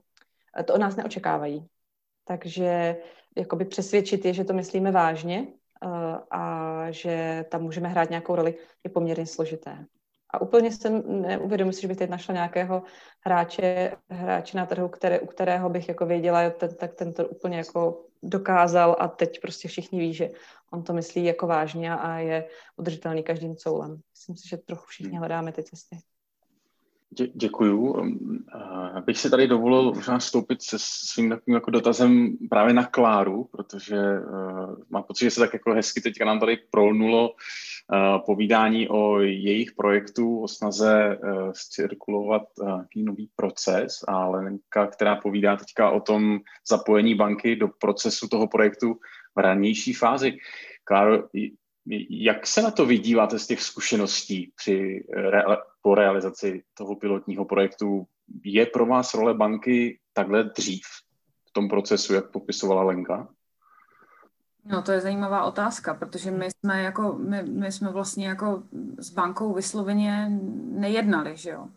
to 0.64 0.74
od 0.74 0.80
nás 0.80 0.96
neočekávají. 0.96 1.68
Takže 2.24 2.96
jakoby 3.36 3.64
přesvědčit 3.64 4.24
je, 4.24 4.34
že 4.34 4.44
to 4.44 4.52
myslíme 4.52 4.90
vážně 4.90 5.46
uh, 5.84 5.90
a 6.30 6.86
že 6.90 7.44
tam 7.48 7.62
můžeme 7.62 7.88
hrát 7.88 8.10
nějakou 8.10 8.34
roli, 8.36 8.54
je 8.84 8.90
poměrně 8.90 9.26
složité. 9.26 9.86
A 10.30 10.40
úplně 10.40 10.72
jsem 10.72 11.22
neuvědomuji 11.22 11.72
si, 11.72 11.82
že 11.82 11.88
bych 11.88 11.96
teď 11.96 12.10
našla 12.10 12.34
nějakého 12.34 12.82
hráče, 13.26 13.96
hráče 14.10 14.56
na 14.56 14.66
trhu, 14.66 14.88
které, 14.88 15.20
u 15.20 15.26
kterého 15.26 15.70
bych 15.70 15.88
jako 15.88 16.06
věděla, 16.06 16.50
ten, 16.50 16.74
tak 16.74 16.94
ten 16.94 17.12
to 17.12 17.28
úplně 17.28 17.56
jako 17.56 18.04
dokázal 18.22 18.96
a 18.98 19.08
teď 19.08 19.40
prostě 19.40 19.68
všichni 19.68 20.00
ví, 20.00 20.14
že 20.14 20.30
on 20.72 20.82
to 20.82 20.92
myslí 20.92 21.24
jako 21.24 21.46
vážně 21.46 21.92
a 21.92 22.18
je 22.18 22.48
udržitelný 22.76 23.22
každým 23.22 23.56
coulem. 23.56 24.00
Myslím 24.12 24.36
si, 24.36 24.48
že 24.48 24.56
trochu 24.56 24.84
všichni 24.86 25.18
hledáme 25.18 25.52
ty 25.52 25.62
cesty. 25.62 25.96
Dě, 27.10 27.28
děkuju. 27.34 27.96
Bych 29.06 29.18
si 29.18 29.30
tady 29.30 29.46
dovolil 29.46 29.92
možná 29.92 30.20
stoupit 30.20 30.62
se 30.62 30.76
svým 30.78 31.30
takovým 31.30 31.54
jako 31.54 31.70
dotazem 31.70 32.36
právě 32.50 32.74
na 32.74 32.86
Kláru, 32.86 33.44
protože 33.44 33.96
uh, 33.96 34.76
mám 34.90 35.02
pocit, 35.02 35.24
že 35.24 35.30
se 35.30 35.40
tak 35.40 35.52
jako 35.52 35.74
hezky 35.74 36.00
teďka 36.00 36.24
nám 36.24 36.40
tady 36.40 36.58
prolnulo 36.70 37.30
uh, 37.30 38.24
povídání 38.26 38.88
o 38.88 39.20
jejich 39.20 39.72
projektu, 39.72 40.40
o 40.40 40.48
snaze 40.48 41.18
uh, 41.18 41.52
cirkulovat 41.52 42.42
uh, 42.60 42.66
nějaký 42.68 43.02
nový 43.02 43.30
proces 43.36 44.04
a 44.08 44.28
Lenka, 44.28 44.86
která 44.86 45.16
povídá 45.16 45.56
teďka 45.56 45.90
o 45.90 46.00
tom 46.00 46.38
zapojení 46.68 47.14
banky 47.14 47.56
do 47.56 47.68
procesu 47.68 48.28
toho 48.28 48.46
projektu 48.46 48.94
v 49.36 49.40
ranější 49.40 49.92
fázi. 49.92 50.32
Kláro, 50.84 51.28
jak 52.10 52.46
se 52.46 52.62
na 52.62 52.70
to 52.70 52.86
vydíváte 52.86 53.38
z 53.38 53.46
těch 53.46 53.62
zkušeností 53.62 54.52
při 54.56 55.04
re- 55.12 55.44
po 55.82 55.94
realizaci 55.94 56.62
toho 56.74 56.96
pilotního 56.96 57.44
projektu? 57.44 58.06
Je 58.44 58.66
pro 58.66 58.86
vás 58.86 59.14
role 59.14 59.34
banky 59.34 59.98
takhle 60.12 60.44
dřív 60.44 60.86
v 61.48 61.52
tom 61.52 61.68
procesu, 61.68 62.14
jak 62.14 62.30
popisovala 62.30 62.82
Lenka? 62.82 63.28
No, 64.64 64.82
to 64.82 64.92
je 64.92 65.00
zajímavá 65.00 65.44
otázka, 65.44 65.94
protože 65.94 66.30
my 66.30 66.48
jsme, 66.50 66.82
jako, 66.82 67.18
my, 67.18 67.42
my 67.42 67.72
jsme 67.72 67.92
vlastně 67.92 68.28
jako 68.28 68.62
s 68.98 69.10
bankou 69.10 69.54
vysloveně 69.54 70.26
nejednali, 70.70 71.36
že 71.36 71.50
jo 71.50 71.68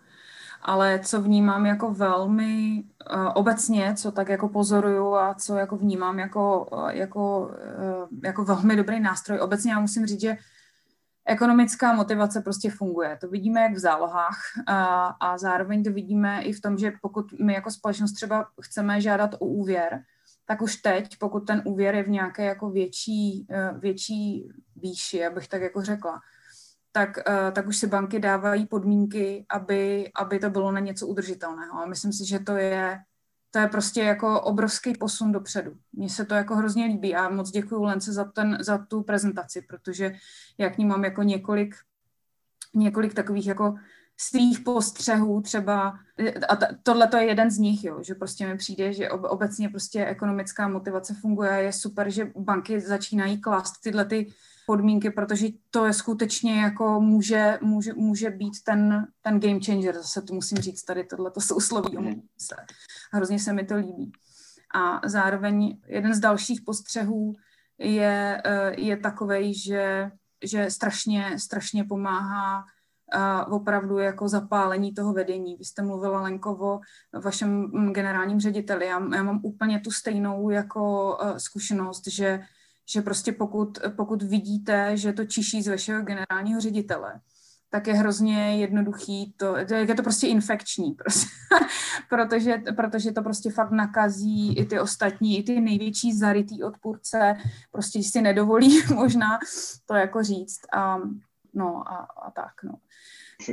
ale 0.68 1.00
co 1.00 1.22
vnímám 1.22 1.66
jako 1.66 1.94
velmi 1.94 2.84
uh, 3.14 3.32
obecně, 3.36 3.94
co 3.96 4.12
tak 4.12 4.30
jako 4.30 4.50
pozoruju 4.50 5.16
a 5.16 5.34
co 5.34 5.56
jako 5.56 5.78
vnímám 5.78 6.20
jako, 6.20 6.66
uh, 6.72 6.90
jako, 6.90 7.40
uh, 7.40 8.08
jako 8.24 8.44
velmi 8.44 8.76
dobrý 8.76 9.00
nástroj. 9.00 9.40
Obecně 9.40 9.72
já 9.72 9.80
musím 9.80 10.06
říct, 10.06 10.22
že 10.22 10.38
ekonomická 11.26 11.94
motivace 11.94 12.42
prostě 12.42 12.70
funguje. 12.70 13.18
To 13.22 13.28
vidíme 13.28 13.62
jak 13.62 13.74
v 13.74 13.80
zálohách 13.80 14.40
a, 14.68 15.06
a 15.06 15.38
zároveň 15.38 15.84
to 15.84 15.92
vidíme 15.92 16.42
i 16.42 16.54
v 16.54 16.62
tom, 16.62 16.78
že 16.78 16.92
pokud 17.02 17.26
my 17.40 17.54
jako 17.54 17.72
společnost 17.72 18.12
třeba 18.12 18.48
chceme 18.62 19.02
žádat 19.02 19.34
o 19.34 19.46
úvěr, 19.46 20.04
tak 20.46 20.62
už 20.62 20.76
teď, 20.76 21.18
pokud 21.20 21.40
ten 21.40 21.62
úvěr 21.66 21.96
je 21.96 22.04
v 22.04 22.10
nějaké 22.10 22.46
jako 22.46 22.70
větší, 22.70 23.48
větší 23.80 24.50
výši, 24.76 25.26
abych 25.26 25.48
tak 25.48 25.62
jako 25.62 25.82
řekla, 25.82 26.20
tak, 26.98 27.18
uh, 27.30 27.52
tak 27.52 27.68
už 27.68 27.78
si 27.78 27.88
banky 27.88 28.20
dávají 28.20 28.66
podmínky, 28.66 29.46
aby, 29.50 30.12
aby 30.16 30.40
to 30.40 30.50
bylo 30.50 30.72
na 30.72 30.80
něco 30.80 31.08
udržitelného. 31.08 31.80
A 31.80 31.86
myslím 31.86 32.14
si, 32.14 32.26
že 32.26 32.40
to 32.40 32.58
je, 32.58 33.00
to 33.52 33.60
je 33.60 33.68
prostě 33.68 34.02
jako 34.02 34.42
obrovský 34.42 34.94
posun 34.94 35.32
dopředu. 35.32 35.78
Mně 35.94 36.10
se 36.10 36.26
to 36.26 36.36
jako 36.36 36.56
hrozně 36.56 36.86
líbí 36.86 37.16
a 37.16 37.30
moc 37.30 37.52
děkuji 37.52 37.84
Lence 37.84 38.14
za, 38.14 38.26
ten, 38.26 38.58
za 38.62 38.78
tu 38.78 39.04
prezentaci, 39.04 39.62
protože 39.62 40.14
já 40.58 40.70
k 40.70 40.78
ní 40.78 40.86
mám 40.86 41.04
jako 41.04 41.24
několik, 41.24 41.76
několik 42.76 43.14
takových 43.14 43.48
jako 43.48 43.76
svých 44.18 44.60
postřehů 44.60 45.42
třeba, 45.42 46.00
a 46.50 46.56
tohle 46.84 47.08
to 47.08 47.18
je 47.18 47.26
jeden 47.26 47.52
z 47.52 47.58
nich, 47.58 47.84
jo, 47.84 48.04
že 48.04 48.16
prostě 48.16 48.48
mi 48.48 48.58
přijde, 48.58 48.94
že 48.94 49.10
ob- 49.10 49.30
obecně 49.30 49.70
prostě 49.70 50.06
ekonomická 50.06 50.68
motivace 50.68 51.14
funguje, 51.14 51.52
je 51.52 51.74
super, 51.74 52.10
že 52.10 52.32
banky 52.36 52.80
začínají 52.80 53.42
klást 53.42 53.82
tyhle 53.84 54.06
ty 54.06 54.34
podmínky, 54.68 55.10
protože 55.12 55.48
to 55.72 55.86
je 55.86 55.94
skutečně 55.94 56.62
jako 56.62 57.02
může, 57.02 57.60
může, 57.62 57.94
může 57.94 58.30
být 58.30 58.54
ten, 58.64 59.08
ten 59.22 59.40
game 59.40 59.60
changer, 59.66 59.96
zase 59.96 60.22
to 60.22 60.34
musím 60.34 60.58
říct 60.58 60.84
tady 60.84 61.04
tohle 61.04 61.32
to 61.32 61.42
sousloví, 61.42 61.98
mm. 61.98 62.22
se. 62.38 62.56
hrozně 63.12 63.40
se 63.40 63.54
mi 63.54 63.66
to 63.66 63.76
líbí. 63.76 64.12
A 64.76 65.08
zároveň 65.08 65.78
jeden 65.88 66.14
z 66.14 66.20
dalších 66.20 66.62
postřehů 66.62 67.34
je, 67.78 68.42
eh, 68.46 68.82
je 68.82 68.98
takovej, 68.98 69.54
že, 69.54 70.12
že 70.44 70.72
strašně, 70.72 71.40
strašně 71.40 71.84
pomáhá 71.84 72.66
uh, 73.16 73.54
opravdu 73.54 73.98
jako 73.98 74.28
zapálení 74.28 74.94
toho 74.94 75.14
vedení. 75.14 75.56
Vy 75.56 75.66
jste 75.66 75.82
mluvila, 75.82 76.22
Lenko, 76.22 76.52
o 76.52 76.80
vašem 77.22 77.50
mm, 77.50 77.94
generálním 77.94 78.40
řediteli. 78.40 78.86
Já, 78.86 79.16
já 79.16 79.24
mám 79.24 79.40
úplně 79.44 79.80
tu 79.80 79.92
stejnou 79.92 80.50
jako 80.50 81.16
uh, 81.22 81.38
zkušenost, 81.38 82.08
že 82.08 82.40
že 82.90 83.02
prostě 83.02 83.32
pokud, 83.32 83.80
pokud 83.96 84.24
vidíte, 84.24 84.98
že 84.98 85.14
to 85.14 85.26
čiší 85.26 85.62
z 85.62 85.68
vašeho 85.68 86.02
generálního 86.02 86.62
ředitele, 86.62 87.20
tak 87.70 87.88
je 87.88 87.94
hrozně 87.94 88.58
jednoduchý, 88.58 89.34
to, 89.38 89.56
je 89.58 89.96
to 89.96 90.04
prostě 90.04 90.28
infekční, 90.28 90.92
prostě. 91.04 91.28
protože, 92.10 92.62
protože 92.76 93.12
to 93.12 93.22
prostě 93.22 93.52
fakt 93.52 93.72
nakazí 93.72 94.58
i 94.58 94.66
ty 94.66 94.80
ostatní, 94.80 95.38
i 95.38 95.44
ty 95.44 95.62
největší 95.62 96.18
zarytý 96.18 96.64
odpůrce, 96.64 97.36
prostě 97.72 98.04
si 98.04 98.22
nedovolí 98.22 98.82
možná 98.96 99.40
to 99.86 99.96
jako 99.96 100.24
říct 100.24 100.60
a 100.74 100.98
no 101.54 101.92
a, 101.92 102.08
a 102.26 102.32
tak, 102.32 102.64
no. 102.64 102.74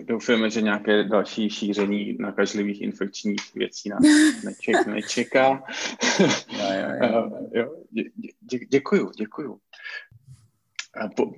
Doufáme, 0.05 0.51
že 0.51 0.61
nějaké 0.61 1.05
další 1.05 1.51
šíření 1.51 2.17
nakažlivých 2.21 2.83
infekčních 2.83 3.55
věcí 3.55 3.89
nás 3.89 4.03
neček, 4.45 4.87
nečeká. 4.87 5.65
jo, 6.21 6.29
jo, 6.59 7.09
jo. 7.13 7.31
jo, 7.53 7.77
dě, 8.41 8.59
děkuju, 8.69 9.11
děkuju. 9.19 9.59
Po, 11.17 11.33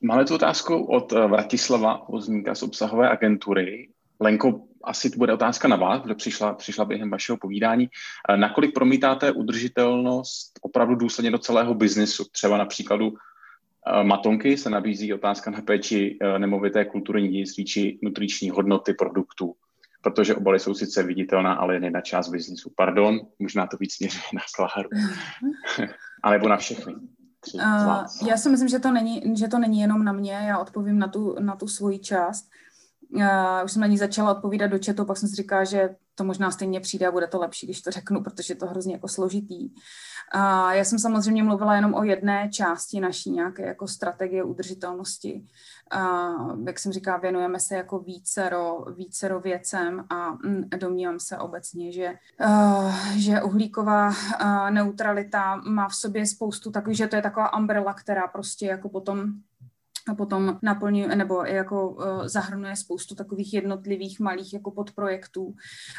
máme 0.00 0.24
tu 0.24 0.34
otázku 0.34 0.84
od 0.84 1.12
eh, 1.12 1.26
Vratislava 1.26 2.06
Vozníka 2.08 2.54
z 2.54 2.62
obsahové 2.62 3.10
agentury. 3.10 3.88
Lenko, 4.20 4.60
asi 4.84 5.10
to 5.10 5.18
bude 5.18 5.32
otázka 5.32 5.68
na 5.68 5.76
vás, 5.76 6.02
kdo 6.02 6.14
přišla, 6.14 6.54
přišla 6.54 6.84
během 6.84 7.10
vašeho 7.10 7.36
povídání. 7.36 7.88
Eh, 8.28 8.36
nakolik 8.36 8.74
promítáte 8.74 9.32
udržitelnost 9.32 10.58
opravdu 10.62 10.94
důsledně 10.94 11.30
do 11.30 11.38
celého 11.38 11.74
biznesu? 11.74 12.24
Třeba 12.32 12.58
na 12.58 12.64
příkladu 12.64 13.12
Eh, 13.12 13.31
matonky 14.02 14.56
se 14.56 14.70
nabízí 14.70 15.14
otázka 15.14 15.50
na 15.50 15.60
péči 15.62 16.18
eh, 16.20 16.38
nemovité 16.38 16.84
kulturní 16.84 17.28
dědictví 17.28 17.64
či 17.64 17.98
nutriční 18.02 18.50
hodnoty 18.50 18.94
produktů, 18.94 19.54
protože 20.02 20.34
obaly 20.34 20.60
jsou 20.60 20.74
sice 20.74 21.02
viditelná, 21.02 21.54
ale 21.54 21.74
jen 21.74 21.84
jedna 21.84 22.00
část 22.00 22.28
biznisu. 22.28 22.72
Pardon, 22.76 23.20
možná 23.38 23.66
to 23.66 23.76
víc 23.76 23.94
směřuje 23.94 24.24
na 24.34 24.40
Kláru, 24.56 24.88
alebo 26.22 26.48
na 26.48 26.56
všechny. 26.56 26.94
Uh, 27.54 28.04
já 28.28 28.36
si 28.36 28.48
myslím, 28.48 28.68
že 28.68 28.78
to, 28.78 28.92
není, 28.92 29.36
že 29.36 29.48
to 29.48 29.58
není 29.58 29.80
jenom 29.80 30.04
na 30.04 30.12
mě, 30.12 30.32
já 30.32 30.58
odpovím 30.58 30.98
na 30.98 31.08
tu, 31.08 31.36
na 31.40 31.56
tu 31.56 31.68
svoji 31.68 31.98
část. 31.98 32.44
uh, 32.44 32.50
už 33.64 33.72
jsem 33.72 33.80
na 33.80 33.86
ní 33.86 33.98
začala 33.98 34.34
odpovídat 34.34 34.66
do 34.66 34.78
chatu, 34.86 35.04
pak 35.04 35.16
jsem 35.16 35.28
si 35.28 35.34
říkala, 35.36 35.64
že 35.64 35.96
to 36.14 36.24
možná 36.24 36.50
stejně 36.50 36.80
přijde 36.80 37.06
a 37.06 37.10
bude 37.10 37.26
to 37.26 37.38
lepší, 37.38 37.66
když 37.66 37.82
to 37.82 37.90
řeknu, 37.90 38.22
protože 38.22 38.52
je 38.52 38.56
to 38.56 38.66
hrozně 38.66 38.94
jako 38.94 39.08
složitý. 39.08 39.70
A 40.32 40.72
já 40.74 40.84
jsem 40.84 40.98
samozřejmě 40.98 41.42
mluvila 41.42 41.76
jenom 41.76 41.94
o 41.94 42.04
jedné 42.04 42.48
části 42.52 43.00
naší 43.00 43.30
nějaké 43.30 43.66
jako 43.66 43.88
strategie 43.88 44.44
udržitelnosti. 44.44 45.44
A, 45.90 46.30
jak 46.66 46.78
jsem 46.78 46.92
říkala, 46.92 47.18
věnujeme 47.18 47.60
se 47.60 47.74
jako 47.74 47.98
vícero, 47.98 48.84
vícero 48.96 49.40
věcem 49.40 50.04
a 50.10 50.30
mm, 50.30 50.64
domnívám 50.76 51.20
se 51.20 51.38
obecně, 51.38 51.92
že, 51.92 52.14
uh, 52.46 52.94
že 53.16 53.42
uhlíková 53.42 54.08
uh, 54.08 54.70
neutralita 54.70 55.56
má 55.56 55.88
v 55.88 55.94
sobě 55.94 56.26
spoustu 56.26 56.70
takových, 56.70 56.98
že 56.98 57.06
to 57.06 57.16
je 57.16 57.22
taková 57.22 57.56
umbrella, 57.56 57.94
která 57.94 58.28
prostě 58.28 58.66
jako 58.66 58.88
potom 58.88 59.32
a 60.08 60.14
potom 60.14 60.58
naplňuje 60.62 61.16
nebo 61.16 61.44
jako 61.44 61.88
uh, 61.88 62.26
zahrnuje 62.26 62.76
spoustu 62.76 63.14
takových 63.14 63.54
jednotlivých 63.54 64.20
malých 64.20 64.54
jako 64.54 64.70
podprojektů, 64.70 65.54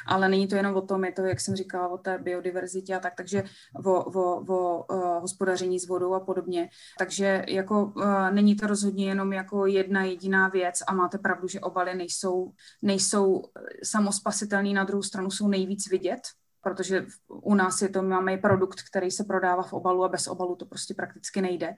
ale 0.08 0.30
není 0.30 0.48
to 0.48 0.56
jenom 0.56 0.76
o 0.76 0.82
tom, 0.82 1.06
je 1.06 1.12
to, 1.12 1.22
jak 1.22 1.40
jsem 1.40 1.56
říkala, 1.56 1.88
o 1.88 1.98
té 1.98 2.18
biodiverzitě 2.18 2.96
a 2.96 3.00
tak, 3.00 3.14
takže 3.18 3.44
o, 3.86 4.04
o, 4.04 4.46
o 4.54 4.86
uh, 4.96 5.22
hospodaření 5.22 5.80
s 5.80 5.88
vodou 5.88 6.14
a 6.14 6.20
podobně. 6.20 6.70
Takže 7.00 7.46
jako 7.48 7.86
uh, 7.86 8.32
není 8.32 8.56
to 8.56 8.68
rozhodně 8.68 9.06
jenom 9.06 9.34
jako 9.34 9.66
jedna 9.66 10.04
jediná 10.04 10.48
věc 10.48 10.76
a 10.88 10.94
máte 10.94 11.18
pravdu, 11.18 11.48
že 11.48 11.60
obaly 11.60 11.96
nejsou, 11.96 12.52
nejsou 12.82 13.42
samospasitelný, 13.84 14.74
na 14.74 14.84
druhou 14.84 15.04
stranu 15.04 15.32
jsou 15.32 15.48
nejvíc 15.48 15.90
vidět, 15.90 16.22
protože 16.64 17.06
u 17.28 17.56
nás 17.56 17.82
je 17.82 17.90
to, 17.90 18.02
máme 18.02 18.38
produkt, 18.38 18.82
který 18.82 19.12
se 19.12 19.24
prodává 19.24 19.64
v 19.64 19.74
obalu 19.74 20.04
a 20.04 20.10
bez 20.10 20.28
obalu 20.28 20.56
to 20.56 20.66
prostě 20.66 20.94
prakticky 20.94 21.42
nejde. 21.42 21.76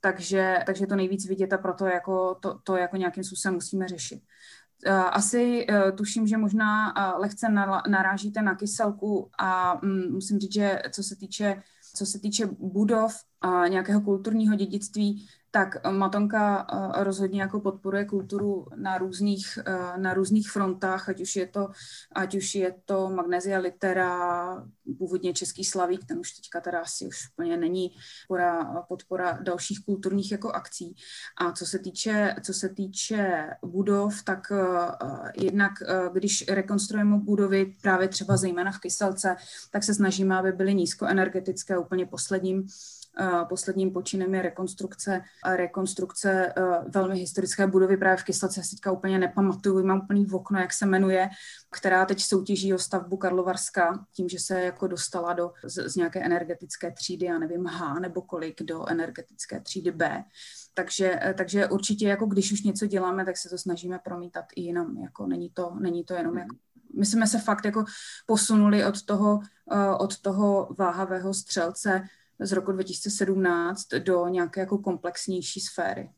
Takže, 0.00 0.58
takže 0.66 0.86
to 0.86 0.96
nejvíc 0.96 1.28
vidět 1.28 1.52
a 1.52 1.58
proto 1.58 1.86
jako 1.86 2.34
to, 2.34 2.58
to 2.64 2.76
jako 2.76 2.96
nějakým 2.96 3.24
způsobem 3.24 3.54
musíme 3.54 3.88
řešit. 3.88 4.22
Eh, 4.84 4.92
asi 4.92 5.66
eh, 5.68 5.92
tuším, 5.92 6.26
že 6.26 6.36
možná 6.36 6.94
eh, 6.96 7.18
lehce 7.18 7.48
narážíte 7.88 8.42
na 8.42 8.54
kyselku 8.54 9.30
a 9.38 9.80
mm, 9.82 10.12
musím 10.12 10.38
říct, 10.38 10.52
že 10.52 10.82
co 10.90 11.02
se 11.02 11.16
týče, 11.16 11.62
co 11.94 12.06
se 12.06 12.18
týče 12.18 12.46
budov 12.46 13.14
a 13.40 13.68
nějakého 13.68 14.00
kulturního 14.00 14.54
dědictví, 14.54 15.26
tak 15.56 15.86
Matonka 15.90 16.66
eh, 16.72 17.04
rozhodně 17.04 17.40
jako 17.40 17.60
podporuje 17.60 18.04
kulturu 18.04 18.66
na 18.76 18.98
různých, 18.98 19.58
eh, 19.66 19.98
na 19.98 20.14
různých 20.14 20.50
frontách, 20.50 21.08
ať 21.08 21.20
už 21.20 21.36
je 21.36 21.46
to, 21.46 21.68
ať 22.12 22.34
už 22.34 22.54
je 22.54 22.74
to 22.84 23.08
Magnesia 23.08 23.58
Litera, 23.58 24.64
původně 24.98 25.32
Český 25.32 25.64
slavík, 25.64 26.04
ten 26.04 26.18
už 26.18 26.32
teďka 26.32 26.60
teda 26.60 26.80
asi 26.80 27.06
už 27.06 27.16
úplně 27.32 27.56
není 27.56 27.90
podpora, 28.28 28.84
podpora 28.88 29.38
dalších 29.42 29.84
kulturních 29.84 30.32
jako 30.32 30.50
akcí. 30.50 30.96
A 31.36 31.52
co 31.52 31.66
se 31.66 31.78
týče, 31.78 32.36
co 32.42 32.54
se 32.54 32.68
týče 32.68 33.50
budov, 33.64 34.22
tak 34.22 34.52
jednak, 35.40 35.72
když 36.12 36.48
rekonstruujeme 36.48 37.18
budovy, 37.18 37.74
právě 37.82 38.08
třeba 38.08 38.36
zejména 38.36 38.72
v 38.72 38.78
Kyselce, 38.78 39.36
tak 39.70 39.84
se 39.84 39.94
snažíme, 39.94 40.36
aby 40.36 40.52
byly 40.52 40.74
nízkoenergetické. 40.74 41.78
Úplně 41.78 42.06
posledním 42.06 42.66
Posledním 43.48 43.92
počinem 43.92 44.34
je 44.34 44.42
rekonstrukce, 44.42 45.22
rekonstrukce 45.56 46.46
e, 46.46 46.52
velmi 46.88 47.18
historické 47.18 47.66
budovy 47.66 47.96
právě 47.96 48.16
v 48.16 48.24
Kyslace. 48.24 48.60
Já 48.60 48.64
si 48.64 48.70
teďka 48.70 48.92
úplně 48.92 49.18
nepamatuju, 49.18 49.86
mám 49.86 50.00
úplný 50.04 50.26
okno, 50.32 50.58
jak 50.58 50.72
se 50.72 50.86
jmenuje, 50.86 51.28
která 51.70 52.04
teď 52.04 52.22
soutěží 52.22 52.74
o 52.74 52.78
stavbu 52.78 53.16
Karlovarska 53.16 54.06
tím, 54.12 54.28
že 54.28 54.38
se 54.38 54.60
jako 54.60 54.86
dostala 54.86 55.32
do, 55.32 55.52
z, 55.64 55.88
z 55.88 55.96
nějaké 55.96 56.24
energetické 56.24 56.92
třídy, 56.92 57.26
já 57.26 57.38
nevím, 57.38 57.66
H 57.66 58.00
nebo 58.00 58.22
kolik, 58.22 58.62
do 58.62 58.86
energetické 58.88 59.60
třídy 59.60 59.90
B. 59.90 60.24
Takže, 60.74 61.18
e, 61.22 61.34
takže 61.34 61.66
určitě, 61.66 62.08
jako 62.08 62.26
když 62.26 62.52
už 62.52 62.62
něco 62.62 62.86
děláme, 62.86 63.24
tak 63.24 63.36
se 63.36 63.48
to 63.48 63.58
snažíme 63.58 63.98
promítat 63.98 64.44
i 64.56 64.60
jinam. 64.60 64.96
Jako 64.98 65.26
není, 65.26 65.50
to, 65.50 65.76
není 65.80 66.04
to 66.04 66.14
jenom 66.14 66.38
jako 66.38 66.56
my 66.96 67.06
jsme 67.06 67.26
se 67.26 67.38
fakt 67.38 67.64
jako 67.64 67.84
posunuli 68.26 68.84
od 68.84 69.02
toho, 69.02 69.40
e, 69.70 69.90
od 69.96 70.20
toho 70.20 70.68
váhavého 70.78 71.34
střelce 71.34 72.02
z 72.40 72.52
roku 72.52 72.72
2017 72.72 73.88
do 73.88 74.28
nějaké 74.28 74.60
jako 74.60 74.78
komplexnější 74.78 75.60
sféry. 75.60 76.10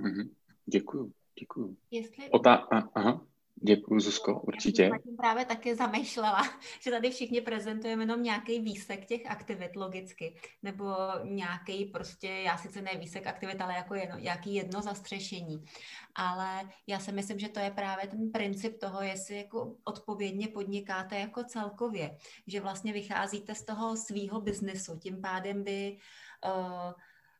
Mm-hmm. 0.00 0.30
Děkuju, 0.66 1.12
děkuju. 1.40 1.76
Jestli... 1.90 2.30
Ota- 2.30 2.90
aha. 2.94 3.26
Děkuji, 3.66 4.00
Zuzko, 4.00 4.40
určitě. 4.40 4.82
Já 4.82 4.98
jsem 4.98 5.16
právě 5.16 5.44
taky 5.44 5.74
zamýšlela, 5.74 6.42
že 6.80 6.90
tady 6.90 7.10
všichni 7.10 7.40
prezentujeme 7.40 8.02
jenom 8.02 8.22
nějaký 8.22 8.60
výsek 8.60 9.06
těch 9.06 9.26
aktivit 9.26 9.76
logicky, 9.76 10.36
nebo 10.62 10.84
nějaký 11.24 11.84
prostě, 11.84 12.28
já 12.28 12.56
sice 12.56 12.82
ne 12.82 12.90
výsek 12.98 13.26
aktivit, 13.26 13.60
ale 13.60 13.74
jako 13.74 13.94
jedno, 13.94 14.18
nějaký 14.18 14.54
jedno 14.54 14.82
zastřešení. 14.82 15.64
Ale 16.14 16.68
já 16.86 16.98
si 16.98 17.12
myslím, 17.12 17.38
že 17.38 17.48
to 17.48 17.60
je 17.60 17.70
právě 17.70 18.06
ten 18.06 18.30
princip 18.30 18.78
toho, 18.78 19.02
jestli 19.02 19.36
jako 19.36 19.76
odpovědně 19.84 20.48
podnikáte 20.48 21.18
jako 21.18 21.44
celkově, 21.44 22.16
že 22.46 22.60
vlastně 22.60 22.92
vycházíte 22.92 23.54
z 23.54 23.64
toho 23.64 23.96
svýho 23.96 24.40
biznesu, 24.40 24.98
tím 24.98 25.20
pádem 25.20 25.64
by 25.64 25.98
uh, 26.46 26.92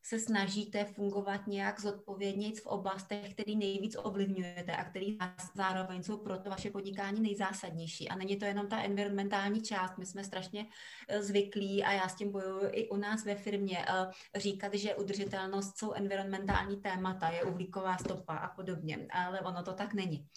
se 0.07 0.19
snažíte 0.19 0.85
fungovat 0.85 1.47
nějak 1.47 1.81
zodpovědně 1.81 2.53
v 2.53 2.67
oblastech, 2.67 3.35
které 3.35 3.55
nejvíc 3.55 3.97
ovlivňujete 4.03 4.77
a 4.77 4.85
které 4.85 5.07
zároveň 5.55 6.03
jsou 6.03 6.17
pro 6.17 6.39
to 6.39 6.51
vaše 6.51 6.71
podnikání 6.71 7.21
nejzásadnější. 7.21 8.09
A 8.09 8.17
není 8.17 8.37
to 8.37 8.45
jenom 8.45 8.69
ta 8.69 8.83
environmentální 8.83 9.63
část. 9.63 9.99
My 9.99 10.07
jsme 10.07 10.25
strašně 10.25 10.67
eh, 11.09 11.23
zvyklí 11.23 11.85
a 11.85 11.93
já 11.93 12.09
s 12.09 12.15
tím 12.15 12.33
bojuju 12.33 12.69
i 12.73 12.89
u 12.89 12.97
nás 12.97 13.25
ve 13.25 13.35
firmě 13.35 13.85
eh, 13.89 14.41
říkat, 14.41 14.75
že 14.75 14.95
udržitelnost 14.95 15.79
jsou 15.79 15.93
environmentální 15.93 16.77
témata, 16.77 17.29
je 17.29 17.45
uhlíková 17.45 17.99
stopa 17.99 18.37
a 18.37 18.49
podobně, 18.49 19.07
ale 19.11 19.41
ono 19.41 19.63
to 19.63 19.73
tak 19.73 19.95
není. 19.95 20.29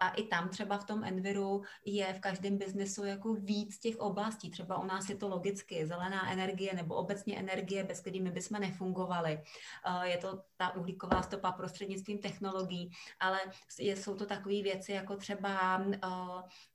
A 0.00 0.08
i 0.08 0.22
tam 0.22 0.48
třeba 0.48 0.78
v 0.78 0.84
tom 0.84 1.04
Enviru 1.04 1.62
je 1.84 2.12
v 2.12 2.20
každém 2.20 2.58
biznesu 2.58 3.04
jako 3.04 3.34
víc 3.34 3.78
těch 3.78 3.98
oblastí. 3.98 4.50
Třeba 4.50 4.78
u 4.78 4.86
nás 4.86 5.08
je 5.08 5.16
to 5.16 5.28
logicky 5.28 5.86
zelená 5.86 6.32
energie 6.32 6.74
nebo 6.74 6.94
obecně 6.94 7.38
energie, 7.38 7.84
bez 7.84 8.00
kterými 8.00 8.30
bychom 8.30 8.60
nefungovali. 8.60 9.42
Eh, 9.86 10.08
je 10.08 10.16
to 10.16 10.42
ta 10.56 10.76
uhlíková 10.76 11.22
stopa 11.22 11.52
prostřednictvím 11.52 12.18
technologií, 12.18 12.90
ale 13.20 13.40
jsou 13.78 14.14
to 14.14 14.26
takové 14.26 14.62
věci 14.62 14.92
jako 14.92 15.16
třeba 15.16 15.82
eh, 15.92 15.98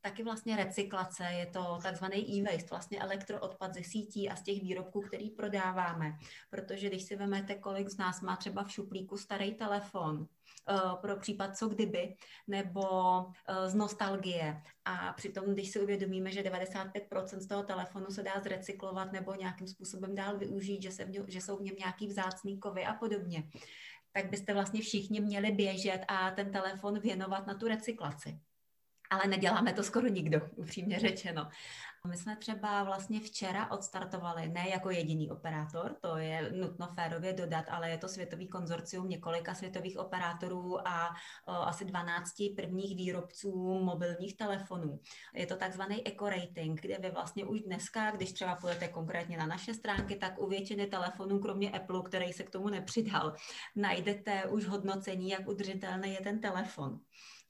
taky 0.01 0.23
vlastně 0.23 0.55
recyklace, 0.55 1.23
je 1.23 1.45
to 1.45 1.79
takzvaný 1.83 2.37
e-waste, 2.37 2.69
vlastně 2.69 2.99
elektroodpad 2.99 3.73
ze 3.73 3.83
sítí 3.83 4.29
a 4.29 4.35
z 4.35 4.43
těch 4.43 4.61
výrobků, 4.61 5.01
který 5.01 5.29
prodáváme. 5.29 6.17
Protože 6.49 6.87
když 6.87 7.03
si 7.03 7.15
vezmete, 7.15 7.55
kolik 7.55 7.89
z 7.89 7.97
nás 7.97 8.21
má 8.21 8.35
třeba 8.35 8.63
v 8.63 8.71
šuplíku 8.71 9.17
starý 9.17 9.53
telefon, 9.53 10.27
pro 11.01 11.17
případ 11.17 11.57
co 11.57 11.69
kdyby, 11.69 12.15
nebo 12.47 12.87
eh, 13.47 13.69
z 13.69 13.75
nostalgie. 13.75 14.61
A 14.85 15.13
přitom, 15.13 15.53
když 15.53 15.71
si 15.71 15.79
uvědomíme, 15.79 16.31
že 16.31 16.43
95% 16.43 17.39
z 17.39 17.47
toho 17.47 17.63
telefonu 17.63 18.05
se 18.09 18.23
dá 18.23 18.39
zrecyklovat 18.43 19.11
nebo 19.11 19.35
nějakým 19.35 19.67
způsobem 19.67 20.15
dál 20.15 20.37
využít, 20.37 20.81
že, 20.81 20.91
se 20.91 21.05
v 21.05 21.09
něm, 21.09 21.25
že 21.27 21.41
jsou 21.41 21.57
v 21.57 21.61
něm 21.61 21.75
nějaký 21.79 22.07
vzácný 22.07 22.59
kovy 22.59 22.85
a 22.85 22.93
podobně, 22.93 23.49
tak 24.11 24.29
byste 24.29 24.53
vlastně 24.53 24.81
všichni 24.81 25.21
měli 25.21 25.51
běžet 25.51 26.01
a 26.07 26.31
ten 26.31 26.51
telefon 26.51 26.99
věnovat 26.99 27.47
na 27.47 27.53
tu 27.53 27.67
recyklaci 27.67 28.39
ale 29.09 29.27
neděláme 29.27 29.73
to 29.73 29.83
skoro 29.83 30.07
nikdo, 30.07 30.41
upřímně 30.55 30.99
řečeno. 30.99 31.49
My 32.05 32.17
jsme 32.17 32.35
třeba 32.35 32.83
vlastně 32.83 33.19
včera 33.19 33.71
odstartovali, 33.71 34.47
ne 34.47 34.69
jako 34.69 34.89
jediný 34.89 35.31
operátor, 35.31 35.95
to 36.01 36.17
je 36.17 36.51
nutno 36.51 36.87
férově 36.87 37.33
dodat, 37.33 37.65
ale 37.69 37.89
je 37.89 37.97
to 37.97 38.07
světový 38.07 38.47
konzorcium 38.47 39.09
několika 39.09 39.55
světových 39.55 39.97
operátorů 39.97 40.87
a 40.87 41.09
o, 41.45 41.51
asi 41.51 41.85
12 41.85 42.33
prvních 42.55 42.95
výrobců 42.95 43.79
mobilních 43.83 44.37
telefonů. 44.37 44.99
Je 45.33 45.45
to 45.45 45.55
takzvaný 45.55 46.07
eco 46.07 46.29
rating, 46.29 46.81
kde 46.81 46.97
vy 46.99 47.11
vlastně 47.11 47.45
už 47.45 47.61
dneska, 47.61 48.11
když 48.11 48.33
třeba 48.33 48.55
půjdete 48.55 48.87
konkrétně 48.87 49.37
na 49.37 49.45
naše 49.45 49.73
stránky, 49.73 50.15
tak 50.15 50.41
u 50.41 50.47
většiny 50.47 50.87
telefonů, 50.87 51.39
kromě 51.39 51.71
Apple, 51.71 52.01
který 52.05 52.33
se 52.33 52.43
k 52.43 52.49
tomu 52.49 52.69
nepřidal, 52.69 53.35
najdete 53.75 54.45
už 54.45 54.65
hodnocení, 54.65 55.29
jak 55.29 55.47
udržitelný 55.47 56.13
je 56.13 56.21
ten 56.21 56.41
telefon. 56.41 56.99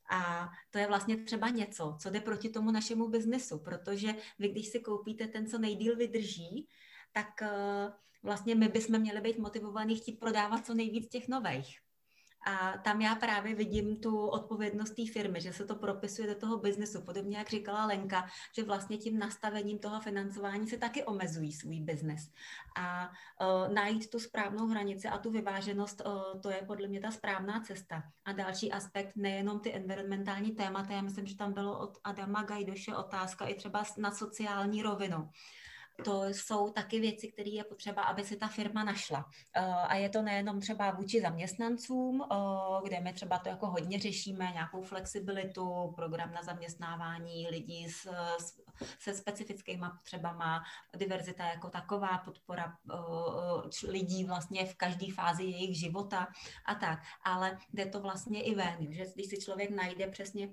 A 0.09 0.49
to 0.71 0.77
je 0.77 0.87
vlastně 0.87 1.17
třeba 1.23 1.49
něco, 1.49 1.97
co 2.01 2.09
jde 2.09 2.21
proti 2.21 2.49
tomu 2.49 2.71
našemu 2.71 3.07
biznesu, 3.07 3.59
protože 3.59 4.15
vy, 4.39 4.49
když 4.49 4.67
si 4.67 4.79
koupíte 4.79 5.27
ten, 5.27 5.47
co 5.47 5.57
nejdíl 5.57 5.95
vydrží, 5.95 6.67
tak 7.13 7.41
eh, 7.41 7.91
vlastně 8.23 8.55
my 8.55 8.67
bychom 8.67 8.99
měli 8.99 9.21
být 9.21 9.37
motivovaní 9.37 9.95
chtít 9.95 10.19
prodávat 10.19 10.65
co 10.65 10.73
nejvíc 10.73 11.09
těch 11.09 11.27
nových. 11.27 11.84
A 12.45 12.77
tam 12.77 13.01
já 13.01 13.15
právě 13.15 13.55
vidím 13.55 13.95
tu 13.95 14.27
odpovědnost 14.27 14.89
té 14.89 15.05
firmy, 15.13 15.41
že 15.41 15.53
se 15.53 15.65
to 15.65 15.75
propisuje 15.75 16.27
do 16.27 16.35
toho 16.35 16.57
biznesu. 16.57 17.01
Podobně 17.01 17.37
jak 17.37 17.49
říkala 17.49 17.85
Lenka, 17.85 18.27
že 18.55 18.63
vlastně 18.63 18.97
tím 18.97 19.19
nastavením 19.19 19.79
toho 19.79 20.01
financování 20.01 20.67
se 20.67 20.77
taky 20.77 21.03
omezují 21.03 21.53
svůj 21.53 21.79
biznes. 21.79 22.31
A 22.77 23.09
uh, 23.41 23.73
najít 23.73 24.09
tu 24.09 24.19
správnou 24.19 24.67
hranici 24.67 25.07
a 25.07 25.17
tu 25.17 25.31
vyváženost, 25.31 26.01
uh, 26.05 26.41
to 26.41 26.49
je 26.49 26.61
podle 26.67 26.87
mě 26.87 26.99
ta 26.99 27.11
správná 27.11 27.59
cesta. 27.59 28.03
A 28.25 28.31
další 28.33 28.71
aspekt, 28.71 29.15
nejenom 29.15 29.59
ty 29.59 29.73
environmentální 29.73 30.51
témata, 30.51 30.93
já 30.93 31.01
myslím, 31.01 31.25
že 31.25 31.37
tam 31.37 31.53
bylo 31.53 31.79
od 31.79 31.97
Adama 32.03 32.43
Gajdoše 32.43 32.95
otázka 32.95 33.45
i 33.45 33.55
třeba 33.55 33.83
na 33.97 34.11
sociální 34.11 34.83
rovinu 34.83 35.29
to 36.03 36.25
jsou 36.25 36.69
taky 36.69 36.99
věci, 36.99 37.31
které 37.31 37.49
je 37.49 37.63
potřeba, 37.63 38.03
aby 38.03 38.23
si 38.23 38.37
ta 38.37 38.47
firma 38.47 38.83
našla. 38.83 39.25
A 39.87 39.95
je 39.95 40.09
to 40.09 40.21
nejenom 40.21 40.61
třeba 40.61 40.91
vůči 40.91 41.21
zaměstnancům, 41.21 42.23
kde 42.83 42.99
my 42.99 43.13
třeba 43.13 43.39
to 43.39 43.49
jako 43.49 43.67
hodně 43.67 43.99
řešíme, 43.99 44.51
nějakou 44.53 44.81
flexibilitu, 44.81 45.93
program 45.95 46.33
na 46.33 46.43
zaměstnávání 46.43 47.47
lidí 47.49 47.89
s, 47.89 48.09
se 48.99 49.13
specifickými 49.13 49.85
potřebama, 49.97 50.63
diverzita 50.97 51.45
jako 51.45 51.69
taková, 51.69 52.17
podpora 52.17 52.77
lidí 53.87 54.23
vlastně 54.23 54.65
v 54.65 54.75
každé 54.75 55.13
fázi 55.13 55.43
jejich 55.43 55.79
života 55.79 56.27
a 56.65 56.75
tak. 56.75 56.99
Ale 57.23 57.57
jde 57.73 57.85
to 57.85 57.99
vlastně 57.99 58.43
i 58.43 58.55
ven, 58.55 58.77
že 58.89 59.05
když 59.15 59.27
si 59.27 59.37
člověk 59.37 59.69
najde 59.69 60.07
přesně 60.07 60.49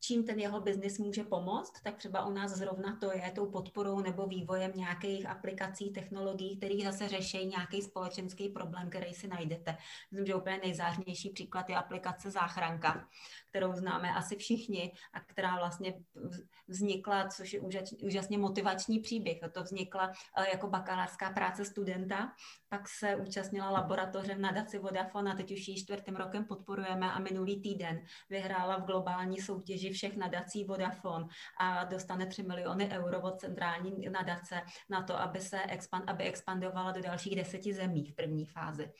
čím 0.00 0.24
ten 0.24 0.40
jeho 0.40 0.60
biznis 0.60 0.98
může 0.98 1.24
pomoct, 1.24 1.80
tak 1.82 1.96
třeba 1.96 2.26
u 2.26 2.30
nás 2.30 2.52
zrovna 2.52 2.96
to 3.00 3.12
je 3.12 3.32
tou 3.34 3.46
podporou 3.50 4.00
nebo 4.00 4.26
vývojem 4.26 4.72
nějakých 4.74 5.26
aplikací, 5.26 5.90
technologií, 5.90 6.56
které 6.56 6.74
zase 6.84 7.08
řeší 7.08 7.46
nějaký 7.46 7.82
společenský 7.82 8.48
problém, 8.48 8.90
který 8.90 9.14
si 9.14 9.28
najdete. 9.28 9.76
Myslím, 10.10 10.26
že 10.26 10.34
úplně 10.34 10.58
nejzářnější 10.58 11.30
příklad 11.30 11.70
je 11.70 11.76
aplikace 11.76 12.30
Záchranka, 12.30 13.08
kterou 13.56 13.72
známe 13.72 14.14
asi 14.14 14.36
všichni 14.36 14.92
a 15.12 15.20
která 15.20 15.56
vlastně 15.56 15.94
vznikla, 16.68 17.28
což 17.28 17.52
je 17.52 17.60
úžasně 18.02 18.38
motivační 18.38 19.00
příběh. 19.00 19.38
To 19.52 19.62
vznikla 19.62 20.12
eh, 20.36 20.50
jako 20.50 20.68
bakalářská 20.68 21.30
práce 21.30 21.64
studenta, 21.64 22.32
pak 22.68 22.88
se 22.88 23.16
účastnila 23.16 23.70
laboratoře 23.70 24.34
v 24.34 24.38
nadaci 24.38 24.78
Vodafone 24.78 25.32
a 25.32 25.36
teď 25.36 25.52
už 25.52 25.68
ji 25.68 25.76
čtvrtým 25.76 26.16
rokem 26.16 26.44
podporujeme 26.44 27.12
a 27.12 27.18
minulý 27.18 27.60
týden 27.60 28.00
vyhrála 28.30 28.76
v 28.76 28.84
globální 28.84 29.40
soutěži 29.40 29.90
všech 29.90 30.16
nadací 30.16 30.64
Vodafone 30.64 31.26
a 31.60 31.84
dostane 31.84 32.26
3 32.26 32.42
miliony 32.42 32.88
euro 32.92 33.22
od 33.22 33.40
centrální 33.40 34.08
nadace 34.10 34.60
na 34.90 35.02
to, 35.02 35.20
aby 35.20 35.40
se 35.40 35.62
expand, 35.62 36.10
aby 36.10 36.24
expandovala 36.24 36.92
do 36.92 37.00
dalších 37.02 37.36
deseti 37.36 37.74
zemí 37.74 38.04
v 38.04 38.14
první 38.14 38.46
fázi. 38.46 38.92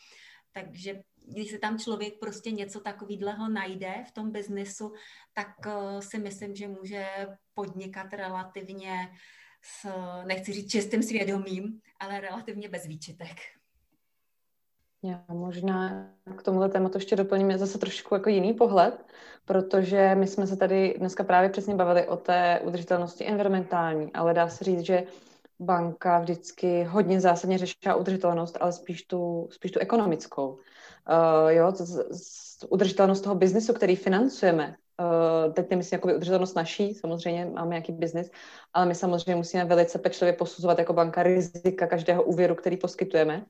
Takže 0.52 1.00
když 1.26 1.50
se 1.50 1.58
tam 1.58 1.78
člověk 1.78 2.18
prostě 2.18 2.50
něco 2.50 2.80
takového 2.80 3.48
najde 3.48 3.94
v 4.08 4.12
tom 4.12 4.30
biznesu, 4.30 4.92
tak 5.34 5.48
uh, 5.66 6.00
si 6.00 6.18
myslím, 6.18 6.54
že 6.54 6.68
může 6.68 7.06
podnikat 7.54 8.12
relativně 8.12 9.08
s, 9.62 9.88
nechci 10.26 10.52
říct 10.52 10.70
čistým 10.70 11.02
svědomím, 11.02 11.80
ale 12.00 12.20
relativně 12.20 12.68
bez 12.68 12.86
výčitek. 12.86 13.36
Já 15.02 15.24
možná 15.28 16.08
k 16.36 16.42
tomuhle 16.42 16.68
tématu 16.68 16.98
ještě 16.98 17.16
doplním 17.16 17.58
zase 17.58 17.78
trošku 17.78 18.14
jako 18.14 18.28
jiný 18.28 18.54
pohled, 18.54 19.06
protože 19.44 20.14
my 20.14 20.26
jsme 20.26 20.46
se 20.46 20.56
tady 20.56 20.94
dneska 20.98 21.24
právě 21.24 21.50
přesně 21.50 21.74
bavili 21.74 22.08
o 22.08 22.16
té 22.16 22.60
udržitelnosti 22.64 23.26
environmentální, 23.26 24.12
ale 24.12 24.34
dá 24.34 24.48
se 24.48 24.64
říct, 24.64 24.80
že 24.80 25.04
banka 25.60 26.18
vždycky 26.18 26.84
hodně 26.84 27.20
zásadně 27.20 27.58
řešila 27.58 27.94
udržitelnost, 27.94 28.58
ale 28.60 28.72
spíš 28.72 29.02
tu, 29.02 29.48
spíš 29.50 29.70
tu 29.70 29.78
ekonomickou. 29.78 30.58
Uh, 31.08 31.48
jo, 31.48 31.72
z, 31.74 32.06
z, 32.10 32.64
udržitelnost 32.68 33.20
toho 33.20 33.34
biznesu, 33.34 33.72
který 33.72 33.96
financujeme, 33.96 34.76
Uh, 35.00 35.52
teď 35.52 35.70
nemyslím 35.70 35.96
jakoby 35.96 36.14
udržitelnost 36.14 36.54
naší, 36.54 36.94
samozřejmě 36.94 37.44
máme 37.44 37.68
nějaký 37.70 37.92
biznis, 37.92 38.30
ale 38.72 38.86
my 38.86 38.94
samozřejmě 38.94 39.34
musíme 39.36 39.64
velice 39.64 39.98
pečlivě 39.98 40.32
posuzovat 40.32 40.78
jako 40.78 40.92
banka 40.92 41.22
rizika 41.22 41.86
každého 41.86 42.22
úvěru, 42.22 42.54
který 42.54 42.76
poskytujeme. 42.76 43.44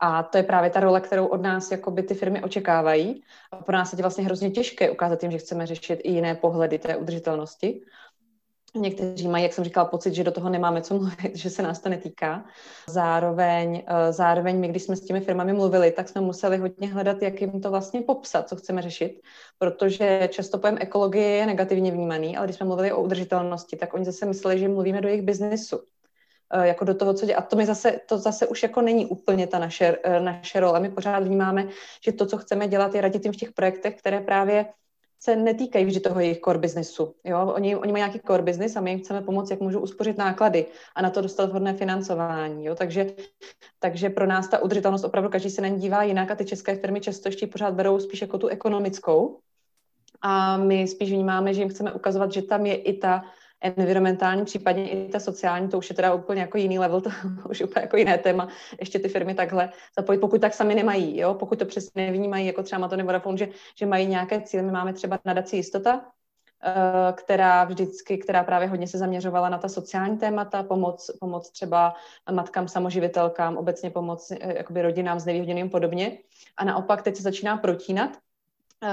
A 0.00 0.22
to 0.22 0.36
je 0.38 0.42
právě 0.42 0.70
ta 0.70 0.80
role, 0.80 1.00
kterou 1.00 1.26
od 1.26 1.42
nás 1.42 1.70
jakoby 1.70 2.02
ty 2.02 2.14
firmy 2.14 2.42
očekávají. 2.42 3.22
A 3.52 3.56
pro 3.56 3.76
nás 3.76 3.92
je 3.92 3.98
vlastně 4.02 4.24
hrozně 4.24 4.50
těžké 4.50 4.90
ukázat 4.90 5.22
jim, 5.22 5.32
že 5.32 5.38
chceme 5.38 5.66
řešit 5.66 6.00
i 6.04 6.12
jiné 6.12 6.34
pohledy 6.34 6.78
té 6.78 6.96
udržitelnosti. 6.96 7.82
Někteří 8.76 9.28
mají, 9.28 9.44
jak 9.44 9.52
jsem 9.52 9.64
říkala, 9.64 9.86
pocit, 9.86 10.14
že 10.14 10.24
do 10.24 10.30
toho 10.30 10.50
nemáme 10.50 10.82
co 10.82 10.94
mluvit, 10.94 11.16
že 11.36 11.50
se 11.50 11.62
nás 11.62 11.80
to 11.80 11.88
netýká. 11.88 12.44
Zároveň, 12.88 13.82
eh, 13.86 14.12
zároveň 14.12 14.60
my, 14.60 14.68
když 14.68 14.82
jsme 14.82 14.96
s 14.96 15.04
těmi 15.04 15.20
firmami 15.20 15.52
mluvili, 15.52 15.90
tak 15.90 16.08
jsme 16.08 16.20
museli 16.20 16.56
hodně 16.56 16.88
hledat, 16.88 17.22
jak 17.22 17.40
jim 17.40 17.60
to 17.60 17.70
vlastně 17.70 18.00
popsat, 18.00 18.48
co 18.48 18.56
chceme 18.56 18.82
řešit, 18.82 19.20
protože 19.58 20.28
často 20.32 20.58
pojem 20.58 20.78
ekologie 20.80 21.28
je 21.28 21.46
negativně 21.46 21.90
vnímaný, 21.90 22.36
ale 22.36 22.46
když 22.46 22.56
jsme 22.56 22.66
mluvili 22.66 22.92
o 22.92 23.02
udržitelnosti, 23.02 23.76
tak 23.76 23.94
oni 23.94 24.04
zase 24.04 24.26
mysleli, 24.26 24.58
že 24.58 24.68
mluvíme 24.68 25.00
do 25.00 25.08
jejich 25.08 25.22
biznesu. 25.22 25.80
Eh, 26.54 26.66
jako 26.66 26.84
do 26.84 26.94
toho, 26.94 27.14
co 27.14 27.26
dělá. 27.26 27.38
A 27.38 27.42
to, 27.42 27.56
my 27.56 27.66
zase, 27.66 28.00
to 28.08 28.18
zase 28.18 28.46
už 28.46 28.62
jako 28.62 28.80
není 28.80 29.06
úplně 29.06 29.46
ta 29.46 29.58
naše, 29.58 29.98
eh, 30.04 30.20
naše 30.20 30.60
role. 30.60 30.80
My 30.80 30.90
pořád 30.90 31.24
vnímáme, 31.24 31.68
že 32.04 32.12
to, 32.12 32.26
co 32.26 32.38
chceme 32.38 32.68
dělat, 32.68 32.94
je 32.94 33.00
radit 33.00 33.24
jim 33.24 33.32
v 33.32 33.36
těch 33.36 33.52
projektech, 33.52 33.94
které 33.98 34.20
právě 34.20 34.66
se 35.22 35.36
netýkají 35.36 35.84
vždy 35.84 36.00
toho 36.00 36.20
jejich 36.20 36.40
core 36.40 36.58
businessu. 36.58 37.14
Jo? 37.24 37.52
Oni, 37.54 37.76
oni 37.76 37.92
mají 37.92 38.00
nějaký 38.00 38.20
core 38.26 38.42
business 38.42 38.76
a 38.76 38.80
my 38.80 38.90
jim 38.90 38.98
chceme 38.98 39.20
pomoct, 39.22 39.50
jak 39.50 39.60
můžou 39.60 39.80
uspořit 39.80 40.18
náklady 40.18 40.66
a 40.94 41.02
na 41.02 41.10
to 41.10 41.20
dostat 41.20 41.50
vhodné 41.50 41.74
financování. 41.74 42.64
Jo? 42.64 42.74
Takže, 42.74 43.06
takže 43.78 44.10
pro 44.10 44.26
nás 44.26 44.48
ta 44.48 44.58
udržitelnost 44.58 45.04
opravdu 45.04 45.30
každý 45.30 45.50
se 45.50 45.62
na 45.62 45.68
ní 45.68 45.78
dívá 45.78 46.02
jinak 46.02 46.30
a 46.30 46.34
ty 46.34 46.44
české 46.44 46.76
firmy 46.76 47.00
často 47.00 47.28
ještě 47.28 47.46
pořád 47.46 47.74
berou 47.74 48.00
spíš 48.00 48.20
jako 48.20 48.38
tu 48.38 48.46
ekonomickou. 48.46 49.38
A 50.22 50.56
my 50.56 50.88
spíš 50.88 51.10
vnímáme, 51.10 51.54
že 51.54 51.60
jim 51.60 51.68
chceme 51.68 51.92
ukazovat, 51.92 52.32
že 52.32 52.42
tam 52.42 52.66
je 52.66 52.74
i 52.76 52.98
ta 52.98 53.22
environmentální, 53.62 54.44
případně 54.44 54.90
i 54.90 55.08
ta 55.08 55.20
sociální, 55.20 55.68
to 55.68 55.78
už 55.78 55.90
je 55.90 55.96
teda 55.96 56.14
úplně 56.14 56.40
jako 56.40 56.58
jiný 56.58 56.78
level, 56.78 57.00
to 57.00 57.10
už 57.50 57.60
je 57.60 57.66
úplně 57.66 57.82
jako 57.82 57.96
jiné 57.96 58.18
téma, 58.18 58.48
ještě 58.80 58.98
ty 58.98 59.08
firmy 59.08 59.34
takhle 59.34 59.70
zapojit, 59.98 60.18
pokud 60.18 60.40
tak 60.40 60.54
sami 60.54 60.74
nemají, 60.74 61.18
jo? 61.18 61.34
pokud 61.34 61.58
to 61.58 61.64
přesně 61.64 62.06
nevnímají, 62.06 62.46
jako 62.46 62.62
třeba 62.62 62.78
Matony 62.78 63.02
Vodafone, 63.02 63.38
že, 63.38 63.48
že 63.78 63.86
mají 63.86 64.06
nějaké 64.06 64.40
cíle, 64.40 64.62
my 64.62 64.72
máme 64.72 64.92
třeba 64.92 65.18
nadaci 65.24 65.56
jistota, 65.56 66.04
eh, 66.64 67.12
která 67.12 67.64
vždycky, 67.64 68.18
která 68.18 68.44
právě 68.44 68.68
hodně 68.68 68.88
se 68.88 68.98
zaměřovala 68.98 69.48
na 69.48 69.58
ta 69.58 69.68
sociální 69.68 70.18
témata, 70.18 70.62
pomoc, 70.62 71.10
pomoc 71.20 71.50
třeba 71.50 71.94
matkám, 72.30 72.68
samoživitelkám, 72.68 73.56
obecně 73.56 73.90
pomoc 73.90 74.30
eh, 74.30 74.58
jakoby 74.58 74.82
rodinám 74.82 75.20
s 75.20 75.24
nevýhodněným 75.24 75.70
podobně. 75.70 76.18
A 76.56 76.64
naopak 76.64 77.02
teď 77.02 77.16
se 77.16 77.22
začíná 77.22 77.56
protínat 77.56 78.10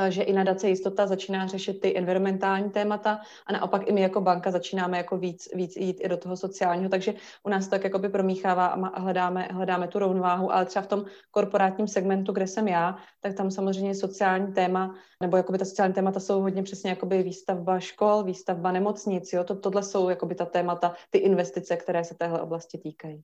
že 0.09 0.23
i 0.23 0.33
nadace 0.33 0.69
jistota 0.69 1.07
začíná 1.07 1.47
řešit 1.47 1.81
ty 1.81 1.97
environmentální 1.97 2.69
témata 2.69 3.21
a 3.45 3.53
naopak 3.53 3.87
i 3.87 3.91
my 3.91 4.01
jako 4.01 4.21
banka 4.21 4.51
začínáme 4.51 4.97
jako 4.97 5.17
víc, 5.17 5.49
víc 5.55 5.75
jít 5.75 5.97
i 6.01 6.09
do 6.09 6.17
toho 6.17 6.37
sociálního, 6.37 6.89
takže 6.89 7.13
u 7.43 7.49
nás 7.49 7.65
to 7.65 7.71
tak 7.71 7.83
jakoby 7.83 8.09
promíchává 8.09 8.67
a 8.67 8.99
hledáme, 8.99 9.47
hledáme 9.51 9.87
tu 9.87 9.99
rovnováhu, 9.99 10.53
ale 10.53 10.65
třeba 10.65 10.83
v 10.83 10.87
tom 10.87 11.05
korporátním 11.31 11.87
segmentu, 11.87 12.31
kde 12.31 12.47
jsem 12.47 12.67
já, 12.67 12.97
tak 13.19 13.33
tam 13.33 13.51
samozřejmě 13.51 13.95
sociální 13.95 14.53
téma, 14.53 14.95
nebo 15.21 15.37
jakoby 15.37 15.57
ta 15.57 15.65
sociální 15.65 15.93
témata 15.93 16.19
jsou 16.19 16.41
hodně 16.41 16.63
přesně 16.63 16.89
jakoby 16.89 17.23
výstavba 17.23 17.79
škol, 17.79 18.23
výstavba 18.23 18.71
nemocnic, 18.71 19.33
jo, 19.33 19.43
to, 19.43 19.55
tohle 19.55 19.83
jsou 19.83 20.09
jakoby 20.09 20.35
ta 20.35 20.45
témata, 20.45 20.95
ty 21.09 21.17
investice, 21.17 21.77
které 21.77 22.03
se 22.03 22.15
téhle 22.15 22.41
oblasti 22.41 22.77
týkají. 22.77 23.23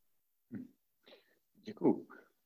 Děkuji 1.64 2.06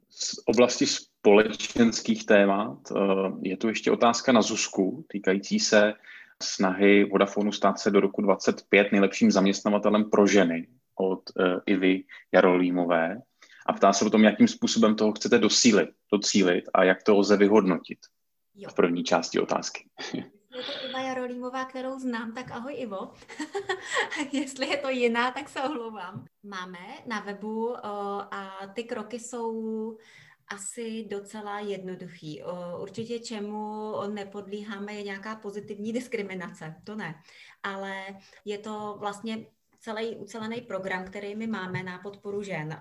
z 0.10 0.36
oblasti 0.48 0.86
společenských 1.20 2.26
témat 2.26 2.78
eh, 2.91 3.00
je 3.41 3.58
tu 3.58 3.68
ještě 3.68 3.91
otázka 3.91 4.32
na 4.32 4.41
Zuzku 4.41 5.06
týkající 5.08 5.60
se 5.60 5.94
snahy 6.44 7.04
Vodafonu 7.04 7.52
stát 7.52 7.80
se 7.80 7.91
do 7.91 8.00
roku 8.00 8.22
25 8.22 8.91
nejlepším 8.91 9.32
zaměstnavatelem 9.32 10.10
pro 10.10 10.28
ženy 10.28 10.68
od 10.96 11.22
eh, 11.40 11.60
Ivy 11.66 12.04
Jarolímové 12.34 13.22
a 13.66 13.74
ptá 13.74 13.94
se 13.94 14.06
o 14.06 14.10
tom, 14.10 14.24
jakým 14.24 14.48
způsobem 14.48 14.96
toho 14.96 15.12
chcete 15.12 15.38
dosílit, 15.38 15.90
docílit 16.12 16.64
a 16.74 16.84
jak 16.84 17.04
to 17.04 17.18
lze 17.18 17.38
vyhodnotit 17.38 18.00
v 18.70 18.74
první 18.74 19.04
části 19.04 19.40
otázky. 19.40 19.84
Je 20.14 20.64
to 20.64 20.90
Iva 20.90 21.00
Jarolímová, 21.00 21.66
kterou 21.66 22.00
znám, 22.00 22.34
tak 22.34 22.52
ahoj 22.52 22.74
Ivo. 22.78 23.12
Jestli 24.32 24.68
je 24.68 24.78
to 24.78 24.90
jiná, 24.90 25.32
tak 25.32 25.50
se 25.50 25.62
omlouvám. 25.62 26.26
Máme 26.44 26.80
na 27.08 27.20
webu 27.20 27.68
o, 27.68 27.78
a 28.32 28.68
ty 28.74 28.84
kroky 28.84 29.20
jsou 29.20 29.98
asi 30.50 31.06
docela 31.10 31.60
jednoduchý. 31.60 32.44
Určitě 32.80 33.20
čemu 33.20 33.94
nepodlíháme 34.08 34.94
je 34.94 35.04
nějaká 35.04 35.36
pozitivní 35.36 35.94
diskriminace, 35.94 36.76
to 36.84 36.96
ne. 36.96 37.16
Ale 37.64 38.06
je 38.46 38.58
to 38.58 38.96
vlastně 39.00 39.46
celý 39.80 40.16
ucelený 40.16 40.62
program, 40.62 41.06
který 41.06 41.36
my 41.36 41.48
máme 41.48 41.84
na 41.84 42.00
podporu 42.00 42.44
žen. 42.44 42.80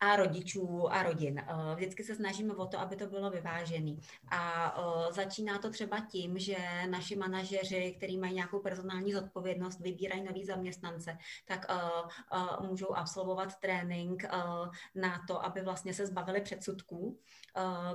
A 0.00 0.16
rodičů 0.16 0.92
a 0.92 1.02
rodin. 1.02 1.38
Eh, 1.38 1.74
vždycky 1.74 2.04
se 2.04 2.14
snažíme 2.14 2.54
o 2.54 2.66
to, 2.66 2.78
aby 2.78 2.96
to 2.96 3.06
bylo 3.06 3.30
vyvážené. 3.30 3.96
A 4.28 4.74
eh, 4.78 5.12
začíná 5.12 5.58
to 5.58 5.70
třeba 5.70 6.00
tím, 6.00 6.38
že 6.38 6.56
naši 6.90 7.16
manažeři, 7.16 7.94
kteří 7.96 8.18
mají 8.18 8.34
nějakou 8.34 8.60
personální 8.60 9.12
zodpovědnost, 9.12 9.80
vybírají 9.80 10.24
nový 10.24 10.44
zaměstnance, 10.44 11.18
tak 11.44 11.66
eh, 11.70 12.66
můžou 12.66 12.94
absolvovat 12.94 13.60
trénink 13.60 14.24
na 14.94 15.24
to, 15.28 15.44
aby 15.44 15.62
vlastně 15.62 15.94
se 15.94 16.06
zbavili 16.06 16.40
předsudků. 16.40 17.18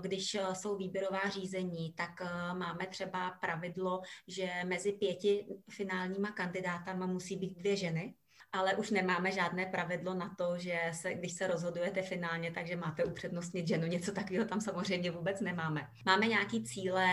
Když 0.02 0.38
jsou 0.54 0.78
výběrová 0.78 1.30
řízení, 1.30 1.94
tak 1.94 2.22
máme 2.54 2.88
třeba 2.88 3.32
pravidlo, 3.32 4.02
že 4.28 4.52
mezi 4.66 4.92
pěti 4.92 5.46
finálníma 5.70 6.32
kandidátama 6.32 7.06
musí 7.06 7.38
být 7.38 7.58
dvě 7.58 7.76
ženy 7.76 8.16
ale 8.54 8.76
už 8.76 8.92
nemáme 8.92 9.32
žádné 9.32 9.66
pravidlo 9.66 10.14
na 10.14 10.36
to, 10.38 10.58
že 10.58 10.80
se, 10.92 11.14
když 11.14 11.34
se 11.34 11.48
rozhodujete 11.48 12.02
finálně, 12.02 12.52
takže 12.52 12.76
máte 12.76 13.04
upřednostnit 13.04 13.68
ženu. 13.68 13.88
Něco 13.88 14.12
takového 14.12 14.46
tam 14.46 14.62
samozřejmě 14.62 15.12
vůbec 15.12 15.42
nemáme. 15.42 15.88
Máme 16.06 16.28
nějaký 16.28 16.64
cíle 16.64 17.08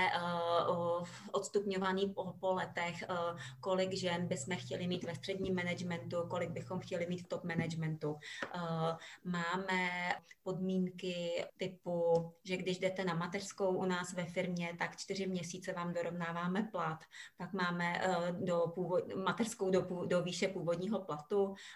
uh, 0.70 1.09
odstupňovaný 1.32 2.12
po, 2.15 2.32
po 2.40 2.55
letech, 2.55 3.05
uh, 3.10 3.40
kolik 3.60 3.93
žen 3.93 4.27
bychom 4.27 4.56
chtěli 4.56 4.86
mít 4.86 5.05
ve 5.05 5.15
středním 5.15 5.55
managementu, 5.55 6.16
kolik 6.28 6.51
bychom 6.51 6.81
chtěli 6.81 7.06
mít 7.06 7.23
v 7.23 7.28
top 7.28 7.44
managementu. 7.44 8.10
Uh, 8.10 8.97
máme 9.24 9.89
podmínky 10.43 11.44
typu, 11.56 12.32
že 12.44 12.56
když 12.56 12.78
jdete 12.78 13.05
na 13.05 13.15
mateřskou 13.15 13.77
u 13.77 13.85
nás 13.85 14.12
ve 14.12 14.24
firmě, 14.24 14.77
tak 14.78 14.97
čtyři 14.97 15.27
měsíce 15.27 15.73
vám 15.73 15.93
dorovnáváme 15.93 16.69
plat, 16.73 16.98
pak 17.36 17.52
máme 17.52 18.01
do 18.40 18.73
původ, 18.74 19.15
mateřskou 19.15 19.70
do, 19.70 20.06
do 20.06 20.23
výše 20.23 20.48
původního 20.48 20.98
platu, 20.98 21.28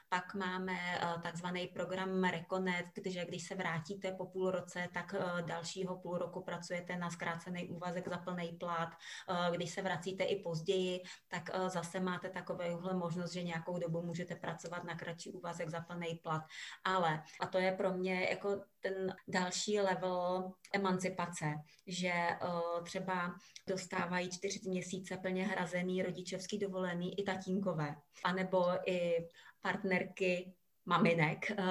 pak 0.08 0.34
máme 0.34 0.72
uh, 0.72 1.22
takzvaný 1.22 1.66
program 1.66 2.24
Reconet, 2.24 2.86
kde 2.94 3.24
když 3.24 3.48
se 3.48 3.54
vrátíte 3.54 4.12
po 4.12 4.26
půl 4.26 4.50
roce, 4.50 4.88
tak 4.94 5.14
uh, 5.14 5.40
dalšího 5.40 5.96
půl 5.96 6.18
roku 6.18 6.42
pracujete 6.42 6.96
na 6.96 7.10
zkrácený 7.10 7.68
úvazek 7.68 8.08
za 8.08 8.18
plný 8.18 8.56
plat. 8.60 8.88
Uh, 9.30 9.56
když 9.56 9.70
se 9.70 9.82
vracíte 9.82 10.24
i 10.24 10.42
později, 10.42 11.00
tak 11.28 11.50
zase 11.68 12.00
máte 12.00 12.28
takovouhle 12.28 12.94
možnost, 12.94 13.32
že 13.32 13.42
nějakou 13.42 13.78
dobu 13.78 14.02
můžete 14.02 14.34
pracovat 14.36 14.84
na 14.84 14.94
kratší 14.94 15.32
úvazek 15.32 15.70
za 15.70 15.80
plný 15.80 16.20
plat. 16.22 16.42
Ale, 16.84 17.22
a 17.40 17.46
to 17.46 17.58
je 17.58 17.72
pro 17.72 17.92
mě 17.92 18.28
jako 18.30 18.64
ten 18.82 19.16
další 19.28 19.80
level 19.80 20.52
emancipace, 20.74 21.46
že 21.86 22.12
uh, 22.12 22.84
třeba 22.84 23.34
dostávají 23.68 24.30
čtyři 24.30 24.60
měsíce 24.64 25.16
plně 25.16 25.46
hrazený 25.46 26.02
rodičovský 26.02 26.58
dovolený 26.58 27.20
i 27.20 27.22
tatínkové, 27.22 27.96
anebo 28.24 28.64
i 28.90 29.28
partnerky 29.60 30.54
maminek, 30.86 31.52
uh, 31.58 31.66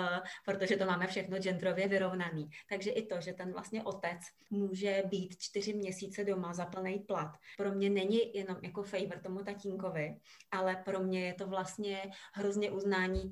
protože 0.45 0.77
to 0.77 0.85
máme 0.85 1.07
všechno 1.07 1.39
genderově 1.39 1.87
vyrovnaný. 1.87 2.49
Takže 2.69 2.89
i 2.91 3.05
to, 3.05 3.21
že 3.21 3.33
ten 3.33 3.51
vlastně 3.53 3.83
otec 3.83 4.19
může 4.49 5.03
být 5.05 5.35
čtyři 5.39 5.73
měsíce 5.73 6.23
doma 6.23 6.53
za 6.53 6.65
plný 6.65 6.99
plat, 6.99 7.31
pro 7.57 7.71
mě 7.71 7.89
není 7.89 8.19
jenom 8.33 8.57
jako 8.61 8.83
favor 8.83 9.19
tomu 9.23 9.39
tatínkovi, 9.39 10.15
ale 10.51 10.75
pro 10.75 10.99
mě 10.99 11.25
je 11.25 11.33
to 11.33 11.47
vlastně 11.47 12.11
hrozně 12.33 12.71
uznání 12.71 13.31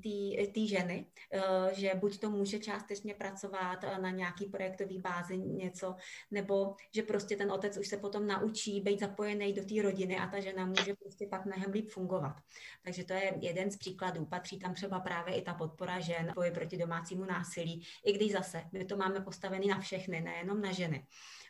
té 0.54 0.66
ženy, 0.66 1.06
uh, 1.34 1.72
že 1.72 1.94
buď 1.94 2.20
to 2.20 2.30
může 2.30 2.58
částečně 2.58 3.14
pracovat 3.14 3.84
na 4.00 4.10
nějaký 4.10 4.46
projektový 4.46 4.98
bázi 4.98 5.38
něco, 5.38 5.94
nebo 6.30 6.74
že 6.94 7.02
prostě 7.02 7.36
ten 7.36 7.52
otec 7.52 7.76
už 7.78 7.88
se 7.88 7.96
potom 7.96 8.26
naučí 8.26 8.80
být 8.80 9.00
zapojený 9.00 9.52
do 9.52 9.64
té 9.64 9.82
rodiny 9.82 10.18
a 10.18 10.26
ta 10.26 10.40
žena 10.40 10.66
může 10.66 10.94
prostě 10.94 11.26
pak 11.26 11.46
mnohem 11.46 11.72
líp 11.72 11.90
fungovat. 11.90 12.36
Takže 12.84 13.04
to 13.04 13.12
je 13.12 13.34
jeden 13.40 13.70
z 13.70 13.76
příkladů. 13.76 14.26
Patří 14.26 14.58
tam 14.58 14.74
třeba 14.74 15.00
právě 15.00 15.34
i 15.34 15.42
ta 15.42 15.54
podpora 15.70 16.00
žen, 16.00 16.32
boje 16.34 16.50
proti 16.50 16.76
domácímu 16.76 17.24
násilí, 17.24 17.86
i 18.04 18.12
když 18.12 18.32
zase 18.32 18.64
my 18.72 18.84
to 18.84 18.96
máme 18.96 19.20
postavený 19.20 19.68
na 19.68 19.80
všechny, 19.80 20.20
nejenom 20.20 20.60
na 20.60 20.72
ženy. 20.72 21.06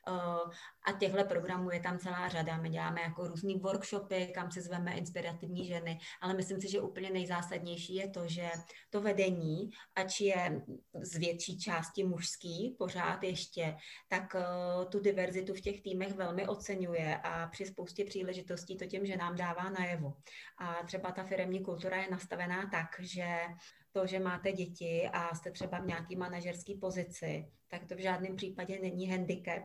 Eh, 0.09 0.51
a 0.87 0.93
těchto 0.99 1.25
programů 1.25 1.71
je 1.71 1.81
tam 1.81 1.99
celá 1.99 2.29
řada. 2.29 2.57
My 2.57 2.69
děláme 2.69 3.01
jako 3.01 3.29
různý 3.29 3.59
workshopy, 3.59 4.33
kam 4.35 4.51
si 4.51 4.61
zveme 4.61 4.93
inspirativní 4.95 5.67
ženy, 5.67 5.99
ale 6.21 6.35
myslím 6.35 6.61
si, 6.61 6.71
že 6.71 6.81
úplně 6.81 7.11
nejzásadnější 7.11 7.95
je 7.95 8.09
to, 8.09 8.29
že 8.29 8.51
to 8.91 9.01
vedení, 9.01 9.71
ač 9.97 10.21
je 10.21 10.63
z 11.03 11.17
větší 11.17 11.59
části 11.59 12.05
mužský 12.05 12.77
pořád 12.79 13.23
ještě, 13.23 13.77
tak 14.09 14.35
eh, 14.35 14.45
tu 14.89 15.01
diverzitu 15.01 15.55
v 15.55 15.61
těch 15.61 15.81
týmech 15.81 16.15
velmi 16.15 16.47
oceňuje 16.47 17.17
a 17.17 17.47
při 17.47 17.67
spoustě 17.67 18.05
příležitostí 18.05 18.77
to 18.77 18.87
těm 18.87 19.07
ženám 19.07 19.37
dává 19.37 19.71
najevo. 19.71 20.13
A 20.59 20.83
třeba 20.87 21.13
ta 21.13 21.25
firemní 21.25 21.65
kultura 21.65 21.97
je 21.97 22.11
nastavená 22.11 22.67
tak, 22.71 22.87
že 23.01 23.27
to, 23.93 24.07
že 24.07 24.19
máte 24.19 24.53
děti 24.53 25.09
a 25.12 25.35
jste 25.35 25.51
třeba 25.51 25.79
v 25.79 25.87
nějaký 25.87 26.17
manažerské 26.17 26.73
pozici, 26.81 27.49
tak 27.69 27.85
to 27.85 27.95
v 27.95 27.99
žádném 27.99 28.37
případě 28.37 28.79
není 28.79 29.11
handicap. 29.11 29.62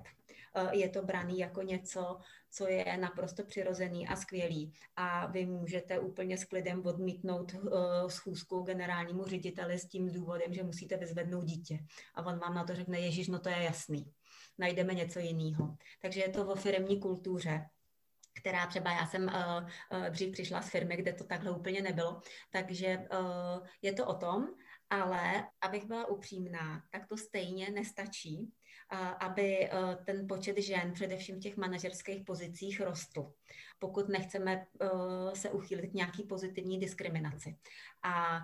Eh, 0.55 0.77
je 0.77 0.89
to 0.89 1.01
braný 1.01 1.39
jako 1.39 1.61
něco, 1.61 2.19
co 2.51 2.67
je 2.67 2.97
naprosto 2.97 3.43
přirozený 3.43 4.07
a 4.07 4.15
skvělý. 4.15 4.73
A 4.95 5.25
vy 5.25 5.45
můžete 5.45 5.99
úplně 5.99 6.37
s 6.37 6.45
klidem 6.45 6.85
odmítnout 6.85 7.53
eh, 7.53 7.59
schůzku 8.09 8.61
generálnímu 8.61 9.25
řediteli 9.25 9.79
s 9.79 9.87
tím 9.87 10.11
důvodem, 10.11 10.53
že 10.53 10.63
musíte 10.63 10.97
vyzvednout 10.97 11.45
dítě. 11.45 11.79
A 12.15 12.25
on 12.25 12.39
vám 12.39 12.55
na 12.55 12.63
to 12.63 12.75
řekne, 12.75 12.99
ježiš, 12.99 13.27
no 13.27 13.39
to 13.39 13.49
je 13.49 13.63
jasný. 13.63 14.11
Najdeme 14.57 14.93
něco 14.93 15.19
jiného. 15.19 15.75
Takže 16.01 16.21
je 16.21 16.29
to 16.29 16.47
o 16.47 16.55
firmní 16.55 16.99
kultuře 16.99 17.65
která 18.39 18.67
třeba 18.67 18.91
já 18.91 19.05
jsem 19.05 19.23
uh, 19.23 19.99
uh, 19.99 20.09
dřív 20.09 20.31
přišla 20.31 20.61
z 20.61 20.69
firmy, 20.69 20.97
kde 20.97 21.13
to 21.13 21.23
takhle 21.23 21.51
úplně 21.51 21.81
nebylo, 21.81 22.21
takže 22.51 22.97
uh, 22.97 23.67
je 23.81 23.93
to 23.93 24.05
o 24.05 24.13
tom, 24.13 24.47
ale 24.89 25.47
abych 25.61 25.85
byla 25.85 26.05
upřímná, 26.05 26.83
tak 26.89 27.07
to 27.07 27.17
stejně 27.17 27.69
nestačí, 27.69 28.53
aby 29.19 29.69
ten 30.05 30.27
počet 30.27 30.57
žen, 30.57 30.93
především 30.93 31.35
v 31.35 31.39
těch 31.39 31.57
manažerských 31.57 32.23
pozicích, 32.23 32.81
rostl, 32.81 33.33
pokud 33.79 34.09
nechceme 34.09 34.65
se 35.33 35.49
uchýlit 35.49 35.91
k 35.91 35.93
nějaký 35.93 36.23
pozitivní 36.23 36.79
diskriminaci. 36.79 37.57
A 38.03 38.39
Eh, 38.39 38.41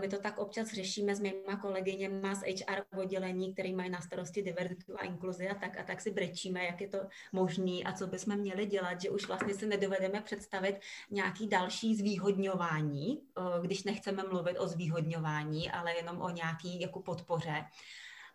my 0.00 0.08
to 0.08 0.18
tak 0.18 0.38
občas 0.38 0.72
řešíme 0.72 1.16
s 1.16 1.20
mýma 1.20 1.56
kolegyněma 1.60 2.34
z 2.34 2.42
HR 2.42 2.98
oddělení, 3.00 3.52
který 3.52 3.74
mají 3.74 3.90
na 3.90 4.00
starosti 4.00 4.42
diverzitu 4.42 4.94
a 4.98 5.04
inkluzi 5.04 5.48
a 5.48 5.54
tak, 5.54 5.78
a 5.78 5.82
tak 5.82 6.00
si 6.00 6.10
brečíme, 6.10 6.64
jak 6.64 6.80
je 6.80 6.88
to 6.88 6.98
možný 7.32 7.84
a 7.84 7.92
co 7.92 8.06
bychom 8.06 8.36
měli 8.36 8.66
dělat, 8.66 9.00
že 9.00 9.10
už 9.10 9.26
vlastně 9.26 9.54
si 9.54 9.66
nedovedeme 9.66 10.20
představit 10.20 10.80
nějaký 11.10 11.48
další 11.48 11.94
zvýhodňování, 11.94 13.20
eh, 13.38 13.42
když 13.62 13.84
nechceme 13.84 14.22
mluvit 14.22 14.58
o 14.58 14.68
zvýhodňování, 14.68 15.70
ale 15.70 15.96
jenom 15.96 16.20
o 16.20 16.30
nějaký 16.30 16.80
jako 16.80 17.02
podpoře 17.02 17.64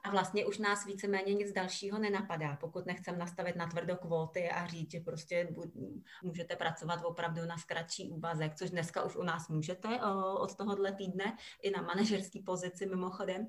a 0.04 0.10
vlastně 0.10 0.46
už 0.46 0.58
nás 0.58 0.86
víceméně 0.86 1.34
nic 1.34 1.52
dalšího 1.52 2.00
nenapadá, 2.00 2.56
pokud 2.56 2.86
nechcem 2.86 3.18
nastavit 3.18 3.56
na 3.56 3.68
tvrdo 3.68 3.96
kvóty 3.96 4.50
a 4.50 4.68
říct, 4.68 4.92
že 4.92 5.00
prostě 5.00 5.56
můžete 6.24 6.56
pracovat 6.56 7.00
opravdu 7.06 7.46
na 7.46 7.58
zkratší 7.58 8.10
úvazek, 8.10 8.56
což 8.56 8.70
dneska 8.70 9.04
už 9.04 9.16
u 9.16 9.24
nás 9.24 9.48
můžete 9.50 9.88
od 10.40 10.56
tohohle 10.56 10.92
týdne 10.92 11.38
i 11.62 11.72
na 11.72 11.82
manažerské 11.82 12.40
pozici 12.46 12.86
mimochodem. 12.86 13.48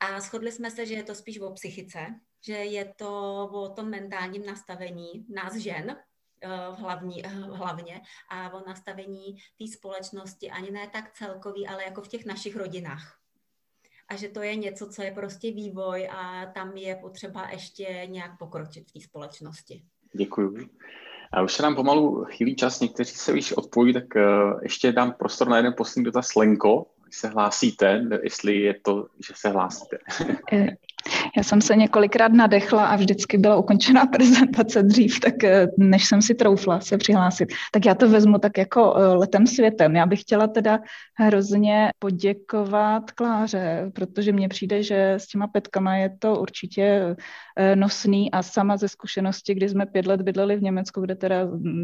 A 0.00 0.20
shodli 0.20 0.52
jsme 0.52 0.70
se, 0.70 0.86
že 0.86 0.94
je 0.94 1.02
to 1.02 1.14
spíš 1.14 1.40
o 1.40 1.52
psychice, 1.52 2.06
že 2.40 2.52
je 2.52 2.94
to 2.94 3.44
o 3.52 3.68
tom 3.68 3.90
mentálním 3.90 4.46
nastavení 4.46 5.26
nás 5.28 5.54
žen, 5.54 5.96
hlavní, 6.72 7.22
hlavně 7.52 8.02
a 8.30 8.52
o 8.52 8.68
nastavení 8.68 9.36
té 9.58 9.66
společnosti, 9.72 10.50
ani 10.50 10.70
ne 10.70 10.88
tak 10.88 11.12
celkový, 11.12 11.66
ale 11.66 11.84
jako 11.84 12.02
v 12.02 12.08
těch 12.08 12.24
našich 12.24 12.56
rodinách 12.56 13.23
a 14.08 14.16
že 14.16 14.28
to 14.28 14.42
je 14.42 14.56
něco, 14.56 14.88
co 14.88 15.02
je 15.02 15.12
prostě 15.12 15.52
vývoj 15.52 16.08
a 16.12 16.46
tam 16.46 16.76
je 16.76 16.96
potřeba 16.96 17.48
ještě 17.52 18.06
nějak 18.06 18.38
pokročit 18.38 18.88
v 18.88 18.92
té 18.92 19.00
společnosti. 19.00 19.82
Děkuji. 20.12 20.68
A 21.32 21.42
už 21.42 21.52
se 21.52 21.62
nám 21.62 21.74
pomalu 21.74 22.24
chýlí 22.24 22.56
čas, 22.56 22.80
někteří 22.80 23.14
se 23.14 23.32
již 23.32 23.52
odpoví, 23.52 23.92
tak 23.92 24.04
uh, 24.16 24.60
ještě 24.62 24.92
dám 24.92 25.12
prostor 25.12 25.48
na 25.48 25.56
jeden 25.56 25.74
poslední 25.76 26.04
dotaz. 26.04 26.34
Lenko, 26.36 26.86
se 27.10 27.28
hlásíte, 27.28 28.02
jestli 28.22 28.60
je 28.60 28.74
to, 28.82 29.06
že 29.26 29.34
se 29.36 29.48
hlásíte. 29.48 29.98
Eh, 31.36 31.40
já 31.40 31.42
jsem 31.42 31.60
se 31.60 31.76
několikrát 31.76 32.32
nadechla 32.32 32.86
a 32.86 32.96
vždycky 32.96 33.38
byla 33.38 33.56
ukončená 33.56 34.06
prezentace 34.12 34.82
dřív, 34.82 35.20
tak 35.20 35.44
eh, 35.44 35.66
než 35.78 36.04
jsem 36.04 36.22
si 36.22 36.34
troufla 36.34 36.80
se 36.80 36.98
přihlásit. 36.98 37.48
Tak 37.72 37.86
já 37.86 37.94
to 37.94 38.08
vezmu 38.08 38.38
tak 38.38 38.58
jako 38.58 38.94
eh, 38.96 39.06
letem 39.06 39.46
světem. 39.46 39.96
Já 39.96 40.06
bych 40.06 40.20
chtěla 40.20 40.46
teda 40.46 40.78
hrozně 41.14 41.90
poděkovat 41.98 43.10
Kláře, 43.10 43.90
protože 43.94 44.32
mně 44.32 44.48
přijde, 44.48 44.82
že 44.82 45.12
s 45.12 45.26
těma 45.26 45.46
petkama 45.46 45.96
je 45.96 46.16
to 46.18 46.40
určitě 46.40 47.16
nosný 47.74 48.30
a 48.30 48.42
sama 48.42 48.76
ze 48.76 48.88
zkušenosti, 48.88 49.54
kdy 49.54 49.68
jsme 49.68 49.86
pět 49.86 50.06
let 50.06 50.22
bydleli 50.22 50.56
v 50.56 50.62
Německu, 50.62 51.00
kde 51.00 51.14
teda 51.14 51.36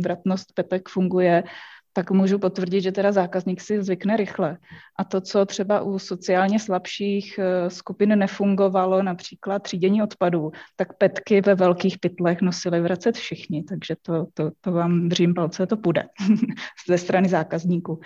vratnost 0.02 0.52
petek 0.54 0.88
funguje, 0.88 1.44
tak 1.92 2.10
můžu 2.10 2.38
potvrdit, 2.38 2.80
že 2.80 2.92
teda 2.92 3.12
zákazník 3.12 3.60
si 3.60 3.82
zvykne 3.82 4.16
rychle. 4.16 4.58
A 4.98 5.04
to, 5.04 5.20
co 5.20 5.46
třeba 5.46 5.80
u 5.80 5.98
sociálně 5.98 6.58
slabších 6.58 7.38
eh, 7.38 7.70
skupin 7.70 8.18
nefungovalo, 8.18 9.02
například 9.02 9.62
třídění 9.62 10.02
odpadů, 10.02 10.50
tak 10.76 10.98
petky 10.98 11.40
ve 11.40 11.54
velkých 11.54 11.98
pytlech 11.98 12.40
nosili 12.40 12.80
vracet 12.80 13.16
všichni, 13.16 13.62
takže 13.62 13.96
to, 14.02 14.26
to, 14.34 14.50
to 14.60 14.72
vám 14.72 15.08
držím 15.08 15.34
palce, 15.34 15.66
to 15.66 15.76
půjde 15.76 16.08
ze 16.88 16.98
strany 16.98 17.28
zákazníků. 17.28 18.00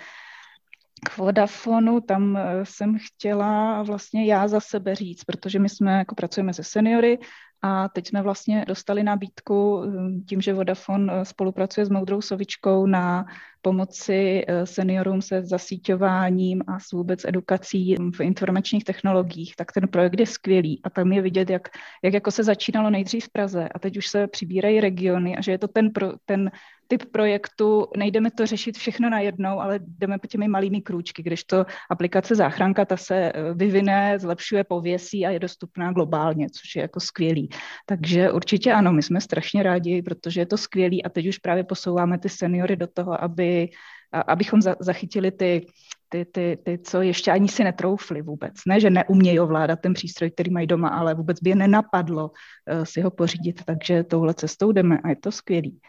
K 1.05 1.17
Vodafonu 1.17 2.01
tam 2.01 2.37
eh, 2.37 2.65
jsem 2.65 2.97
chtěla 2.99 3.83
vlastně 3.83 4.25
já 4.25 4.47
za 4.47 4.59
sebe 4.59 4.95
říct, 4.95 5.23
protože 5.23 5.59
my 5.59 5.69
jsme 5.69 5.91
jako 5.97 6.15
pracujeme 6.15 6.53
se 6.53 6.63
seniory 6.63 7.19
a 7.61 7.89
teď 7.89 8.07
jsme 8.07 8.21
vlastně 8.21 8.65
dostali 8.67 9.03
nabídku 9.03 9.83
hm, 9.85 10.23
tím, 10.29 10.41
že 10.41 10.53
Vodafone 10.53 11.13
eh, 11.13 11.25
spolupracuje 11.25 11.85
s 11.85 11.89
Moudrou 11.89 12.21
Sovičkou 12.21 12.85
na 12.85 13.25
pomoci 13.61 14.45
eh, 14.47 14.65
seniorům 14.65 15.21
se 15.21 15.41
zasíťováním 15.43 16.61
a 16.67 16.79
s 16.79 16.91
vůbec 16.91 17.25
edukací 17.25 17.95
v 18.15 18.19
informačních 18.19 18.83
technologiích, 18.83 19.55
tak 19.55 19.71
ten 19.71 19.87
projekt 19.87 20.19
je 20.19 20.25
skvělý 20.25 20.81
a 20.83 20.89
tam 20.89 21.11
je 21.11 21.21
vidět, 21.21 21.49
jak, 21.49 21.69
jak 22.03 22.13
jako 22.13 22.31
se 22.31 22.43
začínalo 22.43 22.89
nejdřív 22.89 23.25
v 23.25 23.31
Praze 23.31 23.69
a 23.69 23.79
teď 23.79 23.97
už 23.97 24.07
se 24.07 24.27
přibírají 24.27 24.79
regiony 24.79 25.37
a 25.37 25.41
že 25.41 25.51
je 25.51 25.57
to 25.57 25.67
ten, 25.67 25.91
pro, 25.91 26.13
ten 26.25 26.51
typ 26.87 27.11
projektu, 27.11 27.87
nejdeme 27.97 28.31
to 28.31 28.45
řešit 28.45 28.77
všechno 28.77 29.09
najednou, 29.09 29.59
ale 29.59 29.79
jdeme 29.87 30.19
po 30.19 30.27
těmi 30.27 30.47
malými 30.47 30.81
krůčky, 30.81 31.23
když 31.23 31.43
to 31.43 31.65
aplikace 31.89 32.35
záchranka, 32.35 32.85
ta 32.85 32.97
se 32.97 33.15
eh, 33.15 33.53
vyvine, 33.53 34.19
zlepšuje 34.19 34.63
pověsí 34.63 35.25
a 35.25 35.29
je 35.29 35.39
dostupná 35.39 35.91
globálně, 35.91 36.49
což 36.49 36.75
je 36.75 36.81
jako 36.81 36.99
skvělý. 36.99 37.49
Takže 37.85 38.31
určitě 38.31 38.73
ano, 38.73 38.93
my 38.93 39.03
jsme 39.03 39.21
strašně 39.21 39.63
rádi, 39.63 40.01
protože 40.01 40.41
je 40.41 40.45
to 40.45 40.57
skvělý 40.57 41.03
a 41.03 41.09
teď 41.09 41.27
už 41.27 41.37
právě 41.37 41.63
posouváme 41.63 42.19
ty 42.19 42.29
seniory 42.29 42.75
do 42.75 42.87
toho, 42.87 43.23
aby, 43.23 43.69
abychom 44.11 44.61
zachytili 44.79 45.31
ty 45.31 45.65
ty, 46.09 46.25
ty, 46.25 46.57
ty, 46.63 46.77
co 46.77 47.01
ještě 47.01 47.31
ani 47.31 47.47
si 47.47 47.63
netroufli 47.63 48.21
vůbec. 48.21 48.53
Ne, 48.67 48.79
že 48.79 48.89
neumějí 48.89 49.39
ovládat 49.39 49.79
ten 49.79 49.93
přístroj, 49.93 50.31
který 50.31 50.51
mají 50.51 50.67
doma, 50.67 50.89
ale 50.89 51.13
vůbec 51.13 51.39
by 51.39 51.49
je 51.49 51.55
nenapadlo 51.55 52.29
uh, 52.29 52.83
si 52.83 53.01
ho 53.01 53.11
pořídit, 53.11 53.61
takže 53.65 54.03
touhle 54.03 54.33
cestou 54.33 54.71
jdeme 54.71 54.99
a 55.03 55.09
je 55.09 55.15
to 55.15 55.31
skvělý. 55.31 55.79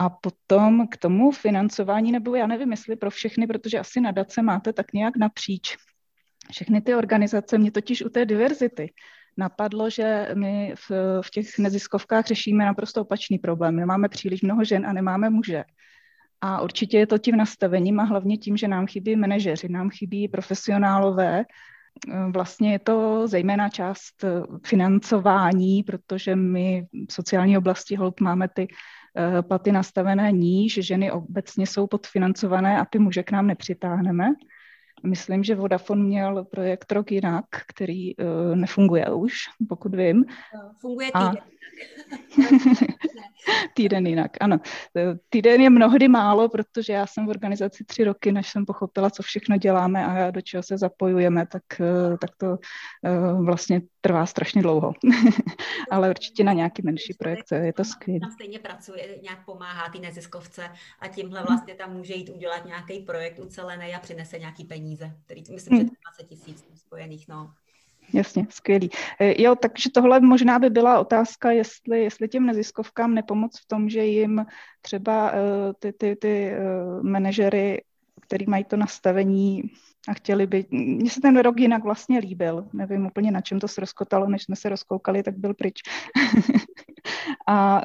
A 0.00 0.10
potom 0.10 0.88
k 0.88 0.96
tomu 0.96 1.30
financování, 1.30 2.12
nebo 2.12 2.34
já 2.34 2.46
nevím, 2.46 2.70
jestli 2.70 2.96
pro 2.96 3.10
všechny, 3.10 3.46
protože 3.46 3.78
asi 3.78 4.00
nadace 4.00 4.42
máte 4.42 4.72
tak 4.72 4.92
nějak 4.92 5.16
napříč. 5.16 5.76
Všechny 6.52 6.80
ty 6.80 6.94
organizace, 6.94 7.58
mě 7.58 7.70
totiž 7.70 8.02
u 8.04 8.08
té 8.08 8.24
diverzity 8.24 8.92
napadlo, 9.36 9.90
že 9.90 10.28
my 10.34 10.74
v, 10.76 10.90
v 11.20 11.30
těch 11.30 11.58
neziskovkách 11.58 12.26
řešíme 12.26 12.64
naprosto 12.64 13.00
opačný 13.00 13.38
problém. 13.38 13.76
My 13.76 13.86
máme 13.86 14.08
příliš 14.08 14.42
mnoho 14.42 14.64
žen 14.64 14.86
a 14.86 14.92
nemáme 14.92 15.30
muže. 15.30 15.64
A 16.40 16.60
určitě 16.60 16.98
je 16.98 17.06
to 17.06 17.18
tím 17.18 17.36
nastavením 17.36 18.00
a 18.00 18.04
hlavně 18.04 18.36
tím, 18.36 18.56
že 18.56 18.68
nám 18.68 18.86
chybí 18.86 19.16
manažeři, 19.16 19.68
nám 19.68 19.90
chybí 19.90 20.28
profesionálové. 20.28 21.44
Vlastně 22.34 22.72
je 22.72 22.78
to 22.78 23.28
zejména 23.28 23.68
část 23.68 24.24
financování, 24.66 25.82
protože 25.82 26.36
my 26.36 26.86
v 27.08 27.12
sociální 27.12 27.58
oblasti 27.58 27.96
hold 27.96 28.20
máme 28.20 28.48
ty 28.48 28.68
platy 29.42 29.72
nastavené 29.72 30.32
níž, 30.32 30.74
ženy 30.82 31.12
obecně 31.12 31.66
jsou 31.66 31.86
podfinancované 31.86 32.80
a 32.80 32.84
ty 32.84 32.98
muže 32.98 33.22
k 33.22 33.32
nám 33.32 33.46
nepřitáhneme. 33.46 34.26
Myslím, 35.02 35.44
že 35.44 35.54
Vodafone 35.54 36.02
měl 36.02 36.44
projekt 36.44 36.92
Rok 36.92 37.12
jinak, 37.12 37.44
který 37.66 38.16
uh, 38.16 38.26
nefunguje 38.54 39.10
už, 39.10 39.34
pokud 39.68 39.94
vím. 39.94 40.24
Funguje 40.80 41.06
týden. 41.06 41.42
A... 41.42 41.50
týden 43.74 44.06
jinak, 44.06 44.30
ano. 44.40 44.58
Týden 45.28 45.60
je 45.60 45.70
mnohdy 45.70 46.08
málo, 46.08 46.48
protože 46.48 46.92
já 46.92 47.06
jsem 47.06 47.26
v 47.26 47.30
organizaci 47.30 47.84
tři 47.84 48.04
roky, 48.04 48.32
než 48.32 48.50
jsem 48.50 48.66
pochopila, 48.66 49.10
co 49.10 49.22
všechno 49.22 49.56
děláme 49.56 50.06
a 50.06 50.30
do 50.30 50.40
čeho 50.40 50.62
se 50.62 50.78
zapojujeme, 50.78 51.46
tak, 51.46 51.62
eh, 51.80 52.18
tak 52.18 52.30
to 52.36 52.46
uh, 52.50 53.44
vlastně 53.44 53.82
trvá 54.00 54.26
strašně 54.26 54.62
dlouho. 54.62 54.92
Ale 55.90 56.10
určitě 56.10 56.44
na 56.44 56.52
nějaký 56.52 56.82
menší 56.82 57.14
projekt 57.18 57.52
je 57.52 57.72
to 57.72 57.84
skvělé. 57.84 58.20
Tam 58.20 58.30
stejně 58.30 58.58
pracuje, 58.58 59.18
nějak 59.22 59.44
pomáhá 59.44 59.88
ty 59.88 59.98
neziskovce 59.98 60.70
a 61.00 61.08
tímhle 61.08 61.42
vlastně 61.48 61.74
tam 61.74 61.92
může 61.92 62.14
jít 62.14 62.30
udělat 62.30 62.64
nějaký 62.64 62.98
projekt 63.00 63.38
ucelený 63.38 63.94
a 63.94 63.98
přinese 63.98 64.38
nějaký 64.38 64.64
peníze, 64.64 64.89
který 65.24 65.42
myslím, 65.52 65.78
že 65.78 65.84
20 65.84 65.94
hmm. 66.18 66.28
tisíc 66.28 66.64
spojených, 66.74 67.28
no. 67.28 67.50
Jasně, 68.12 68.46
skvělý. 68.50 68.90
E, 69.20 69.42
jo, 69.42 69.54
takže 69.54 69.90
tohle 69.90 70.20
možná 70.20 70.58
by 70.58 70.70
byla 70.70 71.00
otázka, 71.00 71.50
jestli, 71.50 72.02
jestli 72.02 72.28
těm 72.28 72.46
neziskovkám 72.46 73.14
nepomoc 73.14 73.60
v 73.60 73.66
tom, 73.66 73.88
že 73.88 74.04
jim 74.04 74.46
třeba 74.82 75.32
uh, 75.32 75.36
ty, 75.78 75.92
ty, 75.92 76.16
ty 76.16 76.52
uh, 76.52 77.02
manažery, 77.02 77.82
který 78.20 78.46
mají 78.46 78.64
to 78.64 78.76
nastavení 78.76 79.62
a 80.08 80.14
chtěli 80.14 80.46
by, 80.46 80.64
mně 80.70 81.10
se 81.10 81.20
ten 81.20 81.38
rok 81.38 81.60
jinak 81.60 81.84
vlastně 81.84 82.18
líbil, 82.18 82.68
nevím 82.72 83.06
úplně 83.06 83.30
na 83.30 83.40
čem 83.40 83.60
to 83.60 83.68
se 83.68 83.80
rozkotalo, 83.80 84.28
než 84.28 84.42
jsme 84.42 84.56
se 84.56 84.68
rozkoukali, 84.68 85.22
tak 85.22 85.36
byl 85.36 85.54
pryč. 85.54 85.80
a 87.48 87.82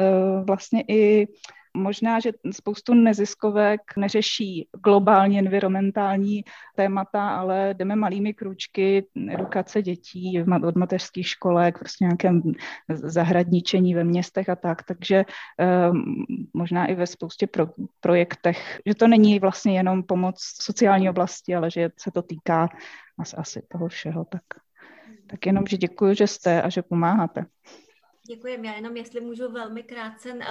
vlastně 0.48 0.84
i 0.88 1.28
Možná, 1.76 2.20
že 2.20 2.32
spoustu 2.52 2.94
neziskovek 2.94 3.82
neřeší 3.98 4.68
globálně 4.84 5.40
environmentální 5.40 6.44
témata, 6.76 7.30
ale 7.30 7.74
jdeme 7.74 7.96
malými 7.96 8.34
kručky, 8.34 9.06
edukace 9.30 9.82
dětí 9.82 10.44
od 10.68 10.76
mateřských 10.76 11.28
školek, 11.28 11.80
prostě 11.80 12.06
nějakém 12.06 12.42
zahradničení 12.90 13.94
ve 13.94 14.04
městech 14.04 14.50
a 14.50 14.56
tak. 14.56 14.84
Takže 14.84 15.26
um, 15.92 16.26
možná 16.54 16.86
i 16.86 16.96
ve 16.96 17.08
spoustě 17.08 17.48
pro, 17.48 17.68
projektech, 18.00 18.82
že 18.86 18.96
to 18.96 19.08
není 19.08 19.40
vlastně 19.40 19.78
jenom 19.78 20.04
pomoc 20.04 20.36
sociální 20.62 21.10
oblasti, 21.10 21.56
ale 21.56 21.72
že 21.72 21.90
se 22.00 22.12
to 22.12 22.22
týká 22.22 22.70
asi 23.38 23.62
toho 23.68 23.88
všeho. 23.88 24.26
Tak, 24.26 24.44
tak 25.28 25.46
jenom, 25.46 25.64
že 25.68 25.78
děkuji, 25.78 26.16
že 26.16 26.28
jste 26.28 26.62
a 26.62 26.70
že 26.70 26.82
pomáháte. 26.82 27.46
Děkuji. 28.28 28.66
Já 28.66 28.74
jenom, 28.74 28.98
jestli 28.98 29.22
můžu 29.22 29.52
velmi 29.52 29.84
krátce 29.84 30.34
uh, 30.34 30.44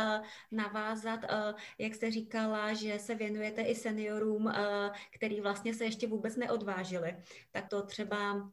navázat, 0.50 1.20
uh, 1.22 1.60
jak 1.78 1.94
jste 1.94 2.10
říkala, 2.10 2.72
že 2.72 2.98
se 2.98 3.14
věnujete 3.14 3.62
i 3.62 3.74
seniorům, 3.74 4.46
uh, 4.46 4.52
který 5.14 5.40
vlastně 5.40 5.74
se 5.74 5.84
ještě 5.84 6.06
vůbec 6.06 6.36
neodvážili, 6.36 7.16
tak 7.52 7.68
to 7.68 7.82
třeba 7.82 8.50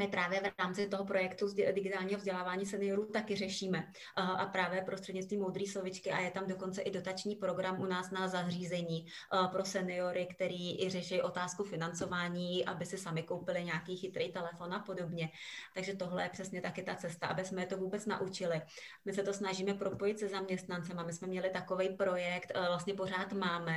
my 0.00 0.08
právě 0.08 0.40
v 0.40 0.58
rámci 0.58 0.88
toho 0.88 1.04
projektu 1.04 1.46
digitálního 1.72 2.18
vzdělávání 2.18 2.66
seniorů 2.66 3.06
taky 3.06 3.36
řešíme. 3.36 3.92
A 4.16 4.46
právě 4.46 4.82
prostřednictvím 4.82 5.40
Moudrý 5.40 5.66
slovičky 5.66 6.10
a 6.10 6.20
je 6.20 6.30
tam 6.30 6.46
dokonce 6.46 6.82
i 6.82 6.90
dotační 6.90 7.36
program 7.36 7.80
u 7.80 7.86
nás 7.86 8.10
na 8.10 8.28
zařízení 8.28 9.06
pro 9.52 9.64
seniory, 9.64 10.28
který 10.34 10.84
i 10.84 10.90
řeší 10.90 11.22
otázku 11.22 11.64
financování, 11.64 12.64
aby 12.64 12.86
si 12.86 12.98
sami 12.98 13.22
koupili 13.22 13.64
nějaký 13.64 13.96
chytrý 13.96 14.32
telefon 14.32 14.74
a 14.74 14.78
podobně. 14.78 15.30
Takže 15.74 15.96
tohle 15.96 16.22
je 16.22 16.28
přesně 16.28 16.60
taky 16.60 16.82
ta 16.82 16.94
cesta, 16.94 17.26
aby 17.26 17.44
jsme 17.44 17.62
je 17.62 17.66
to 17.66 17.76
vůbec 17.76 18.06
naučili. 18.06 18.62
My 19.04 19.12
se 19.12 19.22
to 19.22 19.32
snažíme 19.32 19.74
propojit 19.74 20.18
se 20.18 20.28
zaměstnancem 20.28 20.98
a 20.98 21.02
my 21.02 21.12
jsme 21.12 21.28
měli 21.28 21.50
takový 21.50 21.88
projekt, 21.88 22.52
vlastně 22.68 22.94
pořád 22.94 23.32
máme, 23.32 23.76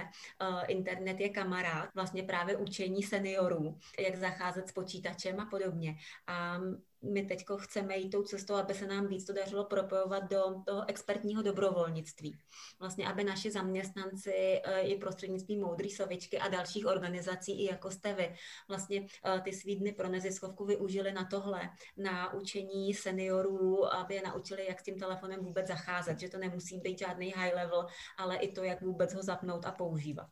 internet 0.68 1.20
je 1.20 1.30
kamarád, 1.30 1.90
vlastně 1.96 2.24
právě 2.24 2.58
učení 2.58 3.04
seniorů, 3.04 3.78
jak 4.00 4.16
zacházet 4.16 4.68
s 4.68 4.72
počítačem 4.72 5.40
a 5.40 5.46
podobně. 5.46 5.96
A 6.28 6.60
my 7.04 7.24
teď 7.24 7.46
chceme 7.58 7.98
jít 7.98 8.10
tou 8.10 8.24
cestou, 8.24 8.56
aby 8.56 8.74
se 8.74 8.88
nám 8.88 9.08
víc 9.08 9.26
to 9.26 9.34
dařilo 9.34 9.66
propojovat 9.66 10.30
do 10.30 10.44
toho 10.66 10.90
expertního 10.90 11.42
dobrovolnictví. 11.44 12.38
Vlastně, 12.80 13.08
aby 13.08 13.24
naši 13.24 13.52
zaměstnanci 13.52 14.32
eh, 14.36 14.82
i 14.82 14.98
prostřednictvím 14.98 15.62
Moudrý 15.62 15.90
sovičky 15.90 16.40
a 16.40 16.48
dalších 16.48 16.86
organizací, 16.86 17.64
i 17.64 17.72
jako 17.72 17.92
jste 17.92 18.14
vy, 18.14 18.36
vlastně 18.68 19.08
eh, 19.26 19.42
ty 19.42 19.54
svý 19.54 19.76
dny 19.76 19.92
pro 19.92 20.10
neziskovku 20.10 20.66
využili 20.66 21.12
na 21.12 21.26
tohle, 21.26 21.70
na 21.98 22.34
učení 22.34 22.94
seniorů, 22.94 23.94
aby 23.94 24.16
je 24.16 24.22
naučili, 24.22 24.66
jak 24.66 24.80
s 24.80 24.84
tím 24.84 25.00
telefonem 25.00 25.40
vůbec 25.40 25.68
zacházet, 25.68 26.20
že 26.20 26.30
to 26.30 26.38
nemusí 26.38 26.80
být 26.80 27.00
žádný 27.00 27.34
high 27.36 27.54
level, 27.56 27.88
ale 28.18 28.38
i 28.38 28.52
to, 28.52 28.64
jak 28.64 28.82
vůbec 28.82 29.14
ho 29.14 29.24
zapnout 29.24 29.66
a 29.66 29.72
používat. 29.72 30.28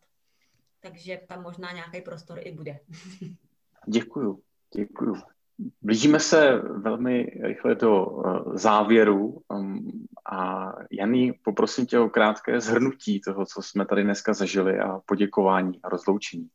Takže 0.79 1.19
tam 1.27 1.41
možná 1.41 1.71
nějaký 1.71 2.01
prostor 2.01 2.39
i 2.41 2.51
bude. 2.51 2.79
Děkuju, 3.87 4.43
děkuju. 4.75 5.15
Blížíme 5.81 6.19
se 6.19 6.61
velmi 6.77 7.23
rychle 7.43 7.75
do 7.75 8.07
eh, 8.07 8.57
závěru 8.57 9.41
um, 9.49 9.91
a 10.31 10.71
Janý, 10.91 11.33
poprosím 11.43 11.85
tě 11.85 11.99
o 11.99 12.09
krátké 12.09 12.61
zhrnutí 12.61 13.21
toho, 13.21 13.45
co 13.45 13.61
jsme 13.61 13.85
tady 13.85 14.03
dneska 14.03 14.33
zažili 14.33 14.79
a 14.79 14.99
poděkování 15.05 15.79
a 15.83 15.89
rozloučení. 15.89 16.49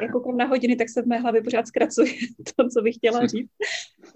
Jak 0.00 0.12
koukám 0.12 0.36
na 0.36 0.44
hodiny, 0.44 0.76
tak 0.76 0.88
se 0.88 1.02
v 1.02 1.06
mé 1.06 1.18
hlavě 1.18 1.42
pořád 1.42 1.66
zkracuje 1.66 2.12
to, 2.56 2.68
co 2.68 2.82
bych 2.82 2.94
chtěla 2.94 3.26
říct, 3.26 3.50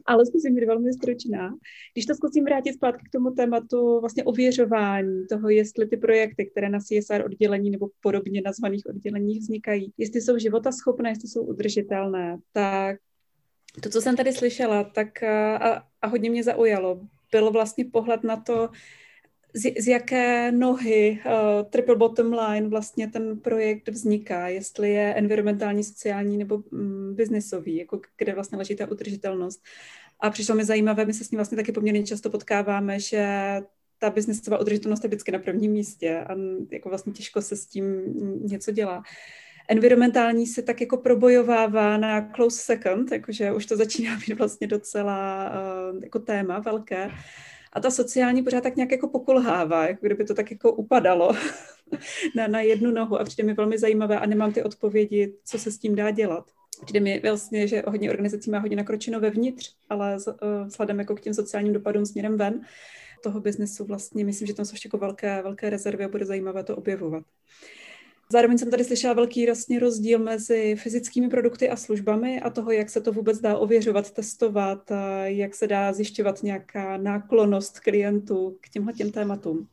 ale 0.07 0.27
zkusím 0.27 0.55
být 0.55 0.65
velmi 0.65 0.93
stručná. 0.93 1.55
Když 1.93 2.07
to 2.07 2.15
zkusím 2.15 2.45
vrátit 2.45 2.73
zpátky 2.73 3.05
k 3.09 3.13
tomu 3.13 3.31
tématu 3.31 4.01
vlastně 4.01 4.25
ověřování 4.25 5.27
toho, 5.31 5.49
jestli 5.49 5.87
ty 5.87 5.97
projekty, 5.97 6.51
které 6.51 6.69
na 6.69 6.79
CSR 6.79 7.23
oddělení 7.25 7.71
nebo 7.71 7.89
podobně 8.01 8.43
nazvaných 8.45 8.87
odděleních 8.87 9.41
vznikají, 9.41 9.93
jestli 9.99 10.21
jsou 10.21 10.39
života 10.39 10.73
schopné, 10.73 11.11
jestli 11.11 11.29
jsou 11.29 11.43
udržitelné, 11.43 12.39
tak 12.53 12.97
to, 13.81 13.89
co 13.91 14.01
jsem 14.01 14.17
tady 14.17 14.33
slyšela, 14.33 14.85
tak 14.85 15.23
a, 15.23 15.87
a 16.03 16.07
hodně 16.07 16.31
mě 16.31 16.45
zaujalo, 16.45 17.01
byl 17.33 17.51
vlastně 17.51 17.85
pohled 17.85 18.25
na 18.25 18.37
to, 18.37 18.69
z, 19.55 19.83
z 19.83 19.89
jaké 19.89 20.53
nohy 20.53 21.21
uh, 21.27 21.71
Triple 21.71 21.97
Bottom 21.97 22.33
Line 22.33 22.69
vlastně 22.69 23.09
ten 23.09 23.41
projekt 23.41 23.89
vzniká, 23.89 24.49
jestli 24.49 24.91
je 24.91 25.15
environmentální, 25.15 25.85
sociální 25.85 26.37
nebo 26.37 26.57
um, 26.57 27.15
biznisový, 27.15 27.77
jako 27.77 28.01
kde 28.19 28.35
vlastně 28.35 28.59
leží 28.59 28.77
ta 28.77 28.91
udržitelnost. 28.91 29.63
A 30.21 30.31
přišlo 30.31 30.55
mi 30.55 30.65
zajímavé, 30.65 31.05
my 31.05 31.15
se 31.15 31.25
s 31.25 31.31
ním 31.31 31.39
vlastně 31.39 31.57
taky 31.57 31.73
poměrně 31.73 32.07
často 32.07 32.31
potkáváme, 32.31 33.01
že 33.01 33.27
ta 33.99 34.11
biznesová 34.11 34.61
udržitelnost 34.61 35.05
je 35.05 35.09
vždycky 35.09 35.33
na 35.33 35.39
prvním 35.39 35.73
místě 35.73 36.19
a 36.21 36.37
jako 36.71 36.89
vlastně 36.89 37.13
těžko 37.13 37.43
se 37.43 37.57
s 37.57 37.67
tím 37.67 37.85
něco 38.47 38.73
dělá. 38.73 38.99
Uh, 38.99 39.05
environmentální 39.69 40.47
se 40.47 40.63
tak 40.63 40.81
jako 40.81 40.97
probojovává 40.97 41.97
na 41.97 42.31
close 42.35 42.63
second, 42.63 43.13
jakože 43.13 43.53
už 43.53 43.67
to 43.67 43.77
začíná 43.77 44.17
být 44.29 44.39
vlastně 44.39 44.67
docela 44.67 45.51
uh, 45.93 46.05
jako 46.05 46.19
téma 46.19 46.59
velké. 46.59 47.11
A 47.73 47.81
ta 47.81 47.91
sociální 47.91 48.43
pořád 48.43 48.63
tak 48.63 48.77
nějak 48.77 48.91
jako 48.91 49.09
pokulhává, 49.09 49.87
jako 49.87 50.07
kdyby 50.07 50.25
to 50.25 50.35
tak 50.35 50.51
jako 50.51 50.73
upadalo 50.73 51.33
na, 52.37 52.47
na 52.47 52.61
jednu 52.61 52.91
nohu 52.91 53.21
a 53.21 53.25
přijde 53.25 53.47
mi 53.47 53.55
velmi 53.55 53.79
zajímavé 53.79 54.19
a 54.19 54.27
nemám 54.27 54.53
ty 54.53 54.63
odpovědi, 54.63 55.35
co 55.45 55.59
se 55.59 55.71
s 55.71 55.79
tím 55.79 55.95
dá 55.95 56.11
dělat. 56.11 56.45
Přijde 56.85 57.01
mi 57.01 57.21
vlastně, 57.21 57.69
že 57.69 57.83
hodně 57.87 58.11
organizací 58.11 58.51
má 58.51 58.59
hodně 58.59 58.77
nakročeno 58.77 59.21
vevnitř, 59.21 59.75
ale 59.91 60.17
uh, 60.27 60.67
vzhledem 60.67 60.99
jako 60.99 61.15
k 61.15 61.21
těm 61.21 61.35
sociálním 61.35 61.73
dopadům 61.73 62.07
směrem 62.07 62.37
ven, 62.37 62.61
toho 63.23 63.41
biznesu 63.41 63.85
vlastně, 63.85 64.25
myslím, 64.25 64.47
že 64.47 64.55
tam 64.55 64.65
jsou 64.65 64.75
ještě 64.75 64.87
jako 64.87 64.99
velké, 64.99 65.43
velké 65.43 65.71
rezervy 65.71 66.05
a 66.05 66.09
bude 66.09 66.27
zajímavé 66.27 66.65
to 66.65 66.77
objevovat. 66.77 67.25
Zároveň 68.33 68.59
jsem 68.59 68.71
tady 68.71 68.85
slyšela 68.85 69.15
velký 69.15 69.47
vlastně 69.47 69.79
rozdíl 69.79 70.19
mezi 70.19 70.77
fyzickými 70.79 71.29
produkty 71.29 71.69
a 71.69 71.77
službami 71.77 72.41
a 72.41 72.51
toho, 72.51 72.71
jak 72.71 72.91
se 72.91 73.01
to 73.01 73.13
vůbec 73.13 73.41
dá 73.41 73.57
ověřovat, 73.57 74.11
testovat, 74.11 74.93
jak 75.25 75.55
se 75.55 75.67
dá 75.67 75.93
zjišťovat 75.93 76.43
nějaká 76.43 76.97
náklonost 76.97 77.81
klientů 77.81 78.57
k 78.61 78.69
těmhle 78.69 78.93
těm 78.93 79.11
tématům. 79.11 79.67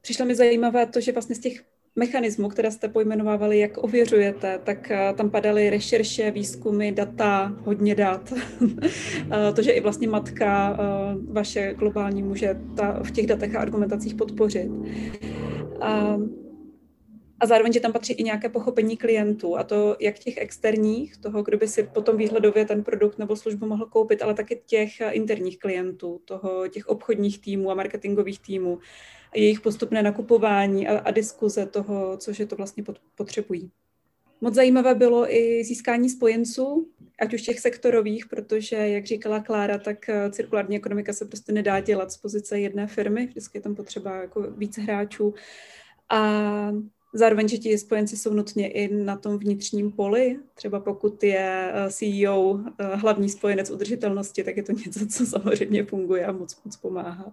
Přišlo 0.00 0.26
mi 0.26 0.34
zajímavé 0.34 0.86
to, 0.86 1.00
že 1.00 1.12
vlastně 1.12 1.34
z 1.34 1.38
těch 1.38 1.64
mechanismů, 1.96 2.48
které 2.48 2.70
jste 2.70 2.88
pojmenovávali, 2.88 3.58
jak 3.58 3.78
ověřujete, 3.78 4.60
tak 4.64 4.92
tam 5.16 5.30
padaly 5.30 5.70
rešerše, 5.70 6.30
výzkumy, 6.30 6.92
data, 6.92 7.56
hodně 7.64 7.94
dat. 7.94 8.32
to, 9.54 9.62
že 9.62 9.70
i 9.70 9.80
vlastně 9.80 10.08
matka 10.08 10.78
vaše 11.30 11.74
globální 11.78 12.22
může 12.22 12.60
ta, 12.76 13.02
v 13.02 13.10
těch 13.10 13.26
datech 13.26 13.54
a 13.54 13.60
argumentacích 13.60 14.14
podpořit. 14.14 14.70
A 15.80 16.16
a 17.40 17.46
zároveň, 17.46 17.72
že 17.72 17.80
tam 17.80 17.92
patří 17.92 18.12
i 18.12 18.22
nějaké 18.22 18.48
pochopení 18.48 18.96
klientů, 18.96 19.58
a 19.58 19.64
to 19.64 19.96
jak 20.00 20.18
těch 20.18 20.38
externích, 20.38 21.16
toho, 21.16 21.42
kdo 21.42 21.58
by 21.58 21.68
si 21.68 21.82
potom 21.82 22.16
výhledově 22.16 22.64
ten 22.64 22.84
produkt 22.84 23.18
nebo 23.18 23.36
službu 23.36 23.66
mohl 23.66 23.86
koupit, 23.86 24.22
ale 24.22 24.34
taky 24.34 24.62
těch 24.66 24.90
interních 25.10 25.58
klientů, 25.58 26.20
toho, 26.24 26.68
těch 26.68 26.86
obchodních 26.86 27.40
týmů 27.40 27.70
a 27.70 27.74
marketingových 27.74 28.40
týmů, 28.40 28.78
a 29.32 29.38
jejich 29.38 29.60
postupné 29.60 30.02
nakupování 30.02 30.88
a, 30.88 30.98
a 30.98 31.10
diskuze 31.10 31.66
toho, 31.66 32.16
což 32.16 32.38
je 32.38 32.46
to 32.46 32.56
vlastně 32.56 32.84
potřebují. 33.14 33.70
Moc 34.40 34.54
zajímavé 34.54 34.94
bylo 34.94 35.34
i 35.34 35.64
získání 35.64 36.10
spojenců, 36.10 36.88
ať 37.20 37.34
už 37.34 37.42
těch 37.42 37.60
sektorových, 37.60 38.26
protože, 38.26 38.76
jak 38.76 39.06
říkala 39.06 39.40
Klára, 39.40 39.78
tak 39.78 40.08
eh, 40.08 40.30
cirkulární 40.30 40.76
ekonomika 40.76 41.12
se 41.12 41.24
prostě 41.24 41.52
nedá 41.52 41.80
dělat 41.80 42.12
z 42.12 42.16
pozice 42.16 42.60
jedné 42.60 42.86
firmy, 42.86 43.26
vždycky 43.26 43.58
je 43.58 43.62
tam 43.62 43.74
potřeba 43.74 44.16
jako 44.16 44.50
více 44.50 44.80
hráčů. 44.80 45.34
A 46.08 46.72
Zároveň, 47.12 47.48
že 47.48 47.58
ti 47.58 47.78
spojenci 47.78 48.16
jsou 48.16 48.34
nutně 48.34 48.68
i 48.68 48.94
na 48.94 49.16
tom 49.16 49.38
vnitřním 49.38 49.92
poli. 49.92 50.38
Třeba 50.54 50.80
pokud 50.80 51.22
je 51.22 51.72
eh, 51.74 51.90
CEO 51.90 52.60
eh, 52.78 52.96
hlavní 52.96 53.28
spojenec 53.28 53.70
udržitelnosti, 53.70 54.44
tak 54.44 54.56
je 54.56 54.62
to 54.62 54.72
něco, 54.86 55.06
co 55.06 55.26
samozřejmě 55.26 55.84
funguje 55.84 56.26
a 56.26 56.32
moc, 56.32 56.64
moc 56.64 56.76
pomáhá. 56.76 57.32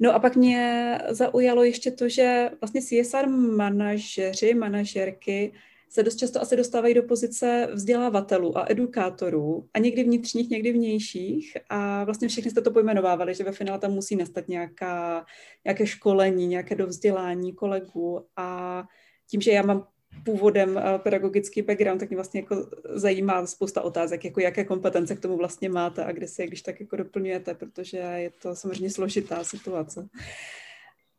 No 0.00 0.14
a 0.14 0.18
pak 0.18 0.36
mě 0.36 0.98
zaujalo 1.08 1.64
ještě 1.64 1.90
to, 1.90 2.08
že 2.08 2.50
vlastně 2.60 2.80
CSR 2.82 3.28
manažeři, 3.28 4.54
manažerky 4.54 5.52
se 5.90 6.02
dost 6.02 6.16
často 6.16 6.40
asi 6.40 6.56
dostávají 6.56 6.94
do 6.94 7.02
pozice 7.02 7.68
vzdělávatelů 7.72 8.58
a 8.58 8.66
edukátorů 8.68 9.68
a 9.74 9.78
někdy 9.78 10.04
vnitřních, 10.04 10.50
někdy 10.50 10.72
vnějších 10.72 11.56
a 11.68 12.04
vlastně 12.04 12.28
všichni 12.28 12.50
jste 12.50 12.60
to 12.60 12.70
pojmenovávali, 12.70 13.34
že 13.34 13.44
ve 13.44 13.52
finále 13.52 13.78
tam 13.78 13.92
musí 13.92 14.16
nastat 14.16 14.48
nějaká, 14.48 15.26
nějaké 15.64 15.86
školení, 15.86 16.46
nějaké 16.46 16.74
dovzdělání 16.74 17.52
kolegů 17.52 18.26
a 18.36 18.82
tím, 19.30 19.40
že 19.40 19.50
já 19.50 19.62
mám 19.62 19.86
původem 20.24 20.78
eh, 20.78 20.98
pedagogický 20.98 21.62
background, 21.62 22.00
tak 22.00 22.08
mě 22.08 22.16
vlastně 22.16 22.40
jako 22.40 22.66
zajímá 22.94 23.46
spousta 23.46 23.82
otázek, 23.82 24.24
jako 24.24 24.40
jaké 24.40 24.64
kompetence 24.64 25.16
k 25.16 25.20
tomu 25.20 25.36
vlastně 25.36 25.68
máte 25.68 26.04
a 26.04 26.12
kde 26.12 26.28
si 26.28 26.42
je 26.42 26.48
když 26.48 26.62
tak 26.62 26.80
jako 26.80 26.96
doplňujete, 26.96 27.54
protože 27.54 27.98
je 27.98 28.30
to 28.42 28.54
samozřejmě 28.56 28.90
složitá 28.90 29.44
situace. 29.44 30.08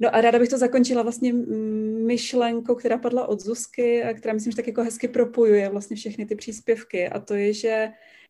No 0.02 0.16
a 0.16 0.22
ráda 0.22 0.40
bych 0.40 0.50
to 0.50 0.58
zakončila 0.58 1.04
vlastně 1.04 1.34
myšlenkou, 2.06 2.76
která 2.76 2.98
padla 2.98 3.28
od 3.28 3.40
Zuzky, 3.40 4.04
a 4.04 4.14
která 4.14 4.34
myslím, 4.34 4.52
že 4.52 4.56
tak 4.56 4.68
jako 4.68 4.84
hezky 4.84 5.08
propojuje 5.08 5.70
vlastně 5.70 5.96
všechny 5.96 6.26
ty 6.26 6.36
příspěvky. 6.36 7.10
A 7.10 7.20
to 7.20 7.34
je, 7.34 7.54
že 7.54 7.90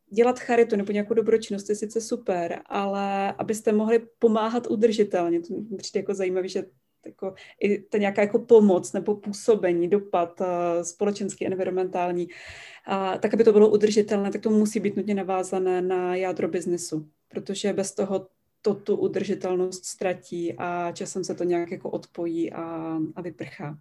dělat 0.10 0.39
charitu 0.39 0.76
nebo 0.76 0.91
nějakou 0.91 1.14
dobročinnost 1.14 1.69
je 1.69 1.76
sice 1.76 2.02
super, 2.02 2.61
ale 2.65 3.34
abyste 3.34 3.72
mohli 3.72 4.07
pomáhat 4.19 4.68
udržitelně, 4.68 5.41
to 5.41 5.53
mi 5.53 5.77
přijde 5.77 5.99
jako 5.99 6.14
zajímavé, 6.14 6.48
že 6.48 6.64
jako, 7.06 7.34
i 7.61 7.77
ta 7.80 7.98
nějaká 7.98 8.22
jako 8.22 8.39
pomoc 8.39 8.93
nebo 8.93 9.15
působení, 9.15 9.88
dopad 9.88 10.41
uh, 10.41 10.48
společenský, 10.81 11.48
environmentální, 11.48 12.27
uh, 12.27 13.18
tak 13.19 13.34
aby 13.34 13.43
to 13.43 13.52
bylo 13.52 13.69
udržitelné, 13.69 14.31
tak 14.31 14.41
to 14.41 14.49
musí 14.49 14.80
být 14.80 14.95
nutně 14.95 15.15
navázané 15.15 15.81
na 15.81 16.15
jádro 16.15 16.48
biznesu, 16.48 17.07
protože 17.27 17.73
bez 17.73 17.95
toho 17.95 18.27
to 18.61 18.73
tu 18.73 18.95
udržitelnost 18.95 19.85
ztratí 19.85 20.53
a 20.57 20.91
časem 20.91 21.23
se 21.23 21.35
to 21.35 21.43
nějak 21.43 21.71
jako 21.71 21.89
odpojí 21.89 22.53
a, 22.53 22.97
a 23.15 23.21
vyprchá. 23.21 23.77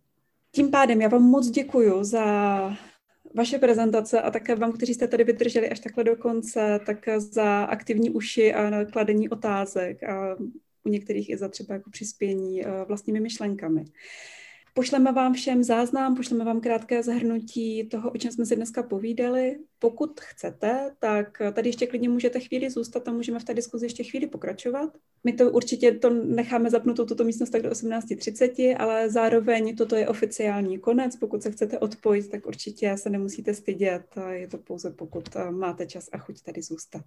Tím 0.52 0.70
pádem 0.70 1.00
já 1.00 1.08
vám 1.08 1.22
moc 1.22 1.50
děkuji 1.50 2.04
za 2.04 2.76
vaše 3.34 3.58
prezentace 3.58 4.20
a 4.20 4.30
také 4.30 4.54
vám, 4.54 4.72
kteří 4.72 4.94
jste 4.94 5.08
tady 5.08 5.24
vydrželi 5.24 5.70
až 5.70 5.80
takhle 5.80 6.04
do 6.04 6.16
konce, 6.16 6.80
tak 6.86 7.08
za 7.16 7.64
aktivní 7.64 8.10
uši 8.10 8.54
a 8.54 8.84
kladení 8.84 9.28
otázek 9.28 10.02
a 10.02 10.36
u 10.84 10.88
některých 10.88 11.30
i 11.30 11.36
za 11.36 11.48
třeba 11.48 11.74
jako 11.74 11.90
přispění 11.90 12.66
eh, 12.66 12.84
vlastními 12.88 13.20
myšlenkami. 13.20 13.84
Pošleme 14.80 15.12
vám 15.12 15.32
všem 15.32 15.64
záznam, 15.64 16.16
pošleme 16.16 16.44
vám 16.44 16.60
krátké 16.60 17.02
zahrnutí 17.02 17.88
toho, 17.88 18.10
o 18.10 18.16
čem 18.16 18.32
jsme 18.32 18.46
si 18.46 18.56
dneska 18.56 18.82
povídali. 18.82 19.58
Pokud 19.78 20.20
chcete, 20.20 20.94
tak 20.98 21.42
tady 21.52 21.68
ještě 21.68 21.86
klidně 21.86 22.08
můžete 22.08 22.40
chvíli 22.40 22.70
zůstat 22.70 23.08
a 23.08 23.12
můžeme 23.12 23.38
v 23.38 23.44
té 23.44 23.54
diskuzi 23.54 23.86
ještě 23.86 24.04
chvíli 24.04 24.26
pokračovat. 24.26 24.96
My 25.24 25.32
to 25.32 25.50
určitě 25.50 25.92
to 25.92 26.10
necháme 26.10 26.70
zapnutou 26.70 27.04
tuto 27.04 27.24
místnost 27.24 27.50
tak 27.50 27.62
do 27.62 27.70
18.30, 27.70 28.76
ale 28.78 29.10
zároveň 29.10 29.76
toto 29.76 29.96
je 29.96 30.08
oficiální 30.08 30.78
konec. 30.78 31.16
Pokud 31.16 31.42
se 31.42 31.50
chcete 31.50 31.78
odpojit, 31.78 32.30
tak 32.30 32.46
určitě 32.46 32.96
se 32.96 33.10
nemusíte 33.10 33.54
stydět. 33.54 34.14
Je 34.30 34.48
to 34.48 34.58
pouze 34.58 34.90
pokud 34.90 35.28
máte 35.50 35.86
čas 35.86 36.08
a 36.12 36.18
chuť 36.18 36.42
tady 36.42 36.62
zůstat. 36.62 37.04